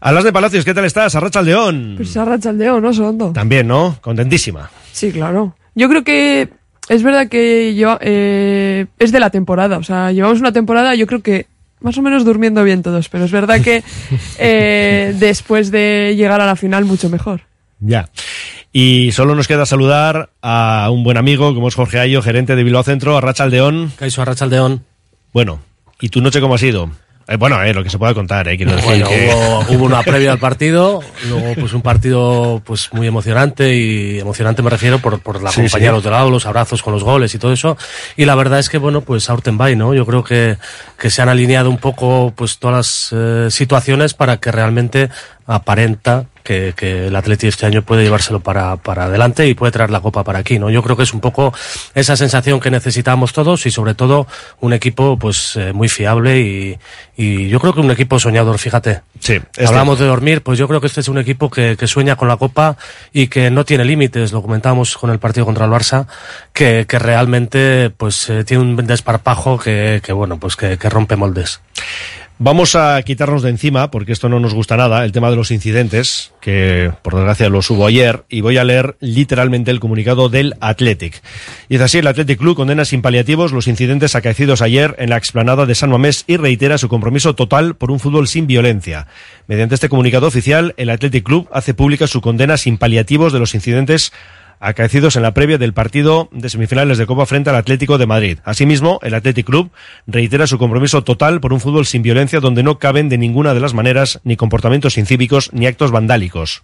Alas 0.01 0.25
de 0.25 0.33
Palacios, 0.33 0.65
¿qué 0.65 0.75
tal 0.75 0.85
estás? 0.85 1.15
Arrachaldeón. 1.15 1.95
Pues 1.97 2.16
Arrachaldeón, 2.16 2.83
¿no? 2.83 2.93
Sondo. 2.93 3.31
También, 3.33 3.69
¿no? 3.69 3.99
Contentísima. 4.01 4.69
Sí, 4.91 5.12
claro. 5.12 5.55
Yo 5.77 5.89
creo 5.89 6.03
que 6.03 6.49
es 6.89 7.02
verdad 7.02 7.28
que 7.28 7.74
lleva- 7.74 7.98
eh, 8.01 8.86
es 8.98 9.12
de 9.12 9.20
la 9.20 9.31
temporada. 9.31 9.78
O 9.78 9.82
sea, 9.82 10.12
llevamos 10.12 10.40
una 10.40 10.52
temporada, 10.52 10.94
yo 10.94 11.06
creo 11.06 11.23
que 11.23 11.47
más 11.81 11.97
o 11.98 12.02
menos 12.02 12.24
durmiendo 12.24 12.65
bien 12.65 12.82
todos, 12.82 13.09
pero 13.09 13.24
es 13.24 13.31
verdad 13.32 13.60
que 13.60 13.82
eh, 14.39 15.15
después 15.19 15.70
de 15.70 16.15
llegar 16.16 16.40
a 16.40 16.47
la 16.47 16.56
final, 16.56 16.85
mucho 16.85 17.09
mejor. 17.09 17.43
Ya. 17.81 18.09
Y 18.73 19.12
solo 19.12 19.35
nos 19.35 19.47
queda 19.48 19.65
saludar 19.66 20.31
a 20.43 20.89
un 20.93 21.05
buen 21.05 21.16
amigo, 21.16 21.55
como 21.55 21.69
es 21.69 21.74
Jorge 21.74 21.98
Ayo, 22.01 22.23
gerente 22.23 22.56
de 22.56 22.65
Bilbao 22.65 22.82
Centro, 22.82 23.16
Arrachaldeón. 23.16 23.93
Caiso 23.97 24.20
Arrachaldeón. 24.23 24.85
Bueno, 25.32 25.60
¿y 26.01 26.09
tu 26.09 26.20
noche 26.20 26.40
cómo 26.40 26.55
ha 26.56 26.59
sido? 26.59 26.90
Eh, 27.30 27.36
bueno, 27.36 27.62
eh, 27.62 27.74
lo 27.74 27.84
que 27.84 27.90
se 27.90 27.98
pueda 27.98 28.14
contar, 28.14 28.48
eh, 28.48 28.56
quiero 28.56 28.72
decir 28.72 28.88
Bueno, 28.88 29.06
que- 29.06 29.30
hubo, 29.34 29.59
hubo 29.76 29.84
una 29.84 30.02
previa 30.02 30.32
al 30.32 30.38
partido, 30.38 31.00
luego 31.28 31.55
pues 31.60 31.74
un 31.74 31.82
partido 31.82 32.62
pues 32.64 32.88
muy 32.92 33.06
emocionante 33.06 33.74
y 33.74 34.18
emocionante 34.18 34.62
me 34.62 34.70
refiero 34.70 34.98
por, 34.98 35.20
por 35.20 35.42
la 35.42 35.50
Sí, 35.50 35.56
compañía 35.60 35.88
sí. 35.90 35.96
de 35.96 36.02
los 36.02 36.05
lado, 36.06 36.30
los 36.30 36.46
abrazos 36.46 36.82
con 36.82 36.94
los 36.94 37.05
goles 37.05 37.34
y 37.34 37.38
todo 37.38 37.52
eso. 37.52 37.76
Y 38.16 38.24
la 38.24 38.34
verdad 38.34 38.59
es 38.59 38.70
que 38.70 38.78
bueno, 38.78 39.02
pues 39.02 39.28
a 39.28 39.34
Urtenbay, 39.34 39.76
¿no? 39.76 39.92
Yo 39.92 40.06
creo 40.06 40.24
que, 40.24 40.56
que 40.98 41.10
se 41.10 41.20
han 41.20 41.28
alineado 41.28 41.68
un 41.68 41.76
poco 41.78 42.32
pues 42.34 42.59
todas 42.59 42.76
las 42.76 43.09
eh, 43.12 43.50
situaciones 43.50 44.14
para 44.14 44.38
que 44.38 44.50
realmente 44.50 45.10
aparenta 45.46 46.24
que, 46.49 46.73
que 46.75 47.09
el 47.09 47.15
Atleti 47.16 47.47
este 47.47 47.66
año 47.66 47.83
puede 47.83 48.03
llevárselo 48.05 48.41
para, 48.41 48.77
para 48.77 49.05
adelante 49.05 49.47
y 49.47 49.53
puede 49.53 49.70
traer 49.73 49.91
la 49.91 50.01
copa 50.01 50.25
para 50.25 50.39
aquí, 50.39 50.59
¿no? 50.59 50.70
Yo 50.70 50.83
creo 50.83 50.97
que 50.97 51.03
es 51.03 51.12
un 51.12 51.20
poco 51.20 51.53
esa 51.95 52.16
sensación 52.16 52.59
que 52.59 52.70
necesitamos 52.70 53.35
todos 53.35 53.66
y 53.66 53.70
sobre 53.70 53.95
todo 53.95 54.27
un 54.61 54.73
equipo 54.73 55.19
pues 55.19 55.57
eh, 55.57 55.75
muy 55.75 55.91
fiable 55.91 56.41
y, 56.41 56.79
y 57.19 57.49
yo 57.51 57.61
creo 57.61 57.75
que 57.75 57.81
un 57.81 57.91
equipo 57.91 58.19
soñador, 58.19 58.59
fíjate. 58.59 59.03
Sí, 59.20 59.35
este- 59.35 59.66
Hablamos 59.66 59.99
de 59.99 60.07
dormir, 60.07 60.43
pues 60.43 60.59
yo 60.59 60.66
creo 60.69 60.81
que 60.81 60.87
este 60.87 61.01
es 61.01 61.09
un 61.09 61.19
equipo 61.19 61.51
que, 61.51 61.77
que 61.79 61.87
sueña 61.87 62.16
con 62.16 62.29
la 62.29 62.39
Copa 62.39 62.79
y 63.12 63.27
que 63.29 63.51
no 63.51 63.65
tiene 63.66 63.85
límites, 63.85 64.33
lo 64.33 64.41
comentamos 64.41 64.97
con 64.97 65.11
el 65.11 65.19
partido 65.19 65.45
contra 65.45 65.66
el 65.66 65.70
Barça, 65.70 66.07
que, 66.55 66.87
que 66.89 66.99
realmente 66.99 67.91
pues 67.91 68.31
eh, 68.31 68.45
tiene 68.45 68.62
un 68.62 68.77
desparpajo 68.87 69.59
que, 69.59 70.01
que 70.03 70.12
bueno, 70.15 70.39
pues 70.39 70.57
que, 70.57 70.79
que 70.79 70.89
rompe 70.89 71.16
moldes. 71.16 71.61
Vamos 72.40 72.77
a 72.77 73.02
quitarnos 73.02 73.43
de 73.43 73.51
encima, 73.51 73.90
porque 73.90 74.12
esto 74.12 74.28
no 74.28 74.39
nos 74.39 74.55
gusta 74.55 74.77
nada, 74.77 75.05
el 75.05 75.10
tema 75.10 75.28
de 75.28 75.35
los 75.35 75.51
incidentes, 75.51 76.32
que 76.40 76.93
por 77.02 77.16
desgracia 77.16 77.48
lo 77.48 77.62
subo 77.62 77.85
ayer, 77.85 78.27
y 78.28 78.43
voy 78.43 78.59
a 78.59 78.65
leer 78.65 78.97
literalmente 79.01 79.73
el 79.73 79.81
comunicado 79.81 80.28
del 80.28 80.55
Athletic. 80.60 81.20
Dice 81.69 81.82
así, 81.82 81.98
el 81.98 82.06
Athletic 82.06 82.39
Club 82.39 82.55
condena 82.55 82.85
sin 82.85 83.02
paliativos 83.02 83.51
los 83.51 83.66
incidentes 83.66 84.15
acaecidos 84.15 84.62
ayer 84.62 84.94
en 85.01 85.10
la 85.10 85.16
explanada 85.16 85.66
de 85.66 85.74
San 85.74 85.90
Mamés 85.90 86.23
y 86.28 86.36
reitera 86.36 86.78
su 86.78 86.89
compromiso 86.89 87.35
total 87.35 87.74
por 87.74 87.90
un 87.90 87.98
fútbol 87.98 88.28
sin 88.28 88.47
violencia. 88.47 89.09
Mediante 89.48 89.74
este 89.74 89.89
comunicado 89.89 90.28
oficial, 90.28 90.74
el 90.77 90.90
Athletic 90.90 91.24
Club 91.24 91.48
hace 91.52 91.74
pública 91.74 92.06
su 92.06 92.20
condena 92.20 92.56
sin 92.56 92.78
paliativos 92.78 93.32
de 93.32 93.40
los 93.40 93.56
incidentes 93.56 94.12
acaecidos 94.60 95.16
en 95.16 95.22
la 95.22 95.35
previa 95.35 95.59
del 95.59 95.72
partido 95.72 96.28
de 96.32 96.48
semifinales 96.48 96.98
de 96.98 97.06
Copa 97.06 97.26
frente 97.26 97.51
al 97.51 97.56
Atlético 97.56 97.98
de 97.98 98.06
Madrid. 98.06 98.39
Asimismo, 98.44 98.98
el 99.02 99.14
Athletic 99.14 99.47
Club 99.47 99.70
reitera 100.06 100.47
su 100.47 100.59
compromiso 100.59 101.05
total 101.05 101.40
por 101.40 101.52
un 101.52 101.60
fútbol 101.60 101.86
sin 101.86 102.02
violencia 102.02 102.40
donde 102.40 102.62
no 102.62 102.78
caben 102.78 103.09
de 103.09 103.18
ninguna 103.18 103.55
de 103.55 103.60
las 103.60 103.74
maneras 103.74 104.20
ni 104.24 104.36
comportamientos 104.36 104.98
incívicos 104.98 105.52
ni 105.52 105.66
actos 105.66 105.90
vandálicos. 105.90 106.62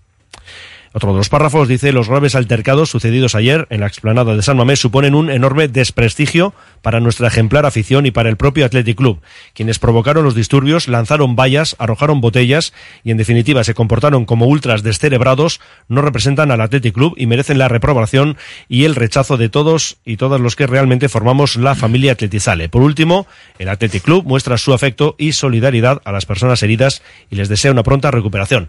Otro 0.96 1.10
de 1.10 1.18
los 1.18 1.28
párrafos 1.28 1.66
dice 1.66 1.90
los 1.90 2.08
graves 2.08 2.36
altercados 2.36 2.88
sucedidos 2.88 3.34
ayer 3.34 3.66
en 3.70 3.80
la 3.80 3.88
explanada 3.88 4.36
de 4.36 4.42
San 4.42 4.56
Mamés 4.56 4.78
suponen 4.78 5.16
un 5.16 5.28
enorme 5.28 5.66
desprestigio 5.66 6.54
para 6.82 7.00
nuestra 7.00 7.26
ejemplar 7.26 7.66
afición 7.66 8.06
y 8.06 8.12
para 8.12 8.28
el 8.28 8.36
propio 8.36 8.64
Athletic 8.64 8.96
Club. 8.96 9.20
Quienes 9.54 9.80
provocaron 9.80 10.22
los 10.22 10.36
disturbios 10.36 10.86
lanzaron 10.86 11.34
vallas, 11.34 11.74
arrojaron 11.80 12.20
botellas 12.20 12.72
y 13.02 13.10
en 13.10 13.16
definitiva 13.16 13.64
se 13.64 13.74
comportaron 13.74 14.24
como 14.24 14.46
ultras 14.46 14.84
descerebrados, 14.84 15.60
no 15.88 16.00
representan 16.00 16.52
al 16.52 16.60
Athletic 16.60 16.94
Club 16.94 17.14
y 17.16 17.26
merecen 17.26 17.58
la 17.58 17.66
reprobación 17.66 18.36
y 18.68 18.84
el 18.84 18.94
rechazo 18.94 19.36
de 19.36 19.48
todos 19.48 19.96
y 20.04 20.16
todas 20.16 20.40
los 20.40 20.54
que 20.54 20.68
realmente 20.68 21.08
formamos 21.08 21.56
la 21.56 21.74
familia 21.74 22.12
Atletizale. 22.12 22.68
Por 22.68 22.82
último, 22.82 23.26
el 23.58 23.68
Athletic 23.68 24.04
Club 24.04 24.24
muestra 24.26 24.58
su 24.58 24.72
afecto 24.72 25.16
y 25.18 25.32
solidaridad 25.32 26.02
a 26.04 26.12
las 26.12 26.24
personas 26.24 26.62
heridas 26.62 27.02
y 27.30 27.34
les 27.34 27.48
desea 27.48 27.72
una 27.72 27.82
pronta 27.82 28.12
recuperación. 28.12 28.68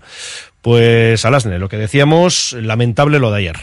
Pues 0.65 1.23
Alasne, 1.25 1.59
lo 1.59 1.69
que 1.69 1.77
decíamos, 1.77 2.53
lamentable 2.59 3.19
lo 3.19 3.29
de 3.29 3.37
ayer. 3.37 3.57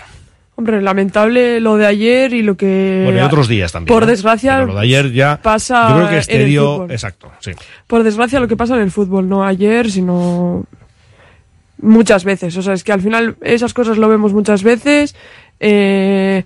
Hombre, 0.55 0.81
lamentable 0.81 1.59
lo 1.59 1.77
de 1.77 1.85
ayer 1.85 2.33
y 2.33 2.45
lo 2.45 2.57
que... 2.57 3.03
Bueno, 3.03 3.19
y 3.19 3.23
otros 3.23 3.49
días 3.49 3.73
también. 3.73 3.93
Por 3.93 4.05
¿no? 4.05 4.07
desgracia, 4.07 4.59
Pero 4.59 4.67
lo 4.67 4.75
de 4.75 4.83
ayer 4.83 5.11
ya. 5.11 5.41
pasa 5.43 5.89
Yo 5.89 5.97
creo 5.97 6.09
que 6.11 6.19
este 6.19 6.45
dio. 6.45 6.85
Exacto, 6.89 7.33
sí. 7.41 7.51
Por 7.89 8.05
desgracia 8.05 8.39
lo 8.39 8.47
que 8.47 8.57
pasa 8.57 8.77
en 8.77 8.83
el 8.83 8.93
fútbol, 8.93 9.29
no 9.29 9.45
ayer, 9.45 9.91
sino 9.91 10.65
muchas 11.79 12.23
veces. 12.23 12.57
O 12.57 12.63
sea, 12.63 12.75
es 12.75 12.85
que 12.85 12.93
al 12.93 13.01
final 13.01 13.35
esas 13.41 13.75
cosas 13.75 13.99
lo 13.99 14.09
vemos 14.09 14.33
muchas 14.33 14.63
veces. 14.63 15.17
Eh, 15.59 16.45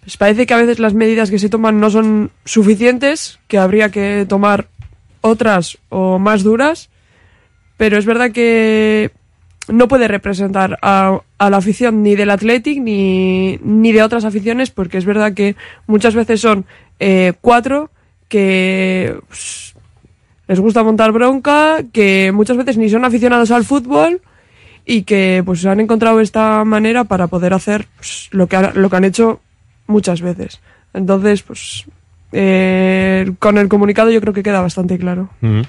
pues 0.00 0.16
parece 0.16 0.46
que 0.46 0.54
a 0.54 0.62
veces 0.62 0.78
las 0.78 0.94
medidas 0.94 1.30
que 1.30 1.38
se 1.38 1.50
toman 1.50 1.78
no 1.78 1.90
son 1.90 2.30
suficientes, 2.46 3.38
que 3.48 3.58
habría 3.58 3.90
que 3.90 4.24
tomar 4.26 4.66
otras 5.20 5.76
o 5.90 6.18
más 6.18 6.42
duras. 6.42 6.88
Pero 7.76 7.98
es 7.98 8.06
verdad 8.06 8.30
que 8.30 9.10
no 9.68 9.88
puede 9.88 10.08
representar 10.08 10.78
a, 10.82 11.20
a 11.38 11.50
la 11.50 11.56
afición 11.56 12.02
ni 12.02 12.14
del 12.14 12.30
Athletic 12.30 12.80
ni, 12.80 13.58
ni 13.62 13.92
de 13.92 14.02
otras 14.02 14.24
aficiones, 14.24 14.70
porque 14.70 14.98
es 14.98 15.04
verdad 15.04 15.32
que 15.34 15.56
muchas 15.86 16.14
veces 16.14 16.40
son 16.40 16.64
eh, 17.00 17.32
cuatro 17.40 17.90
que 18.28 19.16
pues, 19.28 19.74
les 20.48 20.60
gusta 20.60 20.82
montar 20.82 21.12
bronca, 21.12 21.78
que 21.92 22.32
muchas 22.32 22.56
veces 22.56 22.76
ni 22.76 22.88
son 22.88 23.04
aficionados 23.04 23.50
al 23.50 23.64
fútbol 23.64 24.20
y 24.86 25.02
que 25.02 25.42
pues 25.46 25.64
han 25.64 25.80
encontrado 25.80 26.20
esta 26.20 26.64
manera 26.64 27.04
para 27.04 27.26
poder 27.28 27.54
hacer 27.54 27.86
pues, 27.96 28.28
lo, 28.32 28.46
que 28.46 28.56
ha- 28.56 28.72
lo 28.74 28.90
que 28.90 28.96
han 28.96 29.04
hecho 29.04 29.40
muchas 29.86 30.20
veces. 30.20 30.60
Entonces, 30.92 31.42
pues 31.42 31.84
eh, 32.36 33.30
con 33.38 33.58
el 33.58 33.68
comunicado 33.68 34.10
yo 34.10 34.20
creo 34.20 34.34
que 34.34 34.42
queda 34.42 34.60
bastante 34.60 34.98
claro. 34.98 35.30
Mm. 35.40 35.60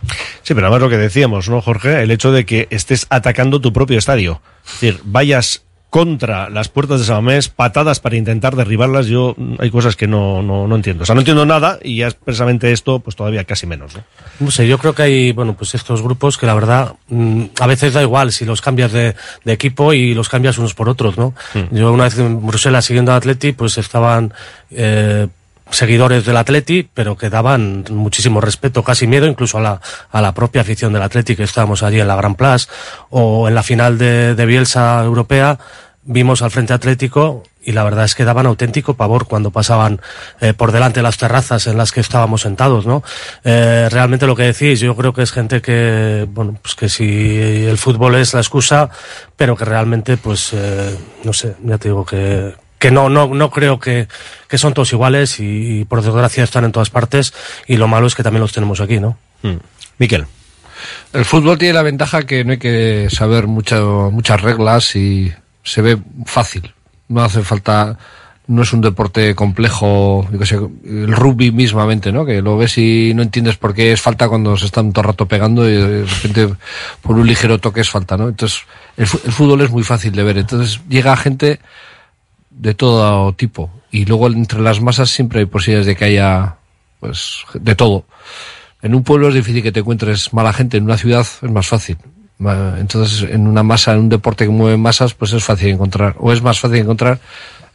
Sí, 0.41 0.55
pero 0.55 0.67
además 0.67 0.81
lo 0.81 0.89
que 0.89 0.97
decíamos, 0.97 1.47
¿no, 1.47 1.61
Jorge? 1.61 2.01
El 2.01 2.09
hecho 2.09 2.31
de 2.31 2.45
que 2.45 2.67
estés 2.71 3.05
atacando 3.09 3.61
tu 3.61 3.71
propio 3.71 3.99
estadio. 3.99 4.41
Es 4.65 4.81
decir, 4.81 4.99
vayas 5.05 5.63
contra 5.91 6.49
las 6.49 6.67
puertas 6.67 6.99
de 6.99 7.05
Samamés, 7.05 7.49
patadas 7.49 7.99
para 7.99 8.17
intentar 8.17 8.55
derribarlas, 8.55 9.05
yo 9.05 9.35
mm, 9.37 9.55
hay 9.59 9.69
cosas 9.69 9.95
que 9.95 10.07
no, 10.07 10.41
no, 10.41 10.67
no 10.67 10.75
entiendo. 10.75 11.03
O 11.03 11.05
sea, 11.05 11.13
no 11.13 11.21
entiendo 11.21 11.45
nada 11.45 11.77
y 11.83 11.97
ya 11.97 12.07
expresamente 12.07 12.71
esto, 12.71 12.99
pues 12.99 13.15
todavía 13.15 13.43
casi 13.43 13.67
menos, 13.67 13.95
¿no? 13.95 14.03
No 14.39 14.51
sé, 14.51 14.67
yo 14.67 14.79
creo 14.79 14.93
que 14.93 15.03
hay, 15.03 15.31
bueno, 15.31 15.53
pues 15.53 15.75
estos 15.75 16.01
grupos 16.01 16.37
que 16.37 16.47
la 16.47 16.55
verdad 16.55 16.95
mm, 17.07 17.43
a 17.61 17.67
veces 17.67 17.93
da 17.93 18.01
igual 18.01 18.31
si 18.31 18.43
los 18.43 18.61
cambias 18.61 18.91
de, 18.91 19.15
de 19.45 19.53
equipo 19.53 19.93
y 19.93 20.15
los 20.15 20.27
cambias 20.27 20.57
unos 20.57 20.73
por 20.73 20.89
otros, 20.89 21.17
¿no? 21.17 21.33
Yo 21.71 21.93
una 21.93 22.05
vez 22.05 22.17
en 22.17 22.45
Bruselas 22.45 22.85
siguiendo 22.85 23.13
a 23.13 23.17
Atleti, 23.17 23.53
pues 23.53 23.77
estaban 23.77 24.33
eh, 24.71 25.27
seguidores 25.69 26.25
del 26.25 26.37
Atleti, 26.37 26.87
pero 26.93 27.17
que 27.17 27.29
daban 27.29 27.85
muchísimo 27.89 28.41
respeto, 28.41 28.83
casi 28.83 29.07
miedo 29.07 29.25
incluso 29.25 29.57
a 29.57 29.61
la, 29.61 29.81
a 30.11 30.21
la 30.21 30.33
propia 30.33 30.61
afición 30.61 30.93
del 30.93 31.01
Atleti, 31.01 31.35
que 31.35 31.43
estábamos 31.43 31.83
allí 31.83 31.99
en 31.99 32.07
la 32.07 32.15
Gran 32.15 32.35
Place, 32.35 32.67
o 33.09 33.47
en 33.47 33.55
la 33.55 33.63
final 33.63 33.97
de, 33.97 34.35
de 34.35 34.45
Bielsa 34.45 35.03
Europea, 35.03 35.57
vimos 36.05 36.41
al 36.41 36.51
Frente 36.51 36.73
Atlético 36.73 37.43
y 37.63 37.71
la 37.71 37.83
verdad 37.83 38.05
es 38.05 38.13
que 38.13 38.25
daban 38.25 38.45
auténtico 38.45 38.93
pavor 38.93 39.25
cuando 39.25 39.49
pasaban 39.49 39.99
eh, 40.39 40.53
por 40.53 40.71
delante 40.71 40.99
de 40.99 41.03
las 41.03 41.17
terrazas 41.17 41.65
en 41.65 41.77
las 41.77 41.91
que 41.91 41.99
estábamos 41.99 42.41
sentados, 42.41 42.85
¿no? 42.85 43.03
Eh, 43.43 43.87
realmente 43.89 44.27
lo 44.27 44.35
que 44.35 44.43
decís, 44.43 44.79
yo 44.79 44.95
creo 44.95 45.13
que 45.13 45.23
es 45.23 45.31
gente 45.31 45.61
que, 45.61 46.27
bueno, 46.29 46.57
pues 46.61 46.75
que 46.75 46.89
si 46.89 47.65
el 47.65 47.79
fútbol 47.79 48.15
es 48.15 48.35
la 48.35 48.41
excusa, 48.41 48.89
pero 49.35 49.55
que 49.55 49.65
realmente, 49.65 50.15
pues, 50.17 50.53
eh, 50.53 50.95
no 51.23 51.33
sé, 51.33 51.55
ya 51.63 51.79
te 51.79 51.89
digo 51.89 52.05
que, 52.05 52.53
que 52.85 52.91
no, 52.91 53.09
no, 53.09 53.33
no 53.33 53.49
creo 53.49 53.79
que, 53.79 54.07
que 54.47 54.59
son 54.59 54.75
todos 54.75 54.93
iguales 54.93 55.39
y, 55.39 55.79
y 55.79 55.85
por 55.85 56.03
desgracia 56.03 56.43
están 56.43 56.65
en 56.65 56.71
todas 56.71 56.91
partes 56.91 57.33
y 57.65 57.77
lo 57.77 57.87
malo 57.87 58.05
es 58.05 58.13
que 58.13 58.21
también 58.21 58.41
los 58.41 58.53
tenemos 58.53 58.79
aquí, 58.79 58.99
¿no? 58.99 59.17
Miquel. 59.97 60.27
El 61.11 61.25
fútbol 61.25 61.57
tiene 61.57 61.73
la 61.73 61.81
ventaja 61.81 62.27
que 62.27 62.43
no 62.43 62.51
hay 62.51 62.59
que 62.59 63.07
saber 63.09 63.47
mucho, 63.47 64.11
muchas 64.13 64.39
reglas 64.39 64.95
y 64.95 65.33
se 65.63 65.81
ve 65.81 65.97
fácil. 66.27 66.75
No 67.07 67.23
hace 67.23 67.41
falta, 67.41 67.97
no 68.45 68.61
es 68.61 68.71
un 68.71 68.81
deporte 68.81 69.33
complejo, 69.33 70.27
yo 70.31 70.45
sé, 70.45 70.57
el 70.85 71.11
rugby 71.11 71.51
mismamente, 71.51 72.11
¿no? 72.11 72.23
Que 72.23 72.43
lo 72.43 72.55
ves 72.55 72.77
y 72.77 73.13
no 73.15 73.23
entiendes 73.23 73.57
por 73.57 73.73
qué 73.73 73.93
es 73.93 74.01
falta 74.01 74.29
cuando 74.29 74.57
se 74.57 74.67
están 74.67 74.93
todo 74.93 75.01
el 75.01 75.07
rato 75.07 75.25
pegando 75.27 75.67
y 75.67 75.73
de 75.73 76.05
repente 76.05 76.53
por 77.01 77.15
un 77.15 77.25
ligero 77.25 77.57
toque 77.57 77.81
es 77.81 77.89
falta, 77.89 78.15
¿no? 78.15 78.29
Entonces, 78.29 78.61
el, 78.95 79.07
el 79.25 79.31
fútbol 79.31 79.61
es 79.61 79.71
muy 79.71 79.81
fácil 79.81 80.11
de 80.11 80.21
ver. 80.21 80.37
Entonces, 80.37 80.81
llega 80.87 81.17
gente 81.17 81.59
de 82.57 82.73
todo 82.73 83.33
tipo. 83.33 83.69
Y 83.91 84.05
luego 84.05 84.27
entre 84.27 84.61
las 84.61 84.81
masas 84.81 85.09
siempre 85.09 85.39
hay 85.39 85.45
posibilidades 85.45 85.87
de 85.87 85.95
que 85.95 86.05
haya, 86.05 86.55
pues, 86.99 87.45
de 87.53 87.75
todo. 87.75 88.05
En 88.81 88.93
un 88.95 89.03
pueblo 89.03 89.29
es 89.29 89.35
difícil 89.35 89.63
que 89.63 89.71
te 89.71 89.79
encuentres 89.79 90.33
mala 90.33 90.53
gente, 90.53 90.77
en 90.77 90.83
una 90.83 90.97
ciudad 90.97 91.25
es 91.41 91.51
más 91.51 91.67
fácil. 91.67 91.97
Entonces, 92.39 93.29
en 93.29 93.47
una 93.47 93.63
masa, 93.63 93.93
en 93.93 93.99
un 93.99 94.09
deporte 94.09 94.45
que 94.45 94.51
mueve 94.51 94.77
masas, 94.77 95.13
pues 95.13 95.31
es 95.33 95.43
fácil 95.43 95.69
encontrar, 95.69 96.15
o 96.19 96.33
es 96.33 96.41
más 96.41 96.59
fácil 96.59 96.79
encontrar 96.79 97.19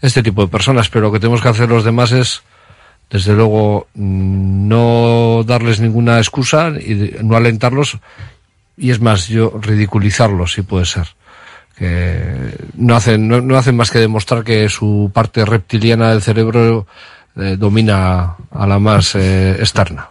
este 0.03 0.23
tipo 0.23 0.43
de 0.43 0.49
personas. 0.49 0.89
Pero 0.89 1.07
lo 1.07 1.13
que 1.13 1.21
tenemos 1.21 1.41
que 1.41 1.49
hacer 1.49 1.69
los 1.69 1.85
demás 1.85 2.13
es, 2.13 2.43
desde 3.09 3.35
luego, 3.35 3.89
no 3.95 5.43
darles 5.47 5.81
ninguna 5.81 6.19
excusa 6.19 6.69
y 6.79 7.17
no 7.23 7.37
alentarlos. 7.37 7.99
Y 8.77 8.91
es 8.91 9.01
más, 9.01 9.29
yo 9.29 9.59
ridiculizarlos, 9.61 10.53
si 10.53 10.63
puede 10.63 10.85
ser. 10.85 11.09
Que 11.81 12.55
no 12.77 12.95
hacen, 12.95 13.27
no, 13.27 13.41
no 13.41 13.57
hacen 13.57 13.75
más 13.75 13.91
que 13.91 13.99
demostrar 13.99 14.45
que 14.45 14.69
su 14.69 15.11
parte 15.15 15.47
reptiliana 15.47 16.11
del 16.11 16.21
cerebro 16.21 16.87
eh, 17.37 17.57
domina 17.59 18.35
a 18.51 18.67
la 18.67 18.79
más 18.79 19.15
eh, 19.15 19.53
externa. 19.59 20.11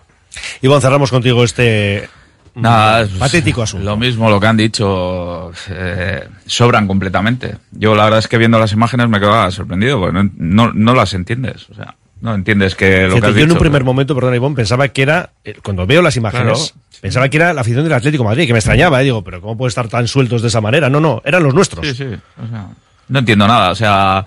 Iván, 0.64 0.82
cerramos 0.82 1.12
contigo 1.12 1.44
este 1.44 2.10
Nada, 2.56 3.02
es- 3.02 3.10
patético 3.12 3.62
asunto. 3.62 3.86
Lo 3.86 3.98
mismo 3.98 4.32
lo 4.32 4.40
que 4.40 4.48
han 4.48 4.58
dicho, 4.58 5.52
eh, 5.70 6.28
sobran 6.48 6.88
completamente. 6.88 7.58
Yo 7.72 7.94
la 7.94 8.06
verdad 8.06 8.20
es 8.20 8.28
que 8.28 8.40
viendo 8.40 8.58
las 8.58 8.72
imágenes 8.74 9.08
me 9.08 9.20
quedaba 9.20 9.52
sorprendido, 9.52 10.00
porque 10.00 10.14
no, 10.24 10.30
no, 10.38 10.74
no 10.74 10.96
las 10.96 11.14
entiendes. 11.14 11.70
O 11.70 11.76
sea, 11.76 11.96
no 12.22 12.34
entiendes 12.36 12.76
que 12.76 13.08
lo 13.08 13.20
que 13.22 13.28
has 13.28 13.34
yo 13.36 13.44
en 13.44 13.52
un 13.52 13.58
primer 13.58 13.84
momento, 13.84 14.14
perdón, 14.16 14.36
Iván, 14.36 14.56
pensaba 14.56 14.88
que 14.90 15.02
era, 15.02 15.30
eh, 15.44 15.56
cuando 15.64 15.86
veo 15.86 16.02
las 16.02 16.16
imágenes, 16.18 16.74
pensaba 17.02 17.30
que 17.30 17.38
era 17.38 17.54
la 17.54 17.62
afición 17.62 17.84
del 17.84 17.94
Atlético 17.94 18.24
de 18.24 18.30
Madrid, 18.30 18.48
que 18.48 18.54
me 18.54 18.60
extrañaba, 18.60 19.02
eh, 19.02 19.06
digo, 19.06 19.24
pero 19.24 19.40
¿cómo 19.41 19.58
puede 19.58 19.70
estar 19.70 19.88
tan 19.88 20.08
sueltos 20.08 20.41
de 20.41 20.50
esa 20.50 20.62
manera? 20.62 20.90
No, 20.90 21.00
no, 21.00 21.22
eran 21.26 21.44
los 21.44 21.54
nuestros. 21.54 21.88
Sí, 21.88 21.94
sí. 21.96 22.06
O 22.06 22.48
sea, 22.48 22.68
no 23.08 23.20
entiendo 23.20 23.48
nada. 23.48 23.72
O 23.72 23.76
sea, 23.76 24.26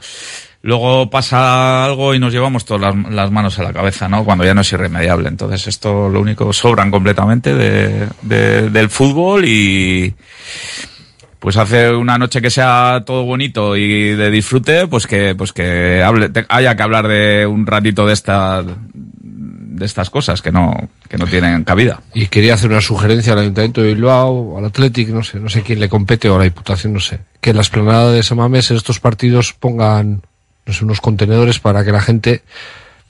luego 0.63 1.11
pasa 1.11 1.85
algo 1.85 2.15
y 2.15 2.19
nos 2.19 2.33
llevamos 2.33 2.65
todas 2.65 2.95
las, 2.95 3.13
las 3.13 3.31
manos 3.31 3.59
a 3.59 3.63
la 3.65 3.73
cabeza, 3.73 4.09
¿no? 4.09 4.25
Cuando 4.25 4.45
ya 4.45 4.55
no 4.55 4.63
es 4.63 4.73
irremediable. 4.73 5.29
Entonces, 5.29 5.67
esto 5.69 6.09
lo 6.09 6.21
único 6.21 6.53
sobran 6.53 6.91
completamente 6.91 7.55
de, 7.55 8.09
de- 8.23 8.71
del 8.71 8.89
fútbol 8.89 9.45
y 9.45 10.15
pues 11.43 11.57
hace 11.57 11.91
una 11.93 12.19
noche 12.19 12.41
que 12.41 12.51
sea 12.51 13.03
todo 13.05 13.25
bonito 13.25 13.77
y 13.77 14.15
de 14.15 14.31
disfrute, 14.31 14.87
pues 14.87 15.09
que, 15.09 15.35
pues 15.35 15.53
que 15.53 16.01
hable, 16.01 16.31
haya 16.49 16.77
que 16.77 16.83
hablar 16.85 17.09
de 17.09 17.49
un 17.49 17.67
ratito 17.67 18.07
de 18.07 18.13
esta, 18.13 18.63
de 18.63 19.85
estas 19.85 20.09
cosas 20.09 20.41
que 20.41 20.53
no, 20.53 20.89
que 21.09 21.19
no 21.19 21.27
tienen 21.27 21.65
cabida. 21.65 22.01
Y 22.15 22.29
quería 22.29 22.55
hacer 22.55 22.71
una 22.71 22.81
sugerencia 22.81 23.33
al 23.33 23.41
Ayuntamiento 23.41 23.83
de 23.83 23.93
Bilbao, 23.93 24.57
al 24.57 24.67
Athletic, 24.67 25.09
no 25.09 25.25
sé, 25.25 25.41
no 25.41 25.49
sé 25.49 25.63
quién 25.63 25.81
le 25.81 25.89
compete 25.89 26.31
o 26.31 26.37
a 26.37 26.39
la 26.39 26.45
Diputación, 26.45 26.93
no 26.93 27.01
sé. 27.01 27.19
Que 27.41 27.51
en 27.51 27.57
la 27.57 27.63
esplanada 27.63 28.13
de 28.13 28.23
Samamés 28.23 28.71
en 28.71 28.77
estos 28.77 29.01
partidos 29.01 29.53
pongan, 29.53 30.23
no 30.65 30.73
sé, 30.73 30.85
unos 30.85 31.01
contenedores 31.01 31.59
para 31.59 31.85
que 31.85 31.91
la 31.91 32.03
gente, 32.03 32.43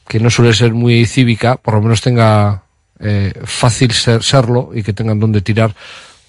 que 0.09 0.21
no 0.21 0.31
suele 0.31 0.55
ser 0.55 0.73
muy 0.73 1.05
cívica, 1.05 1.57
por 1.57 1.75
lo 1.75 1.83
menos 1.83 2.01
tenga 2.01 2.63
eh, 2.99 3.35
fácil 3.45 3.93
ser, 3.93 4.23
serlo 4.23 4.71
y 4.75 4.83
que 4.83 4.95
tengan 4.95 5.21
donde 5.21 5.43
tirar 5.43 5.75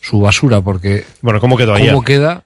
su 0.04 0.20
basura, 0.20 0.62
porque... 0.62 1.06
Bueno, 1.22 1.40
¿cómo 1.40 1.56
quedó 1.56 1.74
¿Cómo 1.74 1.84
ayer? 1.84 1.96
queda? 2.06 2.44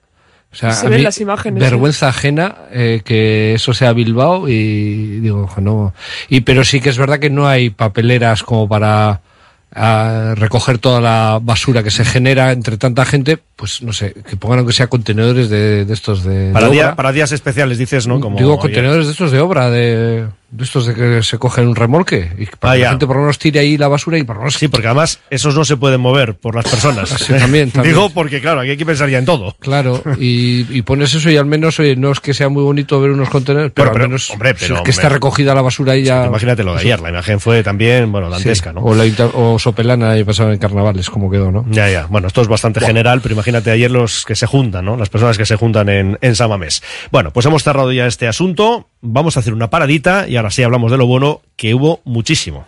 O 0.52 0.56
sea, 0.56 0.70
Se 0.70 0.86
a 0.86 0.88
ven 0.88 0.98
mí, 1.00 1.04
las 1.04 1.20
imágenes, 1.20 1.60
vergüenza 1.60 2.08
ajena 2.08 2.54
eh, 2.70 3.02
que 3.04 3.54
eso 3.54 3.74
sea 3.74 3.92
Bilbao 3.92 4.48
y 4.48 5.20
digo, 5.20 5.50
no. 5.60 5.92
Y 6.28 6.40
pero 6.40 6.64
sí 6.64 6.80
que 6.80 6.88
es 6.88 6.96
verdad 6.96 7.18
que 7.18 7.28
no 7.28 7.46
hay 7.46 7.68
papeleras 7.68 8.44
como 8.44 8.66
para 8.66 9.20
ah, 9.74 10.34
recoger 10.36 10.78
toda 10.78 11.00
la 11.00 11.38
basura 11.42 11.82
que 11.82 11.90
se 11.90 12.04
genera 12.04 12.52
entre 12.52 12.78
tanta 12.78 13.04
gente, 13.04 13.40
pues 13.58 13.82
no 13.82 13.92
sé, 13.92 14.14
que 14.14 14.36
pongan 14.36 14.60
aunque 14.60 14.72
sea 14.72 14.86
contenedores 14.86 15.50
de, 15.50 15.84
de 15.84 15.92
estos 15.92 16.22
de, 16.22 16.52
Para, 16.52 16.66
de 16.68 16.72
día- 16.74 16.84
obra. 16.86 16.94
para 16.96 17.10
días 17.12 17.32
especiales, 17.32 17.76
dices, 17.76 18.06
¿no? 18.06 18.20
Como 18.20 18.38
Digo 18.38 18.56
contenedores 18.56 19.06
de 19.06 19.10
estos 19.12 19.32
de 19.32 19.40
obra, 19.40 19.68
de, 19.68 20.26
de 20.52 20.64
estos 20.64 20.86
de 20.86 20.94
que 20.94 21.22
se 21.24 21.38
cogen 21.38 21.66
un 21.66 21.74
remolque 21.74 22.30
y 22.38 22.46
para 22.46 22.72
Ah, 22.72 22.74
que 22.76 22.80
ya. 22.80 22.84
la 22.86 22.90
gente 22.92 23.06
por 23.08 23.16
lo 23.16 23.22
menos 23.22 23.36
tire 23.40 23.58
ahí 23.58 23.76
la 23.76 23.88
basura 23.88 24.16
y 24.16 24.22
por 24.22 24.36
lo 24.36 24.42
menos 24.42 24.54
Sí, 24.54 24.68
porque 24.68 24.86
además 24.86 25.18
esos 25.28 25.56
no 25.56 25.64
se 25.64 25.76
pueden 25.76 26.00
mover 26.00 26.34
por 26.36 26.54
las 26.54 26.66
personas. 26.68 27.08
Sí, 27.18 27.32
también, 27.34 27.72
también. 27.72 27.94
Digo 27.96 28.10
porque, 28.10 28.40
claro, 28.40 28.60
aquí 28.60 28.70
hay 28.70 28.76
que 28.76 28.86
pensar 28.86 29.08
ya 29.10 29.18
en 29.18 29.24
todo. 29.24 29.56
Claro, 29.58 30.04
y, 30.20 30.64
y 30.70 30.82
pones 30.82 31.12
eso 31.14 31.28
y 31.28 31.36
al 31.36 31.46
menos, 31.46 31.80
oye, 31.80 31.96
no 31.96 32.12
es 32.12 32.20
que 32.20 32.34
sea 32.34 32.48
muy 32.48 32.62
bonito 32.62 33.00
ver 33.00 33.10
unos 33.10 33.28
contenedores, 33.28 33.72
pero, 33.74 33.90
pero, 33.90 34.04
al 34.04 34.08
menos 34.10 34.30
hombre, 34.30 34.54
pero, 34.54 34.76
es 34.76 34.82
que 34.82 34.90
está 34.92 35.08
recogida 35.08 35.52
la 35.52 35.62
basura 35.62 35.96
y 35.96 36.04
ya... 36.04 36.26
Imagínate 36.26 36.62
lo 36.62 36.74
de 36.74 36.80
ayer, 36.82 37.00
la 37.00 37.10
imagen 37.10 37.40
fue 37.40 37.64
también, 37.64 38.12
bueno, 38.12 38.30
dantesca, 38.30 38.70
Sí, 38.70 38.76
¿no? 38.76 38.82
O, 38.82 38.94
la 38.94 39.04
o 39.34 39.58
Sopelana 39.58 40.16
y 40.16 40.22
pasaba 40.22 40.52
en 40.52 40.58
carnavales, 40.60 41.10
como 41.10 41.28
quedó, 41.28 41.50
¿no? 41.50 41.64
Ya, 41.70 41.90
ya. 41.90 42.06
Bueno, 42.06 42.28
esto 42.28 42.40
es 42.40 42.46
bastante 42.48 42.78
general, 42.80 43.20
pero 43.20 43.32
imagínate 43.34 43.47
ayer 43.56 43.90
los 43.90 44.24
que 44.24 44.34
se 44.34 44.46
juntan, 44.46 44.84
¿no? 44.84 44.96
Las 44.96 45.08
personas 45.08 45.38
que 45.38 45.46
se 45.46 45.56
juntan 45.56 45.88
en, 45.88 46.18
en 46.20 46.36
Samamés. 46.36 46.82
Bueno, 47.10 47.32
pues 47.32 47.46
hemos 47.46 47.62
cerrado 47.62 47.92
ya 47.92 48.06
este 48.06 48.28
asunto. 48.28 48.88
Vamos 49.00 49.36
a 49.36 49.40
hacer 49.40 49.52
una 49.52 49.70
paradita 49.70 50.28
y 50.28 50.36
ahora 50.36 50.50
sí 50.50 50.62
hablamos 50.62 50.90
de 50.90 50.98
lo 50.98 51.06
bueno, 51.06 51.42
que 51.56 51.74
hubo 51.74 52.00
muchísimo. 52.04 52.66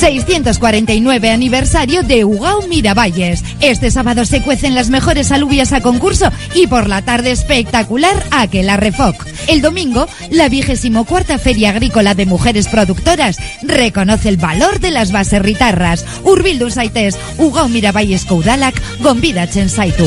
649 0.00 1.30
aniversario 1.30 2.02
de 2.02 2.24
Ugao 2.24 2.66
Miravalles. 2.68 3.44
Este 3.60 3.90
sábado 3.90 4.24
se 4.24 4.42
cuecen 4.42 4.74
las 4.74 4.88
mejores 4.88 5.30
alubias 5.30 5.74
a 5.74 5.82
concurso 5.82 6.32
y 6.54 6.68
por 6.68 6.88
la 6.88 7.02
tarde 7.02 7.32
espectacular 7.32 8.16
Aquela 8.30 8.78
Refoc. 8.78 9.26
El 9.46 9.60
domingo, 9.60 10.08
la 10.30 10.48
vigésimo 10.48 11.04
cuarta 11.04 11.36
Feria 11.36 11.68
Agrícola 11.68 12.14
de 12.14 12.24
Mujeres 12.24 12.66
Productoras 12.68 13.36
reconoce 13.60 14.30
el 14.30 14.38
valor 14.38 14.80
de 14.80 14.90
las 14.90 15.12
baserritarras. 15.12 16.06
Urbildu 16.24 16.70
Saites, 16.70 17.18
Ugao 17.36 17.68
Miravalles 17.68 18.24
Koudalak, 18.24 18.80
Gombida 19.02 19.46
Saitu. 19.52 20.06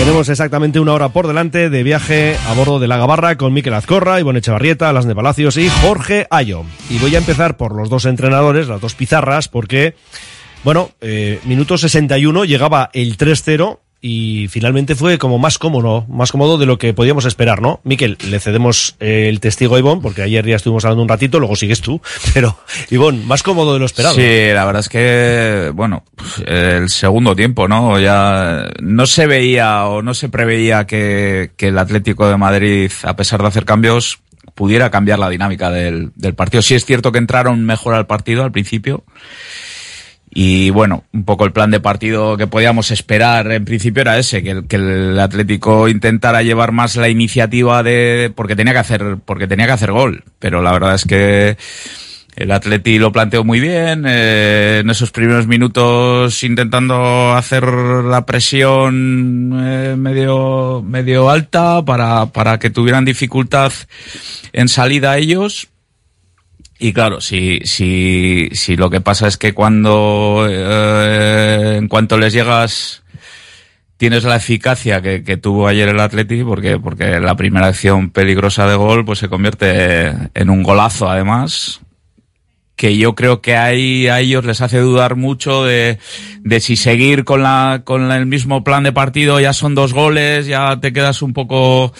Tenemos 0.00 0.30
exactamente 0.30 0.80
una 0.80 0.94
hora 0.94 1.10
por 1.10 1.26
delante 1.26 1.68
de 1.68 1.82
viaje 1.82 2.34
a 2.48 2.54
bordo 2.54 2.78
de 2.78 2.88
la 2.88 2.96
Gabarra 2.96 3.36
con 3.36 3.52
Miquel 3.52 3.74
Azcorra, 3.74 4.18
Ivonne 4.18 4.38
Echevarrieta, 4.38 4.94
Las 4.94 5.04
de 5.04 5.14
Palacios 5.14 5.58
y 5.58 5.68
Jorge 5.68 6.26
Ayo. 6.30 6.64
Y 6.88 6.96
voy 6.96 7.14
a 7.16 7.18
empezar 7.18 7.58
por 7.58 7.76
los 7.76 7.90
dos 7.90 8.06
entrenadores, 8.06 8.66
las 8.66 8.80
dos 8.80 8.94
pizarras, 8.94 9.48
porque, 9.48 9.94
bueno, 10.64 10.88
eh, 11.02 11.38
minuto 11.44 11.76
61 11.76 12.46
llegaba 12.46 12.88
el 12.94 13.18
3-0 13.18 13.80
y 14.02 14.48
finalmente 14.48 14.94
fue 14.94 15.18
como 15.18 15.38
más 15.38 15.58
cómodo, 15.58 16.06
más 16.08 16.32
cómodo 16.32 16.56
de 16.56 16.64
lo 16.64 16.78
que 16.78 16.94
podíamos 16.94 17.26
esperar, 17.26 17.60
¿no? 17.60 17.80
Miquel, 17.84 18.16
le 18.28 18.40
cedemos 18.40 18.96
eh, 18.98 19.26
el 19.28 19.40
testigo 19.40 19.76
a 19.76 19.78
Ivonne, 19.78 20.00
porque 20.00 20.22
ayer 20.22 20.46
ya 20.46 20.56
estuvimos 20.56 20.84
hablando 20.84 21.02
un 21.02 21.08
ratito, 21.08 21.38
luego 21.38 21.54
sigues 21.54 21.82
tú, 21.82 22.00
pero 22.34 22.58
Ivonne, 22.90 23.24
más 23.24 23.42
cómodo 23.42 23.74
de 23.74 23.78
lo 23.78 23.86
esperado. 23.86 24.14
Sí, 24.14 24.52
la 24.52 24.64
verdad 24.64 24.80
es 24.80 24.88
que, 24.88 25.70
bueno, 25.74 26.04
pues, 26.16 26.42
el 26.46 26.88
segundo 26.88 27.36
tiempo, 27.36 27.68
¿no? 27.68 28.00
Ya 28.00 28.70
no 28.80 29.06
se 29.06 29.26
veía 29.26 29.84
o 29.86 30.00
no 30.00 30.14
se 30.14 30.30
preveía 30.30 30.86
que, 30.86 31.50
que 31.56 31.68
el 31.68 31.78
Atlético 31.78 32.28
de 32.28 32.38
Madrid, 32.38 32.90
a 33.02 33.16
pesar 33.16 33.42
de 33.42 33.48
hacer 33.48 33.66
cambios, 33.66 34.20
pudiera 34.54 34.90
cambiar 34.90 35.18
la 35.18 35.28
dinámica 35.28 35.70
del, 35.70 36.12
del 36.16 36.34
partido. 36.34 36.62
Sí 36.62 36.74
es 36.74 36.84
cierto 36.84 37.12
que 37.12 37.18
entraron 37.18 37.64
mejor 37.64 37.94
al 37.94 38.06
partido 38.06 38.44
al 38.44 38.52
principio. 38.52 39.04
Y 40.32 40.70
bueno, 40.70 41.04
un 41.12 41.24
poco 41.24 41.44
el 41.44 41.52
plan 41.52 41.72
de 41.72 41.80
partido 41.80 42.36
que 42.36 42.46
podíamos 42.46 42.92
esperar 42.92 43.50
en 43.50 43.64
principio 43.64 44.02
era 44.02 44.18
ese, 44.18 44.42
que 44.42 44.76
el, 44.76 45.18
Atlético 45.18 45.88
intentara 45.88 46.42
llevar 46.42 46.70
más 46.70 46.94
la 46.96 47.08
iniciativa 47.08 47.82
de, 47.82 48.32
porque 48.34 48.54
tenía 48.54 48.72
que 48.72 48.78
hacer, 48.78 49.16
porque 49.24 49.48
tenía 49.48 49.66
que 49.66 49.72
hacer 49.72 49.90
gol. 49.90 50.22
Pero 50.38 50.62
la 50.62 50.70
verdad 50.72 50.94
es 50.94 51.04
que 51.04 51.56
el 52.36 52.52
Atleti 52.52 52.98
lo 52.98 53.10
planteó 53.10 53.44
muy 53.44 53.58
bien, 53.58 54.04
eh, 54.06 54.78
en 54.82 54.90
esos 54.90 55.10
primeros 55.10 55.48
minutos 55.48 56.42
intentando 56.44 57.32
hacer 57.32 57.64
la 57.64 58.24
presión 58.24 59.52
eh, 59.62 59.96
medio, 59.96 60.82
medio 60.86 61.28
alta 61.28 61.84
para, 61.84 62.26
para 62.26 62.58
que 62.60 62.70
tuvieran 62.70 63.04
dificultad 63.04 63.72
en 64.52 64.68
salida 64.68 65.18
ellos. 65.18 65.68
Y 66.82 66.94
claro, 66.94 67.20
si, 67.20 67.60
si, 67.64 68.48
si 68.52 68.74
lo 68.74 68.88
que 68.88 69.02
pasa 69.02 69.28
es 69.28 69.36
que 69.36 69.52
cuando, 69.52 70.46
eh, 70.48 71.76
en 71.76 71.88
cuanto 71.88 72.16
les 72.16 72.32
llegas, 72.32 73.02
tienes 73.98 74.24
la 74.24 74.36
eficacia 74.36 75.02
que, 75.02 75.22
que 75.22 75.36
tuvo 75.36 75.68
ayer 75.68 75.90
el 75.90 76.00
Atleti, 76.00 76.42
porque, 76.42 76.78
porque 76.78 77.20
la 77.20 77.36
primera 77.36 77.66
acción 77.66 78.08
peligrosa 78.08 78.66
de 78.66 78.76
gol, 78.76 79.04
pues 79.04 79.18
se 79.18 79.28
convierte 79.28 80.14
en 80.32 80.48
un 80.48 80.62
golazo 80.62 81.10
además, 81.10 81.82
que 82.76 82.96
yo 82.96 83.14
creo 83.14 83.42
que 83.42 83.58
ahí 83.58 84.08
a 84.08 84.20
ellos 84.20 84.46
les 84.46 84.62
hace 84.62 84.78
dudar 84.78 85.16
mucho 85.16 85.64
de, 85.66 85.98
de 86.38 86.60
si 86.60 86.76
seguir 86.76 87.24
con 87.24 87.42
la, 87.42 87.82
con 87.84 88.10
el 88.10 88.24
mismo 88.24 88.64
plan 88.64 88.84
de 88.84 88.92
partido, 88.92 89.38
ya 89.38 89.52
son 89.52 89.74
dos 89.74 89.92
goles, 89.92 90.46
ya 90.46 90.80
te 90.80 90.94
quedas 90.94 91.20
un 91.20 91.34
poco, 91.34 91.92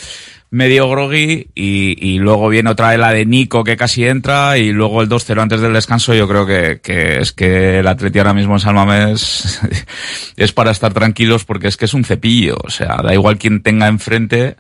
medio 0.51 0.91
groggy 0.91 1.49
y, 1.55 1.97
y, 2.01 2.19
luego 2.19 2.49
viene 2.49 2.71
otra 2.71 2.91
vez 2.91 2.99
la 2.99 3.13
de 3.13 3.25
Nico 3.25 3.63
que 3.63 3.77
casi 3.77 4.05
entra 4.05 4.59
y 4.59 4.73
luego 4.73 5.01
el 5.01 5.09
2-0 5.09 5.41
antes 5.41 5.61
del 5.61 5.73
descanso 5.73 6.13
yo 6.13 6.27
creo 6.27 6.45
que, 6.45 6.81
que 6.83 7.19
es 7.21 7.31
que 7.31 7.79
el 7.79 7.87
Atleti 7.87 8.19
ahora 8.19 8.35
mismo 8.35 8.55
en 8.55 8.61
Salmamés 8.61 9.61
es 10.37 10.53
para 10.53 10.73
estar 10.73 10.93
tranquilos 10.93 11.45
porque 11.45 11.69
es 11.69 11.77
que 11.77 11.85
es 11.85 11.95
un 11.95 12.05
cepillo, 12.05 12.57
o 12.65 12.71
sea, 12.71 12.97
da 12.97 13.15
igual 13.15 13.39
quien 13.39 13.63
tenga 13.63 13.87
enfrente, 13.87 14.57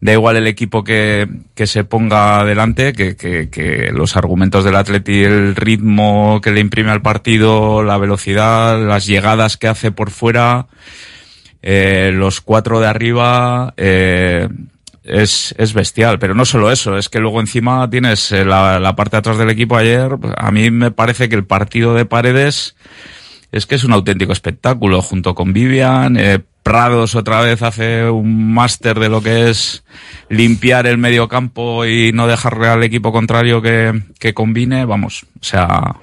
da 0.00 0.12
igual 0.12 0.36
el 0.36 0.48
equipo 0.48 0.82
que, 0.82 1.28
que 1.54 1.68
se 1.68 1.84
ponga 1.84 2.40
adelante, 2.40 2.92
que, 2.92 3.14
que, 3.14 3.48
que 3.48 3.92
los 3.92 4.16
argumentos 4.16 4.64
del 4.64 4.74
Atleti, 4.74 5.22
el 5.22 5.54
ritmo 5.54 6.40
que 6.42 6.50
le 6.50 6.58
imprime 6.60 6.90
al 6.90 7.02
partido, 7.02 7.84
la 7.84 7.96
velocidad, 7.96 8.84
las 8.84 9.06
llegadas 9.06 9.56
que 9.56 9.68
hace 9.68 9.92
por 9.92 10.10
fuera, 10.10 10.66
eh, 11.62 12.10
los 12.12 12.40
cuatro 12.40 12.80
de 12.80 12.88
arriba, 12.88 13.74
eh, 13.76 14.48
es, 15.08 15.54
es 15.58 15.72
bestial, 15.72 16.18
pero 16.18 16.34
no 16.34 16.44
solo 16.44 16.70
eso, 16.70 16.96
es 16.96 17.08
que 17.08 17.20
luego 17.20 17.40
encima 17.40 17.88
tienes 17.90 18.30
eh, 18.32 18.44
la, 18.44 18.78
la, 18.78 18.94
parte 18.96 19.16
de 19.16 19.18
atrás 19.18 19.38
del 19.38 19.50
equipo 19.50 19.76
ayer, 19.76 20.10
a 20.36 20.50
mí 20.50 20.70
me 20.70 20.90
parece 20.90 21.28
que 21.28 21.36
el 21.36 21.44
partido 21.44 21.94
de 21.94 22.04
Paredes 22.04 22.76
es 23.50 23.66
que 23.66 23.74
es 23.76 23.84
un 23.84 23.92
auténtico 23.92 24.32
espectáculo, 24.32 25.00
junto 25.02 25.34
con 25.34 25.52
Vivian, 25.52 26.16
eh, 26.16 26.40
Prados 26.62 27.14
otra 27.14 27.40
vez 27.40 27.62
hace 27.62 28.10
un 28.10 28.52
máster 28.52 29.00
de 29.00 29.08
lo 29.08 29.22
que 29.22 29.48
es 29.48 29.84
limpiar 30.28 30.86
el 30.86 30.98
medio 30.98 31.26
campo 31.26 31.86
y 31.86 32.12
no 32.12 32.26
dejarle 32.26 32.68
al 32.68 32.82
equipo 32.82 33.10
contrario 33.10 33.62
que, 33.62 34.02
que 34.18 34.34
combine, 34.34 34.84
vamos, 34.84 35.24
o 35.40 35.44
sea, 35.44 35.96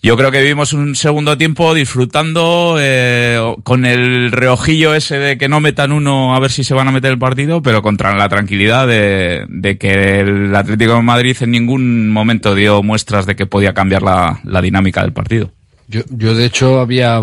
yo 0.00 0.16
creo 0.16 0.30
que 0.30 0.40
vivimos 0.40 0.72
un 0.72 0.94
segundo 0.94 1.36
tiempo 1.36 1.74
disfrutando 1.74 2.76
eh, 2.78 3.40
con 3.64 3.84
el 3.84 4.30
reojillo 4.30 4.94
ese 4.94 5.18
de 5.18 5.38
que 5.38 5.48
no 5.48 5.60
metan 5.60 5.90
uno 5.90 6.36
a 6.36 6.40
ver 6.40 6.52
si 6.52 6.62
se 6.62 6.74
van 6.74 6.86
a 6.86 6.92
meter 6.92 7.10
el 7.10 7.18
partido, 7.18 7.62
pero 7.62 7.82
contra 7.82 8.14
la 8.16 8.28
tranquilidad 8.28 8.86
de, 8.86 9.76
que 9.78 10.20
el 10.20 10.54
Atlético 10.54 10.94
de 10.94 11.02
Madrid 11.02 11.36
en 11.40 11.50
ningún 11.50 12.10
momento 12.10 12.54
dio 12.54 12.82
muestras 12.82 13.26
de 13.26 13.34
que 13.34 13.46
podía 13.46 13.74
cambiar 13.74 14.02
la, 14.02 14.60
dinámica 14.62 15.02
del 15.02 15.12
partido. 15.12 15.50
Yo, 15.88 16.02
yo 16.10 16.34
de 16.34 16.44
hecho 16.44 16.80
había, 16.80 17.20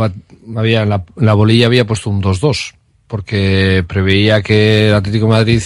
había 0.56 0.85
la, 0.85 1.03
la 1.15 1.34
bolilla 1.34 1.68
había 1.68 1.88
puesto 1.88 2.10
un 2.10 2.22
2-2 2.22 2.73
porque 3.07 3.84
preveía 3.88 4.41
que 4.41 4.89
el 4.89 4.95
Atlético 4.95 5.27
Madrid 5.27 5.61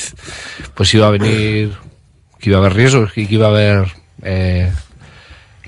pues 0.76 0.94
iba 0.94 1.08
a 1.08 1.12
venir, 1.12 1.72
que 2.40 2.50
iba 2.50 2.58
a 2.58 2.62
haber 2.62 2.74
riesgos 2.74 3.18
y 3.18 3.26
que 3.26 3.36
iba 3.36 3.48
a 3.48 3.50
haber 3.50 3.88
eh, 4.24 4.72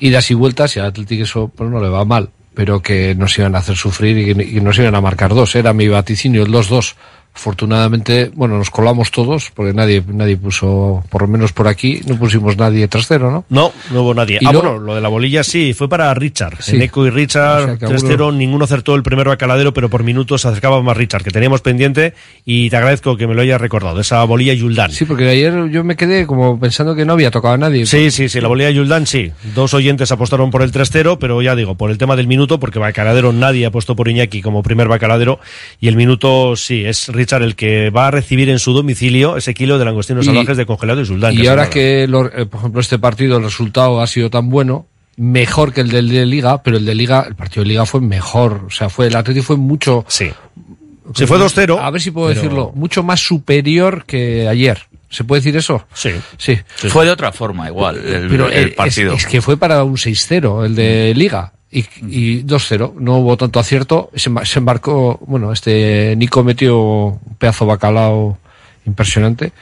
idas 0.01 0.29
y 0.31 0.33
vueltas 0.33 0.75
y 0.75 0.79
al 0.79 0.87
Atlético 0.87 1.23
eso 1.23 1.47
pues 1.55 1.69
no 1.69 1.79
le 1.79 1.87
va 1.87 2.03
mal, 2.03 2.31
pero 2.53 2.81
que 2.81 3.15
nos 3.15 3.37
iban 3.37 3.55
a 3.55 3.59
hacer 3.59 3.77
sufrir 3.77 4.17
y 4.17 4.25
que, 4.33 4.61
nos 4.61 4.77
iban 4.77 4.95
a 4.95 5.01
marcar 5.01 5.33
dos. 5.33 5.55
Era 5.55 5.71
mi 5.71 5.87
vaticinio, 5.87 6.43
el 6.43 6.51
2-2. 6.51 6.95
Afortunadamente, 7.33 8.31
bueno, 8.35 8.57
nos 8.57 8.69
colamos 8.69 9.09
todos, 9.09 9.51
porque 9.55 9.73
nadie, 9.73 10.03
nadie 10.07 10.37
puso, 10.37 11.03
por 11.09 11.23
lo 11.23 11.27
menos 11.27 11.53
por 11.53 11.67
aquí, 11.67 11.99
no 12.05 12.15
pusimos 12.17 12.55
nadie 12.57 12.87
trasero, 12.87 13.31
¿no? 13.31 13.45
No, 13.49 13.71
no 13.91 14.03
hubo 14.03 14.13
nadie. 14.13 14.37
Y 14.41 14.45
ah, 14.45 14.51
lo- 14.51 14.61
bueno, 14.61 14.79
lo 14.79 14.95
de 14.95 15.01
la 15.01 15.07
bolilla 15.09 15.43
sí, 15.43 15.73
fue 15.73 15.89
para 15.89 16.13
Richard. 16.13 16.61
Sí. 16.61 16.75
Eneco 16.75 17.05
y 17.05 17.09
Richard, 17.09 17.61
O 17.63 17.77
sea, 17.77 17.89
3-0, 17.89 18.11
alguno- 18.11 18.31
ninguno 18.33 18.65
acertó 18.65 18.95
el 18.95 19.01
primero 19.03 19.31
bacaladero, 19.31 19.73
pero 19.73 19.89
por 19.89 20.03
minutos 20.03 20.41
se 20.41 20.49
acercaba 20.49 20.81
más 20.83 20.95
Richard, 20.97 21.23
que 21.23 21.31
teníamos 21.31 21.61
pendiente, 21.61 22.13
y 22.45 22.69
te 22.69 22.75
agradezco 22.77 23.15
que 23.17 23.27
me 23.27 23.33
lo 23.33 23.41
hayas 23.41 23.59
recordado, 23.59 23.99
esa 24.01 24.23
bolilla 24.25 24.53
Yuldán. 24.53 24.91
Sí, 24.91 25.05
porque 25.05 25.27
ayer 25.29 25.69
yo 25.71 25.83
me 25.83 25.95
quedé 25.95 26.27
como 26.27 26.59
pensando 26.59 26.95
que 26.95 27.05
no 27.05 27.13
había 27.13 27.31
tocado 27.31 27.55
a 27.55 27.57
nadie. 27.57 27.85
Sí, 27.85 28.11
sí, 28.11 28.29
sí, 28.29 28.39
la 28.41 28.49
bolilla 28.49 28.69
Yuldán 28.69 29.07
sí. 29.07 29.31
Dos 29.55 29.73
oyentes 29.73 30.11
apostaron 30.11 30.51
por 30.51 30.61
el 30.61 30.71
3-0, 30.71 31.17
pero 31.19 31.41
ya 31.41 31.55
digo, 31.55 31.75
por 31.75 31.91
el 31.91 31.97
tema 31.97 32.15
del 32.15 32.27
minuto, 32.27 32.59
porque 32.59 32.77
Bacaladero 32.77 33.33
nadie 33.33 33.65
apostó 33.65 33.95
por 33.95 34.09
Iñaki 34.09 34.41
como 34.41 34.61
primer 34.63 34.87
Bacaladero, 34.89 35.39
y 35.79 35.87
el 35.87 35.95
minuto 35.95 36.55
sí, 36.55 36.83
es 36.85 37.07
Richard 37.07 37.20
el 37.41 37.55
que 37.55 37.89
va 37.89 38.07
a 38.07 38.11
recibir 38.11 38.49
en 38.49 38.59
su 38.59 38.73
domicilio 38.73 39.37
ese 39.37 39.53
kilo 39.53 39.77
de 39.79 39.85
langostinos 39.85 40.23
Y- 40.25 40.27
salvajes 40.27 40.57
de 40.57 40.65
congelado 40.65 41.01
y 41.01 41.05
Yuldán. 41.05 41.33
Y 41.33 41.41
es 41.41 41.49
ahora 41.49 41.69
que, 41.69 42.07
lo- 42.07 42.25
eh, 42.27 42.45
por 42.45 42.59
ejemplo, 42.59 42.81
este 42.81 42.99
partido, 42.99 43.37
el 43.37 43.43
resultado 43.43 44.01
ha 44.01 44.07
sido 44.07 44.29
tan 44.29 44.49
bueno, 44.49 44.87
mejor 45.17 45.73
que 45.73 45.81
el 45.81 45.89
del 45.89 46.09
de 46.09 46.25
Liga, 46.25 46.61
pero 46.63 46.77
el 46.77 46.85
de 46.85 46.95
Liga, 46.95 47.25
el 47.27 47.35
partido 47.35 47.63
de 47.63 47.69
Liga 47.69 47.85
fue 47.85 48.01
mejor. 48.01 48.63
O 48.67 48.71
sea, 48.71 48.89
fue, 48.89 49.07
el 49.07 49.15
Atlético 49.15 49.45
fue 49.45 49.57
mucho, 49.57 50.05
Se 50.07 51.27
fue 51.27 51.37
2-0, 51.37 51.77
A 51.79 51.89
ver 51.91 52.01
si 52.01 52.11
puedo 52.11 52.27
pero- 52.27 52.41
decirlo. 52.41 52.71
Mucho 52.75 53.03
más 53.03 53.19
superior 53.19 54.05
que 54.05 54.47
ayer. 54.47 54.79
¿Se 55.09 55.25
puede 55.25 55.41
decir 55.41 55.57
eso? 55.57 55.85
Sí. 55.93 56.11
Sí. 56.37 56.57
Fue 56.87 57.03
de 57.03 57.11
otra 57.11 57.33
forma 57.33 57.67
igual 57.67 57.97
el, 57.97 58.29
Pero 58.29 58.47
el 58.47 58.53
eh, 58.53 58.67
es- 58.69 58.75
partido. 58.75 59.13
Es, 59.13 59.25
que 59.25 59.41
fue 59.41 59.57
para 59.57 59.83
un 59.83 59.97
6-0, 59.97 60.63
el 60.65 60.73
de 60.73 61.13
Liga. 61.15 61.51
Y, 61.71 61.85
y 62.01 62.43
2-0. 62.43 62.95
No 62.95 63.17
hubo 63.17 63.37
tanto 63.37 63.59
acierto. 63.59 64.09
Se, 64.13 64.29
se 64.43 64.59
embarcó. 64.59 65.19
Bueno, 65.25 65.51
este 65.53 66.15
Nico 66.17 66.43
metió 66.43 66.79
un 66.79 67.35
pedazo 67.37 67.65
de 67.65 67.69
bacalao 67.69 68.37
impresionante. 68.85 69.53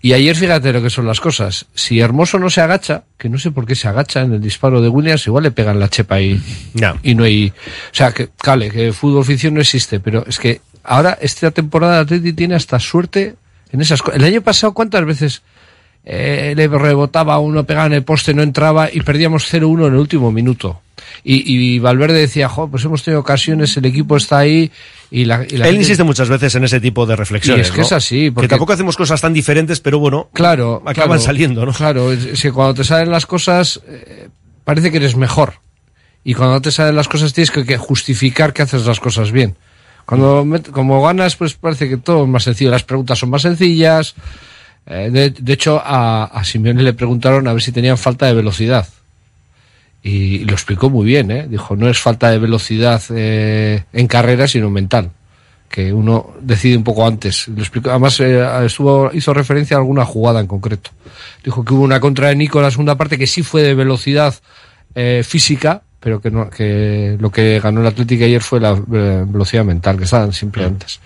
Y 0.00 0.12
ayer 0.12 0.36
fíjate 0.36 0.72
lo 0.72 0.80
que 0.80 0.90
son 0.90 1.06
las 1.06 1.20
cosas. 1.20 1.66
Si 1.74 1.98
Hermoso 1.98 2.38
no 2.38 2.50
se 2.50 2.60
agacha, 2.60 3.02
que 3.16 3.28
no 3.28 3.38
sé 3.38 3.50
por 3.50 3.66
qué 3.66 3.74
se 3.74 3.88
agacha 3.88 4.20
en 4.20 4.32
el 4.32 4.40
disparo 4.40 4.80
de 4.80 4.88
Williams, 4.88 5.26
igual 5.26 5.42
le 5.42 5.50
pegan 5.50 5.80
la 5.80 5.88
chepa 5.88 6.20
y, 6.20 6.40
y 7.02 7.14
no 7.14 7.24
hay. 7.24 7.48
O 7.48 7.94
sea, 7.94 8.12
que, 8.12 8.28
cale, 8.36 8.70
que 8.70 8.92
fútbol 8.92 9.24
ficción 9.24 9.54
no 9.54 9.60
existe, 9.60 9.98
pero 9.98 10.24
es 10.26 10.38
que 10.38 10.60
ahora 10.84 11.18
esta 11.20 11.50
temporada 11.50 12.00
Atleti 12.00 12.32
tiene 12.32 12.54
hasta 12.54 12.78
suerte 12.78 13.34
en 13.72 13.80
esas 13.80 14.00
cosas. 14.00 14.20
El 14.20 14.24
año 14.24 14.40
pasado, 14.40 14.72
¿cuántas 14.72 15.04
veces 15.04 15.42
eh, 16.04 16.54
le 16.56 16.68
rebotaba 16.68 17.38
uno, 17.40 17.64
pegaba 17.64 17.86
en 17.86 17.94
el 17.94 18.04
poste, 18.04 18.34
no 18.34 18.42
entraba 18.42 18.88
y 18.92 19.00
perdíamos 19.00 19.52
0-1 19.52 19.88
en 19.88 19.94
el 19.94 19.98
último 19.98 20.30
minuto? 20.30 20.80
Y, 21.24 21.52
y 21.74 21.78
Valverde 21.78 22.18
decía, 22.20 22.48
jo, 22.48 22.68
pues 22.68 22.84
hemos 22.84 23.02
tenido 23.02 23.20
ocasiones, 23.20 23.76
el 23.76 23.84
equipo 23.86 24.16
está 24.16 24.38
ahí 24.38 24.70
y 25.10 25.24
la, 25.24 25.44
y 25.48 25.56
la 25.56 25.64
Él 25.66 25.72
gente- 25.72 25.76
insiste 25.82 26.04
muchas 26.04 26.28
veces 26.28 26.54
en 26.54 26.64
ese 26.64 26.80
tipo 26.80 27.06
de 27.06 27.16
reflexiones. 27.16 27.66
Y 27.66 27.68
es 27.68 27.70
que 27.72 27.78
¿no? 27.80 27.86
es 27.86 27.92
así, 27.92 28.30
porque- 28.30 28.46
Que 28.46 28.50
tampoco 28.50 28.72
hacemos 28.72 28.96
cosas 28.96 29.20
tan 29.20 29.32
diferentes, 29.32 29.80
pero 29.80 29.98
bueno, 29.98 30.28
Claro, 30.32 30.82
acaban 30.84 30.94
claro, 31.18 31.20
saliendo, 31.20 31.64
¿no? 31.66 31.72
Claro, 31.72 32.12
es, 32.12 32.40
que 32.42 32.52
cuando 32.52 32.74
te 32.74 32.84
salen 32.84 33.10
las 33.10 33.26
cosas 33.26 33.80
eh, 33.88 34.28
parece 34.64 34.90
que 34.90 34.98
eres 34.98 35.16
mejor. 35.16 35.54
Y 36.24 36.34
cuando 36.34 36.54
no 36.54 36.60
te 36.62 36.70
salen 36.70 36.96
las 36.96 37.08
cosas 37.08 37.32
tienes 37.32 37.50
que, 37.50 37.64
que 37.64 37.78
justificar 37.78 38.52
que 38.52 38.62
haces 38.62 38.84
las 38.84 39.00
cosas 39.00 39.32
bien. 39.32 39.56
Cuando 40.04 40.46
como 40.72 41.02
ganas, 41.02 41.36
pues 41.36 41.54
parece 41.54 41.88
que 41.88 41.98
todo 41.98 42.22
es 42.24 42.28
más 42.28 42.42
sencillo. 42.44 42.70
Las 42.70 42.82
preguntas 42.84 43.18
son 43.18 43.28
más 43.30 43.42
sencillas. 43.42 44.14
Eh, 44.86 45.10
de, 45.12 45.30
de 45.30 45.52
hecho, 45.52 45.82
a, 45.84 46.24
a 46.24 46.44
Simeone 46.44 46.82
le 46.82 46.94
preguntaron 46.94 47.46
a 47.46 47.52
ver 47.52 47.60
si 47.62 47.72
tenían 47.72 47.98
falta 47.98 48.24
de 48.26 48.32
velocidad. 48.32 48.88
Y, 50.08 50.44
lo 50.44 50.52
explicó 50.52 50.88
muy 50.88 51.04
bien, 51.04 51.30
¿eh? 51.30 51.46
Dijo, 51.48 51.76
no 51.76 51.88
es 51.88 51.98
falta 51.98 52.30
de 52.30 52.38
velocidad 52.38 53.02
eh, 53.10 53.84
en 53.92 54.06
carrera, 54.06 54.48
sino 54.48 54.70
mental. 54.70 55.10
Que 55.68 55.92
uno 55.92 56.34
decide 56.40 56.78
un 56.78 56.84
poco 56.84 57.06
antes. 57.06 57.48
Lo 57.48 57.60
explicó, 57.60 57.90
además, 57.90 58.18
eh, 58.20 58.42
estuvo, 58.64 59.10
hizo 59.12 59.34
referencia 59.34 59.76
a 59.76 59.80
alguna 59.80 60.06
jugada 60.06 60.40
en 60.40 60.46
concreto. 60.46 60.90
Dijo 61.44 61.62
que 61.62 61.74
hubo 61.74 61.82
una 61.82 62.00
contra 62.00 62.28
de 62.28 62.36
Nico 62.36 62.58
en 62.58 62.64
la 62.64 62.70
segunda 62.70 62.96
parte 62.96 63.18
que 63.18 63.26
sí 63.26 63.42
fue 63.42 63.62
de 63.62 63.74
velocidad 63.74 64.34
eh, 64.94 65.22
física, 65.26 65.82
pero 66.00 66.22
que, 66.22 66.30
no, 66.30 66.48
que 66.48 67.18
lo 67.20 67.30
que 67.30 67.60
ganó 67.60 67.82
el 67.82 67.86
Atlético 67.86 68.24
ayer 68.24 68.42
fue 68.42 68.60
la 68.60 68.72
velocidad 68.72 69.64
mental, 69.64 69.98
que 69.98 70.04
estaban 70.04 70.32
siempre 70.32 70.64
antes. 70.64 71.00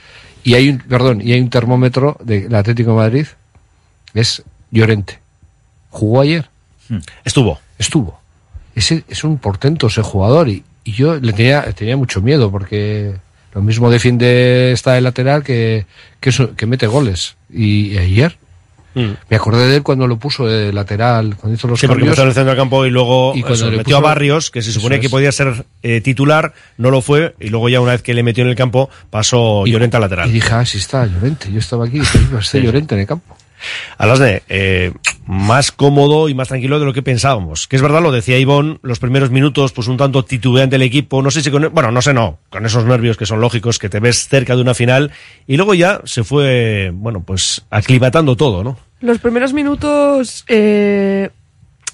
Y 0.44 0.54
hay 0.54 0.68
un, 0.68 0.78
perdón, 0.78 1.20
y 1.22 1.32
hay 1.32 1.40
un 1.40 1.50
termómetro 1.50 2.16
del 2.22 2.54
Atlético 2.54 2.90
de 2.90 2.96
Madrid, 2.96 3.26
es 4.14 4.44
Llorente. 4.70 5.18
¿Jugó 5.90 6.20
ayer? 6.20 6.48
Estuvo. 7.24 7.58
Estuvo. 7.78 8.21
Ese, 8.74 9.04
es 9.08 9.24
un 9.24 9.38
portento 9.38 9.86
ese 9.88 10.02
jugador 10.02 10.48
y, 10.48 10.62
y 10.84 10.92
yo 10.92 11.16
le 11.20 11.32
tenía, 11.32 11.62
tenía 11.72 11.96
mucho 11.96 12.20
miedo 12.22 12.50
porque 12.50 13.14
lo 13.54 13.60
mismo 13.62 13.90
defiende 13.90 14.72
esta 14.72 14.92
de 14.94 15.00
lateral 15.02 15.42
que, 15.44 15.86
que, 16.20 16.30
eso- 16.30 16.54
que 16.56 16.66
mete 16.66 16.86
goles. 16.86 17.36
Y, 17.52 17.96
ayer 17.98 18.36
me 18.94 19.36
acordé 19.36 19.68
de 19.68 19.76
él 19.76 19.82
cuando 19.82 20.06
lo 20.06 20.18
puso 20.18 20.46
de 20.46 20.70
lateral, 20.70 21.34
cuando 21.36 21.56
hizo 21.56 21.66
los 21.66 21.80
Sí, 21.80 21.86
cambios. 21.86 22.18
en 22.18 22.26
el 22.28 22.34
centro 22.34 22.50
del 22.50 22.56
campo 22.56 22.84
y 22.84 22.90
luego 22.90 23.32
Y 23.34 23.40
cuando 23.40 23.54
eso, 23.54 23.70
le 23.70 23.78
metió 23.78 23.96
a 23.96 24.00
Barrios, 24.00 24.50
que 24.50 24.60
se 24.60 24.68
Eso 24.68 24.80
suponía 24.80 25.00
que 25.00 25.08
podía 25.08 25.32
ser 25.32 25.64
eh, 25.82 26.02
titular, 26.02 26.52
no 26.76 26.90
lo 26.90 27.00
fue, 27.00 27.34
y 27.40 27.48
luego 27.48 27.70
ya 27.70 27.80
una 27.80 27.92
vez 27.92 28.02
que 28.02 28.12
le 28.12 28.22
metió 28.22 28.44
en 28.44 28.50
el 28.50 28.54
campo, 28.56 28.90
pasó 29.08 29.64
Llorente 29.64 29.96
al 29.96 30.02
lateral. 30.02 30.28
Y 30.28 30.32
dije, 30.32 30.52
ah, 30.52 30.66
sí 30.66 30.76
está 30.76 31.06
Llorente. 31.06 31.50
Yo 31.50 31.58
estaba 31.58 31.86
aquí 31.86 31.96
y 31.96 32.00
dije, 32.00 32.18
"Iba, 32.30 32.40
está. 32.40 32.58
Llorente 32.58 32.94
en 32.94 33.00
el 33.00 33.06
campo. 33.06 33.34
Alasne, 33.96 34.42
eh, 34.50 34.92
más 35.26 35.72
cómodo 35.72 36.28
y 36.28 36.34
más 36.34 36.48
tranquilo 36.48 36.78
de 36.78 36.86
lo 36.86 36.92
que 36.92 37.02
pensábamos. 37.02 37.66
Que 37.66 37.76
es 37.76 37.82
verdad, 37.82 38.02
lo 38.02 38.12
decía 38.12 38.38
Ivón, 38.38 38.78
los 38.82 38.98
primeros 38.98 39.30
minutos, 39.30 39.72
pues 39.72 39.88
un 39.88 39.96
tanto 39.96 40.24
titubeante 40.24 40.76
el 40.76 40.82
equipo. 40.82 41.22
No 41.22 41.30
sé 41.30 41.42
si 41.42 41.50
con, 41.50 41.72
bueno, 41.72 41.90
no 41.90 42.02
sé, 42.02 42.12
no, 42.12 42.38
con 42.50 42.66
esos 42.66 42.84
nervios 42.84 43.16
que 43.16 43.26
son 43.26 43.40
lógicos, 43.40 43.78
que 43.78 43.88
te 43.88 44.00
ves 44.00 44.28
cerca 44.28 44.56
de 44.56 44.62
una 44.62 44.74
final. 44.74 45.12
Y 45.46 45.56
luego 45.56 45.74
ya 45.74 46.00
se 46.04 46.24
fue, 46.24 46.90
bueno, 46.94 47.22
pues 47.22 47.62
aclimatando 47.70 48.36
todo, 48.36 48.64
¿no? 48.64 48.78
Los 49.00 49.18
primeros 49.18 49.52
minutos 49.52 50.44
eh, 50.48 51.30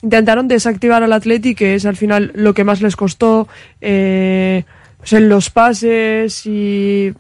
intentaron 0.03 0.49
desactivar 0.49 1.03
al 1.03 1.13
Atleti, 1.13 1.55
que 1.55 1.75
es 1.75 1.87
al 1.87 1.97
final 1.97 2.33
lo 2.35 2.55
que 2.55 2.65
más 2.65 2.83
les 2.83 2.97
costó, 2.97 3.49
eh, 3.81 4.65
pues 4.99 5.13
en 5.13 5.29
los 5.29 5.51
pases 5.51 6.47
y... 6.47 7.13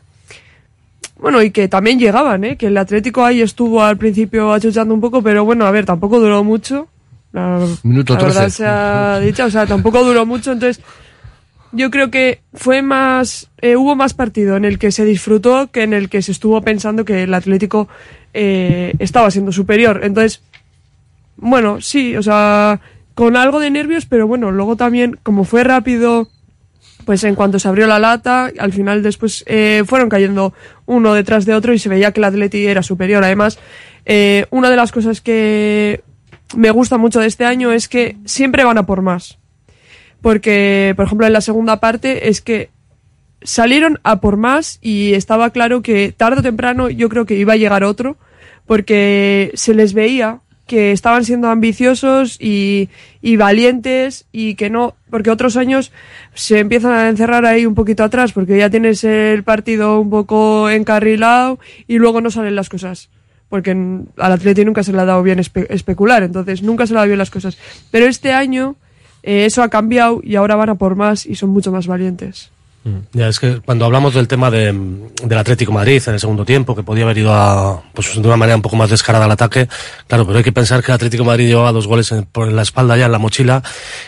Bueno, 1.20 1.42
y 1.42 1.50
que 1.50 1.68
también 1.68 1.98
llegaban, 1.98 2.44
¿eh? 2.44 2.56
Que 2.56 2.66
el 2.66 2.76
Atlético 2.76 3.24
ahí 3.24 3.42
estuvo 3.42 3.82
al 3.82 3.96
principio 3.96 4.52
achuchando 4.52 4.94
un 4.94 5.00
poco, 5.00 5.22
pero 5.22 5.44
bueno, 5.44 5.66
a 5.66 5.70
ver, 5.70 5.84
tampoco 5.84 6.20
duró 6.20 6.44
mucho. 6.44 6.88
La, 7.32 7.60
Minuto 7.82 8.14
la 8.14 8.22
verdad 8.22 8.40
13. 8.42 8.56
sea 8.56 9.20
dicha, 9.20 9.44
o 9.46 9.50
sea, 9.50 9.66
tampoco 9.66 10.02
duró 10.02 10.24
mucho, 10.24 10.52
entonces 10.52 10.82
yo 11.72 11.90
creo 11.90 12.10
que 12.10 12.40
fue 12.54 12.82
más, 12.82 13.50
eh, 13.60 13.76
hubo 13.76 13.94
más 13.94 14.14
partido 14.14 14.56
en 14.56 14.64
el 14.64 14.78
que 14.78 14.92
se 14.92 15.04
disfrutó 15.04 15.70
que 15.70 15.82
en 15.82 15.92
el 15.92 16.08
que 16.08 16.22
se 16.22 16.32
estuvo 16.32 16.62
pensando 16.62 17.04
que 17.04 17.24
el 17.24 17.34
Atlético 17.34 17.88
eh, 18.32 18.94
estaba 18.98 19.30
siendo 19.30 19.52
superior. 19.52 20.00
Entonces, 20.02 20.42
bueno, 21.36 21.80
sí, 21.80 22.16
o 22.16 22.22
sea, 22.22 22.80
con 23.14 23.36
algo 23.36 23.60
de 23.60 23.70
nervios, 23.70 24.06
pero 24.06 24.26
bueno, 24.26 24.50
luego 24.50 24.76
también, 24.76 25.18
como 25.22 25.44
fue 25.44 25.64
rápido, 25.64 26.28
pues 27.08 27.24
en 27.24 27.36
cuanto 27.36 27.58
se 27.58 27.66
abrió 27.66 27.86
la 27.86 27.98
lata, 27.98 28.52
al 28.58 28.70
final 28.70 29.02
después 29.02 29.42
eh, 29.46 29.82
fueron 29.86 30.10
cayendo 30.10 30.52
uno 30.84 31.14
detrás 31.14 31.46
de 31.46 31.54
otro 31.54 31.72
y 31.72 31.78
se 31.78 31.88
veía 31.88 32.12
que 32.12 32.20
el 32.20 32.24
Atleti 32.24 32.66
era 32.66 32.82
superior. 32.82 33.24
Además, 33.24 33.58
eh, 34.04 34.44
una 34.50 34.68
de 34.68 34.76
las 34.76 34.92
cosas 34.92 35.22
que 35.22 36.02
me 36.54 36.70
gusta 36.70 36.98
mucho 36.98 37.18
de 37.20 37.26
este 37.26 37.46
año 37.46 37.72
es 37.72 37.88
que 37.88 38.18
siempre 38.26 38.62
van 38.62 38.76
a 38.76 38.84
por 38.84 39.00
más. 39.00 39.38
Porque, 40.20 40.92
por 40.96 41.06
ejemplo, 41.06 41.26
en 41.26 41.32
la 41.32 41.40
segunda 41.40 41.80
parte 41.80 42.28
es 42.28 42.42
que 42.42 42.68
salieron 43.40 44.00
a 44.02 44.20
por 44.20 44.36
más 44.36 44.78
y 44.82 45.14
estaba 45.14 45.48
claro 45.48 45.80
que 45.80 46.12
tarde 46.12 46.40
o 46.40 46.42
temprano 46.42 46.90
yo 46.90 47.08
creo 47.08 47.24
que 47.24 47.36
iba 47.36 47.54
a 47.54 47.56
llegar 47.56 47.84
otro 47.84 48.18
porque 48.66 49.50
se 49.54 49.72
les 49.72 49.94
veía 49.94 50.40
que 50.68 50.92
estaban 50.92 51.24
siendo 51.24 51.48
ambiciosos 51.48 52.36
y, 52.40 52.88
valientes 53.36 54.26
y 54.30 54.54
que 54.54 54.70
no, 54.70 54.94
porque 55.10 55.30
otros 55.30 55.56
años 55.56 55.90
se 56.34 56.60
empiezan 56.60 56.92
a 56.92 57.08
encerrar 57.08 57.44
ahí 57.44 57.66
un 57.66 57.74
poquito 57.74 58.04
atrás 58.04 58.32
porque 58.32 58.56
ya 58.56 58.70
tienes 58.70 59.02
el 59.02 59.42
partido 59.42 60.00
un 60.00 60.10
poco 60.10 60.70
encarrilado 60.70 61.58
y 61.88 61.98
luego 61.98 62.20
no 62.20 62.30
salen 62.30 62.54
las 62.54 62.68
cosas. 62.68 63.08
Porque 63.48 63.70
al 63.70 64.32
Atleti 64.32 64.64
nunca 64.64 64.82
se 64.82 64.92
le 64.92 65.00
ha 65.00 65.04
dado 65.06 65.22
bien 65.22 65.38
espe- 65.38 65.66
especular, 65.70 66.22
entonces 66.22 66.62
nunca 66.62 66.86
se 66.86 66.92
le 66.92 66.98
ha 66.98 67.00
dado 67.00 67.08
bien 67.08 67.18
las 67.18 67.30
cosas. 67.30 67.56
Pero 67.90 68.06
este 68.06 68.32
año 68.32 68.76
eh, 69.22 69.46
eso 69.46 69.62
ha 69.62 69.70
cambiado 69.70 70.20
y 70.22 70.36
ahora 70.36 70.54
van 70.54 70.68
a 70.68 70.74
por 70.74 70.94
más 70.96 71.24
y 71.24 71.34
son 71.34 71.50
mucho 71.50 71.72
más 71.72 71.86
valientes. 71.86 72.50
Ya, 73.12 73.28
es 73.28 73.38
que 73.38 73.60
cuando 73.60 73.84
hablamos 73.84 74.14
del 74.14 74.26
tema 74.28 74.50
de, 74.50 74.72
del 75.22 75.38
Atlético 75.38 75.72
Madrid 75.72 76.02
en 76.06 76.14
el 76.14 76.20
segundo 76.20 76.46
tiempo, 76.46 76.74
que 76.74 76.82
podía 76.82 77.04
haber 77.04 77.18
ido 77.18 77.34
a, 77.34 77.82
pues, 77.92 78.14
de 78.14 78.26
una 78.26 78.36
manera 78.38 78.56
un 78.56 78.62
poco 78.62 78.76
más 78.76 78.88
descarada 78.88 79.26
al 79.26 79.30
ataque, 79.30 79.68
claro, 80.06 80.24
pero 80.24 80.38
hay 80.38 80.44
que 80.44 80.52
pensar 80.52 80.82
que 80.82 80.90
el 80.90 80.94
Atlético 80.94 81.22
Madrid 81.24 81.48
llevaba 81.48 81.72
dos 81.72 81.86
goles 81.86 82.10
en- 82.12 82.24
por 82.24 82.50
la 82.50 82.62
espalda 82.62 82.96
ya 82.96 83.06
en 83.06 83.12
la 83.12 83.18
mochila 83.18 83.62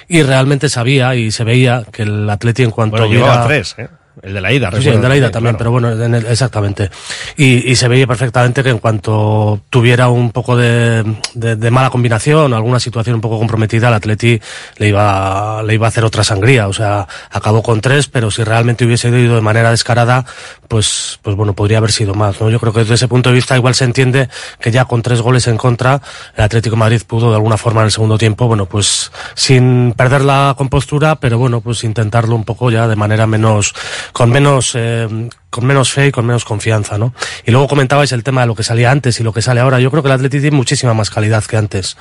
y 0.08 0.22
realmente 0.22 0.68
sabía 0.70 1.14
y 1.14 1.30
se 1.30 1.44
veía 1.44 1.84
que 1.92 2.04
el 2.04 2.30
Atlético 2.30 2.66
en 2.68 2.72
cuanto 2.72 2.96
Bueno, 2.98 3.12
llevaba 3.12 3.46
tres, 3.46 3.74
¿eh? 3.76 3.88
El 4.22 4.34
de 4.34 4.40
la 4.40 4.52
ida, 4.52 4.70
Sí, 4.80 4.88
el 4.88 5.00
de 5.00 5.08
la 5.08 5.16
ida 5.16 5.30
también, 5.30 5.54
claro. 5.56 5.58
pero 5.58 5.70
bueno, 5.70 6.04
en 6.04 6.14
el- 6.14 6.26
exactamente. 6.26 6.90
Y, 7.36 7.70
y 7.70 7.76
se 7.76 7.88
veía 7.88 8.06
perfectamente 8.06 8.62
que 8.62 8.68
en 8.70 8.78
cuanto 8.78 9.60
tuviera 9.70 10.08
un 10.08 10.30
poco 10.30 10.56
de, 10.56 11.04
de- 11.34 11.56
de 11.56 11.70
mala 11.70 11.88
combinación, 11.90 12.52
alguna 12.52 12.80
situación 12.80 13.14
un 13.14 13.20
poco 13.22 13.38
comprometida, 13.38 13.88
el 13.88 13.94
Atleti 13.94 14.40
le 14.76 14.88
iba, 14.88 15.62
le 15.62 15.74
iba 15.74 15.86
a 15.86 15.88
hacer 15.88 16.04
otra 16.04 16.22
sangría. 16.22 16.68
O 16.68 16.72
sea, 16.72 17.06
acabó 17.30 17.62
con 17.62 17.80
tres, 17.80 18.08
pero 18.08 18.30
si 18.30 18.44
realmente 18.44 18.84
hubiese 18.84 19.08
ido 19.08 19.36
de 19.36 19.40
manera 19.40 19.70
descarada, 19.70 20.26
pues, 20.68 21.18
pues 21.22 21.34
bueno, 21.36 21.54
podría 21.54 21.78
haber 21.78 21.90
sido 21.92 22.14
más. 22.14 22.40
¿no? 22.40 22.50
Yo 22.50 22.60
creo 22.60 22.72
que 22.72 22.80
desde 22.80 22.94
ese 22.94 23.08
punto 23.08 23.30
de 23.30 23.36
vista 23.36 23.56
igual 23.56 23.74
se 23.74 23.84
entiende 23.84 24.28
que 24.60 24.70
ya 24.70 24.84
con 24.84 25.02
tres 25.02 25.20
goles 25.22 25.46
en 25.48 25.56
contra, 25.56 26.00
el 26.36 26.44
Atlético 26.44 26.76
de 26.76 26.80
Madrid 26.80 27.00
pudo 27.06 27.30
de 27.30 27.36
alguna 27.36 27.56
forma 27.56 27.80
en 27.80 27.86
el 27.86 27.90
segundo 27.92 28.18
tiempo, 28.18 28.46
bueno, 28.46 28.66
pues 28.66 29.10
sin 29.34 29.92
perder 29.96 30.20
la 30.22 30.54
compostura, 30.58 31.16
pero 31.16 31.38
bueno, 31.38 31.60
pues 31.60 31.84
intentarlo 31.84 32.34
un 32.34 32.44
poco 32.44 32.70
ya 32.70 32.86
de 32.86 32.96
manera 32.96 33.26
menos, 33.26 33.74
con 34.12 34.30
menos, 34.30 34.72
eh, 34.74 35.08
con 35.50 35.66
menos 35.66 35.92
fe 35.92 36.06
y 36.06 36.10
con 36.12 36.26
menos 36.26 36.44
confianza, 36.44 36.96
¿no? 36.96 37.12
Y 37.44 37.50
luego 37.50 37.68
comentabais 37.68 38.12
el 38.12 38.22
tema 38.22 38.42
de 38.42 38.46
lo 38.46 38.54
que 38.54 38.62
salía 38.62 38.90
antes 38.90 39.18
y 39.20 39.24
lo 39.24 39.32
que 39.32 39.42
sale 39.42 39.60
ahora. 39.60 39.80
Yo 39.80 39.90
creo 39.90 40.02
que 40.02 40.08
el 40.08 40.14
Atleti 40.14 40.40
tiene 40.40 40.56
muchísima 40.56 40.94
más 40.94 41.10
calidad 41.10 41.44
que 41.44 41.56
antes. 41.56 41.96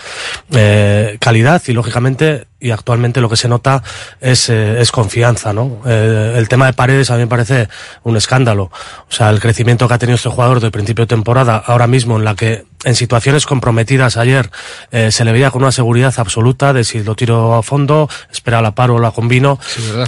Eh, 0.51 1.17
calidad 1.19 1.61
y 1.67 1.73
lógicamente 1.73 2.47
y 2.59 2.71
actualmente 2.71 3.21
lo 3.21 3.29
que 3.29 3.37
se 3.37 3.47
nota 3.47 3.81
es, 4.19 4.49
eh, 4.49 4.81
es 4.81 4.91
confianza, 4.91 5.53
¿no? 5.53 5.81
Eh, 5.85 6.35
el 6.35 6.49
tema 6.49 6.65
de 6.65 6.73
Paredes 6.73 7.09
a 7.09 7.15
mí 7.15 7.21
me 7.21 7.27
parece 7.27 7.69
un 8.03 8.17
escándalo. 8.17 8.63
O 8.63 9.11
sea, 9.11 9.29
el 9.29 9.39
crecimiento 9.39 9.87
que 9.87 9.93
ha 9.93 9.97
tenido 9.97 10.15
este 10.15 10.29
jugador 10.29 10.59
del 10.59 10.71
principio 10.71 11.03
de 11.03 11.07
temporada, 11.07 11.55
ahora 11.55 11.87
mismo 11.87 12.17
en 12.17 12.25
la 12.25 12.35
que 12.35 12.65
en 12.83 12.95
situaciones 12.95 13.45
comprometidas 13.45 14.17
ayer 14.17 14.49
eh, 14.91 15.11
se 15.11 15.25
le 15.25 15.33
veía 15.33 15.51
con 15.51 15.63
una 15.63 15.71
seguridad 15.71 16.13
absoluta 16.17 16.71
de 16.71 16.83
si 16.83 17.03
lo 17.03 17.15
tiro 17.15 17.55
a 17.55 17.63
fondo, 17.63 18.09
espera 18.31 18.61
la 18.61 18.73
paro 18.73 18.95
o 18.95 18.99
la 18.99 19.11
combino. 19.11 19.59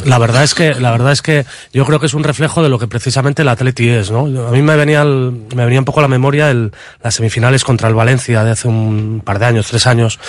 La 0.05 0.18
verdad 0.18 0.43
es 0.43 0.53
que, 0.53 0.76
la 0.76 0.91
verdad 0.91 1.11
es 1.11 1.22
que 1.22 1.45
yo 1.73 1.85
creo 1.85 1.99
que 1.99 2.05
es 2.05 2.13
un 2.13 2.23
reflejo 2.23 2.63
de 2.63 2.69
lo 2.69 2.80
que 2.80 2.88
precisamente 2.88 3.30
el 3.39 3.47
Atleti 3.49 3.89
es, 3.89 4.11
¿no? 4.11 4.21
A 4.47 4.51
mí 4.51 4.61
me 4.61 4.75
venía, 4.75 5.03
me 5.03 5.65
venía 5.65 5.79
un 5.79 5.85
poco 5.85 6.01
la 6.01 6.07
memoria 6.07 6.49
el, 6.51 6.71
las 7.03 7.15
semifinales 7.15 7.63
contra 7.63 7.87
el 7.87 7.95
Valencia 7.95 8.43
de 8.43 8.51
hace 8.51 8.67
un 8.67 9.21
par 9.23 9.39
de 9.39 9.45
años, 9.45 9.67
tres 9.67 9.87
años, 9.87 10.19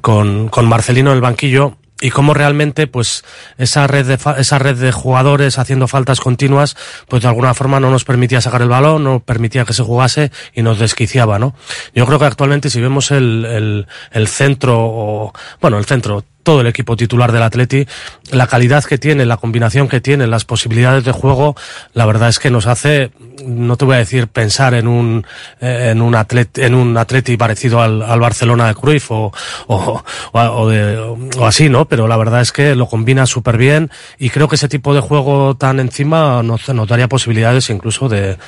con, 0.00 0.48
con 0.48 0.66
Marcelino 0.66 1.10
en 1.10 1.16
el 1.16 1.22
banquillo 1.22 1.76
y 2.02 2.08
cómo 2.10 2.32
realmente 2.32 2.86
pues 2.86 3.24
esa 3.58 3.86
red 3.86 4.06
de 4.06 4.16
fa- 4.16 4.38
esa 4.38 4.58
red 4.58 4.74
de 4.78 4.90
jugadores 4.90 5.58
haciendo 5.58 5.86
faltas 5.86 6.18
continuas 6.18 6.74
pues 7.08 7.20
de 7.20 7.28
alguna 7.28 7.52
forma 7.52 7.78
no 7.78 7.90
nos 7.90 8.04
permitía 8.04 8.40
sacar 8.40 8.62
el 8.62 8.70
balón 8.70 9.04
no 9.04 9.20
permitía 9.20 9.66
que 9.66 9.74
se 9.74 9.82
jugase 9.82 10.32
y 10.54 10.62
nos 10.62 10.78
desquiciaba 10.78 11.38
no 11.38 11.54
yo 11.94 12.06
creo 12.06 12.18
que 12.18 12.24
actualmente 12.24 12.70
si 12.70 12.80
vemos 12.80 13.10
el, 13.10 13.44
el, 13.44 13.86
el 14.12 14.28
centro 14.28 14.78
o, 14.80 15.32
bueno 15.60 15.76
el 15.76 15.84
centro 15.84 16.24
todo 16.50 16.62
el 16.62 16.66
equipo 16.66 16.96
titular 16.96 17.30
del 17.30 17.44
Atleti, 17.44 17.86
la 18.32 18.48
calidad 18.48 18.82
que 18.82 18.98
tiene, 18.98 19.24
la 19.24 19.36
combinación 19.36 19.86
que 19.86 20.00
tiene, 20.00 20.26
las 20.26 20.44
posibilidades 20.44 21.04
de 21.04 21.12
juego, 21.12 21.54
la 21.94 22.06
verdad 22.06 22.28
es 22.28 22.40
que 22.40 22.50
nos 22.50 22.66
hace, 22.66 23.12
no 23.46 23.76
te 23.76 23.84
voy 23.84 23.94
a 23.94 23.98
decir 23.98 24.26
pensar 24.26 24.74
en 24.74 24.88
un 24.88 25.24
eh, 25.60 25.90
en 25.92 26.02
un 26.02 26.16
atleti, 26.16 26.62
en 26.62 26.74
un 26.74 26.96
Atleti 26.96 27.36
parecido 27.36 27.80
al, 27.80 28.02
al 28.02 28.18
Barcelona 28.18 28.66
de 28.66 28.74
Cruyff 28.74 29.12
o, 29.12 29.32
o, 29.68 30.02
o, 30.32 30.68
de- 30.68 30.98
o 31.38 31.46
así, 31.46 31.68
¿no? 31.68 31.84
Pero 31.84 32.08
la 32.08 32.16
verdad 32.16 32.40
es 32.40 32.50
que 32.50 32.74
lo 32.74 32.86
combina 32.88 33.26
súper 33.26 33.56
bien 33.56 33.88
y 34.18 34.30
creo 34.30 34.48
que 34.48 34.56
ese 34.56 34.68
tipo 34.68 34.92
de 34.92 34.98
juego 35.00 35.54
tan 35.54 35.78
encima 35.78 36.42
nos, 36.42 36.68
nos 36.70 36.88
daría 36.88 37.06
posibilidades 37.08 37.70
incluso 37.70 38.08
de 38.08 38.38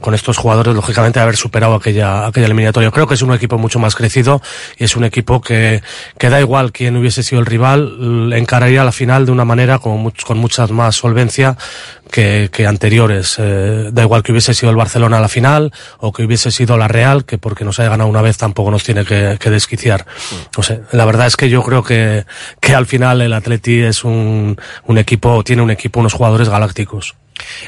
con 0.00 0.14
estos 0.14 0.36
jugadores, 0.36 0.74
lógicamente, 0.74 1.20
haber 1.20 1.36
superado 1.36 1.74
aquella, 1.74 2.26
aquella 2.26 2.46
eliminatoria. 2.46 2.90
Creo 2.90 3.06
que 3.06 3.14
es 3.14 3.22
un 3.22 3.32
equipo 3.32 3.58
mucho 3.58 3.78
más 3.78 3.94
crecido 3.96 4.40
y 4.76 4.84
es 4.84 4.96
un 4.96 5.04
equipo 5.04 5.40
que, 5.40 5.82
que 6.18 6.28
da 6.30 6.40
igual 6.40 6.72
quién 6.72 6.96
hubiese 6.96 7.22
sido 7.22 7.40
el 7.40 7.46
rival, 7.46 8.32
encararía 8.34 8.84
la 8.84 8.92
final 8.92 9.26
de 9.26 9.32
una 9.32 9.44
manera 9.44 9.78
con, 9.78 10.02
much- 10.04 10.24
con 10.24 10.38
mucha 10.38 10.66
más 10.68 10.96
solvencia 10.96 11.56
que, 12.10 12.50
que 12.52 12.66
anteriores. 12.66 13.36
Eh, 13.38 13.90
da 13.92 14.02
igual 14.02 14.22
que 14.22 14.32
hubiese 14.32 14.54
sido 14.54 14.70
el 14.70 14.76
Barcelona 14.76 15.18
a 15.18 15.20
la 15.20 15.28
final 15.28 15.72
o 15.98 16.12
que 16.12 16.24
hubiese 16.24 16.50
sido 16.50 16.76
la 16.76 16.88
Real, 16.88 17.24
que 17.24 17.38
porque 17.38 17.64
nos 17.64 17.78
haya 17.80 17.90
ganado 17.90 18.08
una 18.10 18.22
vez 18.22 18.36
tampoco 18.38 18.70
nos 18.70 18.84
tiene 18.84 19.04
que, 19.04 19.38
que 19.40 19.50
desquiciar. 19.50 20.06
No 20.56 20.62
sé, 20.62 20.82
la 20.92 21.04
verdad 21.04 21.26
es 21.26 21.36
que 21.36 21.48
yo 21.48 21.62
creo 21.62 21.82
que, 21.82 22.24
que 22.60 22.74
al 22.74 22.86
final 22.86 23.20
el 23.22 23.32
Atleti 23.32 23.80
es 23.80 24.04
un, 24.04 24.58
un 24.86 24.98
equipo, 24.98 25.42
tiene 25.44 25.62
un 25.62 25.70
equipo, 25.70 26.00
unos 26.00 26.12
jugadores 26.14 26.48
galácticos. 26.48 27.14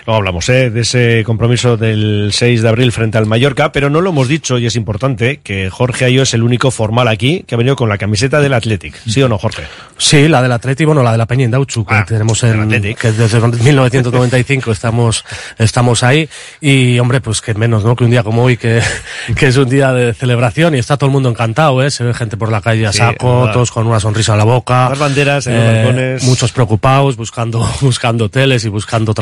Luego 0.06 0.18
hablamos 0.18 0.48
¿eh? 0.48 0.70
de 0.70 0.80
ese 0.80 1.22
compromiso 1.24 1.76
del 1.76 2.30
6 2.32 2.62
de 2.62 2.68
abril 2.68 2.92
frente 2.92 3.18
al 3.18 3.26
Mallorca, 3.26 3.72
pero 3.72 3.90
no 3.90 4.00
lo 4.00 4.10
hemos 4.10 4.28
dicho 4.28 4.58
y 4.58 4.66
es 4.66 4.76
importante 4.76 5.40
que 5.42 5.70
Jorge 5.70 6.06
Ayo 6.06 6.22
es 6.22 6.34
el 6.34 6.42
único 6.42 6.70
formal 6.70 7.08
aquí 7.08 7.44
que 7.46 7.54
ha 7.54 7.58
venido 7.58 7.76
con 7.76 7.88
la 7.88 7.98
camiseta 7.98 8.40
del 8.40 8.54
Athletic. 8.54 8.94
¿Sí 9.06 9.22
o 9.22 9.28
no, 9.28 9.38
Jorge? 9.38 9.62
Sí, 9.96 10.28
la 10.28 10.40
del 10.42 10.52
Atleti, 10.52 10.84
bueno, 10.84 11.02
la 11.02 11.12
de 11.12 11.18
la 11.18 11.26
Peña 11.26 11.44
Indauchu, 11.44 11.84
que 11.84 11.94
tenemos 12.06 12.42
en, 12.42 12.70
que 12.94 13.12
desde 13.12 13.40
1995 13.40 14.72
estamos, 14.72 15.24
estamos 15.58 16.02
ahí. 16.02 16.28
Y, 16.60 16.98
hombre, 16.98 17.20
pues 17.20 17.40
que 17.40 17.54
menos, 17.54 17.84
¿no? 17.84 17.94
Que 17.94 18.04
un 18.04 18.10
día 18.10 18.22
como 18.22 18.44
hoy, 18.44 18.56
que, 18.56 18.80
que 19.36 19.46
es 19.46 19.56
un 19.56 19.68
día 19.68 19.92
de 19.92 20.14
celebración 20.14 20.74
y 20.74 20.78
está 20.78 20.96
todo 20.96 21.06
el 21.06 21.12
mundo 21.12 21.28
encantado, 21.28 21.82
¿eh? 21.82 21.90
Se 21.90 22.04
ve 22.04 22.14
gente 22.14 22.36
por 22.36 22.50
la 22.50 22.60
calle 22.60 22.86
a 22.86 22.92
Sí, 22.92 22.98
saco, 22.98 23.40
verdad. 23.40 23.52
todos 23.52 23.70
con 23.70 23.86
una 23.86 24.00
sonrisa 24.00 24.32
en 24.32 24.38
la 24.38 24.44
boca. 24.44 24.88
Las 24.88 24.98
banderas 24.98 25.46
en 25.46 25.54
los 25.54 25.62
eh, 25.64 25.76
balcones. 25.76 26.24
Muchos 26.24 26.52
preocupados, 26.52 27.16
buscando, 27.16 27.68
buscando 27.80 28.26
hoteles 28.26 28.64
y 28.64 28.68
buscando 28.68 29.14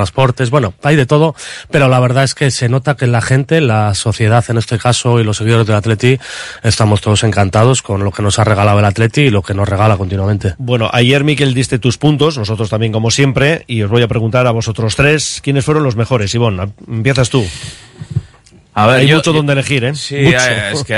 Bueno, 0.50 0.74
hay 0.82 0.96
de 0.96 1.06
todo, 1.06 1.34
pero 1.70 1.88
la 1.88 1.98
verdad 2.00 2.24
es 2.24 2.34
que 2.34 2.50
se 2.50 2.68
nota 2.68 2.96
que 2.96 3.06
la 3.06 3.20
gente, 3.20 3.60
la 3.60 3.94
sociedad 3.94 4.44
en 4.48 4.58
este 4.58 4.78
caso 4.78 5.18
y 5.20 5.24
los 5.24 5.36
seguidores 5.38 5.66
del 5.66 5.76
Atleti, 5.76 6.18
estamos 6.62 7.00
todos 7.00 7.24
encantados 7.24 7.82
con 7.82 8.04
lo 8.04 8.12
que 8.12 8.22
nos 8.22 8.38
ha 8.38 8.44
regalado 8.44 8.78
el 8.78 8.84
Atleti 8.84 9.22
y 9.22 9.30
lo 9.30 9.42
que 9.42 9.54
nos 9.54 9.68
regala 9.68 9.96
continuamente. 9.96 10.54
Bueno, 10.58 10.88
ayer, 10.92 11.24
Miquel, 11.24 11.54
diste 11.54 11.78
tus 11.78 11.98
puntos, 11.98 12.38
nosotros 12.38 12.70
también 12.70 12.92
como 12.92 13.10
siempre, 13.10 13.64
y 13.66 13.82
os 13.82 13.90
voy 13.90 14.02
a 14.02 14.08
preguntar 14.08 14.46
a 14.46 14.52
vosotros 14.52 14.94
tres 14.96 15.40
quiénes 15.42 15.64
fueron 15.64 15.82
los 15.82 15.96
mejores. 15.96 16.34
Ivonne, 16.34 16.68
empiezas 16.88 17.28
tú. 17.30 17.44
A 18.74 18.86
ver, 18.86 19.00
hay 19.00 19.08
yo- 19.08 19.16
mucho 19.16 19.32
donde 19.32 19.54
elegir, 19.54 19.82
¿eh? 19.82 19.94
Sí, 19.96 20.14
Mucho. 20.18 20.36
eh, 20.38 20.70
es 20.72 20.84
que 20.84 20.94
hay 20.94 20.96